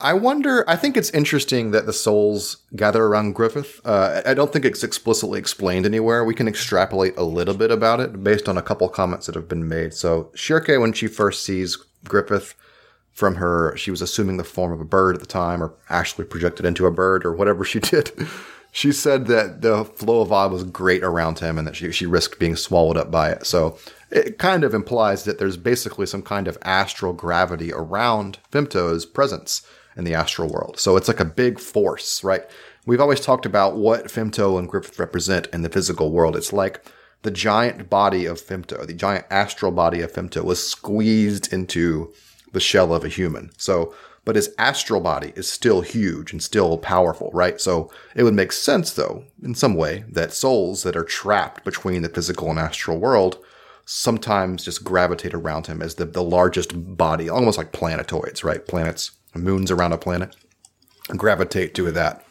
I 0.00 0.12
wonder. 0.12 0.68
I 0.68 0.76
think 0.76 0.98
it's 0.98 1.08
interesting 1.10 1.70
that 1.70 1.86
the 1.86 1.92
souls 1.92 2.58
gather 2.76 3.04
around 3.04 3.34
Griffith. 3.34 3.80
Uh, 3.86 4.20
I 4.26 4.34
don't 4.34 4.52
think 4.52 4.66
it's 4.66 4.84
explicitly 4.84 5.38
explained 5.38 5.86
anywhere. 5.86 6.24
We 6.24 6.34
can 6.34 6.48
extrapolate 6.48 7.16
a 7.16 7.22
little 7.22 7.54
bit 7.54 7.70
about 7.70 8.00
it 8.00 8.22
based 8.22 8.48
on 8.48 8.58
a 8.58 8.62
couple 8.62 8.86
comments 8.90 9.26
that 9.26 9.34
have 9.34 9.48
been 9.48 9.66
made. 9.66 9.94
So 9.94 10.30
Schierke, 10.34 10.78
when 10.78 10.92
she 10.92 11.06
first 11.06 11.42
sees 11.42 11.76
Griffith 12.04 12.54
from 13.14 13.36
her, 13.36 13.76
she 13.76 13.90
was 13.90 14.02
assuming 14.02 14.36
the 14.36 14.44
form 14.44 14.72
of 14.72 14.80
a 14.80 14.84
bird 14.84 15.14
at 15.14 15.20
the 15.20 15.26
time, 15.26 15.62
or 15.62 15.72
actually 15.88 16.24
projected 16.24 16.66
into 16.66 16.84
a 16.86 16.90
bird, 16.90 17.24
or 17.24 17.32
whatever 17.32 17.64
she 17.64 17.80
did. 17.80 18.10
She 18.72 18.90
said 18.90 19.26
that 19.26 19.62
the 19.62 19.84
flow 19.84 20.20
of 20.20 20.30
vibe 20.30 20.50
was 20.50 20.64
great 20.64 21.04
around 21.04 21.38
him, 21.38 21.56
and 21.56 21.66
that 21.66 21.76
she 21.76 21.92
she 21.92 22.06
risked 22.06 22.40
being 22.40 22.56
swallowed 22.56 22.96
up 22.96 23.10
by 23.10 23.30
it. 23.30 23.46
So 23.46 23.78
it 24.10 24.38
kind 24.38 24.64
of 24.64 24.74
implies 24.74 25.24
that 25.24 25.38
there's 25.38 25.56
basically 25.56 26.06
some 26.06 26.22
kind 26.22 26.48
of 26.48 26.58
astral 26.62 27.12
gravity 27.12 27.72
around 27.72 28.38
Femto's 28.52 29.06
presence 29.06 29.62
in 29.96 30.04
the 30.04 30.14
astral 30.14 30.48
world. 30.48 30.78
So 30.78 30.96
it's 30.96 31.08
like 31.08 31.20
a 31.20 31.24
big 31.24 31.60
force, 31.60 32.24
right? 32.24 32.42
We've 32.84 33.00
always 33.00 33.20
talked 33.20 33.46
about 33.46 33.76
what 33.76 34.06
Femto 34.06 34.58
and 34.58 34.68
Griffith 34.68 34.98
represent 34.98 35.46
in 35.52 35.62
the 35.62 35.68
physical 35.68 36.10
world. 36.10 36.36
It's 36.36 36.52
like 36.52 36.84
the 37.22 37.30
giant 37.30 37.88
body 37.88 38.26
of 38.26 38.40
Femto, 38.40 38.86
the 38.86 38.92
giant 38.92 39.24
astral 39.30 39.72
body 39.72 40.00
of 40.00 40.12
Femto 40.12 40.44
was 40.44 40.64
squeezed 40.64 41.52
into 41.52 42.12
the 42.54 42.60
shell 42.60 42.94
of 42.94 43.04
a 43.04 43.08
human. 43.08 43.50
So, 43.58 43.94
but 44.24 44.36
his 44.36 44.54
astral 44.56 45.02
body 45.02 45.34
is 45.36 45.50
still 45.50 45.82
huge 45.82 46.32
and 46.32 46.42
still 46.42 46.78
powerful, 46.78 47.30
right? 47.34 47.60
So 47.60 47.90
it 48.14 48.22
would 48.22 48.34
make 48.34 48.52
sense 48.52 48.92
though, 48.92 49.24
in 49.42 49.54
some 49.54 49.74
way, 49.74 50.04
that 50.08 50.32
souls 50.32 50.82
that 50.82 50.96
are 50.96 51.04
trapped 51.04 51.64
between 51.64 52.02
the 52.02 52.08
physical 52.08 52.48
and 52.48 52.58
astral 52.58 52.98
world 52.98 53.38
sometimes 53.84 54.64
just 54.64 54.82
gravitate 54.82 55.34
around 55.34 55.66
him 55.66 55.82
as 55.82 55.96
the, 55.96 56.06
the 56.06 56.22
largest 56.22 56.72
body, 56.96 57.28
almost 57.28 57.58
like 57.58 57.72
planetoids, 57.72 58.42
right? 58.42 58.66
Planets, 58.66 59.10
moons 59.34 59.70
around 59.70 59.92
a 59.92 59.98
planet, 59.98 60.34
gravitate 61.16 61.74
to 61.74 61.90
that. 61.90 62.24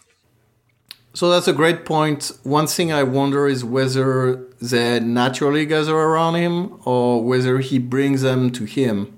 So 1.14 1.30
that's 1.30 1.48
a 1.48 1.54
great 1.54 1.86
point. 1.86 2.32
One 2.42 2.66
thing 2.66 2.92
I 2.92 3.04
wonder 3.04 3.48
is 3.48 3.64
whether 3.64 4.48
they 4.60 5.00
naturally 5.00 5.66
gather 5.68 5.96
around 5.96 6.36
him 6.36 6.80
or 6.86 7.24
whether 7.24 7.60
he 7.60 7.78
brings 7.78 8.24
them 8.24 8.50
to 8.52 8.64
him. 8.64 9.16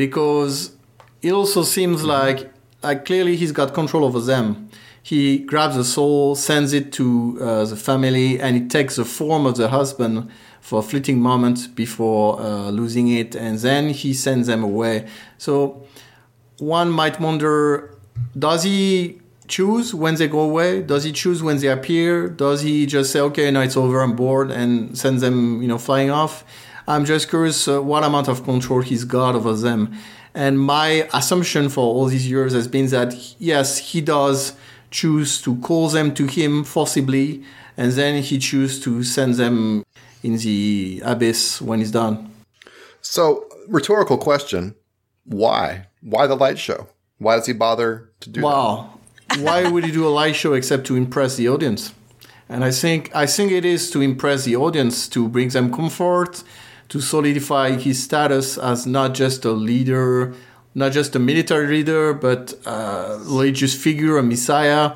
Because 0.00 0.72
it 1.20 1.30
also 1.30 1.62
seems 1.62 2.02
like, 2.04 2.50
like 2.82 3.04
clearly 3.04 3.36
he's 3.36 3.52
got 3.52 3.74
control 3.74 4.02
over 4.02 4.18
them. 4.18 4.70
He 5.02 5.40
grabs 5.40 5.76
the 5.76 5.84
soul, 5.84 6.36
sends 6.36 6.72
it 6.72 6.90
to 6.94 7.38
uh, 7.38 7.64
the 7.66 7.76
family, 7.76 8.40
and 8.40 8.56
it 8.56 8.70
takes 8.70 8.96
the 8.96 9.04
form 9.04 9.44
of 9.44 9.58
the 9.58 9.68
husband 9.68 10.30
for 10.62 10.78
a 10.78 10.82
fleeting 10.82 11.20
moment 11.20 11.74
before 11.74 12.40
uh, 12.40 12.70
losing 12.70 13.08
it, 13.08 13.34
and 13.34 13.58
then 13.58 13.90
he 13.90 14.14
sends 14.14 14.46
them 14.46 14.62
away. 14.64 15.06
So 15.36 15.86
one 16.56 16.90
might 16.90 17.20
wonder 17.20 17.94
does 18.46 18.62
he 18.62 19.20
choose 19.48 19.94
when 19.94 20.14
they 20.14 20.28
go 20.28 20.40
away? 20.40 20.80
Does 20.80 21.04
he 21.04 21.12
choose 21.12 21.42
when 21.42 21.58
they 21.58 21.68
appear? 21.68 22.26
Does 22.26 22.62
he 22.62 22.86
just 22.86 23.12
say, 23.12 23.20
okay, 23.20 23.50
now 23.50 23.60
it's 23.60 23.76
over, 23.76 24.00
I'm 24.00 24.16
bored, 24.16 24.50
and 24.50 24.96
send 24.96 25.20
them, 25.20 25.60
you 25.60 25.68
know, 25.68 25.76
flying 25.76 26.10
off? 26.10 26.42
I'm 26.86 27.04
just 27.04 27.28
curious 27.28 27.68
uh, 27.68 27.82
what 27.82 28.04
amount 28.04 28.28
of 28.28 28.44
control 28.44 28.80
he's 28.80 29.04
got 29.04 29.34
over 29.34 29.54
them. 29.54 29.92
And 30.34 30.60
my 30.60 31.08
assumption 31.12 31.68
for 31.68 31.80
all 31.80 32.06
these 32.06 32.28
years 32.28 32.52
has 32.52 32.68
been 32.68 32.86
that, 32.88 33.14
yes, 33.38 33.78
he 33.78 34.00
does 34.00 34.54
choose 34.90 35.40
to 35.42 35.56
call 35.56 35.88
them 35.88 36.14
to 36.14 36.26
him 36.26 36.64
forcibly, 36.64 37.42
and 37.76 37.92
then 37.92 38.22
he 38.22 38.38
chooses 38.38 38.80
to 38.84 39.02
send 39.02 39.34
them 39.34 39.84
in 40.22 40.36
the 40.36 41.02
abyss 41.04 41.60
when 41.60 41.78
he's 41.80 41.90
done. 41.90 42.30
So, 43.00 43.46
rhetorical 43.68 44.18
question 44.18 44.74
why? 45.24 45.86
Why 46.00 46.26
the 46.26 46.36
light 46.36 46.58
show? 46.58 46.88
Why 47.18 47.36
does 47.36 47.46
he 47.46 47.52
bother 47.52 48.10
to 48.20 48.30
do 48.30 48.40
that? 48.40 48.46
Wow. 48.46 48.98
Why 49.38 49.68
would 49.70 49.84
he 49.84 49.92
do 49.92 50.06
a 50.06 50.10
light 50.10 50.34
show 50.34 50.54
except 50.54 50.86
to 50.86 50.96
impress 50.96 51.36
the 51.36 51.48
audience? 51.48 51.94
And 52.48 52.64
I 52.64 52.72
think 52.72 53.14
I 53.14 53.26
think 53.26 53.52
it 53.52 53.64
is 53.64 53.90
to 53.92 54.00
impress 54.00 54.44
the 54.44 54.56
audience, 54.56 55.08
to 55.10 55.28
bring 55.28 55.50
them 55.50 55.72
comfort, 55.72 56.42
to 56.90 57.00
solidify 57.00 57.72
his 57.72 58.02
status 58.02 58.58
as 58.58 58.86
not 58.86 59.14
just 59.14 59.44
a 59.44 59.52
leader, 59.52 60.34
not 60.74 60.92
just 60.92 61.16
a 61.16 61.18
military 61.18 61.66
leader, 61.66 62.14
but 62.14 62.54
a 62.66 63.16
religious 63.20 63.74
figure, 63.74 64.18
a 64.18 64.22
messiah. 64.22 64.92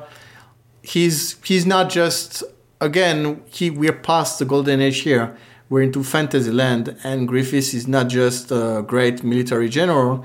He's 0.81 1.35
he's 1.43 1.65
not 1.65 1.89
just 1.89 2.43
again, 2.79 3.41
he 3.49 3.69
we're 3.69 3.91
past 3.91 4.39
the 4.39 4.45
golden 4.45 4.81
age 4.81 4.99
here. 4.99 5.35
We're 5.67 5.81
into 5.81 6.03
fantasy 6.03 6.51
land, 6.51 6.95
and 7.03 7.27
Griffiths 7.27 7.73
is 7.73 7.87
not 7.87 8.07
just 8.07 8.51
a 8.51 8.83
great 8.87 9.23
military 9.23 9.67
general 9.67 10.23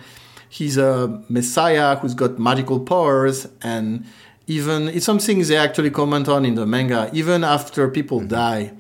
he's 0.51 0.77
a 0.77 1.23
messiah 1.29 1.97
who's 1.97 2.13
got 2.13 2.39
magical 2.39 2.81
powers 2.81 3.47
and 3.63 4.05
even 4.49 4.89
it's 4.89 5.07
something 5.07 5.41
they 5.43 5.57
actually 5.57 5.91
comment 5.91 6.29
on 6.29 6.45
in 6.45 6.57
the 6.57 6.67
manga 6.67 7.09
even 7.15 7.45
after 7.45 7.89
people 7.89 8.19
mm-hmm. 8.19 8.29
die 8.29 8.73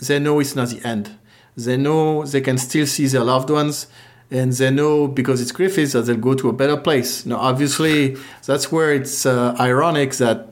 they 0.00 0.18
know 0.18 0.40
it's 0.40 0.56
not 0.56 0.68
the 0.68 0.84
end 0.86 1.16
they 1.56 1.76
know 1.76 2.24
they 2.24 2.40
can 2.40 2.58
still 2.58 2.86
see 2.86 3.06
their 3.06 3.24
loved 3.24 3.50
ones 3.50 3.86
and 4.30 4.52
they 4.52 4.70
know 4.70 5.06
because 5.06 5.40
it's 5.40 5.52
Griffiths 5.52 5.92
that 5.92 6.02
they'll 6.02 6.16
go 6.16 6.34
to 6.34 6.48
a 6.48 6.52
better 6.52 6.76
place. 6.76 7.24
Now, 7.24 7.36
obviously, 7.36 8.16
that's 8.44 8.72
where 8.72 8.92
it's 8.92 9.24
uh, 9.24 9.54
ironic 9.58 10.14
that 10.14 10.48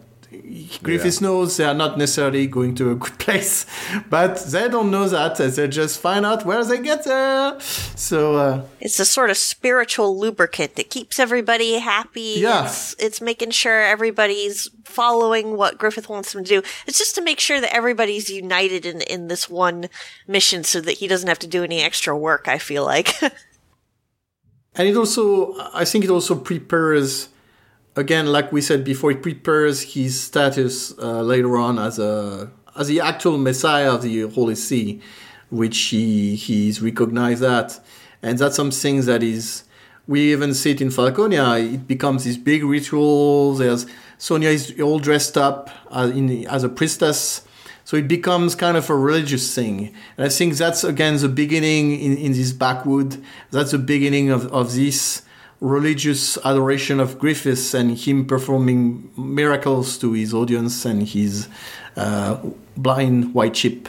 Griffiths 0.83 1.21
Yeah. 1.21 1.29
knows 1.29 1.57
they 1.57 1.65
are 1.65 1.75
not 1.75 1.97
necessarily 1.99 2.47
going 2.47 2.75
to 2.77 2.91
a 2.91 2.95
good 2.95 3.19
place, 3.19 3.67
but 4.11 4.37
they 4.47 4.69
don't 4.69 4.91
know 4.91 5.09
that. 5.09 5.37
They 5.37 5.69
just 5.69 6.01
find 6.01 6.25
out 6.27 6.45
where 6.45 6.65
they 6.65 6.79
get 6.81 7.05
there. 7.05 7.59
So, 7.61 8.37
uh, 8.37 8.63
It's 8.81 8.99
a 9.01 9.05
sort 9.05 9.31
of 9.31 9.37
spiritual 9.37 10.19
lubricant 10.19 10.77
that 10.77 10.91
keeps 10.91 11.19
everybody 11.19 11.79
happy. 11.79 12.35
Yeah. 12.39 12.65
It's, 12.67 12.95
it's 12.99 13.21
making 13.21 13.51
sure 13.51 13.81
everybody's 13.83 14.69
following 14.85 15.57
what 15.57 15.79
Griffith 15.79 16.09
wants 16.09 16.33
them 16.33 16.45
to 16.45 16.61
do. 16.61 16.69
It's 16.87 16.99
just 16.99 17.15
to 17.17 17.23
make 17.23 17.41
sure 17.41 17.61
that 17.61 17.75
everybody's 17.75 18.29
united 18.31 18.87
in, 18.87 19.01
in 19.03 19.29
this 19.29 19.49
one 19.49 19.89
mission 20.27 20.65
so 20.65 20.81
that 20.81 20.99
he 20.99 21.07
doesn't 21.09 21.29
have 21.29 21.39
to 21.41 21.47
do 21.47 21.65
any 21.65 21.81
extra 21.81 22.17
work, 22.17 22.49
I 22.49 22.59
feel 22.59 22.85
like. 22.85 23.21
and 23.23 24.89
it 24.89 24.97
also, 24.97 25.55
I 25.73 25.85
think 25.85 26.05
it 26.05 26.11
also 26.11 26.35
prepares, 26.35 27.29
again, 27.97 28.27
like 28.27 28.53
we 28.53 28.61
said 28.61 28.85
before, 28.85 29.11
it 29.13 29.23
prepares 29.23 29.95
his 29.95 30.21
status 30.21 30.97
uh, 30.99 31.23
later 31.23 31.57
on 31.57 31.79
as 31.79 31.99
a 31.99 32.51
as 32.77 32.89
the 32.89 33.01
actual 33.01 33.39
messiah 33.39 33.93
of 33.93 34.03
the 34.03 34.23
Holy 34.23 34.55
See, 34.55 35.01
which 35.51 35.79
he 35.79 36.35
he's 36.35 36.83
recognized 36.83 37.43
that, 37.43 37.81
and 38.23 38.39
that's 38.39 38.57
something 38.57 39.03
that 39.03 39.23
is. 39.23 39.65
We 40.07 40.33
even 40.33 40.53
see 40.53 40.73
it 40.73 40.83
in 40.83 40.91
Falconia. 40.91 41.75
It 41.75 41.89
becomes 41.89 42.25
this 42.25 42.37
big 42.37 42.63
ritual. 42.63 43.55
There's 43.55 43.87
Sonia 44.19 44.51
is 44.51 44.79
all 44.79 44.99
dressed 44.99 45.39
up 45.39 45.71
as, 45.91 46.11
in, 46.11 46.47
as 46.47 46.63
a 46.63 46.69
priestess. 46.69 47.47
So 47.85 47.97
it 47.97 48.07
becomes 48.07 48.55
kind 48.55 48.77
of 48.77 48.89
a 48.91 48.97
religious 48.97 49.55
thing. 49.55 49.95
And 50.19 50.27
I 50.27 50.29
think 50.29 50.55
that's 50.55 50.85
again 50.85 51.17
the 51.17 51.29
beginning 51.29 51.99
in, 51.99 52.19
in 52.19 52.33
this 52.33 52.53
backwood. 52.53 53.23
That's 53.51 53.71
the 53.71 53.79
beginning 53.79 54.29
of, 54.29 54.53
of 54.53 54.75
this 54.75 55.23
religious 55.65 56.37
adoration 56.45 57.01
of 57.01 57.19
Griffiths 57.19 57.73
and 57.73 57.97
him 57.97 58.27
performing 58.27 59.11
miracles 59.17 59.97
to 59.99 60.13
his 60.13 60.35
audience 60.35 60.85
and 60.85 61.09
his 61.09 61.49
uh, 61.97 62.39
blind 62.77 63.33
white 63.33 63.57
sheep. 63.57 63.89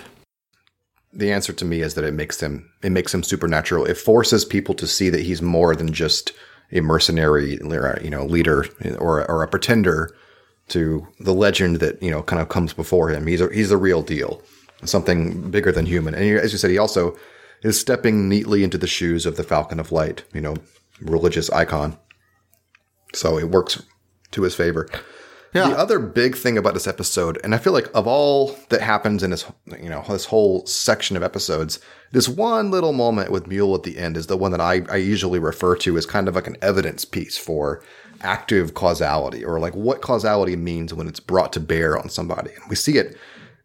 the 1.11 1.31
answer 1.31 1.53
to 1.53 1.65
me 1.65 1.81
is 1.81 1.93
that 1.95 2.05
it 2.05 2.13
makes 2.13 2.39
him 2.41 2.69
it 2.81 2.91
makes 2.91 3.13
him 3.13 3.23
supernatural. 3.23 3.85
It 3.85 3.97
forces 3.97 4.45
people 4.45 4.75
to 4.75 4.87
see 4.87 5.09
that 5.09 5.21
he's 5.21 5.41
more 5.41 5.75
than 5.75 5.91
just 5.91 6.31
a 6.71 6.81
mercenary, 6.81 7.57
you 8.03 8.09
know, 8.09 8.25
leader 8.25 8.65
or 8.97 9.29
or 9.29 9.43
a 9.43 9.47
pretender 9.47 10.15
to 10.69 11.07
the 11.19 11.33
legend 11.33 11.77
that 11.77 12.01
you 12.01 12.11
know 12.11 12.23
kind 12.23 12.41
of 12.41 12.49
comes 12.49 12.73
before 12.73 13.09
him. 13.09 13.27
He's 13.27 13.41
a, 13.41 13.47
he's 13.53 13.69
the 13.69 13.77
real 13.77 14.01
deal, 14.01 14.41
something 14.83 15.51
bigger 15.51 15.71
than 15.71 15.85
human. 15.85 16.15
And 16.15 16.39
as 16.39 16.51
you 16.51 16.57
said, 16.57 16.71
he 16.71 16.77
also 16.77 17.15
is 17.63 17.79
stepping 17.79 18.29
neatly 18.29 18.63
into 18.63 18.77
the 18.77 18.87
shoes 18.87 19.25
of 19.25 19.35
the 19.35 19.43
Falcon 19.43 19.79
of 19.79 19.91
Light, 19.91 20.23
you 20.33 20.41
know, 20.41 20.55
religious 21.01 21.49
icon. 21.49 21.97
So 23.13 23.37
it 23.37 23.49
works 23.49 23.81
to 24.31 24.43
his 24.43 24.55
favor. 24.55 24.89
Yeah. 25.53 25.69
The 25.69 25.77
other 25.77 25.99
big 25.99 26.35
thing 26.35 26.57
about 26.57 26.73
this 26.73 26.85
episode, 26.87 27.39
and 27.41 27.55
I 27.55 27.59
feel 27.59 27.71
like 27.71 27.87
of 27.95 28.07
all 28.07 28.57
that 28.69 28.81
happens 28.81 29.23
in 29.23 29.31
this, 29.31 29.45
you 29.81 29.89
know, 29.89 30.03
this 30.09 30.25
whole 30.25 30.65
section 30.65 31.15
of 31.15 31.23
episodes, 31.23 31.79
this 32.11 32.27
one 32.27 32.71
little 32.71 32.91
moment 32.91 33.31
with 33.31 33.47
Mule 33.47 33.73
at 33.73 33.83
the 33.83 33.97
end 33.97 34.17
is 34.17 34.27
the 34.27 34.35
one 34.35 34.51
that 34.51 34.59
I, 34.59 34.81
I 34.89 34.97
usually 34.97 35.39
refer 35.39 35.77
to 35.77 35.97
as 35.97 36.05
kind 36.05 36.27
of 36.27 36.35
like 36.35 36.47
an 36.47 36.57
evidence 36.61 37.05
piece 37.05 37.37
for 37.37 37.81
active 38.19 38.73
causality 38.73 39.45
or 39.45 39.59
like 39.59 39.75
what 39.75 40.01
causality 40.01 40.57
means 40.57 40.93
when 40.93 41.07
it's 41.07 41.21
brought 41.21 41.53
to 41.53 41.61
bear 41.61 41.97
on 41.97 42.09
somebody. 42.09 42.51
And 42.51 42.63
we 42.69 42.75
see 42.75 42.97
it 42.97 43.17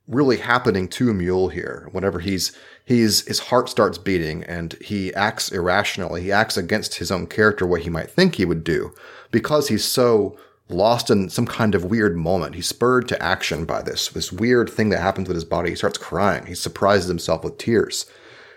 really 0.06 0.36
happening 0.36 0.86
to 0.88 1.12
Mule 1.12 1.48
here. 1.48 1.88
Whenever 1.90 2.20
he's 2.20 2.56
he's 2.90 3.24
his 3.26 3.38
heart 3.38 3.68
starts 3.68 3.98
beating 3.98 4.42
and 4.44 4.74
he 4.80 5.14
acts 5.14 5.52
irrationally, 5.52 6.22
he 6.22 6.32
acts 6.32 6.56
against 6.56 6.96
his 6.96 7.12
own 7.12 7.28
character, 7.28 7.64
what 7.64 7.82
he 7.82 7.90
might 7.90 8.10
think 8.10 8.34
he 8.34 8.44
would 8.44 8.64
do, 8.64 8.92
because 9.30 9.68
he's 9.68 9.84
so 9.84 10.36
lost 10.68 11.08
in 11.08 11.30
some 11.30 11.46
kind 11.46 11.76
of 11.76 11.84
weird 11.84 12.16
moment. 12.16 12.56
He's 12.56 12.66
spurred 12.66 13.06
to 13.08 13.22
action 13.22 13.64
by 13.64 13.82
this 13.82 14.08
this 14.08 14.32
weird 14.32 14.68
thing 14.68 14.88
that 14.88 15.00
happens 15.00 15.28
with 15.28 15.36
his 15.36 15.44
body. 15.44 15.70
He 15.70 15.76
starts 15.76 15.98
crying. 15.98 16.46
He 16.46 16.54
surprises 16.54 17.08
himself 17.08 17.44
with 17.44 17.58
tears. 17.58 18.06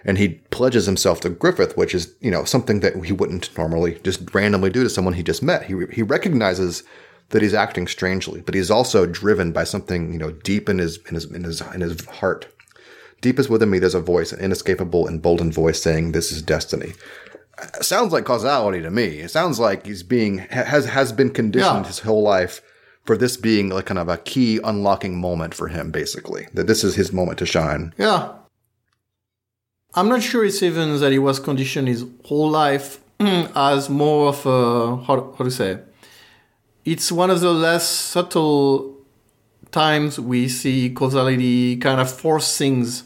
And 0.05 0.17
he 0.17 0.41
pledges 0.49 0.85
himself 0.85 1.21
to 1.21 1.29
Griffith, 1.29 1.77
which 1.77 1.95
is, 1.95 2.13
you 2.19 2.29
know, 2.29 2.43
something 2.43 2.81
that 2.81 3.05
he 3.05 3.13
wouldn't 3.13 3.57
normally 3.57 3.99
just 4.03 4.35
randomly 4.35 4.69
do 4.69 4.83
to 4.83 4.89
someone 4.89 5.13
he 5.13 5.23
just 5.23 5.41
met. 5.41 5.63
He, 5.63 5.75
he 5.93 6.03
recognizes 6.03 6.83
that 7.29 7.41
he's 7.41 7.53
acting 7.53 7.87
strangely, 7.87 8.41
but 8.41 8.53
he's 8.53 8.69
also 8.69 9.05
driven 9.05 9.53
by 9.53 9.63
something, 9.63 10.11
you 10.11 10.19
know, 10.19 10.31
deep 10.31 10.67
in 10.67 10.79
his 10.79 10.97
in 11.07 11.15
his 11.15 11.25
in 11.31 11.45
his 11.45 11.61
in 11.73 11.79
his 11.79 12.05
heart. 12.05 12.52
Deepest 13.23 13.49
within 13.49 13.69
me, 13.71 13.79
there's 13.79 13.95
a 13.95 13.99
voice, 14.15 14.31
an 14.33 14.39
inescapable, 14.39 15.07
emboldened 15.07 15.53
voice 15.53 15.81
saying, 15.81 16.11
"This 16.11 16.31
is 16.31 16.41
destiny." 16.41 16.93
It 17.79 17.85
sounds 17.85 18.11
like 18.13 18.25
causality 18.25 18.81
to 18.81 18.91
me. 18.91 19.05
It 19.25 19.31
sounds 19.31 19.57
like 19.59 19.85
he's 19.85 20.03
being 20.03 20.33
has 20.49 20.85
has 20.85 21.11
been 21.11 21.29
conditioned 21.41 21.83
Yeah. 21.85 21.91
his 21.91 21.99
whole 21.99 22.21
life 22.21 22.61
for 23.05 23.15
this 23.17 23.35
being 23.37 23.69
like 23.69 23.85
kind 23.85 23.97
of 23.99 24.09
a 24.09 24.17
key 24.17 24.59
unlocking 24.63 25.15
moment 25.19 25.53
for 25.53 25.67
him, 25.69 25.89
basically. 25.91 26.47
That 26.53 26.67
this 26.67 26.83
is 26.83 26.95
his 26.95 27.11
moment 27.11 27.37
to 27.39 27.45
shine. 27.45 27.93
Yeah. 27.97 28.21
I'm 29.95 30.09
not 30.09 30.23
sure 30.23 30.43
it's 30.43 30.63
even 30.63 30.99
that 30.99 31.11
he 31.11 31.19
was 31.19 31.39
conditioned 31.39 31.87
his 31.87 32.05
whole 32.25 32.49
life 32.49 32.99
as 33.19 33.89
more 33.89 34.29
of 34.29 34.45
a, 34.45 34.97
how, 35.05 35.33
how 35.37 35.43
to 35.43 35.51
say, 35.51 35.79
it's 36.83 37.11
one 37.11 37.29
of 37.29 37.39
the 37.41 37.51
less 37.53 37.87
subtle 37.87 38.97
times 39.71 40.19
we 40.19 40.47
see 40.47 40.89
causality 40.89 41.77
kind 41.77 42.01
of 42.01 42.09
force 42.11 42.57
things, 42.57 43.03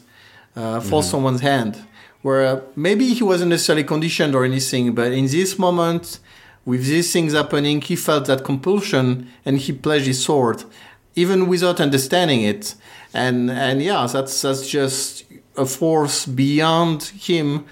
uh, 0.58 0.80
force 0.80 1.10
someone's 1.10 1.40
hand. 1.40 1.84
Where 2.22 2.44
uh, 2.44 2.60
maybe 2.74 3.14
he 3.14 3.22
wasn't 3.22 3.50
necessarily 3.50 3.84
conditioned 3.84 4.34
or 4.34 4.44
anything, 4.44 4.92
but 4.92 5.12
in 5.12 5.26
this 5.26 5.58
moment, 5.58 6.18
with 6.64 6.84
these 6.84 7.12
things 7.12 7.32
happening, 7.32 7.80
he 7.80 7.96
felt 7.96 8.26
that 8.26 8.44
compulsion 8.44 9.28
and 9.44 9.56
he 9.58 9.72
pledged 9.72 10.06
his 10.06 10.22
sword, 10.22 10.64
even 11.14 11.46
without 11.46 11.80
understanding 11.80 12.42
it. 12.42 12.74
And 13.14 13.50
and 13.50 13.82
yeah, 13.82 14.06
that's 14.12 14.42
that's 14.42 14.68
just 14.68 15.24
a 15.56 15.64
force 15.64 16.26
beyond 16.26 17.04
him, 17.04 17.64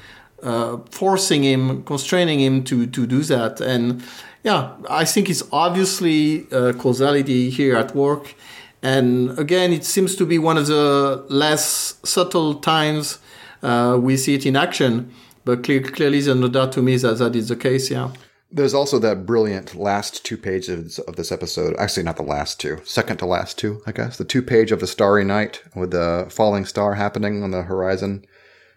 uh, 0.42 0.78
forcing 0.90 1.42
him, 1.42 1.82
constraining 1.82 2.40
him 2.40 2.64
to 2.64 2.86
to 2.86 3.06
do 3.06 3.22
that. 3.24 3.60
And 3.60 4.02
yeah, 4.44 4.76
I 4.88 5.04
think 5.04 5.28
it's 5.28 5.42
obviously 5.50 6.46
uh, 6.52 6.72
causality 6.74 7.50
here 7.50 7.76
at 7.76 7.94
work. 7.94 8.34
And 8.82 9.38
again, 9.38 9.72
it 9.72 9.84
seems 9.84 10.16
to 10.16 10.26
be 10.26 10.38
one 10.38 10.56
of 10.56 10.66
the 10.66 11.24
less 11.28 11.98
subtle 12.04 12.54
times 12.54 13.18
uh, 13.62 13.98
we 14.00 14.16
see 14.16 14.34
it 14.34 14.46
in 14.46 14.56
action. 14.56 15.12
But 15.44 15.64
clear, 15.64 15.80
clearly, 15.80 16.20
there's 16.20 16.38
no 16.38 16.48
doubt 16.48 16.72
to 16.72 16.82
me 16.82 16.96
that 16.96 17.18
that 17.18 17.36
is 17.36 17.48
the 17.48 17.56
case. 17.56 17.90
Yeah. 17.90 18.12
There's 18.50 18.74
also 18.74 18.98
that 19.00 19.26
brilliant 19.26 19.74
last 19.74 20.24
two 20.24 20.36
pages 20.36 20.98
of 21.00 21.16
this 21.16 21.32
episode. 21.32 21.76
Actually, 21.78 22.04
not 22.04 22.16
the 22.16 22.22
last 22.22 22.60
two, 22.60 22.80
second 22.84 23.18
to 23.18 23.26
last 23.26 23.58
two, 23.58 23.82
I 23.86 23.92
guess. 23.92 24.18
The 24.18 24.24
two 24.24 24.42
page 24.42 24.70
of 24.72 24.80
the 24.80 24.86
Starry 24.86 25.24
Night 25.24 25.62
with 25.74 25.90
the 25.90 26.26
falling 26.30 26.64
star 26.64 26.94
happening 26.94 27.42
on 27.42 27.50
the 27.50 27.62
horizon. 27.62 28.24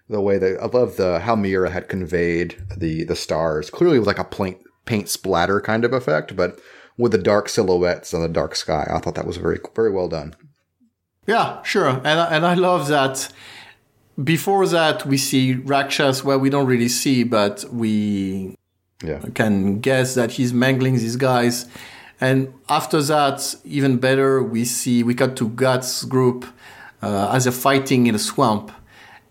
The 0.10 0.22
way 0.22 0.40
that 0.40 0.60
I 0.60 0.66
love 0.66 0.98
the 0.98 1.20
how 1.20 1.36
Miura 1.36 1.70
had 1.70 1.88
conveyed 1.88 2.58
the 2.76 3.04
the 3.04 3.16
stars. 3.16 3.70
Clearly, 3.70 4.00
with 4.00 4.08
like 4.08 4.20
a 4.20 4.24
paint 4.24 4.58
paint 4.86 5.08
splatter 5.08 5.62
kind 5.62 5.86
of 5.86 5.94
effect, 5.94 6.36
but 6.36 6.60
with 7.00 7.12
the 7.14 7.18
dark 7.32 7.50
silhouettes 7.50 8.14
on 8.14 8.22
the 8.22 8.28
dark 8.42 8.54
sky. 8.56 8.84
I 8.96 9.00
thought 9.00 9.16
that 9.16 9.26
was 9.32 9.38
very 9.38 9.60
very 9.76 9.92
well 9.92 10.10
done. 10.10 10.36
Yeah, 11.26 11.62
sure. 11.64 11.90
And, 11.90 12.20
I- 12.24 12.30
and 12.36 12.46
I 12.46 12.54
love 12.56 12.88
that. 12.90 13.16
Before 14.24 14.68
that, 14.68 15.06
we 15.06 15.18
see 15.18 15.54
Rakshas, 15.54 16.24
where 16.26 16.38
we 16.38 16.50
don't 16.50 16.66
really 16.68 16.90
see, 16.90 17.24
but 17.24 17.64
we 17.72 18.56
Yeah, 19.02 19.22
can 19.34 19.80
guess 19.80 20.14
that 20.16 20.32
he's 20.32 20.52
mangling 20.54 20.96
these 20.96 21.16
guys. 21.16 21.66
And 22.20 22.54
after 22.68 23.02
that, 23.02 23.56
even 23.64 23.98
better, 23.98 24.44
we 24.44 24.66
see 24.66 25.04
we 25.04 25.14
cut 25.16 25.38
to 25.38 25.48
Guts' 25.48 26.04
group 26.04 26.46
uh, 27.02 27.30
as 27.32 27.44
they're 27.46 27.54
fighting 27.54 28.08
in 28.08 28.16
a 28.16 28.20
swamp. 28.20 28.72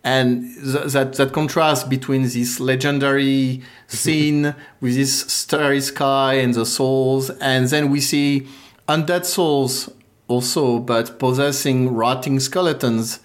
And 0.09 0.55
th- 0.55 0.93
that, 0.95 1.13
that 1.19 1.33
contrast 1.35 1.91
between 1.91 2.23
this 2.23 2.61
legendary 2.61 3.63
scene 3.89 4.55
with 4.81 4.95
this 4.95 5.21
starry 5.31 5.83
sky 5.83 6.35
and 6.45 6.55
the 6.55 6.65
souls, 6.65 7.29
and 7.53 7.69
then 7.69 7.91
we 7.91 8.01
see 8.01 8.49
undead 8.89 9.27
souls 9.27 9.91
also, 10.27 10.79
but 10.79 11.19
possessing 11.19 11.93
rotting 11.95 12.41
skeletons. 12.41 13.21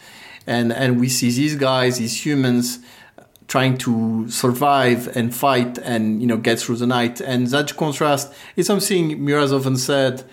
And, 0.46 0.74
and 0.74 1.00
we 1.00 1.08
see 1.08 1.32
these 1.32 1.56
guys, 1.56 2.00
these 2.00 2.26
humans, 2.26 2.80
trying 3.48 3.78
to 3.78 4.30
survive 4.30 5.16
and 5.16 5.34
fight 5.34 5.78
and 5.78 6.22
you 6.22 6.28
know 6.28 6.38
get 6.38 6.60
through 6.60 6.78
the 6.78 6.88
night 6.88 7.20
and 7.20 7.48
that 7.48 7.76
contrast 7.76 8.34
is 8.56 8.66
something 8.66 9.24
Miura's 9.24 9.52
often 9.52 9.76
said 9.78 10.24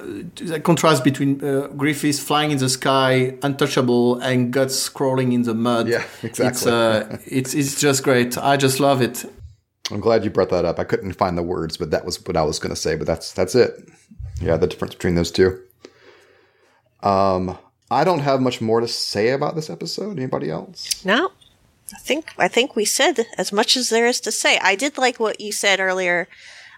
uh, 0.00 0.46
that 0.50 0.62
contrast 0.64 1.04
between 1.04 1.42
uh, 1.44 1.68
Griffiths 1.76 2.20
flying 2.20 2.50
in 2.50 2.58
the 2.58 2.68
sky 2.68 3.36
untouchable 3.42 4.18
and 4.20 4.52
guts 4.52 4.88
crawling 4.88 5.32
in 5.32 5.42
the 5.42 5.54
mud 5.54 5.88
Yeah, 5.88 6.04
it's 6.22 6.40
exactly. 6.40 6.72
uh, 6.72 7.18
it's 7.26 7.54
it's 7.54 7.80
just 7.80 8.02
great 8.04 8.36
I 8.38 8.56
just 8.56 8.80
love 8.80 9.02
it 9.02 9.24
I'm 9.90 10.00
glad 10.00 10.24
you 10.24 10.30
brought 10.30 10.50
that 10.50 10.64
up. 10.64 10.78
I 10.78 10.84
couldn't 10.84 11.12
find 11.12 11.38
the 11.38 11.42
words, 11.42 11.76
but 11.76 11.90
that 11.92 12.04
was 12.04 12.24
what 12.26 12.36
I 12.36 12.42
was 12.42 12.58
going 12.58 12.74
to 12.74 12.80
say. 12.80 12.96
But 12.96 13.06
that's 13.06 13.32
that's 13.32 13.54
it. 13.54 13.88
Yeah, 14.40 14.56
the 14.56 14.66
difference 14.66 14.94
between 14.94 15.14
those 15.14 15.30
two. 15.30 15.60
Um, 17.02 17.56
I 17.90 18.04
don't 18.04 18.20
have 18.20 18.40
much 18.40 18.60
more 18.60 18.80
to 18.80 18.88
say 18.88 19.30
about 19.30 19.54
this 19.54 19.70
episode. 19.70 20.16
Anybody 20.18 20.50
else? 20.50 21.04
no? 21.04 21.30
I 21.94 21.98
think 21.98 22.32
I 22.36 22.48
think 22.48 22.74
we 22.74 22.84
said 22.84 23.26
as 23.38 23.52
much 23.52 23.76
as 23.76 23.90
there 23.90 24.06
is 24.06 24.20
to 24.22 24.32
say. 24.32 24.58
I 24.60 24.74
did 24.74 24.98
like 24.98 25.20
what 25.20 25.40
you 25.40 25.52
said 25.52 25.78
earlier 25.78 26.26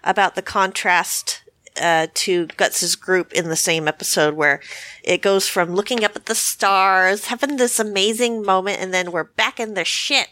about 0.03 0.35
the 0.35 0.43
contrast 0.43 1.41
uh, 1.79 2.07
to 2.13 2.47
Guts's 2.57 2.95
group 2.95 3.31
in 3.33 3.49
the 3.49 3.55
same 3.55 3.87
episode, 3.87 4.33
where 4.35 4.61
it 5.03 5.21
goes 5.21 5.47
from 5.47 5.73
looking 5.75 6.03
up 6.03 6.15
at 6.15 6.25
the 6.27 6.35
stars, 6.35 7.25
having 7.25 7.57
this 7.57 7.79
amazing 7.79 8.43
moment, 8.43 8.79
and 8.81 8.93
then 8.93 9.11
we're 9.11 9.23
back 9.25 9.59
in 9.59 9.73
the 9.73 9.85
shit. 9.85 10.27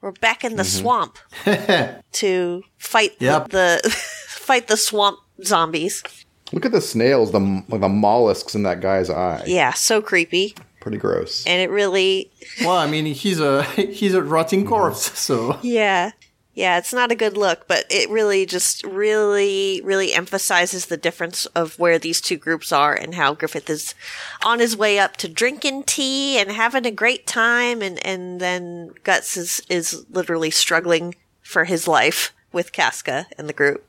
We're 0.00 0.12
back 0.12 0.44
in 0.44 0.56
the 0.56 0.64
swamp 0.64 1.18
to 2.12 2.62
fight 2.76 3.12
Yep. 3.20 3.48
the, 3.50 3.80
the 3.82 3.90
fight 4.28 4.68
the 4.68 4.76
swamp 4.76 5.18
zombies. 5.42 6.02
Look 6.52 6.66
at 6.66 6.72
the 6.72 6.80
snails, 6.82 7.32
the 7.32 7.62
the 7.68 7.88
mollusks 7.88 8.54
in 8.54 8.64
that 8.64 8.80
guy's 8.80 9.08
eye. 9.10 9.42
Yeah, 9.46 9.72
so 9.72 10.02
creepy, 10.02 10.54
Pretty 10.80 10.98
gross. 10.98 11.44
and 11.46 11.60
it 11.62 11.70
really 11.70 12.30
Well, 12.60 12.76
I 12.76 12.86
mean, 12.86 13.06
he's 13.06 13.40
a 13.40 13.62
he's 13.76 14.12
a 14.14 14.22
rotting 14.22 14.66
corpse, 14.66 15.18
so 15.18 15.58
Yeah. 15.62 16.10
Yeah, 16.54 16.78
it's 16.78 16.92
not 16.92 17.10
a 17.10 17.16
good 17.16 17.36
look, 17.36 17.66
but 17.66 17.84
it 17.90 18.08
really 18.08 18.46
just 18.46 18.84
really, 18.84 19.80
really 19.82 20.14
emphasizes 20.14 20.86
the 20.86 20.96
difference 20.96 21.46
of 21.46 21.76
where 21.80 21.98
these 21.98 22.20
two 22.20 22.36
groups 22.36 22.70
are 22.70 22.94
and 22.94 23.16
how 23.16 23.34
Griffith 23.34 23.68
is 23.68 23.94
on 24.44 24.60
his 24.60 24.76
way 24.76 25.00
up 25.00 25.16
to 25.16 25.28
drinking 25.28 25.82
tea 25.82 26.38
and 26.38 26.52
having 26.52 26.86
a 26.86 26.92
great 26.92 27.26
time 27.26 27.82
and, 27.82 28.04
and 28.06 28.40
then 28.40 28.92
Guts 29.02 29.36
is, 29.36 29.62
is 29.68 30.06
literally 30.10 30.50
struggling 30.50 31.16
for 31.42 31.64
his 31.64 31.88
life 31.88 32.32
with 32.52 32.72
Casca 32.72 33.26
and 33.36 33.48
the 33.48 33.52
group. 33.52 33.84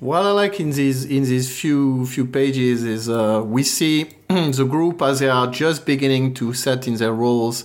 What 0.00 0.22
I 0.22 0.32
like 0.32 0.58
in 0.58 0.70
these 0.70 1.04
in 1.04 1.22
these 1.22 1.56
few 1.56 2.04
few 2.06 2.26
pages 2.26 2.82
is 2.82 3.08
uh, 3.08 3.42
we 3.46 3.62
see 3.62 4.10
the 4.28 4.66
group 4.68 5.00
as 5.00 5.20
they 5.20 5.28
are 5.28 5.46
just 5.46 5.86
beginning 5.86 6.34
to 6.34 6.52
set 6.52 6.88
in 6.88 6.96
their 6.96 7.12
roles 7.12 7.64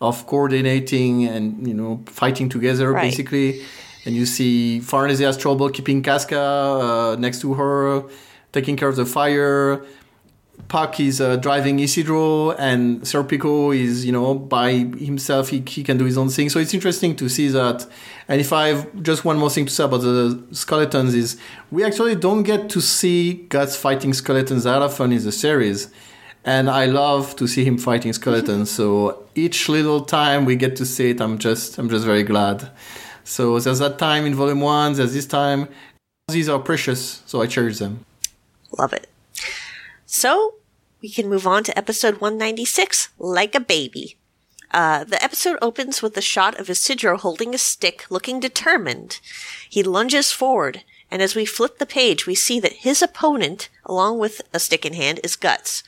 of 0.00 0.26
coordinating 0.26 1.24
and 1.24 1.66
you 1.66 1.74
know 1.74 2.02
fighting 2.06 2.48
together 2.48 2.92
Right. 2.92 3.02
basically. 3.10 3.62
And 4.04 4.14
you 4.16 4.26
see 4.26 4.80
Farnese 4.80 5.18
has 5.20 5.36
trouble 5.36 5.68
keeping 5.70 6.02
Casca 6.02 6.38
uh, 6.40 7.16
next 7.18 7.40
to 7.42 7.54
her, 7.54 8.04
taking 8.52 8.76
care 8.76 8.88
of 8.88 8.96
the 8.96 9.04
fire. 9.04 9.84
Puck 10.68 10.98
is 11.00 11.20
uh, 11.20 11.36
driving 11.36 11.78
Isidro, 11.78 12.50
and 12.52 13.00
Serpico 13.02 13.74
is, 13.76 14.04
you 14.04 14.12
know, 14.12 14.34
by 14.34 14.72
himself, 14.72 15.48
he, 15.48 15.62
he 15.66 15.82
can 15.82 15.96
do 15.96 16.04
his 16.04 16.18
own 16.18 16.28
thing. 16.28 16.48
So 16.50 16.58
it's 16.58 16.74
interesting 16.74 17.14
to 17.16 17.28
see 17.28 17.48
that. 17.48 17.86
And 18.28 18.40
if 18.40 18.52
I 18.52 18.68
have 18.68 19.02
just 19.02 19.24
one 19.24 19.38
more 19.38 19.50
thing 19.50 19.66
to 19.66 19.72
say 19.72 19.84
about 19.84 20.00
the 20.02 20.42
skeletons 20.52 21.14
is 21.14 21.38
we 21.70 21.84
actually 21.84 22.16
don't 22.16 22.42
get 22.42 22.68
to 22.70 22.80
see 22.80 23.34
Guts 23.48 23.76
fighting 23.76 24.12
skeletons 24.12 24.64
that 24.64 24.82
often 24.82 25.12
in 25.12 25.22
the 25.22 25.32
series. 25.32 25.90
And 26.44 26.70
I 26.70 26.86
love 26.86 27.36
to 27.36 27.46
see 27.46 27.64
him 27.64 27.78
fighting 27.78 28.12
skeletons. 28.12 28.70
so 28.70 29.24
each 29.34 29.68
little 29.68 30.00
time 30.00 30.44
we 30.44 30.56
get 30.56 30.76
to 30.76 30.86
see 30.86 31.10
it, 31.10 31.20
I'm 31.20 31.38
just, 31.38 31.78
I'm 31.78 31.88
just 31.88 32.04
very 32.04 32.22
glad. 32.22 32.70
So 33.24 33.58
there's 33.60 33.80
that 33.80 33.98
time 33.98 34.24
in 34.24 34.34
volume 34.34 34.60
one, 34.60 34.94
there's 34.94 35.12
this 35.12 35.26
time. 35.26 35.68
These 36.28 36.48
are 36.48 36.58
precious, 36.58 37.22
so 37.26 37.42
I 37.42 37.46
cherish 37.46 37.78
them. 37.78 38.04
Love 38.78 38.92
it. 38.92 39.08
So 40.06 40.54
we 41.00 41.10
can 41.10 41.28
move 41.28 41.46
on 41.46 41.64
to 41.64 41.78
episode 41.78 42.20
196, 42.20 43.10
Like 43.18 43.54
a 43.54 43.60
Baby. 43.60 44.16
Uh, 44.70 45.04
the 45.04 45.22
episode 45.22 45.58
opens 45.62 46.02
with 46.02 46.16
a 46.16 46.22
shot 46.22 46.58
of 46.58 46.68
Isidro 46.68 47.16
holding 47.16 47.54
a 47.54 47.58
stick, 47.58 48.04
looking 48.10 48.40
determined. 48.40 49.20
He 49.68 49.82
lunges 49.82 50.32
forward, 50.32 50.82
and 51.10 51.22
as 51.22 51.34
we 51.34 51.46
flip 51.46 51.78
the 51.78 51.86
page, 51.86 52.26
we 52.26 52.34
see 52.34 52.60
that 52.60 52.84
his 52.84 53.00
opponent, 53.00 53.68
along 53.86 54.18
with 54.18 54.42
a 54.52 54.60
stick 54.60 54.84
in 54.84 54.94
hand, 54.94 55.20
is 55.24 55.36
Guts. 55.36 55.82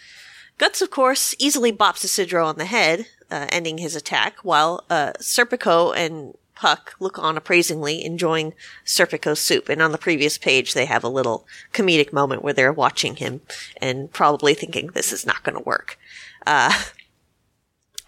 Guts, 0.61 0.83
of 0.83 0.91
course, 0.91 1.35
easily 1.39 1.73
bops 1.73 2.05
Isidro 2.05 2.45
on 2.45 2.59
the 2.59 2.67
head, 2.67 3.07
uh, 3.31 3.47
ending 3.49 3.79
his 3.79 3.97
attack, 3.97 4.37
while 4.43 4.85
uh, 4.91 5.13
Serpico 5.19 5.97
and 5.97 6.35
Puck 6.55 6.97
look 7.01 7.19
on 7.19 7.39
appraisingly, 7.39 8.05
enjoying 8.05 8.53
Serpico's 8.85 9.41
soup. 9.41 9.71
And 9.71 9.81
on 9.81 9.93
the 9.93 9.97
previous 9.97 10.37
page, 10.37 10.75
they 10.75 10.85
have 10.85 11.03
a 11.03 11.09
little 11.09 11.47
comedic 11.73 12.13
moment 12.13 12.45
where 12.45 12.53
they're 12.53 12.75
watching 12.75 13.17
him 13.17 13.41
and 13.79 14.13
probably 14.13 14.53
thinking 14.53 14.89
this 14.89 15.15
is 15.15 15.25
not 15.25 15.43
going 15.45 15.57
to 15.57 15.65
work. 15.65 15.99
Uh, 16.47 16.75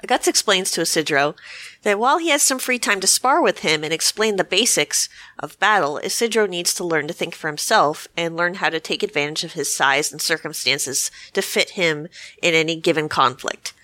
Guts 0.07 0.27
explains 0.27 0.71
to 0.73 0.81
Isidro 0.81 1.37
that 1.83 1.99
while 1.99 2.19
he 2.19 2.31
has 2.31 2.43
some 2.43 2.59
free 2.59 2.79
time 2.79 3.01
to 3.01 3.07
spar 3.07 3.41
with 3.41 3.61
him 3.61 3.85
and 3.85 3.93
explain 3.93 4.37
the 4.37 4.45
basics 4.45 5.09
of 5.39 5.59
battle, 5.61 5.99
Isidro 5.99 6.47
needs 6.47 6.75
to 6.75 6.85
learn 6.85 7.07
to 7.07 7.15
think 7.15 7.35
for 7.35 7.47
himself 7.47 8.09
and 8.17 8.37
learn 8.37 8.55
how 8.55 8.69
to 8.69 8.81
take 8.81 9.03
advantage 9.03 9.45
of 9.45 9.53
his 9.53 9.75
size 9.75 10.11
and 10.11 10.21
circumstances 10.21 11.11
to 11.33 11.43
fit 11.43 11.71
him 11.71 12.09
in 12.43 12.55
any 12.55 12.75
given 12.75 13.09
conflict. 13.09 13.75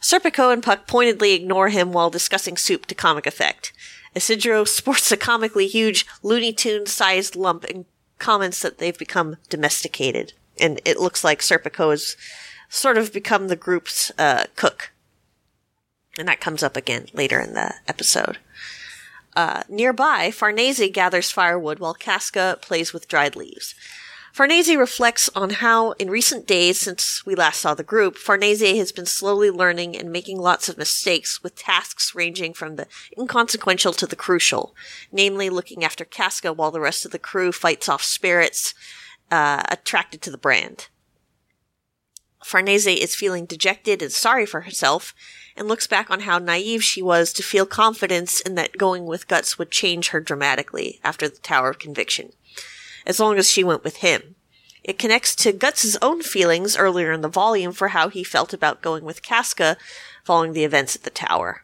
Serpico 0.00 0.52
and 0.52 0.62
Puck 0.62 0.86
pointedly 0.86 1.32
ignore 1.34 1.68
him 1.68 1.92
while 1.92 2.08
discussing 2.08 2.56
soup 2.56 2.86
to 2.86 2.94
comic 2.94 3.26
effect. 3.26 3.72
Isidro 4.14 4.64
sports 4.64 5.12
a 5.12 5.16
comically 5.16 5.66
huge 5.66 6.06
Looney 6.22 6.52
Tune 6.52 6.86
sized 6.86 7.36
lump 7.36 7.64
and 7.64 7.84
comments 8.18 8.62
that 8.62 8.78
they've 8.78 8.98
become 8.98 9.36
domesticated. 9.48 10.32
And 10.58 10.80
it 10.84 10.98
looks 10.98 11.22
like 11.22 11.40
Serpico 11.40 11.90
has 11.90 12.16
sort 12.68 12.96
of 12.96 13.12
become 13.12 13.48
the 13.48 13.56
group's 13.56 14.10
uh, 14.18 14.44
cook. 14.56 14.92
And 16.20 16.28
that 16.28 16.38
comes 16.38 16.62
up 16.62 16.76
again 16.76 17.06
later 17.14 17.40
in 17.40 17.54
the 17.54 17.72
episode. 17.88 18.36
Uh, 19.34 19.62
nearby, 19.70 20.30
Farnese 20.30 20.90
gathers 20.92 21.30
firewood 21.30 21.78
while 21.78 21.94
Casca 21.94 22.58
plays 22.60 22.92
with 22.92 23.08
dried 23.08 23.36
leaves. 23.36 23.74
Farnese 24.34 24.76
reflects 24.76 25.30
on 25.34 25.48
how, 25.48 25.92
in 25.92 26.10
recent 26.10 26.46
days 26.46 26.78
since 26.78 27.24
we 27.24 27.34
last 27.34 27.62
saw 27.62 27.72
the 27.72 27.82
group, 27.82 28.18
Farnese 28.18 28.76
has 28.76 28.92
been 28.92 29.06
slowly 29.06 29.50
learning 29.50 29.96
and 29.96 30.12
making 30.12 30.38
lots 30.38 30.68
of 30.68 30.76
mistakes 30.76 31.42
with 31.42 31.56
tasks 31.56 32.14
ranging 32.14 32.52
from 32.52 32.76
the 32.76 32.86
inconsequential 33.16 33.94
to 33.94 34.06
the 34.06 34.14
crucial, 34.14 34.76
namely 35.10 35.48
looking 35.48 35.82
after 35.82 36.04
Casca 36.04 36.52
while 36.52 36.70
the 36.70 36.80
rest 36.80 37.06
of 37.06 37.12
the 37.12 37.18
crew 37.18 37.50
fights 37.50 37.88
off 37.88 38.02
spirits 38.02 38.74
uh, 39.30 39.62
attracted 39.70 40.20
to 40.20 40.30
the 40.30 40.36
brand. 40.36 40.88
Farnese 42.44 42.86
is 42.86 43.14
feeling 43.14 43.46
dejected 43.46 44.02
and 44.02 44.12
sorry 44.12 44.44
for 44.44 44.60
herself, 44.62 45.14
and 45.60 45.68
looks 45.68 45.86
back 45.86 46.10
on 46.10 46.20
how 46.20 46.38
naive 46.38 46.82
she 46.82 47.02
was 47.02 47.34
to 47.34 47.42
feel 47.42 47.66
confidence 47.66 48.40
in 48.40 48.54
that 48.54 48.78
going 48.78 49.04
with 49.04 49.28
Guts 49.28 49.58
would 49.58 49.70
change 49.70 50.08
her 50.08 50.18
dramatically 50.18 50.98
after 51.04 51.28
the 51.28 51.36
Tower 51.36 51.68
of 51.68 51.78
Conviction, 51.78 52.32
as 53.06 53.20
long 53.20 53.36
as 53.36 53.50
she 53.50 53.62
went 53.62 53.84
with 53.84 53.96
him. 53.96 54.36
It 54.82 54.98
connects 54.98 55.36
to 55.36 55.52
Guts's 55.52 55.98
own 56.00 56.22
feelings 56.22 56.78
earlier 56.78 57.12
in 57.12 57.20
the 57.20 57.28
volume 57.28 57.72
for 57.72 57.88
how 57.88 58.08
he 58.08 58.24
felt 58.24 58.54
about 58.54 58.80
going 58.80 59.04
with 59.04 59.20
Casca 59.20 59.76
following 60.24 60.54
the 60.54 60.64
events 60.64 60.96
at 60.96 61.02
the 61.02 61.10
Tower. 61.10 61.62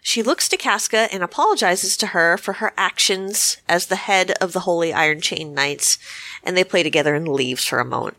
She 0.00 0.22
looks 0.22 0.48
to 0.50 0.56
Casca 0.56 1.08
and 1.12 1.24
apologizes 1.24 1.96
to 1.96 2.08
her 2.08 2.38
for 2.38 2.54
her 2.54 2.72
actions 2.76 3.56
as 3.68 3.86
the 3.86 3.96
head 3.96 4.34
of 4.40 4.52
the 4.52 4.60
Holy 4.60 4.92
Iron 4.92 5.20
Chain 5.20 5.52
Knights, 5.52 5.98
and 6.44 6.56
they 6.56 6.62
play 6.62 6.84
together 6.84 7.16
and 7.16 7.26
leaves 7.26 7.64
for 7.64 7.80
a 7.80 7.84
moment. 7.84 8.16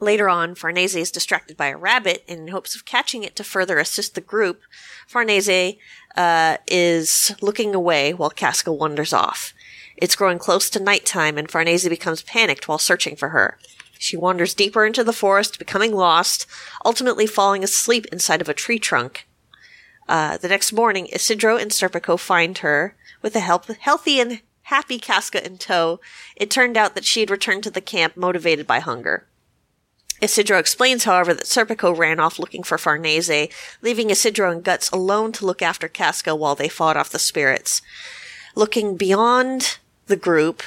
Later 0.00 0.28
on, 0.28 0.54
Farnese 0.54 0.94
is 0.94 1.10
distracted 1.10 1.56
by 1.56 1.68
a 1.68 1.76
rabbit, 1.76 2.24
and 2.28 2.40
in 2.40 2.48
hopes 2.48 2.76
of 2.76 2.84
catching 2.84 3.24
it 3.24 3.34
to 3.36 3.44
further 3.44 3.78
assist 3.78 4.14
the 4.14 4.20
group, 4.20 4.62
Farnese 5.08 5.76
uh, 6.16 6.58
is 6.68 7.34
looking 7.40 7.74
away 7.74 8.14
while 8.14 8.30
Casca 8.30 8.72
wanders 8.72 9.12
off. 9.12 9.52
It's 9.96 10.14
growing 10.14 10.38
close 10.38 10.70
to 10.70 10.80
nighttime, 10.80 11.36
and 11.36 11.50
Farnese 11.50 11.88
becomes 11.88 12.22
panicked 12.22 12.68
while 12.68 12.78
searching 12.78 13.16
for 13.16 13.30
her. 13.30 13.58
She 13.98 14.16
wanders 14.16 14.54
deeper 14.54 14.86
into 14.86 15.02
the 15.02 15.12
forest, 15.12 15.58
becoming 15.58 15.92
lost, 15.92 16.46
ultimately 16.84 17.26
falling 17.26 17.64
asleep 17.64 18.06
inside 18.12 18.40
of 18.40 18.48
a 18.48 18.54
tree 18.54 18.78
trunk. 18.78 19.26
Uh, 20.08 20.38
the 20.38 20.48
next 20.48 20.72
morning, 20.72 21.08
Isidro 21.12 21.56
and 21.56 21.72
Serpico 21.72 22.18
find 22.18 22.58
her 22.58 22.94
with 23.20 23.34
a 23.34 23.40
help- 23.40 23.66
healthy 23.66 24.20
and 24.20 24.42
happy 24.62 25.00
Casca 25.00 25.44
in 25.44 25.58
tow. 25.58 25.98
It 26.36 26.50
turned 26.50 26.76
out 26.76 26.94
that 26.94 27.04
she 27.04 27.20
had 27.20 27.30
returned 27.30 27.64
to 27.64 27.70
the 27.70 27.80
camp 27.80 28.16
motivated 28.16 28.66
by 28.66 28.78
hunger. 28.78 29.26
Isidro 30.20 30.58
explains, 30.58 31.04
however, 31.04 31.32
that 31.32 31.44
Serpico 31.44 31.96
ran 31.96 32.18
off 32.18 32.38
looking 32.38 32.62
for 32.62 32.78
Farnese, 32.78 33.48
leaving 33.82 34.10
Isidro 34.10 34.50
and 34.50 34.64
Guts 34.64 34.90
alone 34.90 35.32
to 35.32 35.46
look 35.46 35.62
after 35.62 35.88
Casca 35.88 36.34
while 36.34 36.54
they 36.54 36.68
fought 36.68 36.96
off 36.96 37.10
the 37.10 37.18
spirits. 37.18 37.82
Looking 38.54 38.96
beyond 38.96 39.78
the 40.06 40.16
group, 40.16 40.62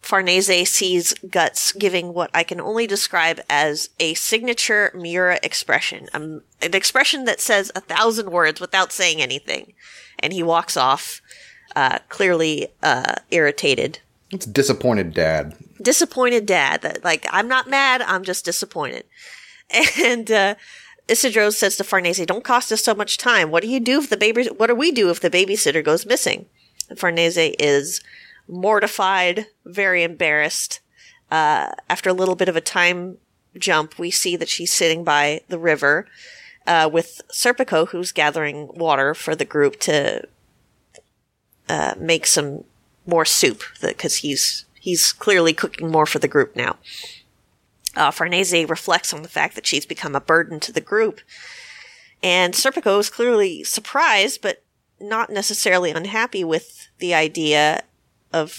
Farnese 0.00 0.68
sees 0.70 1.14
Guts 1.14 1.72
giving 1.72 2.14
what 2.14 2.30
I 2.32 2.44
can 2.44 2.60
only 2.60 2.86
describe 2.86 3.40
as 3.50 3.90
a 3.98 4.14
signature 4.14 4.92
Miura 4.94 5.38
expression, 5.42 6.08
um, 6.14 6.42
an 6.62 6.74
expression 6.74 7.24
that 7.24 7.40
says 7.40 7.72
a 7.74 7.80
thousand 7.80 8.30
words 8.30 8.60
without 8.60 8.92
saying 8.92 9.20
anything. 9.20 9.74
And 10.18 10.32
he 10.32 10.42
walks 10.42 10.76
off, 10.76 11.20
uh, 11.74 11.98
clearly 12.08 12.68
uh, 12.82 13.16
irritated 13.30 13.98
It's 14.30 14.46
disappointed 14.46 15.14
dad. 15.14 15.54
disappointed 15.80 16.46
dad 16.46 16.82
that 16.82 17.04
like 17.04 17.26
i'm 17.30 17.46
not 17.48 17.70
mad 17.70 18.02
i'm 18.02 18.24
just 18.24 18.44
disappointed. 18.44 19.04
And 20.02 20.30
uh 20.30 20.54
isidro 21.08 21.50
says 21.50 21.76
to 21.76 21.84
farnese 21.84 22.24
don't 22.26 22.44
cost 22.44 22.72
us 22.72 22.82
so 22.82 22.94
much 22.94 23.18
time. 23.18 23.50
What 23.50 23.62
do 23.62 23.68
you 23.68 23.80
do 23.80 24.00
if 24.00 24.10
the 24.10 24.16
baby 24.16 24.46
what 24.56 24.66
do 24.68 24.74
we 24.74 24.90
do 24.90 25.10
if 25.10 25.20
the 25.20 25.30
babysitter 25.30 25.84
goes 25.84 26.06
missing? 26.06 26.46
And 26.88 26.98
farnese 26.98 27.36
is 27.58 28.00
mortified 28.48 29.46
very 29.64 30.02
embarrassed. 30.02 30.80
Uh 31.30 31.72
after 31.88 32.10
a 32.10 32.14
little 32.14 32.36
bit 32.36 32.48
of 32.48 32.56
a 32.56 32.60
time 32.60 33.18
jump 33.56 33.98
we 33.98 34.10
see 34.10 34.36
that 34.36 34.48
she's 34.48 34.72
sitting 34.72 35.04
by 35.04 35.40
the 35.48 35.58
river 35.58 36.06
uh, 36.66 36.88
with 36.92 37.20
Serpico, 37.32 37.88
who's 37.88 38.12
gathering 38.12 38.68
water 38.74 39.14
for 39.14 39.34
the 39.36 39.44
group 39.44 39.78
to 39.80 40.26
uh, 41.68 41.94
make 41.98 42.26
some 42.26 42.64
more 43.06 43.24
soup 43.24 43.62
because 43.80 44.16
he's 44.16 44.64
he's 44.78 45.12
clearly 45.12 45.52
cooking 45.52 45.90
more 45.90 46.06
for 46.06 46.18
the 46.18 46.28
group 46.28 46.56
now. 46.56 46.76
Uh, 47.94 48.10
Farnese 48.10 48.68
reflects 48.68 49.12
on 49.14 49.22
the 49.22 49.28
fact 49.28 49.54
that 49.54 49.66
she's 49.66 49.86
become 49.86 50.14
a 50.14 50.20
burden 50.20 50.60
to 50.60 50.72
the 50.72 50.80
group, 50.80 51.20
and 52.22 52.54
Serpico 52.54 52.98
is 52.98 53.08
clearly 53.10 53.64
surprised, 53.64 54.42
but 54.42 54.62
not 55.00 55.30
necessarily 55.30 55.90
unhappy 55.90 56.44
with 56.44 56.88
the 56.98 57.14
idea 57.14 57.82
of, 58.32 58.58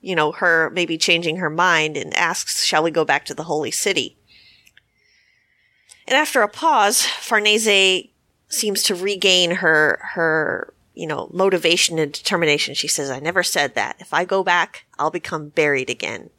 you 0.00 0.14
know, 0.14 0.32
her 0.32 0.70
maybe 0.70 0.96
changing 0.98 1.36
her 1.36 1.50
mind 1.50 1.96
and 1.96 2.14
asks, 2.14 2.64
"Shall 2.64 2.82
we 2.82 2.90
go 2.90 3.04
back 3.04 3.24
to 3.26 3.34
the 3.34 3.44
holy 3.44 3.70
city?" 3.70 4.16
And 6.06 6.16
after 6.16 6.42
a 6.42 6.48
pause, 6.48 7.02
Farnese 7.02 8.10
seems 8.48 8.82
to 8.84 8.94
regain 8.94 9.52
her 9.56 10.00
her 10.14 10.73
you 10.94 11.06
know 11.06 11.28
motivation 11.32 11.98
and 11.98 12.12
determination. 12.12 12.74
She 12.74 12.88
says, 12.88 13.10
"I 13.10 13.20
never 13.20 13.42
said 13.42 13.74
that. 13.74 13.96
If 13.98 14.14
I 14.14 14.24
go 14.24 14.42
back, 14.42 14.86
I'll 14.98 15.10
become 15.10 15.48
buried 15.48 15.90
again," 15.90 16.30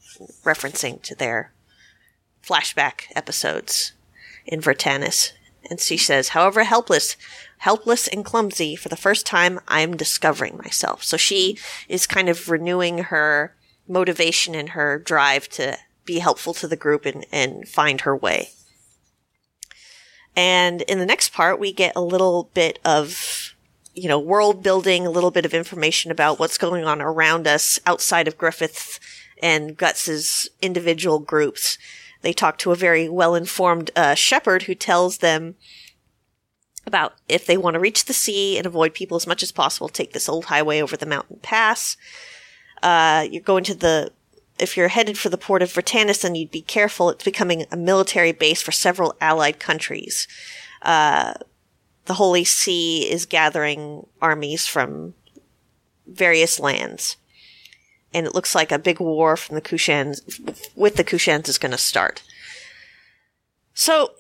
referencing 0.44 1.02
to 1.04 1.16
their 1.16 1.52
flashback 2.44 3.04
episodes 3.16 3.94
in 4.46 4.62
Vritannis. 4.62 5.32
And 5.70 5.80
she 5.80 5.98
says, 5.98 6.30
"However 6.30 6.64
helpless." 6.64 7.18
Helpless 7.60 8.10
and 8.10 8.26
clumsy, 8.26 8.76
for 8.76 8.90
the 8.90 8.98
first 8.98 9.26
time, 9.26 9.62
I'm 9.66 9.96
discovering 9.96 10.58
myself. 10.58 11.04
So 11.06 11.16
she 11.16 11.58
is 11.88 12.06
kind 12.06 12.28
of 12.28 12.50
renewing 12.50 12.98
her 12.98 13.56
motivation 13.88 14.54
and 14.54 14.70
her 14.70 15.00
drive 15.00 15.48
to 15.52 15.78
be 16.04 16.20
helpful 16.20 16.54
to 16.56 16.68
the 16.68 16.76
group 16.76 17.06
and, 17.06 17.26
and 17.32 17.68
find 17.68 18.02
her 18.02 18.16
way. 18.16 18.50
And 20.36 20.82
in 20.82 21.00
the 21.00 21.06
next 21.06 21.32
part, 21.32 21.60
we 21.60 21.72
get 21.72 21.96
a 21.96 22.02
little 22.02 22.52
bit 22.54 22.78
of, 22.84 23.45
you 23.96 24.08
know, 24.08 24.20
world 24.20 24.62
building, 24.62 25.06
a 25.06 25.12
little 25.12 25.32
bit 25.32 25.46
of 25.46 25.54
information 25.54 26.12
about 26.12 26.40
what's 26.40 26.58
going 26.58 26.86
on 26.86 27.02
around 27.02 27.48
us 27.48 27.80
outside 27.86 28.28
of 28.28 28.38
Griffith 28.38 29.00
and 29.42 29.78
Guts's 29.78 30.50
individual 30.62 31.20
groups. 31.20 31.78
They 32.22 32.34
talk 32.34 32.58
to 32.60 32.72
a 32.72 32.76
very 32.76 33.08
well 33.08 33.36
informed 33.36 33.92
uh, 33.96 34.16
shepherd 34.16 34.64
who 34.64 34.76
tells 34.76 35.20
them 35.20 35.56
about 36.86 37.14
if 37.28 37.46
they 37.46 37.58
want 37.58 37.76
to 37.76 37.80
reach 37.80 38.06
the 38.06 38.14
sea 38.14 38.58
and 38.58 38.68
avoid 38.68 38.94
people 38.94 39.18
as 39.18 39.28
much 39.28 39.42
as 39.42 39.52
possible, 39.52 39.90
take 39.90 40.14
this 40.14 40.30
old 40.30 40.46
highway 40.46 40.82
over 40.82 40.96
the 40.96 41.06
mountain 41.06 41.40
pass. 41.42 41.98
Uh, 42.84 43.26
you're 43.30 43.42
going 43.42 43.64
to 43.64 43.76
the 43.76 44.12
if 44.58 44.78
you're 44.78 44.88
headed 44.88 45.18
for 45.18 45.30
the 45.30 45.38
port 45.38 45.62
of 45.62 45.74
Vritannis, 45.74 46.22
then 46.22 46.36
you'd 46.36 46.52
be 46.52 46.62
careful. 46.62 47.10
It's 47.10 47.26
becoming 47.26 47.66
a 47.72 47.78
military 47.78 48.32
base 48.32 48.62
for 48.62 48.72
several 48.72 49.16
allied 49.20 49.60
countries. 49.60 50.28
Uh, 50.82 51.34
the 52.06 52.16
Holy 52.16 52.44
See 52.44 53.10
is 53.10 53.26
gathering 53.26 54.06
armies 54.22 54.66
from 54.66 55.14
various 56.08 56.60
lands. 56.60 57.18
And 58.14 58.26
it 58.26 58.34
looks 58.34 58.56
like 58.56 58.72
a 58.72 58.80
big 58.80 59.00
war 59.00 59.36
from 59.36 59.56
the 59.56 59.62
Kushans, 59.62 60.22
with 60.76 60.96
the 60.96 61.04
Kushans 61.04 61.50
is 61.50 61.58
going 61.58 61.74
to 61.74 61.78
start. 61.78 62.24
So, 63.74 64.12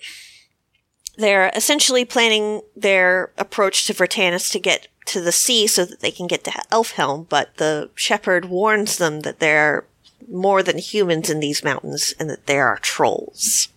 they're 1.17 1.49
essentially 1.55 2.03
planning 2.03 2.61
their 2.75 3.31
approach 3.37 3.85
to 3.87 3.93
Vritannis 3.93 4.51
to 4.51 4.59
get 4.59 4.89
to 5.05 5.21
the 5.21 5.31
sea 5.31 5.67
so 5.67 5.85
that 5.85 6.01
they 6.01 6.11
can 6.11 6.27
get 6.27 6.43
to 6.43 6.51
Elfhelm, 6.71 7.27
but 7.29 7.55
the 7.55 7.89
shepherd 7.95 8.45
warns 8.45 8.97
them 8.97 9.21
that 9.21 9.39
they're 9.39 9.85
more 10.27 10.63
than 10.63 10.77
humans 10.77 11.29
in 11.29 11.39
these 11.39 11.63
mountains 11.63 12.13
and 12.19 12.29
that 12.29 12.47
there 12.47 12.67
are 12.67 12.79
trolls. 12.79 13.69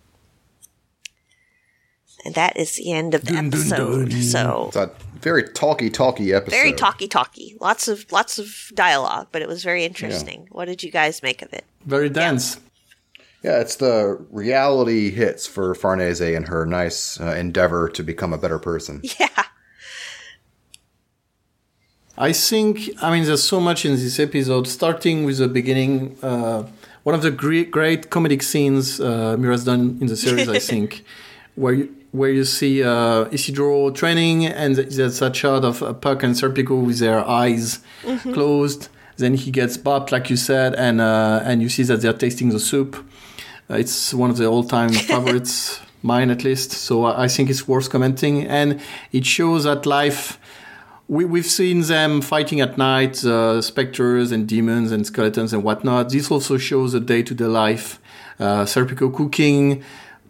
And 2.25 2.35
that 2.35 2.57
is 2.57 2.75
the 2.75 2.91
end 2.91 3.13
of 3.13 3.21
the 3.25 3.33
Dun, 3.33 3.49
dun, 3.49 3.59
episode. 3.61 4.09
dun. 4.09 4.21
So 4.21 4.65
It's 4.67 4.75
a 4.75 4.91
very 5.21 5.43
talky, 5.49 5.89
talky 5.89 6.33
episode. 6.33 6.55
very 6.55 6.73
talky 6.73 7.07
talky. 7.07 7.55
Lots 7.59 7.87
of 7.87 8.11
lots 8.11 8.39
of 8.39 8.53
dialogue, 8.73 9.27
but 9.31 9.41
it 9.41 9.47
was 9.47 9.63
very 9.63 9.85
interesting. 9.85 10.47
What 10.51 10.65
did 10.65 10.83
you 10.83 10.91
guys 10.91 11.21
make 11.23 11.41
of 11.41 11.53
it? 11.53 11.65
Very 11.85 12.09
dense. 12.09 12.59
Yeah, 13.41 13.61
it's 13.61 13.77
the 13.77 14.17
reality 14.31 15.11
hits 15.11 15.47
for 15.47 15.73
Farnese 15.73 16.19
and 16.35 16.47
her 16.49 16.65
nice 16.65 17.19
uh, 17.21 17.27
endeavor 17.37 17.87
to 17.89 18.03
become 18.03 18.33
a 18.33 18.37
better 18.37 18.59
person. 18.59 19.01
Yeah. 19.19 19.27
I 22.17 22.33
think, 22.33 22.89
I 23.01 23.11
mean, 23.13 23.23
there's 23.23 23.43
so 23.43 23.61
much 23.61 23.85
in 23.85 23.93
this 23.95 24.19
episode, 24.19 24.67
starting 24.67 25.23
with 25.23 25.37
the 25.37 25.47
beginning. 25.47 26.17
Uh, 26.21 26.63
one 27.03 27.15
of 27.15 27.21
the 27.21 27.31
great, 27.31 27.71
great 27.71 28.09
comedic 28.09 28.43
scenes 28.43 28.99
uh, 28.99 29.37
Miura's 29.39 29.63
done 29.63 29.97
in 30.01 30.07
the 30.07 30.17
series, 30.17 30.49
I 30.49 30.59
think, 30.71 31.05
where 31.55 31.73
you, 31.73 31.95
where 32.11 32.31
you 32.31 32.43
see 32.43 32.83
uh, 32.83 33.25
Isidro 33.31 33.91
training 33.91 34.45
and 34.45 34.75
there's 34.75 35.21
a 35.21 35.33
shot 35.33 35.63
of 35.63 35.83
uh, 35.83 35.93
Puck 35.93 36.23
and 36.23 36.35
Serpico 36.35 36.83
with 36.83 36.99
their 36.99 37.25
eyes 37.27 37.79
closed. 38.33 38.89
Then 39.17 39.33
he 39.33 39.51
gets 39.51 39.77
bopped, 39.77 40.11
like 40.11 40.29
you 40.29 40.37
said, 40.37 40.75
and 40.75 41.01
uh, 41.01 41.41
and 41.43 41.61
you 41.61 41.69
see 41.69 41.83
that 41.83 42.01
they're 42.01 42.13
tasting 42.13 42.49
the 42.49 42.59
soup. 42.59 42.95
Uh, 43.69 43.75
it's 43.75 44.13
one 44.13 44.29
of 44.29 44.37
the 44.37 44.45
all-time 44.45 44.89
favorites, 45.11 45.81
mine 46.01 46.29
at 46.29 46.43
least. 46.45 46.71
So 46.71 47.03
I 47.03 47.25
I 47.25 47.27
think 47.27 47.49
it's 47.49 47.67
worth 47.67 47.89
commenting, 47.89 48.47
and 48.47 48.79
it 49.11 49.25
shows 49.25 49.65
that 49.65 49.85
life. 49.85 50.39
We, 51.09 51.25
we've 51.25 51.45
seen 51.45 51.81
them 51.81 52.21
fighting 52.21 52.61
at 52.61 52.77
night, 52.77 53.25
uh, 53.25 53.63
specters 53.63 54.31
and 54.31 54.47
demons 54.47 54.91
and 54.91 55.07
skeletons 55.07 55.53
and 55.53 55.63
whatnot. 55.63 56.09
This 56.11 56.29
also 56.29 56.57
shows 56.57 56.93
a 56.93 56.99
day-to-day 56.99 57.45
life. 57.45 57.99
Uh, 58.39 58.63
Serpico 58.63 59.11
cooking, 59.11 59.83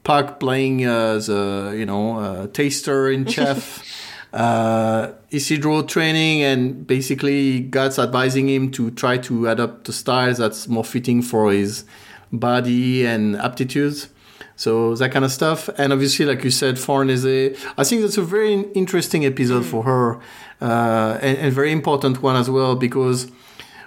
Puck 0.09 0.39
playing 0.39 0.85
as 0.85 1.29
a 1.29 1.71
you 1.77 1.85
know 1.85 2.17
uh, 2.17 2.47
taster 2.47 3.11
in 3.11 3.25
chef. 3.35 3.85
uh, 4.33 5.11
Isidro 5.29 5.83
training 5.83 6.41
and 6.41 6.87
basically 6.87 7.59
Guts 7.59 7.99
advising 7.99 8.49
him 8.49 8.71
to 8.71 8.89
try 8.89 9.19
to 9.19 9.47
adapt 9.47 9.85
the 9.85 9.93
styles 9.93 10.39
that's 10.39 10.67
more 10.67 10.83
fitting 10.83 11.21
for 11.21 11.51
his 11.51 11.85
body 12.31 13.05
and 13.05 13.35
aptitudes. 13.35 14.09
So 14.55 14.95
that 14.95 15.11
kind 15.11 15.23
of 15.23 15.31
stuff. 15.31 15.69
And 15.77 15.93
obviously, 15.93 16.25
like 16.25 16.43
you 16.43 16.49
said, 16.49 16.79
Farnese, 16.79 17.55
I 17.77 17.83
think 17.83 18.01
that's 18.01 18.17
a 18.17 18.23
very 18.23 18.53
interesting 18.73 19.27
episode 19.27 19.63
for 19.63 19.83
her 19.83 20.15
uh, 20.59 21.19
and, 21.21 21.37
and 21.37 21.53
very 21.53 21.71
important 21.71 22.23
one 22.23 22.35
as 22.35 22.49
well 22.49 22.75
because 22.75 23.31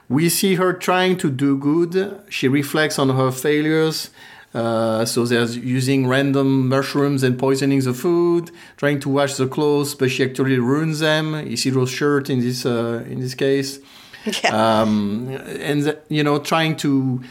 we 0.08 0.28
see 0.28 0.54
her 0.54 0.72
trying 0.72 1.16
to 1.18 1.30
do 1.32 1.58
good. 1.58 2.22
She 2.28 2.46
reflects 2.46 2.96
on 3.00 3.08
her 3.08 3.32
failures. 3.32 4.10
Uh, 4.54 5.04
so 5.04 5.24
there's 5.24 5.56
using 5.56 6.06
random 6.06 6.68
mushrooms 6.68 7.22
and 7.22 7.38
poisoning 7.38 7.80
the 7.80 7.94
food, 7.94 8.50
trying 8.76 9.00
to 9.00 9.08
wash 9.08 9.34
the 9.36 9.46
clothes, 9.46 9.94
but 9.94 10.10
she 10.10 10.22
actually 10.24 10.58
ruins 10.58 11.00
them. 11.00 11.34
Isidro's 11.34 11.90
shirt 11.90 12.28
in 12.28 12.40
this 12.40 12.66
uh, 12.66 13.02
in 13.08 13.20
this 13.20 13.34
case, 13.34 13.78
Yeah. 14.44 14.82
um, 14.82 15.28
and 15.30 15.84
th- 15.84 15.98
you 16.08 16.22
know 16.22 16.38
trying 16.38 16.76
to 16.78 17.22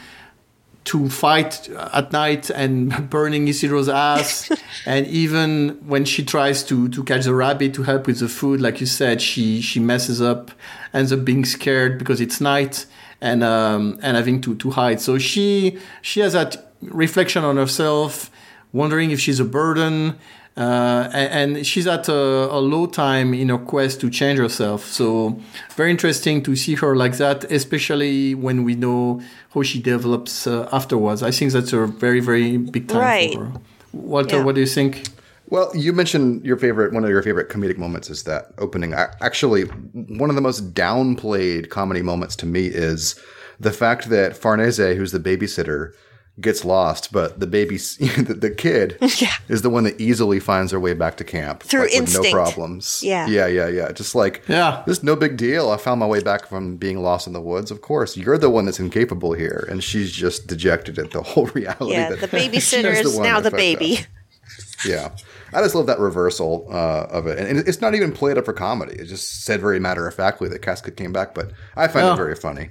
to 0.84 1.08
fight 1.08 1.68
at 1.92 2.10
night 2.12 2.50
and 2.50 3.08
burning 3.10 3.46
Isidro's 3.46 3.88
ass. 3.88 4.50
and 4.84 5.06
even 5.06 5.78
when 5.86 6.04
she 6.04 6.24
tries 6.24 6.64
to, 6.64 6.88
to 6.88 7.04
catch 7.04 7.24
the 7.24 7.32
rabbit 7.32 7.72
to 7.74 7.84
help 7.84 8.08
with 8.08 8.18
the 8.18 8.26
food, 8.28 8.60
like 8.60 8.80
you 8.80 8.86
said, 8.86 9.22
she, 9.22 9.60
she 9.60 9.78
messes 9.78 10.20
up, 10.20 10.50
ends 10.92 11.12
up 11.12 11.24
being 11.24 11.44
scared 11.44 12.00
because 12.00 12.20
it's 12.20 12.40
night 12.40 12.84
and, 13.20 13.44
um, 13.44 13.96
and 14.02 14.16
having 14.16 14.40
to, 14.40 14.56
to 14.56 14.70
hide. 14.72 15.00
So 15.00 15.18
she, 15.18 15.78
she 16.02 16.18
has 16.18 16.32
that 16.32 16.71
reflection 16.82 17.44
on 17.44 17.56
herself, 17.56 18.30
wondering 18.72 19.10
if 19.10 19.20
she's 19.20 19.40
a 19.40 19.44
burden. 19.44 20.18
Uh, 20.54 21.08
and, 21.14 21.54
and 21.56 21.66
she's 21.66 21.86
at 21.86 22.08
a, 22.10 22.12
a 22.12 22.60
low 22.60 22.84
time 22.86 23.32
in 23.32 23.48
her 23.48 23.56
quest 23.56 24.02
to 24.02 24.10
change 24.10 24.38
herself. 24.38 24.84
So 24.84 25.40
very 25.76 25.90
interesting 25.90 26.42
to 26.42 26.54
see 26.56 26.74
her 26.74 26.94
like 26.94 27.16
that, 27.16 27.44
especially 27.50 28.34
when 28.34 28.62
we 28.64 28.74
know 28.74 29.22
how 29.54 29.62
she 29.62 29.80
develops 29.80 30.46
uh, 30.46 30.68
afterwards. 30.70 31.22
I 31.22 31.30
think 31.30 31.52
that's 31.52 31.72
a 31.72 31.86
very 31.86 32.20
very 32.20 32.58
big 32.58 32.88
time 32.88 32.98
Right. 33.00 33.32
for 33.34 33.44
her. 33.46 33.52
Walter, 33.94 34.36
Yeah. 34.36 34.42
what 34.44 34.54
do 34.56 34.60
you 34.60 34.66
think? 34.66 35.04
Well, 35.48 35.70
you 35.74 35.92
mentioned 35.94 36.44
your 36.44 36.58
favorite. 36.58 36.92
One 36.92 37.04
of 37.04 37.08
your 37.10 37.22
favorite 37.22 37.48
comedic 37.48 37.78
moments 37.78 38.10
is 38.10 38.24
that 38.24 38.52
opening. 38.58 38.92
A- 38.92 39.14
Actually, 39.22 39.62
one 39.62 40.28
of 40.28 40.36
the 40.36 40.42
most 40.42 40.74
downplayed 40.74 41.70
comedy 41.70 42.02
moments 42.02 42.36
to 42.36 42.46
me 42.46 42.66
is 42.66 43.18
the 43.58 43.72
fact 43.72 44.10
that 44.10 44.36
Farnese, 44.36 44.76
who's 44.96 45.12
the 45.12 45.18
babysitter, 45.20 45.92
gets 46.40 46.64
lost, 46.64 47.12
but 47.12 47.38
the 47.40 47.46
baby, 47.46 47.76
the, 47.98 48.36
the 48.38 48.50
kid, 48.50 48.96
Yeah. 49.20 49.32
is 49.48 49.62
the 49.62 49.68
one 49.70 49.84
that 49.84 50.00
easily 50.00 50.40
finds 50.40 50.72
her 50.72 50.80
way 50.80 50.94
back 50.94 51.16
to 51.18 51.24
camp 51.24 51.62
Through 51.62 51.80
like, 51.82 51.90
with 51.90 52.00
instinct. 52.00 52.28
no 52.28 52.32
problems. 52.32 53.02
Yeah. 53.04 53.26
yeah, 53.26 53.46
yeah, 53.46 53.68
yeah. 53.68 53.92
Just 53.92 54.14
like 54.14 54.42
Yeah. 54.48 54.82
this, 54.86 54.98
is 54.98 55.04
no 55.04 55.14
big 55.14 55.36
deal. 55.36 55.70
I 55.70 55.76
found 55.76 56.00
my 56.00 56.06
way 56.06 56.20
back 56.20 56.46
from 56.46 56.76
being 56.78 57.02
lost 57.02 57.26
in 57.26 57.32
the 57.34 57.40
woods. 57.40 57.70
Of 57.70 57.82
course, 57.82 58.16
you're 58.16 58.38
the 58.38 58.48
one 58.50 58.64
that's 58.64 58.80
incapable 58.80 59.34
here, 59.34 59.66
and 59.70 59.84
she's 59.84 60.10
just 60.10 60.46
dejected 60.46 60.98
at 60.98 61.10
the 61.10 61.22
whole 61.22 61.46
reality. 61.48 61.92
Yeah, 61.92 62.08
that 62.10 62.20
the 62.20 62.28
babysitter 62.28 62.92
is 62.98 63.14
one 63.14 63.24
now 63.24 63.38
the 63.40 63.50
fucked 63.50 63.54
up. 63.54 63.58
baby. 63.58 63.98
Yeah. 64.86 65.10
I 65.54 65.60
just 65.62 65.74
love 65.74 65.86
that 65.86 65.98
reversal 66.00 66.66
uh, 66.70 67.06
of 67.10 67.26
it. 67.26 67.38
And 67.38 67.58
it's 67.68 67.80
not 67.82 67.94
even 67.94 68.10
played 68.10 68.38
up 68.38 68.46
for 68.46 68.52
comedy. 68.54 68.94
It's 68.98 69.10
just 69.10 69.44
said 69.44 69.60
very 69.60 69.78
matter 69.78 70.08
of 70.08 70.14
factly 70.14 70.48
that 70.48 70.62
Casca 70.62 70.90
came 70.90 71.12
back, 71.12 71.34
but 71.34 71.52
I 71.76 71.88
find 71.88 72.06
Yeah. 72.06 72.14
it 72.14 72.16
very 72.16 72.34
funny. 72.34 72.70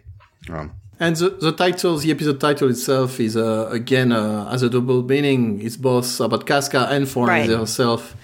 Um, 0.49 0.73
And 1.01 1.15
the, 1.15 1.29
the 1.31 1.51
title, 1.51 1.97
the 1.97 2.11
episode 2.11 2.39
title 2.39 2.69
itself 2.69 3.19
is 3.19 3.35
uh, 3.35 3.67
again 3.71 4.11
uh, 4.11 4.47
as 4.53 4.61
a 4.61 4.69
double 4.69 5.01
meaning. 5.01 5.59
It's 5.65 5.75
both 5.75 6.19
about 6.19 6.45
Casca 6.45 6.87
and 6.91 7.09
Farnese 7.09 7.49
Right. 7.49 7.57
herself, 7.59 8.15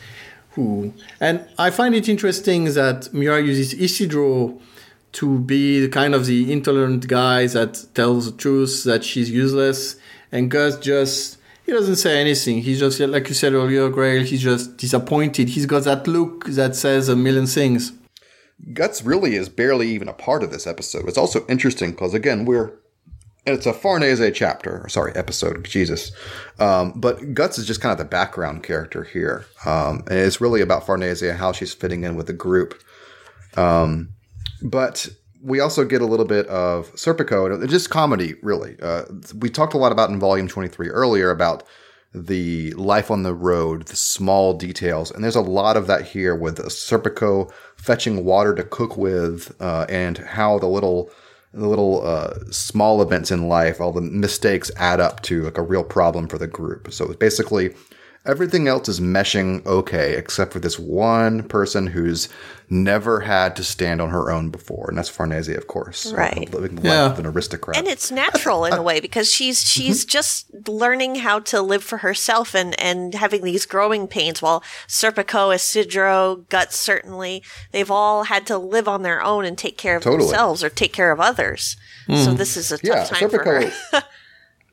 who. 0.51 0.93
And 1.19 1.43
I 1.57 1.71
find 1.71 1.95
it 1.95 2.07
interesting 2.07 2.65
that 2.75 3.11
Miura 3.13 3.41
uses 3.41 3.73
Isidro 3.73 4.61
to 5.13 5.39
be 5.39 5.79
the 5.81 5.89
kind 5.89 6.13
of 6.13 6.27
the 6.27 6.51
intolerant 6.53 7.07
guy 7.07 7.47
that 7.47 7.83
tells 7.95 8.31
the 8.31 8.37
truth 8.37 8.83
that 8.83 9.03
she's 9.03 9.31
useless, 9.31 9.95
and 10.31 10.51
Guts 10.51 10.77
just 10.77 11.39
he 11.65 11.71
doesn't 11.71 11.95
say 11.95 12.21
anything. 12.21 12.61
He's 12.61 12.79
just 12.79 12.99
like 12.99 13.27
you 13.27 13.33
said 13.33 13.53
earlier, 13.53 13.89
Grail. 13.89 14.23
He's 14.23 14.43
just 14.43 14.77
disappointed. 14.77 15.49
He's 15.49 15.65
got 15.65 15.83
that 15.85 16.05
look 16.05 16.45
that 16.45 16.75
says 16.75 17.09
a 17.09 17.15
million 17.15 17.47
things. 17.47 17.91
Guts 18.73 19.03
really 19.03 19.35
is 19.35 19.49
barely 19.49 19.89
even 19.89 20.07
a 20.07 20.13
part 20.13 20.43
of 20.43 20.51
this 20.51 20.67
episode. 20.67 21.07
It's 21.07 21.17
also 21.17 21.45
interesting 21.47 21.91
because 21.91 22.13
again 22.13 22.45
we're 22.45 22.73
it's 23.47 23.65
a 23.65 23.73
Farnese 23.73 24.29
chapter, 24.33 24.85
sorry, 24.89 25.13
episode, 25.15 25.63
Jesus. 25.63 26.11
Um, 26.59 26.91
but 26.95 27.33
Guts 27.33 27.57
is 27.57 27.65
just 27.65 27.79
kind 27.79 27.93
of 27.93 27.97
the 27.97 28.05
background 28.05 28.63
character 28.63 29.03
here. 29.03 29.45
Um, 29.65 30.03
and 30.09 30.19
it's 30.19 30.41
really 30.41 30.59
about 30.59 30.85
Farnese 30.85 31.21
and 31.21 31.37
how 31.37 31.53
she's 31.53 31.73
fitting 31.73 32.03
in 32.03 32.17
with 32.17 32.27
the 32.27 32.33
group. 32.33 32.81
Um, 33.55 34.09
but 34.61 35.07
we 35.41 35.61
also 35.61 35.85
get 35.85 36.01
a 36.01 36.05
little 36.05 36.25
bit 36.25 36.45
of 36.47 36.91
Serpico 36.95 37.53
and 37.53 37.69
just 37.69 37.89
comedy, 37.89 38.35
really. 38.41 38.75
Uh, 38.81 39.03
we 39.35 39.49
talked 39.49 39.73
a 39.73 39.77
lot 39.77 39.93
about 39.93 40.09
in 40.09 40.19
volume 40.19 40.47
23 40.47 40.89
earlier 40.89 41.29
about 41.29 41.63
the 42.13 42.71
life 42.73 43.11
on 43.11 43.23
the 43.23 43.33
road, 43.33 43.87
the 43.87 43.95
small 43.95 44.53
details. 44.53 45.11
And 45.11 45.23
there's 45.23 45.35
a 45.35 45.41
lot 45.41 45.77
of 45.77 45.87
that 45.87 46.03
here 46.05 46.35
with 46.35 46.59
Serpico 46.69 47.51
fetching 47.75 48.23
water 48.25 48.55
to 48.55 48.63
cook 48.63 48.97
with 48.97 49.55
uh, 49.59 49.85
and 49.89 50.17
how 50.17 50.59
the 50.59 50.67
little 50.67 51.11
the 51.53 51.67
little 51.67 52.05
uh, 52.05 52.33
small 52.51 53.01
events 53.01 53.31
in 53.31 53.47
life, 53.47 53.79
all 53.79 53.91
the 53.91 54.01
mistakes 54.01 54.69
add 54.75 54.99
up 54.99 55.21
to 55.23 55.43
like 55.43 55.57
a 55.57 55.63
real 55.63 55.83
problem 55.83 56.27
for 56.27 56.37
the 56.37 56.45
group. 56.45 56.91
So 56.93 57.05
it's 57.05 57.15
basically, 57.15 57.73
everything 58.27 58.67
else 58.67 58.87
is 58.89 58.99
meshing 58.99 59.65
okay, 59.65 60.15
except 60.15 60.53
for 60.53 60.59
this 60.59 60.77
one 60.77 61.43
person 61.43 61.87
who's 61.87 62.29
never 62.69 63.21
had 63.21 63.55
to 63.55 63.63
stand 63.63 64.01
on 64.01 64.09
her 64.09 64.29
own 64.29 64.49
before, 64.49 64.87
and 64.89 64.97
that's 64.97 65.07
Farnese, 65.09 65.47
of 65.47 65.67
course, 65.67 66.11
right? 66.11 66.53
living 66.53 66.75
the 66.75 66.87
Yeah. 66.87 67.03
life 67.03 67.13
of 67.13 67.19
an 67.19 67.25
aristocrat. 67.25 67.77
and 67.77 67.87
it's 67.87 68.11
natural 68.11 68.65
in 68.65 68.73
a 68.73 68.81
way 68.81 68.99
because 68.99 69.31
she's 69.31 69.61
she's 69.73 70.03
just 70.03 70.47
learning 70.67 71.15
how 71.15 71.39
to 71.39 71.61
live 71.61 71.83
for 71.83 71.99
herself 71.99 72.53
and 72.53 72.79
and 72.79 73.13
having 73.15 73.43
these 73.43 73.65
growing 73.65 74.07
pains 74.07 74.41
while 74.41 74.61
Serpico, 74.87 75.55
Isidro, 75.55 76.45
Guts 76.49 76.77
certainly 76.77 77.41
they've 77.71 77.89
all 77.91 78.25
had 78.25 78.45
to 78.47 78.57
live 78.57 78.87
on 78.87 79.03
their 79.03 79.23
own 79.23 79.45
and 79.45 79.57
take 79.57 79.77
care 79.77 79.95
of 79.95 80.03
Totally. 80.03 80.29
themselves 80.29 80.63
or 80.63 80.69
take 80.69 80.91
care 80.93 81.11
of 81.11 81.21
others. 81.21 81.77
So 82.07 82.31
hmm. 82.31 82.35
this 82.37 82.55
is 82.55 82.71
a 82.71 82.77
tough 82.77 82.83
yeah, 82.83 83.03
time 83.05 83.29
for 83.29 83.43
her. 83.43 83.61
Serpico. 83.61 84.03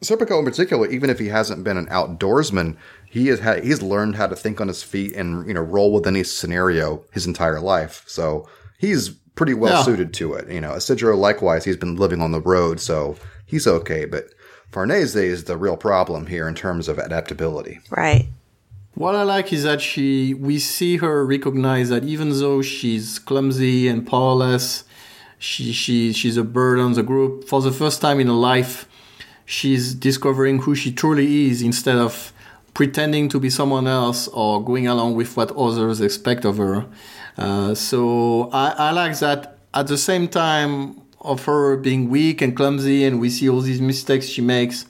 Serpico, 0.04 0.38
in 0.38 0.44
particular, 0.44 0.86
even 0.88 1.10
if 1.10 1.18
he 1.18 1.28
hasn't 1.28 1.64
been 1.64 1.76
an 1.76 1.86
outdoorsman, 1.86 2.76
he 3.14 3.28
has 3.28 3.38
had 3.38 3.62
he's 3.62 3.80
learned 3.80 4.16
how 4.16 4.26
to 4.26 4.34
think 4.36 4.60
on 4.60 4.66
his 4.68 4.82
feet 4.82 5.12
and 5.14 5.46
you 5.48 5.54
know 5.54 5.60
roll 5.76 5.92
with 5.92 6.06
any 6.06 6.24
scenario 6.24 7.04
his 7.12 7.26
entire 7.26 7.60
life. 7.60 8.02
So 8.06 8.48
he's 8.76 9.10
pretty 9.36 9.54
well 9.54 9.74
Yeah. 9.78 9.82
suited 9.84 10.12
to 10.14 10.34
it. 10.34 10.50
You 10.50 10.60
know, 10.60 10.74
Isidro 10.74 11.16
likewise, 11.16 11.64
he's 11.64 11.76
been 11.84 11.96
living 11.96 12.20
on 12.20 12.32
the 12.32 12.40
road, 12.40 12.80
so 12.80 13.16
he's 13.46 13.66
okay. 13.66 14.04
But 14.04 14.24
Farnese 14.72 15.14
is 15.34 15.44
the 15.44 15.56
real 15.56 15.76
problem 15.76 16.26
here 16.26 16.48
in 16.48 16.54
terms 16.56 16.88
of 16.88 16.98
adaptability. 16.98 17.78
Right. 17.90 18.26
What 18.94 19.14
I 19.14 19.22
like 19.22 19.52
is 19.52 19.62
that 19.62 19.80
she 19.80 20.34
we 20.34 20.58
see 20.58 20.96
her 20.98 21.24
recognize 21.24 21.88
that 21.90 22.02
even 22.04 22.28
though 22.40 22.62
she's 22.62 23.18
clumsy 23.20 23.86
and 23.88 24.04
powerless, 24.04 24.84
she 25.38 25.72
she 25.72 26.12
she's 26.12 26.36
a 26.36 26.44
burden 26.44 26.84
on 26.84 26.92
the 26.94 27.02
group. 27.04 27.46
For 27.50 27.60
the 27.62 27.72
first 27.72 28.00
time 28.00 28.18
in 28.20 28.26
her 28.26 28.40
life, 28.54 28.86
she's 29.44 29.94
discovering 29.94 30.56
who 30.64 30.74
she 30.74 30.90
truly 30.92 31.48
is 31.48 31.62
instead 31.62 31.96
of 32.08 32.32
pretending 32.74 33.28
to 33.30 33.40
be 33.40 33.48
someone 33.50 33.86
else 33.86 34.28
or 34.28 34.62
going 34.62 34.86
along 34.86 35.14
with 35.14 35.36
what 35.36 35.50
others 35.56 36.00
expect 36.00 36.44
of 36.44 36.58
her. 36.58 36.86
Uh, 37.38 37.74
so 37.74 38.50
I, 38.52 38.70
I 38.70 38.90
like 38.90 39.18
that. 39.20 39.58
At 39.72 39.86
the 39.86 39.98
same 39.98 40.28
time 40.28 41.00
of 41.20 41.44
her 41.46 41.76
being 41.76 42.10
weak 42.10 42.42
and 42.42 42.56
clumsy, 42.56 43.04
and 43.04 43.20
we 43.20 43.30
see 43.30 43.48
all 43.48 43.60
these 43.60 43.80
mistakes 43.80 44.26
she 44.26 44.42
makes 44.42 44.86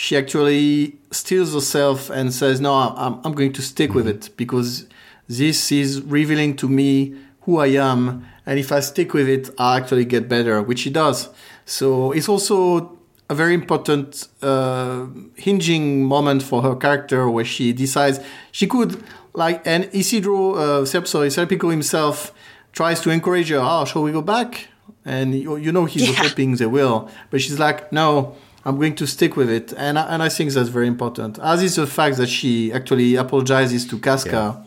she 0.00 0.16
actually 0.16 0.96
steels 1.10 1.52
herself 1.52 2.08
and 2.08 2.32
says, 2.32 2.58
"No, 2.58 2.72
I'm, 2.74 3.20
I'm 3.22 3.32
going 3.32 3.52
to 3.52 3.60
stick 3.60 3.92
with 3.92 4.08
it 4.08 4.30
because 4.36 4.86
this 5.28 5.70
is 5.70 6.00
revealing 6.02 6.56
to 6.56 6.68
me 6.70 7.14
who 7.42 7.58
I 7.58 7.68
am, 7.90 8.26
and 8.46 8.58
if 8.58 8.72
I 8.72 8.80
stick 8.80 9.12
with 9.12 9.28
it, 9.28 9.50
I 9.58 9.76
actually 9.76 10.06
get 10.06 10.26
better," 10.26 10.62
which 10.62 10.80
she 10.80 10.90
does. 10.90 11.28
So 11.66 12.12
it's 12.12 12.30
also 12.30 12.98
a 13.30 13.34
very 13.34 13.54
important 13.54 14.28
uh, 14.42 15.06
hinging 15.36 16.04
moment 16.04 16.42
for 16.42 16.58
her 16.62 16.74
character 16.74 17.30
where 17.30 17.44
she 17.54 17.72
decides 17.72 18.18
she 18.50 18.66
could 18.66 18.90
like 19.32 19.58
and 19.72 19.88
Isidro 20.00 20.54
uh, 20.54 20.84
sorry 20.84 21.28
Serpico 21.36 21.70
himself 21.70 22.32
tries 22.72 23.00
to 23.02 23.10
encourage 23.10 23.48
her. 23.50 23.60
Oh, 23.62 23.84
shall 23.84 24.02
we 24.02 24.12
go 24.12 24.22
back? 24.22 24.68
And 25.04 25.34
you, 25.34 25.56
you 25.56 25.72
know 25.76 25.84
he's 25.86 26.08
Yeah. 26.08 26.24
hoping 26.24 26.56
they 26.56 26.66
will, 26.66 27.08
but 27.30 27.40
she's 27.40 27.58
like, 27.58 27.90
no, 27.92 28.34
I'm 28.66 28.76
going 28.76 28.94
to 28.96 29.06
stick 29.06 29.36
with 29.36 29.48
it, 29.48 29.72
and 29.76 29.98
I, 29.98 30.02
and 30.12 30.22
I 30.22 30.28
think 30.28 30.52
that's 30.52 30.68
very 30.68 30.86
important. 30.86 31.38
As 31.38 31.62
is 31.62 31.76
the 31.76 31.86
fact 31.86 32.16
that 32.18 32.28
she 32.28 32.72
actually 32.72 33.14
apologizes 33.16 33.86
to 33.90 33.98
Casca 33.98 34.62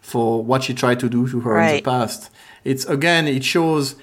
for 0.00 0.42
what 0.44 0.62
she 0.64 0.74
tried 0.74 1.00
to 1.00 1.08
do 1.08 1.26
to 1.28 1.40
her 1.40 1.58
in 1.60 1.76
the 1.76 1.82
past. 1.82 2.30
It's 2.64 2.84
again, 2.96 3.26
it 3.26 3.42
shows 3.44 3.96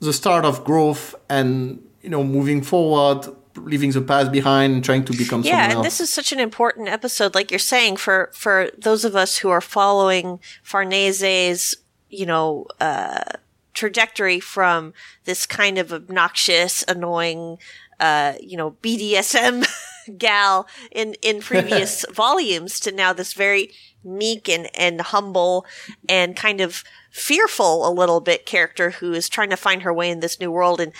the 0.00 0.12
start 0.12 0.44
of 0.44 0.64
growth 0.64 1.14
and 1.28 1.82
you 2.02 2.10
know 2.10 2.22
moving 2.22 2.62
forward, 2.62 3.20
leaving 3.56 3.90
the 3.92 4.00
past 4.00 4.32
behind, 4.32 4.74
and 4.74 4.84
trying 4.84 5.04
to 5.04 5.12
become 5.12 5.42
Yeah, 5.42 5.68
someone 5.68 5.76
and 5.76 5.84
this 5.84 6.00
is 6.00 6.10
such 6.10 6.32
an 6.32 6.40
important 6.40 6.88
episode, 6.88 7.34
like 7.34 7.50
you're 7.50 7.58
saying, 7.58 7.96
for 7.96 8.30
for 8.34 8.70
those 8.76 9.04
of 9.04 9.14
us 9.16 9.38
who 9.38 9.50
are 9.50 9.60
following 9.60 10.40
Farnese's, 10.64 11.76
you 12.08 12.26
know, 12.26 12.66
uh, 12.80 13.22
trajectory 13.74 14.40
from 14.40 14.94
this 15.24 15.46
kind 15.46 15.78
of 15.78 15.92
obnoxious, 15.92 16.84
annoying, 16.88 17.58
uh, 18.00 18.34
you 18.40 18.56
know, 18.56 18.72
BDSM 18.82 19.66
gal 20.18 20.66
in 20.90 21.14
in 21.22 21.40
previous 21.40 22.04
volumes 22.12 22.80
to 22.80 22.92
now 22.92 23.12
this 23.12 23.32
very 23.32 23.70
meek 24.04 24.48
and 24.48 24.68
and 24.74 25.00
humble 25.00 25.66
and 26.08 26.36
kind 26.36 26.60
of 26.60 26.84
fearful 27.10 27.88
a 27.88 27.92
little 27.92 28.20
bit 28.20 28.44
character 28.44 28.90
who 28.90 29.12
is 29.12 29.28
trying 29.28 29.50
to 29.50 29.56
find 29.56 29.82
her 29.82 29.94
way 29.94 30.10
in 30.10 30.20
this 30.20 30.40
new 30.40 30.50
world. 30.50 30.80
And 30.80 30.92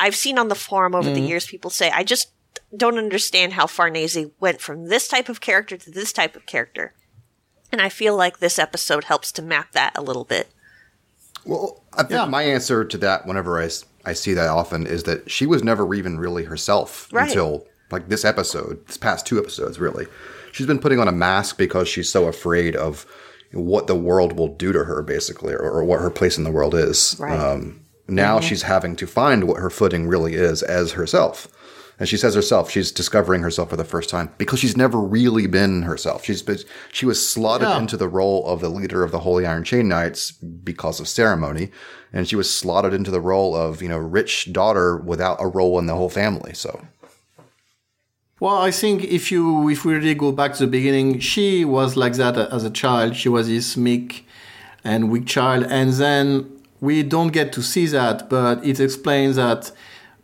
I've 0.00 0.16
seen 0.16 0.38
on 0.38 0.48
the 0.48 0.54
forum 0.54 0.94
over 0.94 1.10
the 1.10 1.20
years 1.20 1.46
people 1.46 1.70
say 1.70 1.90
I 1.90 2.02
just 2.04 2.30
don't 2.76 2.98
understand 2.98 3.52
how 3.52 3.66
Farnese 3.66 4.26
went 4.40 4.60
from 4.60 4.88
this 4.88 5.06
type 5.08 5.28
of 5.28 5.40
character 5.40 5.76
to 5.76 5.90
this 5.90 6.12
type 6.12 6.34
of 6.36 6.46
character. 6.46 6.94
And 7.72 7.80
I 7.80 7.88
feel 7.88 8.16
like 8.16 8.38
this 8.38 8.58
episode 8.58 9.04
helps 9.04 9.30
to 9.32 9.42
map 9.42 9.72
that 9.72 9.92
a 9.96 10.02
little 10.02 10.24
bit. 10.24 10.48
Well, 11.44 11.82
I 11.92 11.98
think 12.02 12.12
Yeah. 12.12 12.26
my 12.26 12.42
answer 12.42 12.84
to 12.84 12.98
that, 12.98 13.26
whenever 13.26 13.60
I, 13.60 13.68
I 14.04 14.12
see 14.12 14.34
that 14.34 14.48
often, 14.48 14.86
is 14.86 15.04
that 15.04 15.30
she 15.30 15.46
was 15.46 15.62
never 15.62 15.94
even 15.94 16.18
really 16.18 16.44
herself 16.44 17.08
Right. 17.12 17.28
until 17.28 17.66
like 17.90 18.08
this 18.08 18.24
episode, 18.24 18.86
this 18.86 18.96
past 18.96 19.26
two 19.26 19.38
episodes, 19.38 19.78
really. 19.80 20.06
She's 20.52 20.66
been 20.66 20.78
putting 20.80 20.98
on 21.00 21.08
a 21.08 21.12
mask 21.12 21.56
because 21.58 21.88
she's 21.88 22.08
so 22.10 22.26
afraid 22.26 22.74
of 22.76 23.06
what 23.52 23.86
the 23.88 23.96
world 23.96 24.32
will 24.38 24.48
do 24.54 24.72
to 24.72 24.84
her, 24.84 25.02
basically, 25.02 25.52
or, 25.54 25.60
or 25.70 25.84
what 25.84 26.00
her 26.00 26.10
place 26.10 26.38
in 26.38 26.44
the 26.44 26.50
world 26.52 26.74
is. 26.74 27.16
Right. 27.18 27.38
Um, 27.38 27.80
now 28.10 28.38
mm-hmm. 28.38 28.48
she's 28.48 28.62
having 28.62 28.96
to 28.96 29.06
find 29.06 29.44
what 29.44 29.60
her 29.60 29.70
footing 29.70 30.08
really 30.08 30.34
is 30.34 30.62
as 30.62 30.92
herself. 30.92 31.48
And 32.00 32.08
she 32.08 32.16
says 32.16 32.34
herself, 32.34 32.70
she's 32.70 32.90
discovering 32.90 33.42
herself 33.42 33.68
for 33.68 33.76
the 33.76 33.84
first 33.84 34.08
time 34.08 34.30
because 34.38 34.58
she's 34.58 34.76
never 34.76 34.98
really 34.98 35.46
been 35.46 35.82
herself. 35.82 36.24
She's 36.24 36.42
been, 36.42 36.56
she 36.90 37.04
was 37.04 37.28
slotted 37.28 37.68
into 37.76 37.98
the 37.98 38.08
role 38.08 38.46
of 38.46 38.60
the 38.60 38.70
leader 38.70 39.04
of 39.04 39.10
the 39.10 39.18
Holy 39.18 39.44
Iron 39.44 39.64
Chain 39.64 39.86
Knights 39.86 40.30
because 40.30 40.98
of 40.98 41.08
ceremony, 41.08 41.70
and 42.10 42.26
she 42.26 42.36
was 42.36 42.52
slotted 42.52 42.94
into 42.94 43.10
the 43.10 43.20
role 43.20 43.54
of 43.54 43.82
you 43.82 43.88
know 43.90 43.98
rich 43.98 44.50
daughter 44.50 44.96
without 44.96 45.36
a 45.40 45.46
role 45.46 45.78
in 45.78 45.84
the 45.84 45.94
whole 45.94 46.08
family. 46.08 46.54
So 46.54 46.86
Well, 48.40 48.56
I 48.56 48.70
think 48.70 49.04
if 49.04 49.30
you 49.30 49.68
if 49.68 49.84
we 49.84 49.92
really 49.92 50.14
go 50.14 50.32
back 50.32 50.54
to 50.54 50.64
the 50.64 50.70
beginning, 50.70 51.18
she 51.18 51.66
was 51.66 51.98
like 51.98 52.14
that 52.14 52.38
as 52.38 52.64
a 52.64 52.70
child. 52.70 53.14
She 53.14 53.28
was 53.28 53.46
this 53.46 53.76
meek 53.76 54.26
and 54.82 55.10
weak 55.10 55.26
child, 55.26 55.64
and 55.64 55.92
then 55.92 56.59
we 56.80 57.02
don't 57.02 57.28
get 57.28 57.52
to 57.54 57.62
see 57.62 57.86
that, 57.86 58.28
but 58.28 58.64
it 58.64 58.80
explains 58.80 59.36
that 59.36 59.70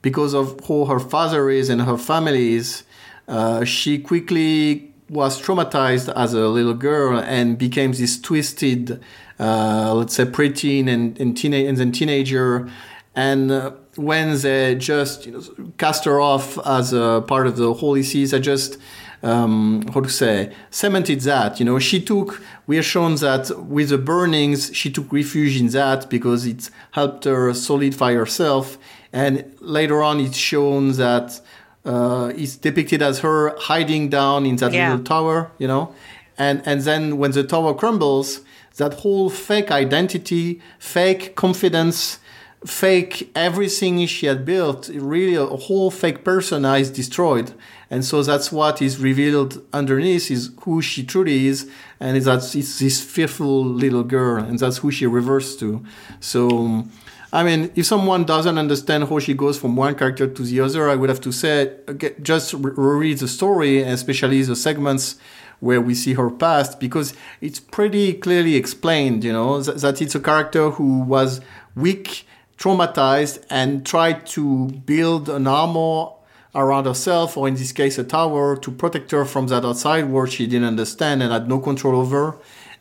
because 0.03 0.35
of 0.35 0.59
who 0.65 0.87
her 0.87 0.99
father 0.99 1.51
is 1.51 1.69
and 1.69 1.83
her 1.83 1.99
family 1.99 2.55
is, 2.55 2.85
uh, 3.29 3.65
she 3.65 3.99
quickly 3.99 4.93
was 5.09 5.41
traumatized 5.41 6.13
as 6.17 6.33
a 6.33 6.49
little 6.49 6.75
girl 6.75 7.19
and 7.19 7.59
became 7.59 7.93
this 7.93 8.21
twisted, 8.21 9.01
uh, 9.39 9.95
let's 9.95 10.15
say, 10.15 10.25
preteen 10.25 10.89
and 10.89 11.21
and, 11.21 11.45
and 11.45 11.77
then 11.77 11.93
teenager. 11.93 12.71
And 13.15 13.51
uh, 13.51 13.73
when 13.97 14.39
they 14.39 14.75
just 14.75 15.27
you 15.27 15.33
know, 15.33 15.43
cast 15.79 16.05
her 16.05 16.21
off 16.21 16.59
as 16.67 16.93
a 16.93 17.25
part 17.27 17.47
of 17.47 17.57
the 17.57 17.73
holy 17.75 18.03
seas, 18.03 18.35
I 18.35 18.39
just 18.39 18.79
um, 19.23 19.85
how 19.95 20.01
to 20.01 20.09
say 20.09 20.53
cemented 20.71 21.21
that. 21.23 21.59
You 21.61 21.67
know, 21.67 21.79
she 21.79 22.01
took. 22.01 22.43
We 22.67 22.79
are 22.79 22.83
shown 22.83 23.15
that 23.17 23.51
with 23.67 23.89
the 23.91 23.99
burnings, 23.99 24.71
she 24.75 24.91
took 24.91 25.13
refuge 25.13 25.59
in 25.61 25.69
that 25.69 26.11
because 26.11 26.47
it 26.47 26.71
helped 26.93 27.25
her 27.25 27.53
solidify 27.55 28.15
herself. 28.15 28.79
And 29.13 29.45
later 29.61 30.03
on, 30.03 30.21
it's 30.21 30.37
shown 30.37 30.93
that 30.93 31.41
uh, 31.85 32.33
it's 32.37 32.57
depicted 32.57 33.01
as 33.03 33.21
her 33.21 33.55
hiding 33.59 34.09
down 34.09 34.45
in 34.47 34.57
that 34.57 34.73
Yeah. 34.73 34.91
little 34.91 35.05
tower. 35.05 35.51
You 35.59 35.69
know, 35.69 35.93
and 36.37 36.61
and 36.67 36.83
then 36.83 37.17
when 37.19 37.31
the 37.33 37.45
tower 37.45 37.75
crumbles, 37.75 38.41
that 38.77 38.95
whole 39.01 39.31
fake 39.31 39.71
identity, 39.71 40.61
fake 40.79 41.35
confidence, 41.35 42.19
fake 42.67 43.31
everything 43.35 44.05
she 44.07 44.27
had 44.27 44.45
built, 44.45 44.91
really 44.93 45.35
a 45.35 45.47
whole 45.47 45.91
fake 45.91 46.25
persona 46.25 46.75
is 46.77 46.91
destroyed. 46.91 47.53
And 47.91 48.05
so 48.05 48.23
that's 48.23 48.51
what 48.51 48.83
is 48.83 48.99
revealed 48.99 49.63
underneath 49.73 50.31
is 50.31 50.51
who 50.63 50.83
she 50.83 51.05
truly 51.05 51.47
is. 51.47 51.71
And 52.01 52.21
that's 52.21 52.55
it's 52.55 52.79
this 52.79 53.03
fearful 53.03 53.65
little 53.65 54.03
girl. 54.03 54.43
And 54.43 54.59
that's 54.59 54.79
who 54.79 54.91
she 54.91 55.07
reverts 55.07 55.55
to. 55.57 55.85
So, 56.19 56.85
I 57.33 57.45
mean, 57.45 57.71
if 57.77 57.87
someone 57.87 58.25
doesn't 58.25 58.59
understand 58.59 59.09
how 59.09 59.19
she 59.21 59.35
goes 59.35 59.59
from 59.59 59.77
one 59.77 59.95
character 59.95 60.27
to 60.27 60.43
the 60.43 60.61
other, 60.61 60.91
I 60.91 60.97
would 60.97 61.09
have 61.09 61.21
to 61.23 61.33
say, 61.33 61.77
just 62.23 62.55
reread 62.55 63.19
the 63.19 63.29
story, 63.29 63.83
especially 63.83 64.43
the 64.43 64.57
segments 64.57 65.17
where 65.61 65.81
we 65.81 65.95
see 65.95 66.15
her 66.15 66.31
past, 66.31 66.81
because 66.81 67.15
it's 67.41 67.61
pretty 67.61 68.13
clearly 68.13 68.57
explained, 68.57 69.25
you 69.25 69.33
know, 69.33 69.61
that 69.63 70.03
it's 70.03 70.15
a 70.15 70.21
character 70.21 70.71
who 70.71 71.01
was 71.01 71.41
weak, 71.75 72.27
traumatized, 72.59 73.43
and 73.49 73.87
tried 73.87 74.27
to 74.27 74.67
build 74.85 75.29
an 75.29 75.47
armor 75.47 76.11
around 76.57 76.87
herself, 76.87 77.37
or 77.37 77.47
in 77.49 77.55
this 77.55 77.73
case, 77.73 77.99
a 77.99 78.05
tower 78.05 78.57
to 78.57 78.71
protect 78.71 79.11
her 79.13 79.25
from 79.25 79.47
that 79.49 79.65
outside 79.65 80.05
world 80.09 80.33
she 80.33 80.47
didn't 80.47 80.67
understand 80.67 81.23
and 81.23 81.31
had 81.31 81.49
no 81.49 81.59
control 81.61 82.01
over. 82.01 82.39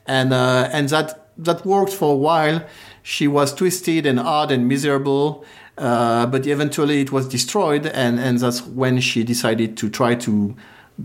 And, 0.08 0.34
uh, 0.34 0.70
and 0.72 0.90
that, 0.90 1.30
that 1.38 1.66
worked 1.66 1.94
for 1.94 2.14
a 2.14 2.18
while. 2.18 2.66
She 3.04 3.28
was 3.28 3.54
twisted 3.54 4.06
and 4.06 4.20
odd 4.20 4.52
and 4.52 4.68
miserable. 4.68 5.46
Uh, 5.78 6.26
but 6.26 6.48
eventually 6.48 7.02
it 7.02 7.12
was 7.12 7.28
destroyed. 7.28 7.86
And, 7.86 8.20
and 8.20 8.40
that's 8.40 8.62
when 8.62 9.02
she 9.02 9.24
decided 9.24 9.76
to 9.78 9.90
try 9.90 10.16
to 10.16 10.56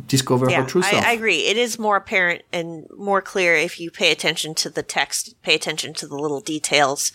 discover 0.07 0.49
Yeah, 0.49 0.63
her 0.63 0.69
true 0.69 0.83
I, 0.85 0.91
self. 0.91 1.05
I 1.05 1.13
agree. 1.13 1.47
It 1.47 1.57
is 1.57 1.79
more 1.79 1.97
apparent 1.97 2.43
and 2.53 2.87
more 2.97 3.21
clear 3.21 3.55
if 3.55 3.81
you 3.81 3.91
pay 3.91 4.13
attention 4.13 4.55
to 4.57 4.71
the 4.71 4.85
text, 4.85 5.35
pay 5.43 5.55
attention 5.57 5.93
to 5.95 6.07
the 6.07 6.17
little 6.17 6.41
details. 6.41 7.13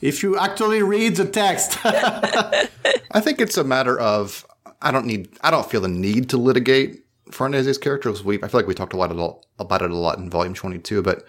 If 0.00 0.22
you 0.22 0.38
actually 0.38 0.82
read 0.82 1.16
the 1.16 1.24
text. 1.24 1.78
I 1.84 3.20
think 3.20 3.40
it's 3.40 3.56
a 3.56 3.64
matter 3.64 3.98
of 3.98 4.46
I 4.82 4.90
don't 4.90 5.06
need 5.06 5.28
I 5.42 5.50
don't 5.50 5.68
feel 5.68 5.80
the 5.80 5.88
need 5.88 6.30
to 6.30 6.36
litigate 6.36 7.04
Farnese's 7.30 7.78
character. 7.78 8.10
Because 8.10 8.24
we 8.24 8.42
I 8.42 8.48
feel 8.48 8.60
like 8.60 8.66
we 8.66 8.74
talked 8.74 8.92
a 8.92 8.96
lot 8.96 9.10
about, 9.10 9.82
it 9.82 9.90
a 9.90 9.96
lot 9.96 10.18
in 10.18 10.30
volume 10.30 10.54
22 10.54 11.02
but 11.02 11.24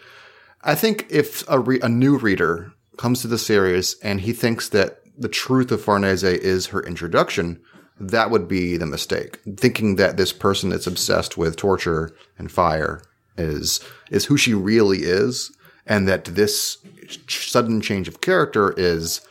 I 0.64 0.76
think 0.76 1.06
if 1.10 1.48
a, 1.48 1.60
re, 1.60 1.80
a 1.82 1.90
new 1.90 2.18
reader 2.18 2.74
comes 2.98 3.22
to 3.22 3.28
the 3.28 3.38
series 3.38 3.98
and 4.02 4.22
he 4.22 4.34
thinks 4.34 4.70
that 4.70 5.02
the 5.18 5.30
truth 5.30 5.72
of 5.72 5.82
Farnese 5.82 6.24
is 6.24 6.68
her 6.68 6.82
introduction 6.82 7.62
that 8.00 8.30
would 8.30 8.48
be 8.48 8.78
the 8.78 8.86
mistake. 8.86 9.40
Thinking 9.58 9.96
that 9.96 10.18
this 10.18 10.34
person 10.34 10.70
that's 10.70 10.88
obsessed 10.88 11.38
with 11.38 11.56
torture 11.56 12.16
and 12.38 12.52
fire 12.52 13.02
is 13.38 13.80
is 14.10 14.26
who 14.26 14.38
she 14.38 14.54
really 14.54 15.00
is 15.00 15.56
and 15.86 16.08
that 16.08 16.26
this 16.26 16.78
sudden 17.28 17.82
change 17.82 18.08
of 18.08 18.22
character 18.22 18.74
is 18.78 19.22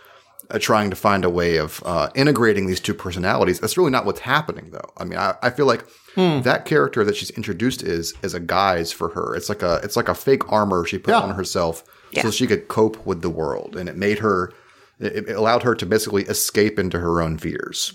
uh, 0.51 0.59
trying 0.59 0.91
to 0.91 0.97
find 0.97 1.25
a 1.25 1.31
way 1.31 1.57
of 1.57 1.83
uh, 1.87 2.11
integrating 2.15 2.67
these 2.67 2.81
two 2.81 2.95
personalities. 2.95 3.61
That's 3.61 3.77
really 3.79 3.91
not 3.91 4.05
what's 4.05 4.21
happening, 4.21 4.71
though. 4.71 4.91
I 4.99 5.05
mean, 5.05 5.19
I, 5.19 5.35
I 5.43 5.51
feel 5.51 5.67
like 5.67 5.85
that 6.17 6.65
character 6.65 7.03
that 7.05 7.17
she's 7.17 7.31
introduced 7.31 7.83
is 7.83 8.15
is 8.23 8.35
a 8.35 8.41
guise 8.41 8.93
for 8.93 9.09
her. 9.11 9.35
It's 9.35 9.49
like 9.49 9.63
a 9.63 9.81
it's 9.83 9.97
like 9.97 10.09
a 10.09 10.15
fake 10.15 10.51
armor 10.53 10.85
she 10.85 10.99
put 10.99 11.11
Yeah. 11.13 11.21
on 11.21 11.35
herself 11.35 11.83
Yeah. 12.13 12.23
so 12.23 12.31
she 12.31 12.47
could 12.47 12.69
cope 12.69 13.05
with 13.07 13.23
the 13.23 13.31
world, 13.31 13.75
and 13.77 13.89
it 13.89 13.97
made 13.97 14.19
her. 14.21 14.53
It, 15.01 15.29
it 15.29 15.33
allowed 15.37 15.65
her 15.65 15.75
to 15.75 15.85
basically 15.87 16.23
escape 16.25 16.79
into 16.79 17.01
her 17.01 17.21
own 17.21 17.37
fears, 17.39 17.93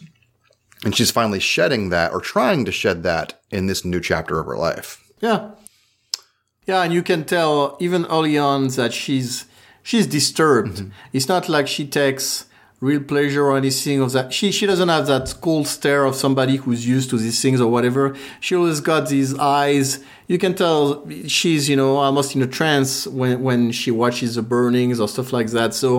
and 0.83 0.93
she's 0.93 1.11
finally 1.11 1.39
shedding 1.39 1.89
that 1.89 2.11
or 2.11 2.19
trying 2.19 2.65
to 2.65 2.71
shed 2.73 3.03
that 3.03 3.39
in 3.51 3.67
this 3.67 3.85
new 3.85 4.01
chapter 4.01 4.37
of 4.39 4.45
her 4.47 4.57
life. 4.57 5.01
Yeah. 5.21 5.51
Yeah, 6.65 6.83
and 6.83 6.93
you 6.93 7.01
can 7.01 7.23
tell 7.23 7.77
even 7.79 8.05
early 8.07 8.37
on 8.37 8.67
that 8.69 8.93
she's 8.93 9.45
she's 9.89 10.07
disturbed. 10.19 10.75
Mm-hmm. 10.77 10.89
It's 11.13 11.27
not 11.33 11.49
like 11.49 11.67
she 11.67 11.85
takes 12.01 12.45
real 12.79 13.03
pleasure 13.13 13.43
or 13.49 13.57
anything 13.57 13.99
of 14.01 14.11
that. 14.15 14.31
She 14.37 14.51
she 14.51 14.65
doesn't 14.71 14.91
have 14.97 15.07
that 15.07 15.27
cold 15.41 15.67
stare 15.67 16.05
of 16.05 16.15
somebody 16.15 16.55
who's 16.57 16.87
used 16.95 17.09
to 17.09 17.17
these 17.17 17.41
things 17.41 17.59
or 17.59 17.69
whatever. 17.75 18.03
She 18.39 18.55
always 18.55 18.81
got 18.91 19.09
these 19.09 19.31
eyes. 19.37 19.87
You 20.27 20.37
can 20.37 20.53
tell 20.53 20.79
she's, 21.27 21.67
you 21.71 21.75
know, 21.75 21.91
almost 21.97 22.35
in 22.35 22.41
a 22.43 22.47
trance 22.59 23.07
when 23.19 23.41
when 23.47 23.71
she 23.71 23.91
watches 24.03 24.35
the 24.35 24.43
burnings 24.43 24.99
or 24.99 25.07
stuff 25.15 25.33
like 25.33 25.49
that. 25.57 25.73
So 25.73 25.89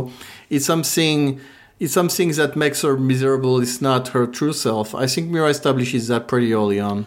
it's 0.54 0.66
something 0.72 1.40
it's 1.80 1.94
something 2.00 2.30
that 2.40 2.54
makes 2.64 2.82
her 2.82 2.96
miserable. 2.96 3.60
It's 3.60 3.80
not 3.80 4.08
her 4.14 4.26
true 4.26 4.52
self. 4.52 4.94
I 4.94 5.06
think 5.12 5.30
Miura 5.30 5.50
establishes 5.50 6.06
that 6.08 6.28
pretty 6.28 6.50
early 6.60 6.78
on. 6.90 6.98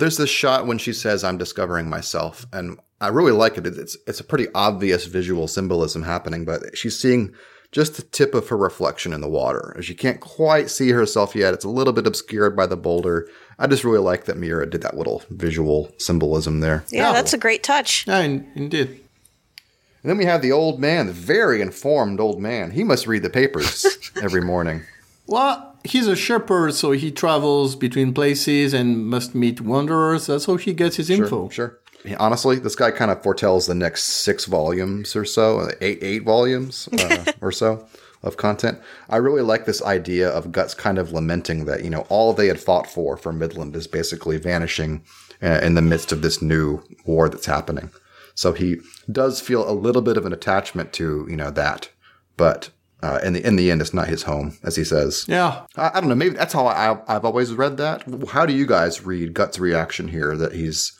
there's 0.00 0.18
this 0.22 0.30
shot 0.30 0.66
when 0.68 0.78
she 0.78 0.92
says 0.92 1.22
i'm 1.28 1.38
discovering 1.44 1.88
myself 1.96 2.46
and 2.52 2.78
i 3.00 3.08
really 3.08 3.32
like 3.32 3.56
it 3.58 3.66
it's 3.66 3.96
it's 4.06 4.20
a 4.20 4.24
pretty 4.24 4.46
obvious 4.54 5.06
visual 5.06 5.46
symbolism 5.48 6.02
happening 6.02 6.44
but 6.44 6.76
she's 6.76 6.98
seeing 6.98 7.32
just 7.72 7.96
the 7.96 8.02
tip 8.02 8.34
of 8.34 8.48
her 8.48 8.56
reflection 8.56 9.12
in 9.12 9.20
the 9.20 9.28
water 9.28 9.76
she 9.80 9.94
can't 9.94 10.20
quite 10.20 10.70
see 10.70 10.90
herself 10.90 11.34
yet 11.34 11.54
it's 11.54 11.64
a 11.64 11.68
little 11.68 11.92
bit 11.92 12.06
obscured 12.06 12.56
by 12.56 12.66
the 12.66 12.76
boulder 12.76 13.28
i 13.58 13.66
just 13.66 13.84
really 13.84 13.98
like 13.98 14.24
that 14.26 14.36
Miura 14.36 14.68
did 14.68 14.82
that 14.82 14.96
little 14.96 15.22
visual 15.30 15.92
symbolism 15.98 16.60
there 16.60 16.84
Yeah, 16.90 17.12
that's 17.12 17.32
a 17.32 17.38
great 17.38 17.62
touch. 17.62 18.06
Yeah, 18.06 18.20
indeed. 18.20 18.88
and 18.88 20.10
then 20.10 20.18
we 20.18 20.24
have 20.24 20.40
the 20.42 20.52
old 20.52 20.78
man 20.80 21.06
the 21.08 21.12
very 21.12 21.60
informed 21.60 22.20
old 22.20 22.40
man 22.40 22.70
he 22.70 22.84
must 22.84 23.06
read 23.06 23.22
the 23.22 23.30
papers 23.30 23.84
every 24.22 24.40
morning 24.42 24.82
Well, 25.26 25.74
he's 25.84 26.06
a 26.06 26.14
shepherd, 26.16 26.74
so 26.74 26.92
he 26.92 27.10
travels 27.10 27.76
between 27.76 28.12
places 28.12 28.74
and 28.74 29.06
must 29.06 29.34
meet 29.34 29.58
wanderers. 29.60 30.26
That's 30.26 30.44
how 30.44 30.56
he 30.56 30.74
gets 30.74 30.96
his 30.96 31.08
info. 31.08 31.48
Sure. 31.48 31.78
Honestly, 32.18 32.56
this 32.56 32.76
guy 32.76 32.90
kind 32.90 33.10
of 33.10 33.22
foretells 33.22 33.66
the 33.66 33.74
next 33.74 34.04
six 34.04 34.44
volumes 34.44 35.16
or 35.16 35.24
so, 35.24 35.70
eight 35.80 35.98
eight 36.02 36.22
volumes 36.24 36.88
uh, 36.98 37.32
or 37.40 37.52
so 37.52 37.86
of 38.24 38.36
content. 38.36 38.80
I 39.08 39.16
really 39.18 39.42
like 39.42 39.66
this 39.66 39.82
idea 39.82 40.28
of 40.28 40.50
Guts 40.50 40.74
kind 40.74 40.98
of 40.98 41.12
lamenting 41.12 41.66
that 41.66 41.84
you 41.84 41.90
know 41.90 42.06
all 42.08 42.32
they 42.32 42.48
had 42.48 42.58
fought 42.58 42.86
for 42.86 43.16
for 43.16 43.32
Midland 43.32 43.76
is 43.76 43.86
basically 43.86 44.38
vanishing 44.38 45.04
uh, 45.42 45.60
in 45.62 45.74
the 45.74 45.82
midst 45.82 46.10
of 46.10 46.22
this 46.22 46.42
new 46.42 46.82
war 47.04 47.28
that's 47.28 47.46
happening. 47.46 47.90
So 48.34 48.52
he 48.52 48.78
does 49.10 49.40
feel 49.40 49.68
a 49.68 49.72
little 49.72 50.02
bit 50.02 50.16
of 50.16 50.26
an 50.26 50.32
attachment 50.32 50.92
to 50.94 51.26
you 51.28 51.36
know 51.36 51.50
that, 51.50 51.90
but. 52.36 52.70
Uh, 53.02 53.20
in 53.22 53.34
the 53.34 53.46
in 53.46 53.56
the 53.56 53.70
end, 53.70 53.82
it's 53.82 53.92
not 53.92 54.08
his 54.08 54.22
home, 54.22 54.56
as 54.62 54.76
he 54.76 54.84
says. 54.84 55.26
Yeah. 55.28 55.66
I, 55.76 55.90
I 55.92 56.00
don't 56.00 56.08
know. 56.08 56.14
Maybe 56.14 56.36
that's 56.36 56.54
how 56.54 56.66
I, 56.66 56.98
I've 57.06 57.26
always 57.26 57.52
read 57.52 57.76
that. 57.76 58.02
How 58.30 58.46
do 58.46 58.54
you 58.54 58.64
guys 58.64 59.04
read 59.04 59.34
Guts' 59.34 59.58
reaction 59.58 60.08
here? 60.08 60.34
That 60.34 60.54
he's. 60.54 60.98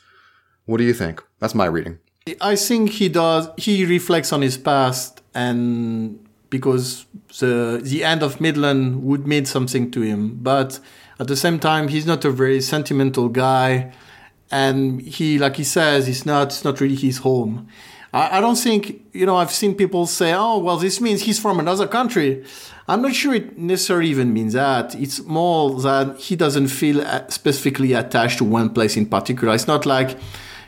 What 0.65 0.77
do 0.77 0.83
you 0.83 0.93
think? 0.93 1.23
That's 1.39 1.55
my 1.55 1.65
reading. 1.65 1.99
I 2.41 2.55
think 2.55 2.89
he 2.91 3.07
does, 3.07 3.49
he 3.57 3.85
reflects 3.85 4.33
on 4.33 4.41
his 4.41 4.57
past 4.57 5.21
and 5.35 6.19
because 6.49 7.05
the, 7.39 7.81
the 7.83 8.03
end 8.03 8.23
of 8.23 8.41
Midland 8.41 9.03
would 9.03 9.27
mean 9.27 9.45
something 9.45 9.91
to 9.91 10.01
him. 10.01 10.39
But 10.41 10.79
at 11.19 11.27
the 11.27 11.35
same 11.35 11.59
time, 11.59 11.87
he's 11.89 12.05
not 12.05 12.25
a 12.25 12.31
very 12.31 12.61
sentimental 12.61 13.29
guy. 13.29 13.93
And 14.51 15.01
he, 15.01 15.37
like 15.37 15.57
he 15.57 15.63
says, 15.63 16.07
it's 16.07 16.25
not, 16.25 16.47
it's 16.47 16.63
not 16.63 16.79
really 16.79 16.95
his 16.95 17.17
home. 17.19 17.67
I, 18.13 18.37
I 18.37 18.41
don't 18.41 18.55
think, 18.57 19.01
you 19.13 19.25
know, 19.25 19.35
I've 19.35 19.51
seen 19.51 19.75
people 19.75 20.07
say, 20.07 20.33
oh, 20.33 20.57
well, 20.59 20.77
this 20.77 20.99
means 21.01 21.21
he's 21.21 21.39
from 21.39 21.59
another 21.59 21.87
country. 21.87 22.43
I'm 22.87 23.01
not 23.01 23.13
sure 23.13 23.33
it 23.33 23.57
necessarily 23.57 24.09
even 24.09 24.33
means 24.33 24.53
that. 24.53 24.95
It's 24.95 25.23
more 25.23 25.79
that 25.81 26.17
he 26.17 26.35
doesn't 26.35 26.67
feel 26.67 27.01
uh, 27.01 27.27
specifically 27.27 27.93
attached 27.93 28.37
to 28.39 28.43
one 28.43 28.69
place 28.69 28.95
in 28.95 29.07
particular. 29.07 29.53
It's 29.53 29.67
not 29.67 29.85
like 29.85 30.17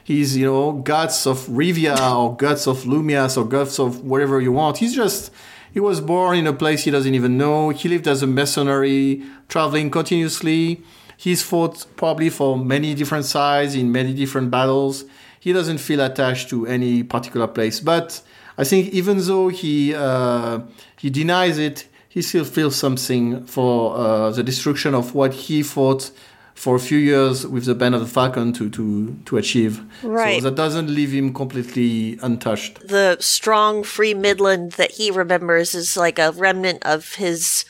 he's, 0.08 0.38
you 0.38 0.46
know, 0.46 0.72
guts 0.72 1.28
of 1.28 1.38
Rivia 1.48 1.98
or 2.18 2.34
guts 2.38 2.66
of 2.66 2.86
Lumias 2.86 3.38
or 3.38 3.44
guts 3.46 3.78
of 3.78 4.06
whatever 4.06 4.40
you 4.40 4.54
want. 4.54 4.78
He's 4.78 4.96
just, 4.96 5.32
he 5.74 5.82
was 5.82 6.00
born 6.00 6.38
in 6.38 6.48
a 6.48 6.54
place 6.54 6.86
he 6.86 6.92
doesn't 6.92 7.14
even 7.14 7.38
know. 7.38 7.72
He 7.72 7.90
lived 7.90 8.08
as 8.08 8.24
a 8.24 8.28
mercenary, 8.28 9.22
traveling 9.50 9.92
continuously. 9.92 10.82
He's 11.18 11.44
fought 11.44 11.86
probably 11.98 12.30
for 12.30 12.58
many 12.58 12.94
different 12.94 13.26
sides 13.26 13.76
in 13.76 13.92
many 13.92 14.14
different 14.14 14.50
battles. 14.50 15.04
He 15.42 15.52
doesn't 15.52 15.80
feel 15.80 16.00
attached 16.00 16.50
to 16.52 16.66
any 16.68 17.04
particular 17.04 17.48
place. 17.48 17.82
But 17.82 18.22
I 18.58 18.64
think 18.64 18.94
even 18.94 19.20
though 19.20 19.50
he 19.50 19.94
uh, 19.94 20.62
he 20.98 21.10
denies 21.10 21.58
it, 21.58 21.86
he 22.08 22.22
still 22.22 22.46
feels 22.46 22.78
something 22.78 23.46
for 23.46 23.98
uh, 23.98 24.30
the 24.32 24.44
destruction 24.44 24.96
of 24.96 25.14
what 25.14 25.34
he 25.34 25.64
fought 25.64 26.12
for 26.58 26.76
a 26.76 26.80
few 26.80 26.98
years 26.98 27.46
with 27.46 27.66
the 27.66 27.76
band 27.76 27.94
of 27.94 28.02
the 28.02 28.08
Falcon 28.08 28.52
to 28.54 28.68
to 28.72 29.16
to 29.26 29.38
achieve. 29.38 29.80
Right. 30.02 30.42
So 30.42 30.50
that 30.50 30.56
doesn't 30.56 30.90
leave 30.90 31.12
him 31.12 31.32
completely 31.34 32.18
untouched. 32.24 32.88
The 32.88 33.18
strong, 33.20 33.84
free 33.84 34.16
Midland 34.16 34.72
that 34.74 34.92
he 34.92 35.12
remembers 35.12 35.76
is 35.76 35.96
like 35.96 36.18
a 36.18 36.32
remnant 36.32 36.80
of 36.84 37.16
his. 37.16 37.64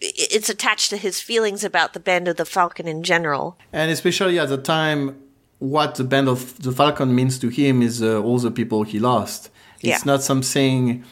It's 0.00 0.50
attached 0.50 0.90
to 0.90 0.98
his 0.98 1.20
feelings 1.22 1.64
about 1.64 1.94
the 1.94 2.00
Band 2.00 2.28
of 2.28 2.36
the 2.36 2.44
Falcon 2.44 2.86
in 2.86 3.02
general. 3.02 3.56
And 3.72 3.90
especially 3.90 4.38
at 4.38 4.48
the 4.50 4.58
time, 4.58 5.16
what 5.58 5.94
the 5.94 6.04
band 6.04 6.28
of 6.28 6.62
the 6.62 6.72
Falcon 6.72 7.14
means 7.14 7.38
to 7.38 7.48
him 7.48 7.80
is 7.80 8.02
uh, 8.02 8.20
all 8.22 8.38
the 8.38 8.50
people 8.50 8.82
he 8.84 8.98
lost. 8.98 9.48
It's 9.80 9.88
Yeah. 9.88 9.98
not 10.12 10.22
something. 10.22 11.02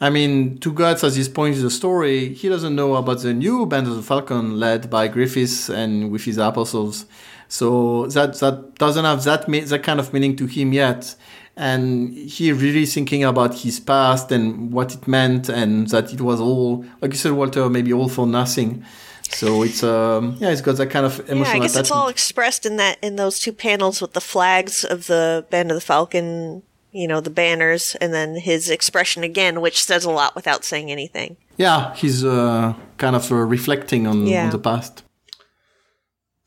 I 0.00 0.10
mean, 0.10 0.58
to 0.58 0.72
Guts, 0.72 1.04
at 1.04 1.12
this 1.12 1.28
point 1.28 1.56
in 1.56 1.62
the 1.62 1.70
story, 1.70 2.34
he 2.34 2.48
doesn't 2.50 2.74
know 2.74 2.96
about 2.96 3.20
the 3.22 3.32
new 3.32 3.64
band 3.64 3.86
of 3.86 3.96
the 3.96 4.02
Falcon 4.02 4.58
led 4.60 4.90
by 4.90 5.08
Griffiths 5.08 5.70
and 5.70 6.10
with 6.10 6.24
his 6.24 6.36
apostles. 6.38 7.06
So 7.48 8.06
that 8.08 8.34
that 8.40 8.74
doesn't 8.74 9.04
have 9.04 9.24
that 9.24 9.46
that 9.46 9.82
kind 9.82 10.00
of 10.00 10.12
meaning 10.12 10.36
to 10.36 10.46
him 10.46 10.72
yet. 10.72 11.14
and 11.58 12.12
he 12.14 12.52
really 12.52 12.84
thinking 12.84 13.24
about 13.24 13.54
his 13.54 13.80
past 13.80 14.30
and 14.30 14.70
what 14.72 14.92
it 14.94 15.08
meant, 15.08 15.48
and 15.48 15.88
that 15.88 16.12
it 16.12 16.20
was 16.20 16.38
all, 16.40 16.84
like 17.00 17.12
you 17.12 17.16
said, 17.16 17.32
Walter, 17.32 17.70
maybe 17.70 17.92
all 17.94 18.10
for 18.10 18.26
nothing. 18.26 18.84
So 19.30 19.62
it's 19.62 19.82
um 19.82 20.36
yeah, 20.38 20.50
it's 20.50 20.60
got 20.60 20.76
that 20.76 20.90
kind 20.90 21.06
of 21.06 21.18
emotional 21.20 21.44
Yeah, 21.46 21.52
I 21.52 21.58
guess 21.60 21.76
it's 21.76 21.90
all 21.90 22.08
expressed 22.08 22.66
in 22.66 22.76
that 22.76 22.98
in 23.02 23.16
those 23.16 23.40
two 23.40 23.52
panels 23.54 24.02
with 24.02 24.12
the 24.12 24.20
flags 24.20 24.84
of 24.84 25.06
the 25.06 25.46
Band 25.50 25.70
of 25.70 25.76
the 25.76 25.80
Falcon, 25.80 26.62
you 26.96 27.06
know, 27.08 27.20
the 27.20 27.30
banners, 27.42 27.94
and 28.00 28.12
then 28.14 28.36
his 28.36 28.70
expression 28.70 29.22
again, 29.22 29.60
which 29.60 29.84
says 29.84 30.04
a 30.04 30.10
lot 30.10 30.34
without 30.34 30.64
saying 30.64 30.90
anything. 30.90 31.36
yeah, 31.58 31.94
he's 31.94 32.24
uh, 32.24 32.74
kind 32.98 33.16
of 33.16 33.30
uh, 33.30 33.34
reflecting 33.56 34.06
on, 34.06 34.26
Yeah. 34.26 34.44
on 34.46 34.50
the 34.50 34.58
past. 34.58 35.02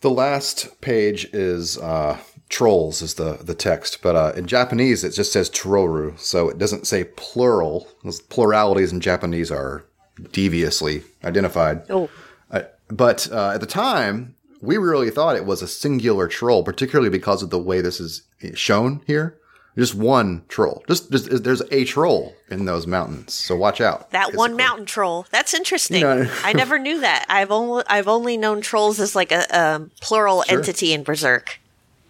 The 0.01 0.09
last 0.09 0.79
page 0.81 1.25
is 1.33 1.77
uh, 1.77 2.17
trolls 2.47 3.01
is 3.01 3.13
the 3.15 3.33
the 3.49 3.53
text, 3.55 3.99
but 4.01 4.15
uh, 4.15 4.31
in 4.39 4.45
Japanese 4.47 5.03
it 5.03 5.11
just 5.11 5.31
says 5.33 5.49
tororu, 5.49 6.17
so 6.17 6.49
it 6.49 6.57
doesn't 6.57 6.87
say 6.87 7.03
plural. 7.03 7.87
Those 8.03 8.21
pluralities 8.21 8.91
in 8.93 9.01
Japanese 9.01 9.51
are 9.51 9.83
deviously 10.31 11.03
identified. 11.23 11.81
Oh, 11.89 12.09
Uh, 12.51 12.63
but 12.87 13.29
uh, 13.31 13.51
at 13.55 13.59
the 13.61 13.67
time, 13.67 14.35
we 14.61 14.77
really 14.77 15.11
thought 15.11 15.35
it 15.35 15.45
was 15.45 15.61
a 15.61 15.67
singular 15.67 16.27
troll, 16.27 16.63
particularly 16.63 17.09
because 17.09 17.43
of 17.43 17.49
the 17.49 17.59
way 17.69 17.81
this 17.81 17.99
is 17.99 18.23
shown 18.55 19.01
here. 19.05 19.35
Just 19.77 19.95
one 19.95 20.43
troll. 20.49 20.83
Just, 20.87 21.11
just 21.11 21.43
there's 21.43 21.61
a 21.71 21.85
troll 21.85 22.35
in 22.49 22.65
those 22.65 22.85
mountains, 22.87 23.33
so 23.33 23.55
watch 23.55 23.79
out. 23.79 24.11
that 24.11 24.33
one 24.35 24.57
mountain 24.57 24.85
troll. 24.85 25.25
That's 25.31 25.53
interesting. 25.53 26.01
No. 26.01 26.29
I 26.43 26.51
never 26.53 26.77
knew 26.77 26.99
that. 27.01 27.25
I've 27.29 27.51
only 27.51 27.83
I've 27.87 28.07
only 28.07 28.35
known 28.35 28.59
trolls 28.61 28.99
as 28.99 29.15
like 29.15 29.31
a 29.31 29.45
um, 29.57 29.91
plural 30.01 30.43
entity 30.49 30.91
in 30.93 31.03
Berserk. 31.03 31.59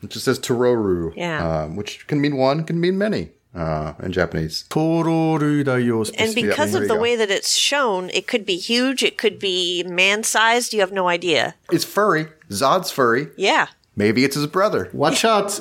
It 0.02 0.10
just 0.12 0.26
says 0.26 0.40
tororu, 0.40 1.14
Yeah. 1.16 1.64
um, 1.64 1.76
which 1.76 2.08
can 2.08 2.22
mean 2.22 2.38
one, 2.38 2.64
can 2.64 2.80
mean 2.80 2.98
many 2.98 3.32
uh, 3.54 3.94
in 4.02 4.14
Japanese. 4.14 4.64
Tororu 4.70 5.64
da 5.66 5.76
yo 5.76 6.04
And 6.18 6.34
because 6.34 6.72
there 6.72 6.82
of 6.84 6.88
the 6.88 6.96
go. 6.96 7.02
way 7.02 7.16
that 7.18 7.30
it's 7.30 7.56
shown, 7.58 8.10
it 8.12 8.26
could 8.26 8.46
be 8.46 8.56
huge, 8.58 9.04
it 9.04 9.18
could 9.18 9.38
be 9.40 9.84
man 9.84 10.24
sized. 10.24 10.74
You 10.74 10.80
have 10.80 10.94
no 10.94 11.08
idea. 11.10 11.54
It's 11.72 11.84
furry. 11.86 12.28
Zod's 12.50 12.90
furry. 12.92 13.28
Yeah. 13.38 13.68
Maybe 13.96 14.24
it's 14.24 14.36
his 14.36 14.48
brother. 14.48 14.90
Watch 14.94 15.26
out. 15.34 15.60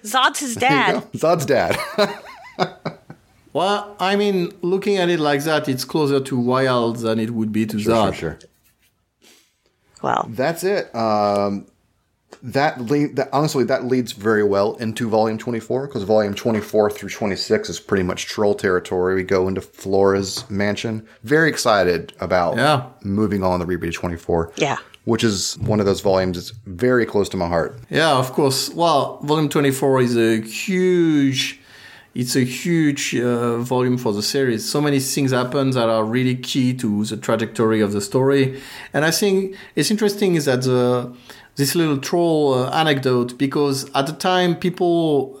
Zod's 0.00 0.40
his 0.40 0.54
There 0.62 0.68
dad. 0.70 1.12
Zod's 1.12 1.46
dad. 1.46 1.78
Well, 3.54 3.94
I 4.00 4.16
mean, 4.16 4.50
looking 4.62 4.96
at 4.96 5.10
it 5.10 5.20
like 5.20 5.44
that, 5.44 5.68
it's 5.68 5.84
closer 5.84 6.20
to 6.20 6.38
Wyald 6.40 6.96
than 7.00 7.18
it 7.20 7.32
would 7.32 7.52
be 7.52 7.66
to 7.66 7.76
Zod. 7.76 8.14
sure. 8.14 8.38
Well, 10.02 10.26
That's 10.30 10.64
it. 10.64 10.92
Um, 10.94 11.66
that, 12.42 12.80
lead, 12.80 13.16
that 13.16 13.28
honestly, 13.30 13.62
that 13.64 13.84
leads 13.84 14.12
very 14.12 14.42
well 14.42 14.76
into 14.76 15.06
volume 15.06 15.36
24 15.36 15.86
because 15.86 16.02
volume 16.04 16.32
24 16.32 16.90
through 16.92 17.10
26 17.10 17.68
is 17.68 17.78
pretty 17.78 18.02
much 18.02 18.24
troll 18.24 18.54
territory. 18.54 19.14
We 19.16 19.22
go 19.22 19.46
into 19.48 19.60
Flora's 19.60 20.48
mansion. 20.50 21.06
Very 21.22 21.50
excited 21.50 22.14
about 22.20 22.56
Yeah. 22.56 22.86
moving 23.04 23.44
on 23.44 23.60
the 23.60 23.66
reread 23.66 23.90
of 23.90 23.94
24. 24.00 24.52
Yeah. 24.56 24.78
Which 25.04 25.24
is 25.24 25.58
one 25.58 25.80
of 25.80 25.86
those 25.86 26.00
volumes 26.00 26.36
that's 26.36 26.50
very 26.64 27.04
close 27.04 27.28
to 27.30 27.36
my 27.36 27.48
heart. 27.48 27.76
Yeah, 27.90 28.12
of 28.12 28.32
course. 28.32 28.70
Well, 28.70 29.18
volume 29.22 29.48
24 29.48 30.00
is 30.02 30.16
a 30.16 30.40
huge 30.40 31.58
it's 32.14 32.36
a 32.36 32.44
huge 32.44 33.14
uh, 33.14 33.58
volume 33.58 33.96
for 33.96 34.12
the 34.12 34.22
series. 34.22 34.68
So 34.68 34.80
many 34.82 35.00
things 35.00 35.30
happen 35.30 35.70
that 35.70 35.88
are 35.88 36.04
really 36.04 36.36
key 36.36 36.74
to 36.74 37.04
the 37.04 37.16
trajectory 37.16 37.80
of 37.80 37.92
the 37.92 38.02
story. 38.02 38.60
And 38.92 39.04
I 39.04 39.10
think 39.10 39.56
it's 39.76 39.90
interesting 39.90 40.34
is 40.34 40.44
that 40.44 40.62
the, 40.62 41.14
this 41.56 41.74
little 41.74 41.96
troll 41.96 42.54
uh, 42.54 42.70
anecdote 42.70 43.38
because 43.38 43.90
at 43.94 44.06
the 44.06 44.12
time 44.12 44.56
people 44.56 45.40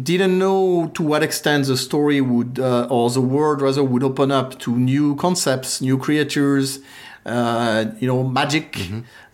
didn't 0.00 0.38
know 0.38 0.90
to 0.94 1.02
what 1.02 1.22
extent 1.22 1.66
the 1.66 1.76
story 1.76 2.20
would 2.20 2.58
uh, 2.58 2.86
or 2.90 3.10
the 3.10 3.20
world 3.20 3.60
rather 3.60 3.82
would 3.82 4.02
open 4.02 4.30
up 4.30 4.58
to 4.60 4.76
new 4.76 5.16
concepts, 5.16 5.80
new 5.80 5.98
creatures, 5.98 6.80
uh, 7.26 7.86
you 7.98 8.06
know, 8.06 8.22
magic, 8.22 8.78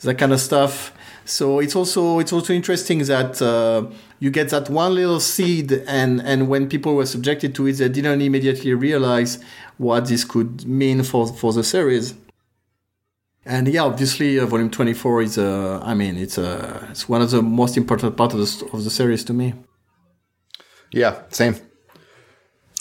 that 0.00 0.18
kind 0.18 0.32
of 0.32 0.40
stuff. 0.40 0.92
So 1.24 1.60
it's 1.60 1.76
also 1.76 2.18
it's 2.18 2.32
also 2.32 2.52
interesting 2.52 3.00
that 3.04 3.40
uh, 3.40 3.86
you 4.18 4.30
get 4.30 4.48
that 4.50 4.68
one 4.68 4.94
little 4.94 5.20
seed, 5.20 5.72
and 5.86 6.20
and 6.22 6.48
when 6.48 6.68
people 6.68 6.94
were 6.94 7.06
subjected 7.06 7.54
to 7.54 7.66
it, 7.66 7.74
they 7.74 7.88
didn't 7.88 8.20
immediately 8.20 8.74
realize 8.74 9.38
what 9.78 10.06
this 10.06 10.24
could 10.24 10.66
mean 10.66 11.02
for 11.02 11.28
for 11.28 11.52
the 11.52 11.62
series. 11.62 12.14
And 13.44 13.68
yeah, 13.68 13.82
obviously, 13.82 14.38
uh, 14.38 14.46
volume 14.46 14.70
twenty 14.70 14.92
four 14.92 15.22
is 15.22 15.38
uh, 15.38 15.80
I 15.82 15.94
mean, 15.94 16.16
it's 16.16 16.36
uh, 16.36 16.86
it's 16.90 17.08
one 17.08 17.22
of 17.22 17.30
the 17.30 17.42
most 17.42 17.76
important 17.76 18.16
part 18.16 18.34
of 18.34 18.40
the 18.40 18.68
of 18.72 18.84
the 18.84 18.90
series 18.90 19.24
to 19.24 19.32
me. 19.32 19.54
Yeah, 20.92 21.22
same. 21.28 21.54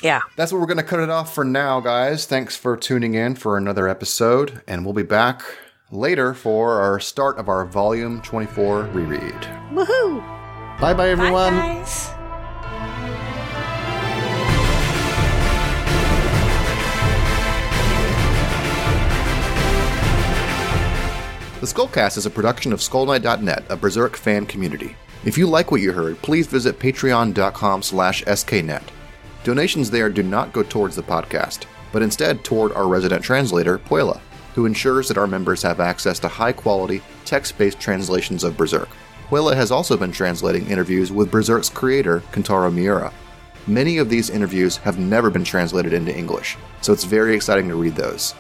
Yeah. 0.02 0.22
That's 0.36 0.52
what 0.52 0.60
we're 0.62 0.68
going 0.68 0.78
to 0.78 0.84
cut 0.84 1.00
it 1.02 1.10
off 1.10 1.34
for 1.36 1.44
now, 1.44 1.80
guys. 1.82 2.26
Thanks 2.26 2.56
for 2.56 2.78
tuning 2.78 3.16
in 3.16 3.36
for 3.36 3.58
another 3.58 3.88
episode, 3.90 4.62
and 4.68 4.86
we'll 4.86 4.94
be 4.94 5.04
back 5.04 5.42
later 5.92 6.34
for 6.34 6.80
our 6.82 7.00
start 7.00 7.38
of 7.38 7.50
our 7.50 7.66
volume 7.66 8.22
24 8.22 8.84
reread. 8.94 9.34
Woohoo! 9.74 10.20
Bye 10.80 10.94
bye, 10.94 10.94
Bye, 10.94 11.10
everyone. 11.10 11.54
guys. 11.58 12.10
The 21.60 21.66
Skullcast 21.66 22.16
is 22.18 22.26
a 22.26 22.30
production 22.30 22.72
of 22.72 22.80
SkullKnight.net, 22.80 23.66
a 23.68 23.76
Berserk 23.76 24.16
fan 24.16 24.46
community. 24.46 24.96
If 25.26 25.38
you 25.38 25.46
like 25.46 25.72
what 25.72 25.82
you 25.82 25.92
heard, 25.92 26.18
please 26.22 26.48
visit 26.48 26.80
patreon.com 26.80 27.82
slash 27.84 28.24
sknet. 28.24 28.84
Donations 29.50 29.90
there 29.90 30.12
do 30.12 30.22
not 30.22 30.54
go 30.54 30.62
towards 30.62 30.96
the 30.96 31.02
podcast, 31.02 31.66
but 31.92 32.04
instead 32.04 32.44
toward 32.44 32.72
our 32.74 32.88
resident 32.88 33.24
translator, 33.24 33.80
Puela, 33.80 34.20
who 34.54 34.68
ensures 34.68 35.08
that 35.08 35.18
our 35.18 35.26
members 35.26 35.64
have 35.64 35.80
access 35.80 36.20
to 36.20 36.28
high-quality, 36.28 37.02
text-based 37.26 37.80
translations 37.80 38.44
of 38.44 38.56
Berserk. 38.56 38.90
Puela 39.28 39.56
has 39.56 39.72
also 39.72 39.98
been 39.98 40.12
translating 40.12 40.68
interviews 40.68 41.12
with 41.12 41.32
Berserk's 41.32 41.68
creator, 41.68 42.20
Kentaro 42.32 42.72
Miura. 42.72 43.12
Many 43.66 43.98
of 43.98 44.08
these 44.08 44.30
interviews 44.30 44.78
have 44.78 45.00
never 45.00 45.32
been 45.32 45.44
translated 45.44 45.94
into 45.94 46.16
English, 46.16 46.56
so 46.82 46.94
it's 46.94 47.04
very 47.04 47.36
exciting 47.36 47.68
to 47.70 47.76
read 47.76 47.96
those. 47.96 48.36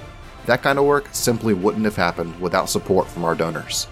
That 0.45 0.61
kind 0.61 0.77
of 0.77 0.85
work 0.85 1.07
simply 1.11 1.55
wouldn't 1.55 1.85
have 1.85 1.95
happened 1.95 2.39
without 2.39 2.69
support 2.69 3.07
from 3.07 3.25
our 3.25 3.33
donors. 3.33 3.87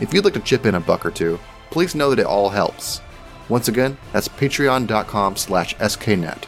If 0.00 0.12
you'd 0.12 0.24
like 0.24 0.34
to 0.34 0.40
chip 0.40 0.66
in 0.66 0.74
a 0.74 0.80
buck 0.80 1.06
or 1.06 1.12
two, 1.12 1.38
please 1.70 1.94
know 1.94 2.10
that 2.10 2.18
it 2.18 2.26
all 2.26 2.48
helps. 2.48 3.00
Once 3.48 3.68
again, 3.68 3.96
that's 4.12 4.28
patreon.com 4.28 5.36
slash 5.36 5.74
sknet. 5.76 6.44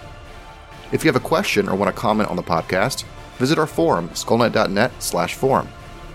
If 0.93 1.05
you 1.05 1.09
have 1.09 1.23
a 1.23 1.27
question 1.27 1.69
or 1.69 1.77
want 1.77 1.95
to 1.95 2.01
comment 2.01 2.31
on 2.31 2.37
the 2.37 2.43
podcast, 2.43 3.05
visit 3.39 3.59
our 3.59 3.67
forum, 3.67 4.09
skullknight.net 4.11 5.03
slash 5.03 5.35
forum. 5.35 5.69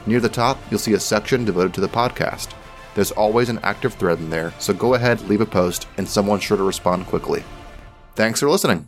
Near 0.05 0.19
the 0.19 0.29
top, 0.29 0.59
you'll 0.69 0.79
see 0.79 0.93
a 0.93 0.99
section 0.99 1.45
devoted 1.45 1.73
to 1.75 1.81
the 1.81 1.87
podcast. 1.87 2.53
There's 2.93 3.11
always 3.11 3.49
an 3.49 3.59
active 3.63 3.95
thread 3.95 4.19
in 4.19 4.29
there, 4.29 4.53
so 4.59 4.73
go 4.73 4.93
ahead, 4.93 5.21
leave 5.21 5.41
a 5.41 5.45
post, 5.45 5.87
and 5.97 6.07
someone's 6.07 6.43
sure 6.43 6.57
to 6.57 6.63
respond 6.63 7.07
quickly. 7.07 7.43
Thanks 8.15 8.39
for 8.39 8.49
listening. 8.49 8.87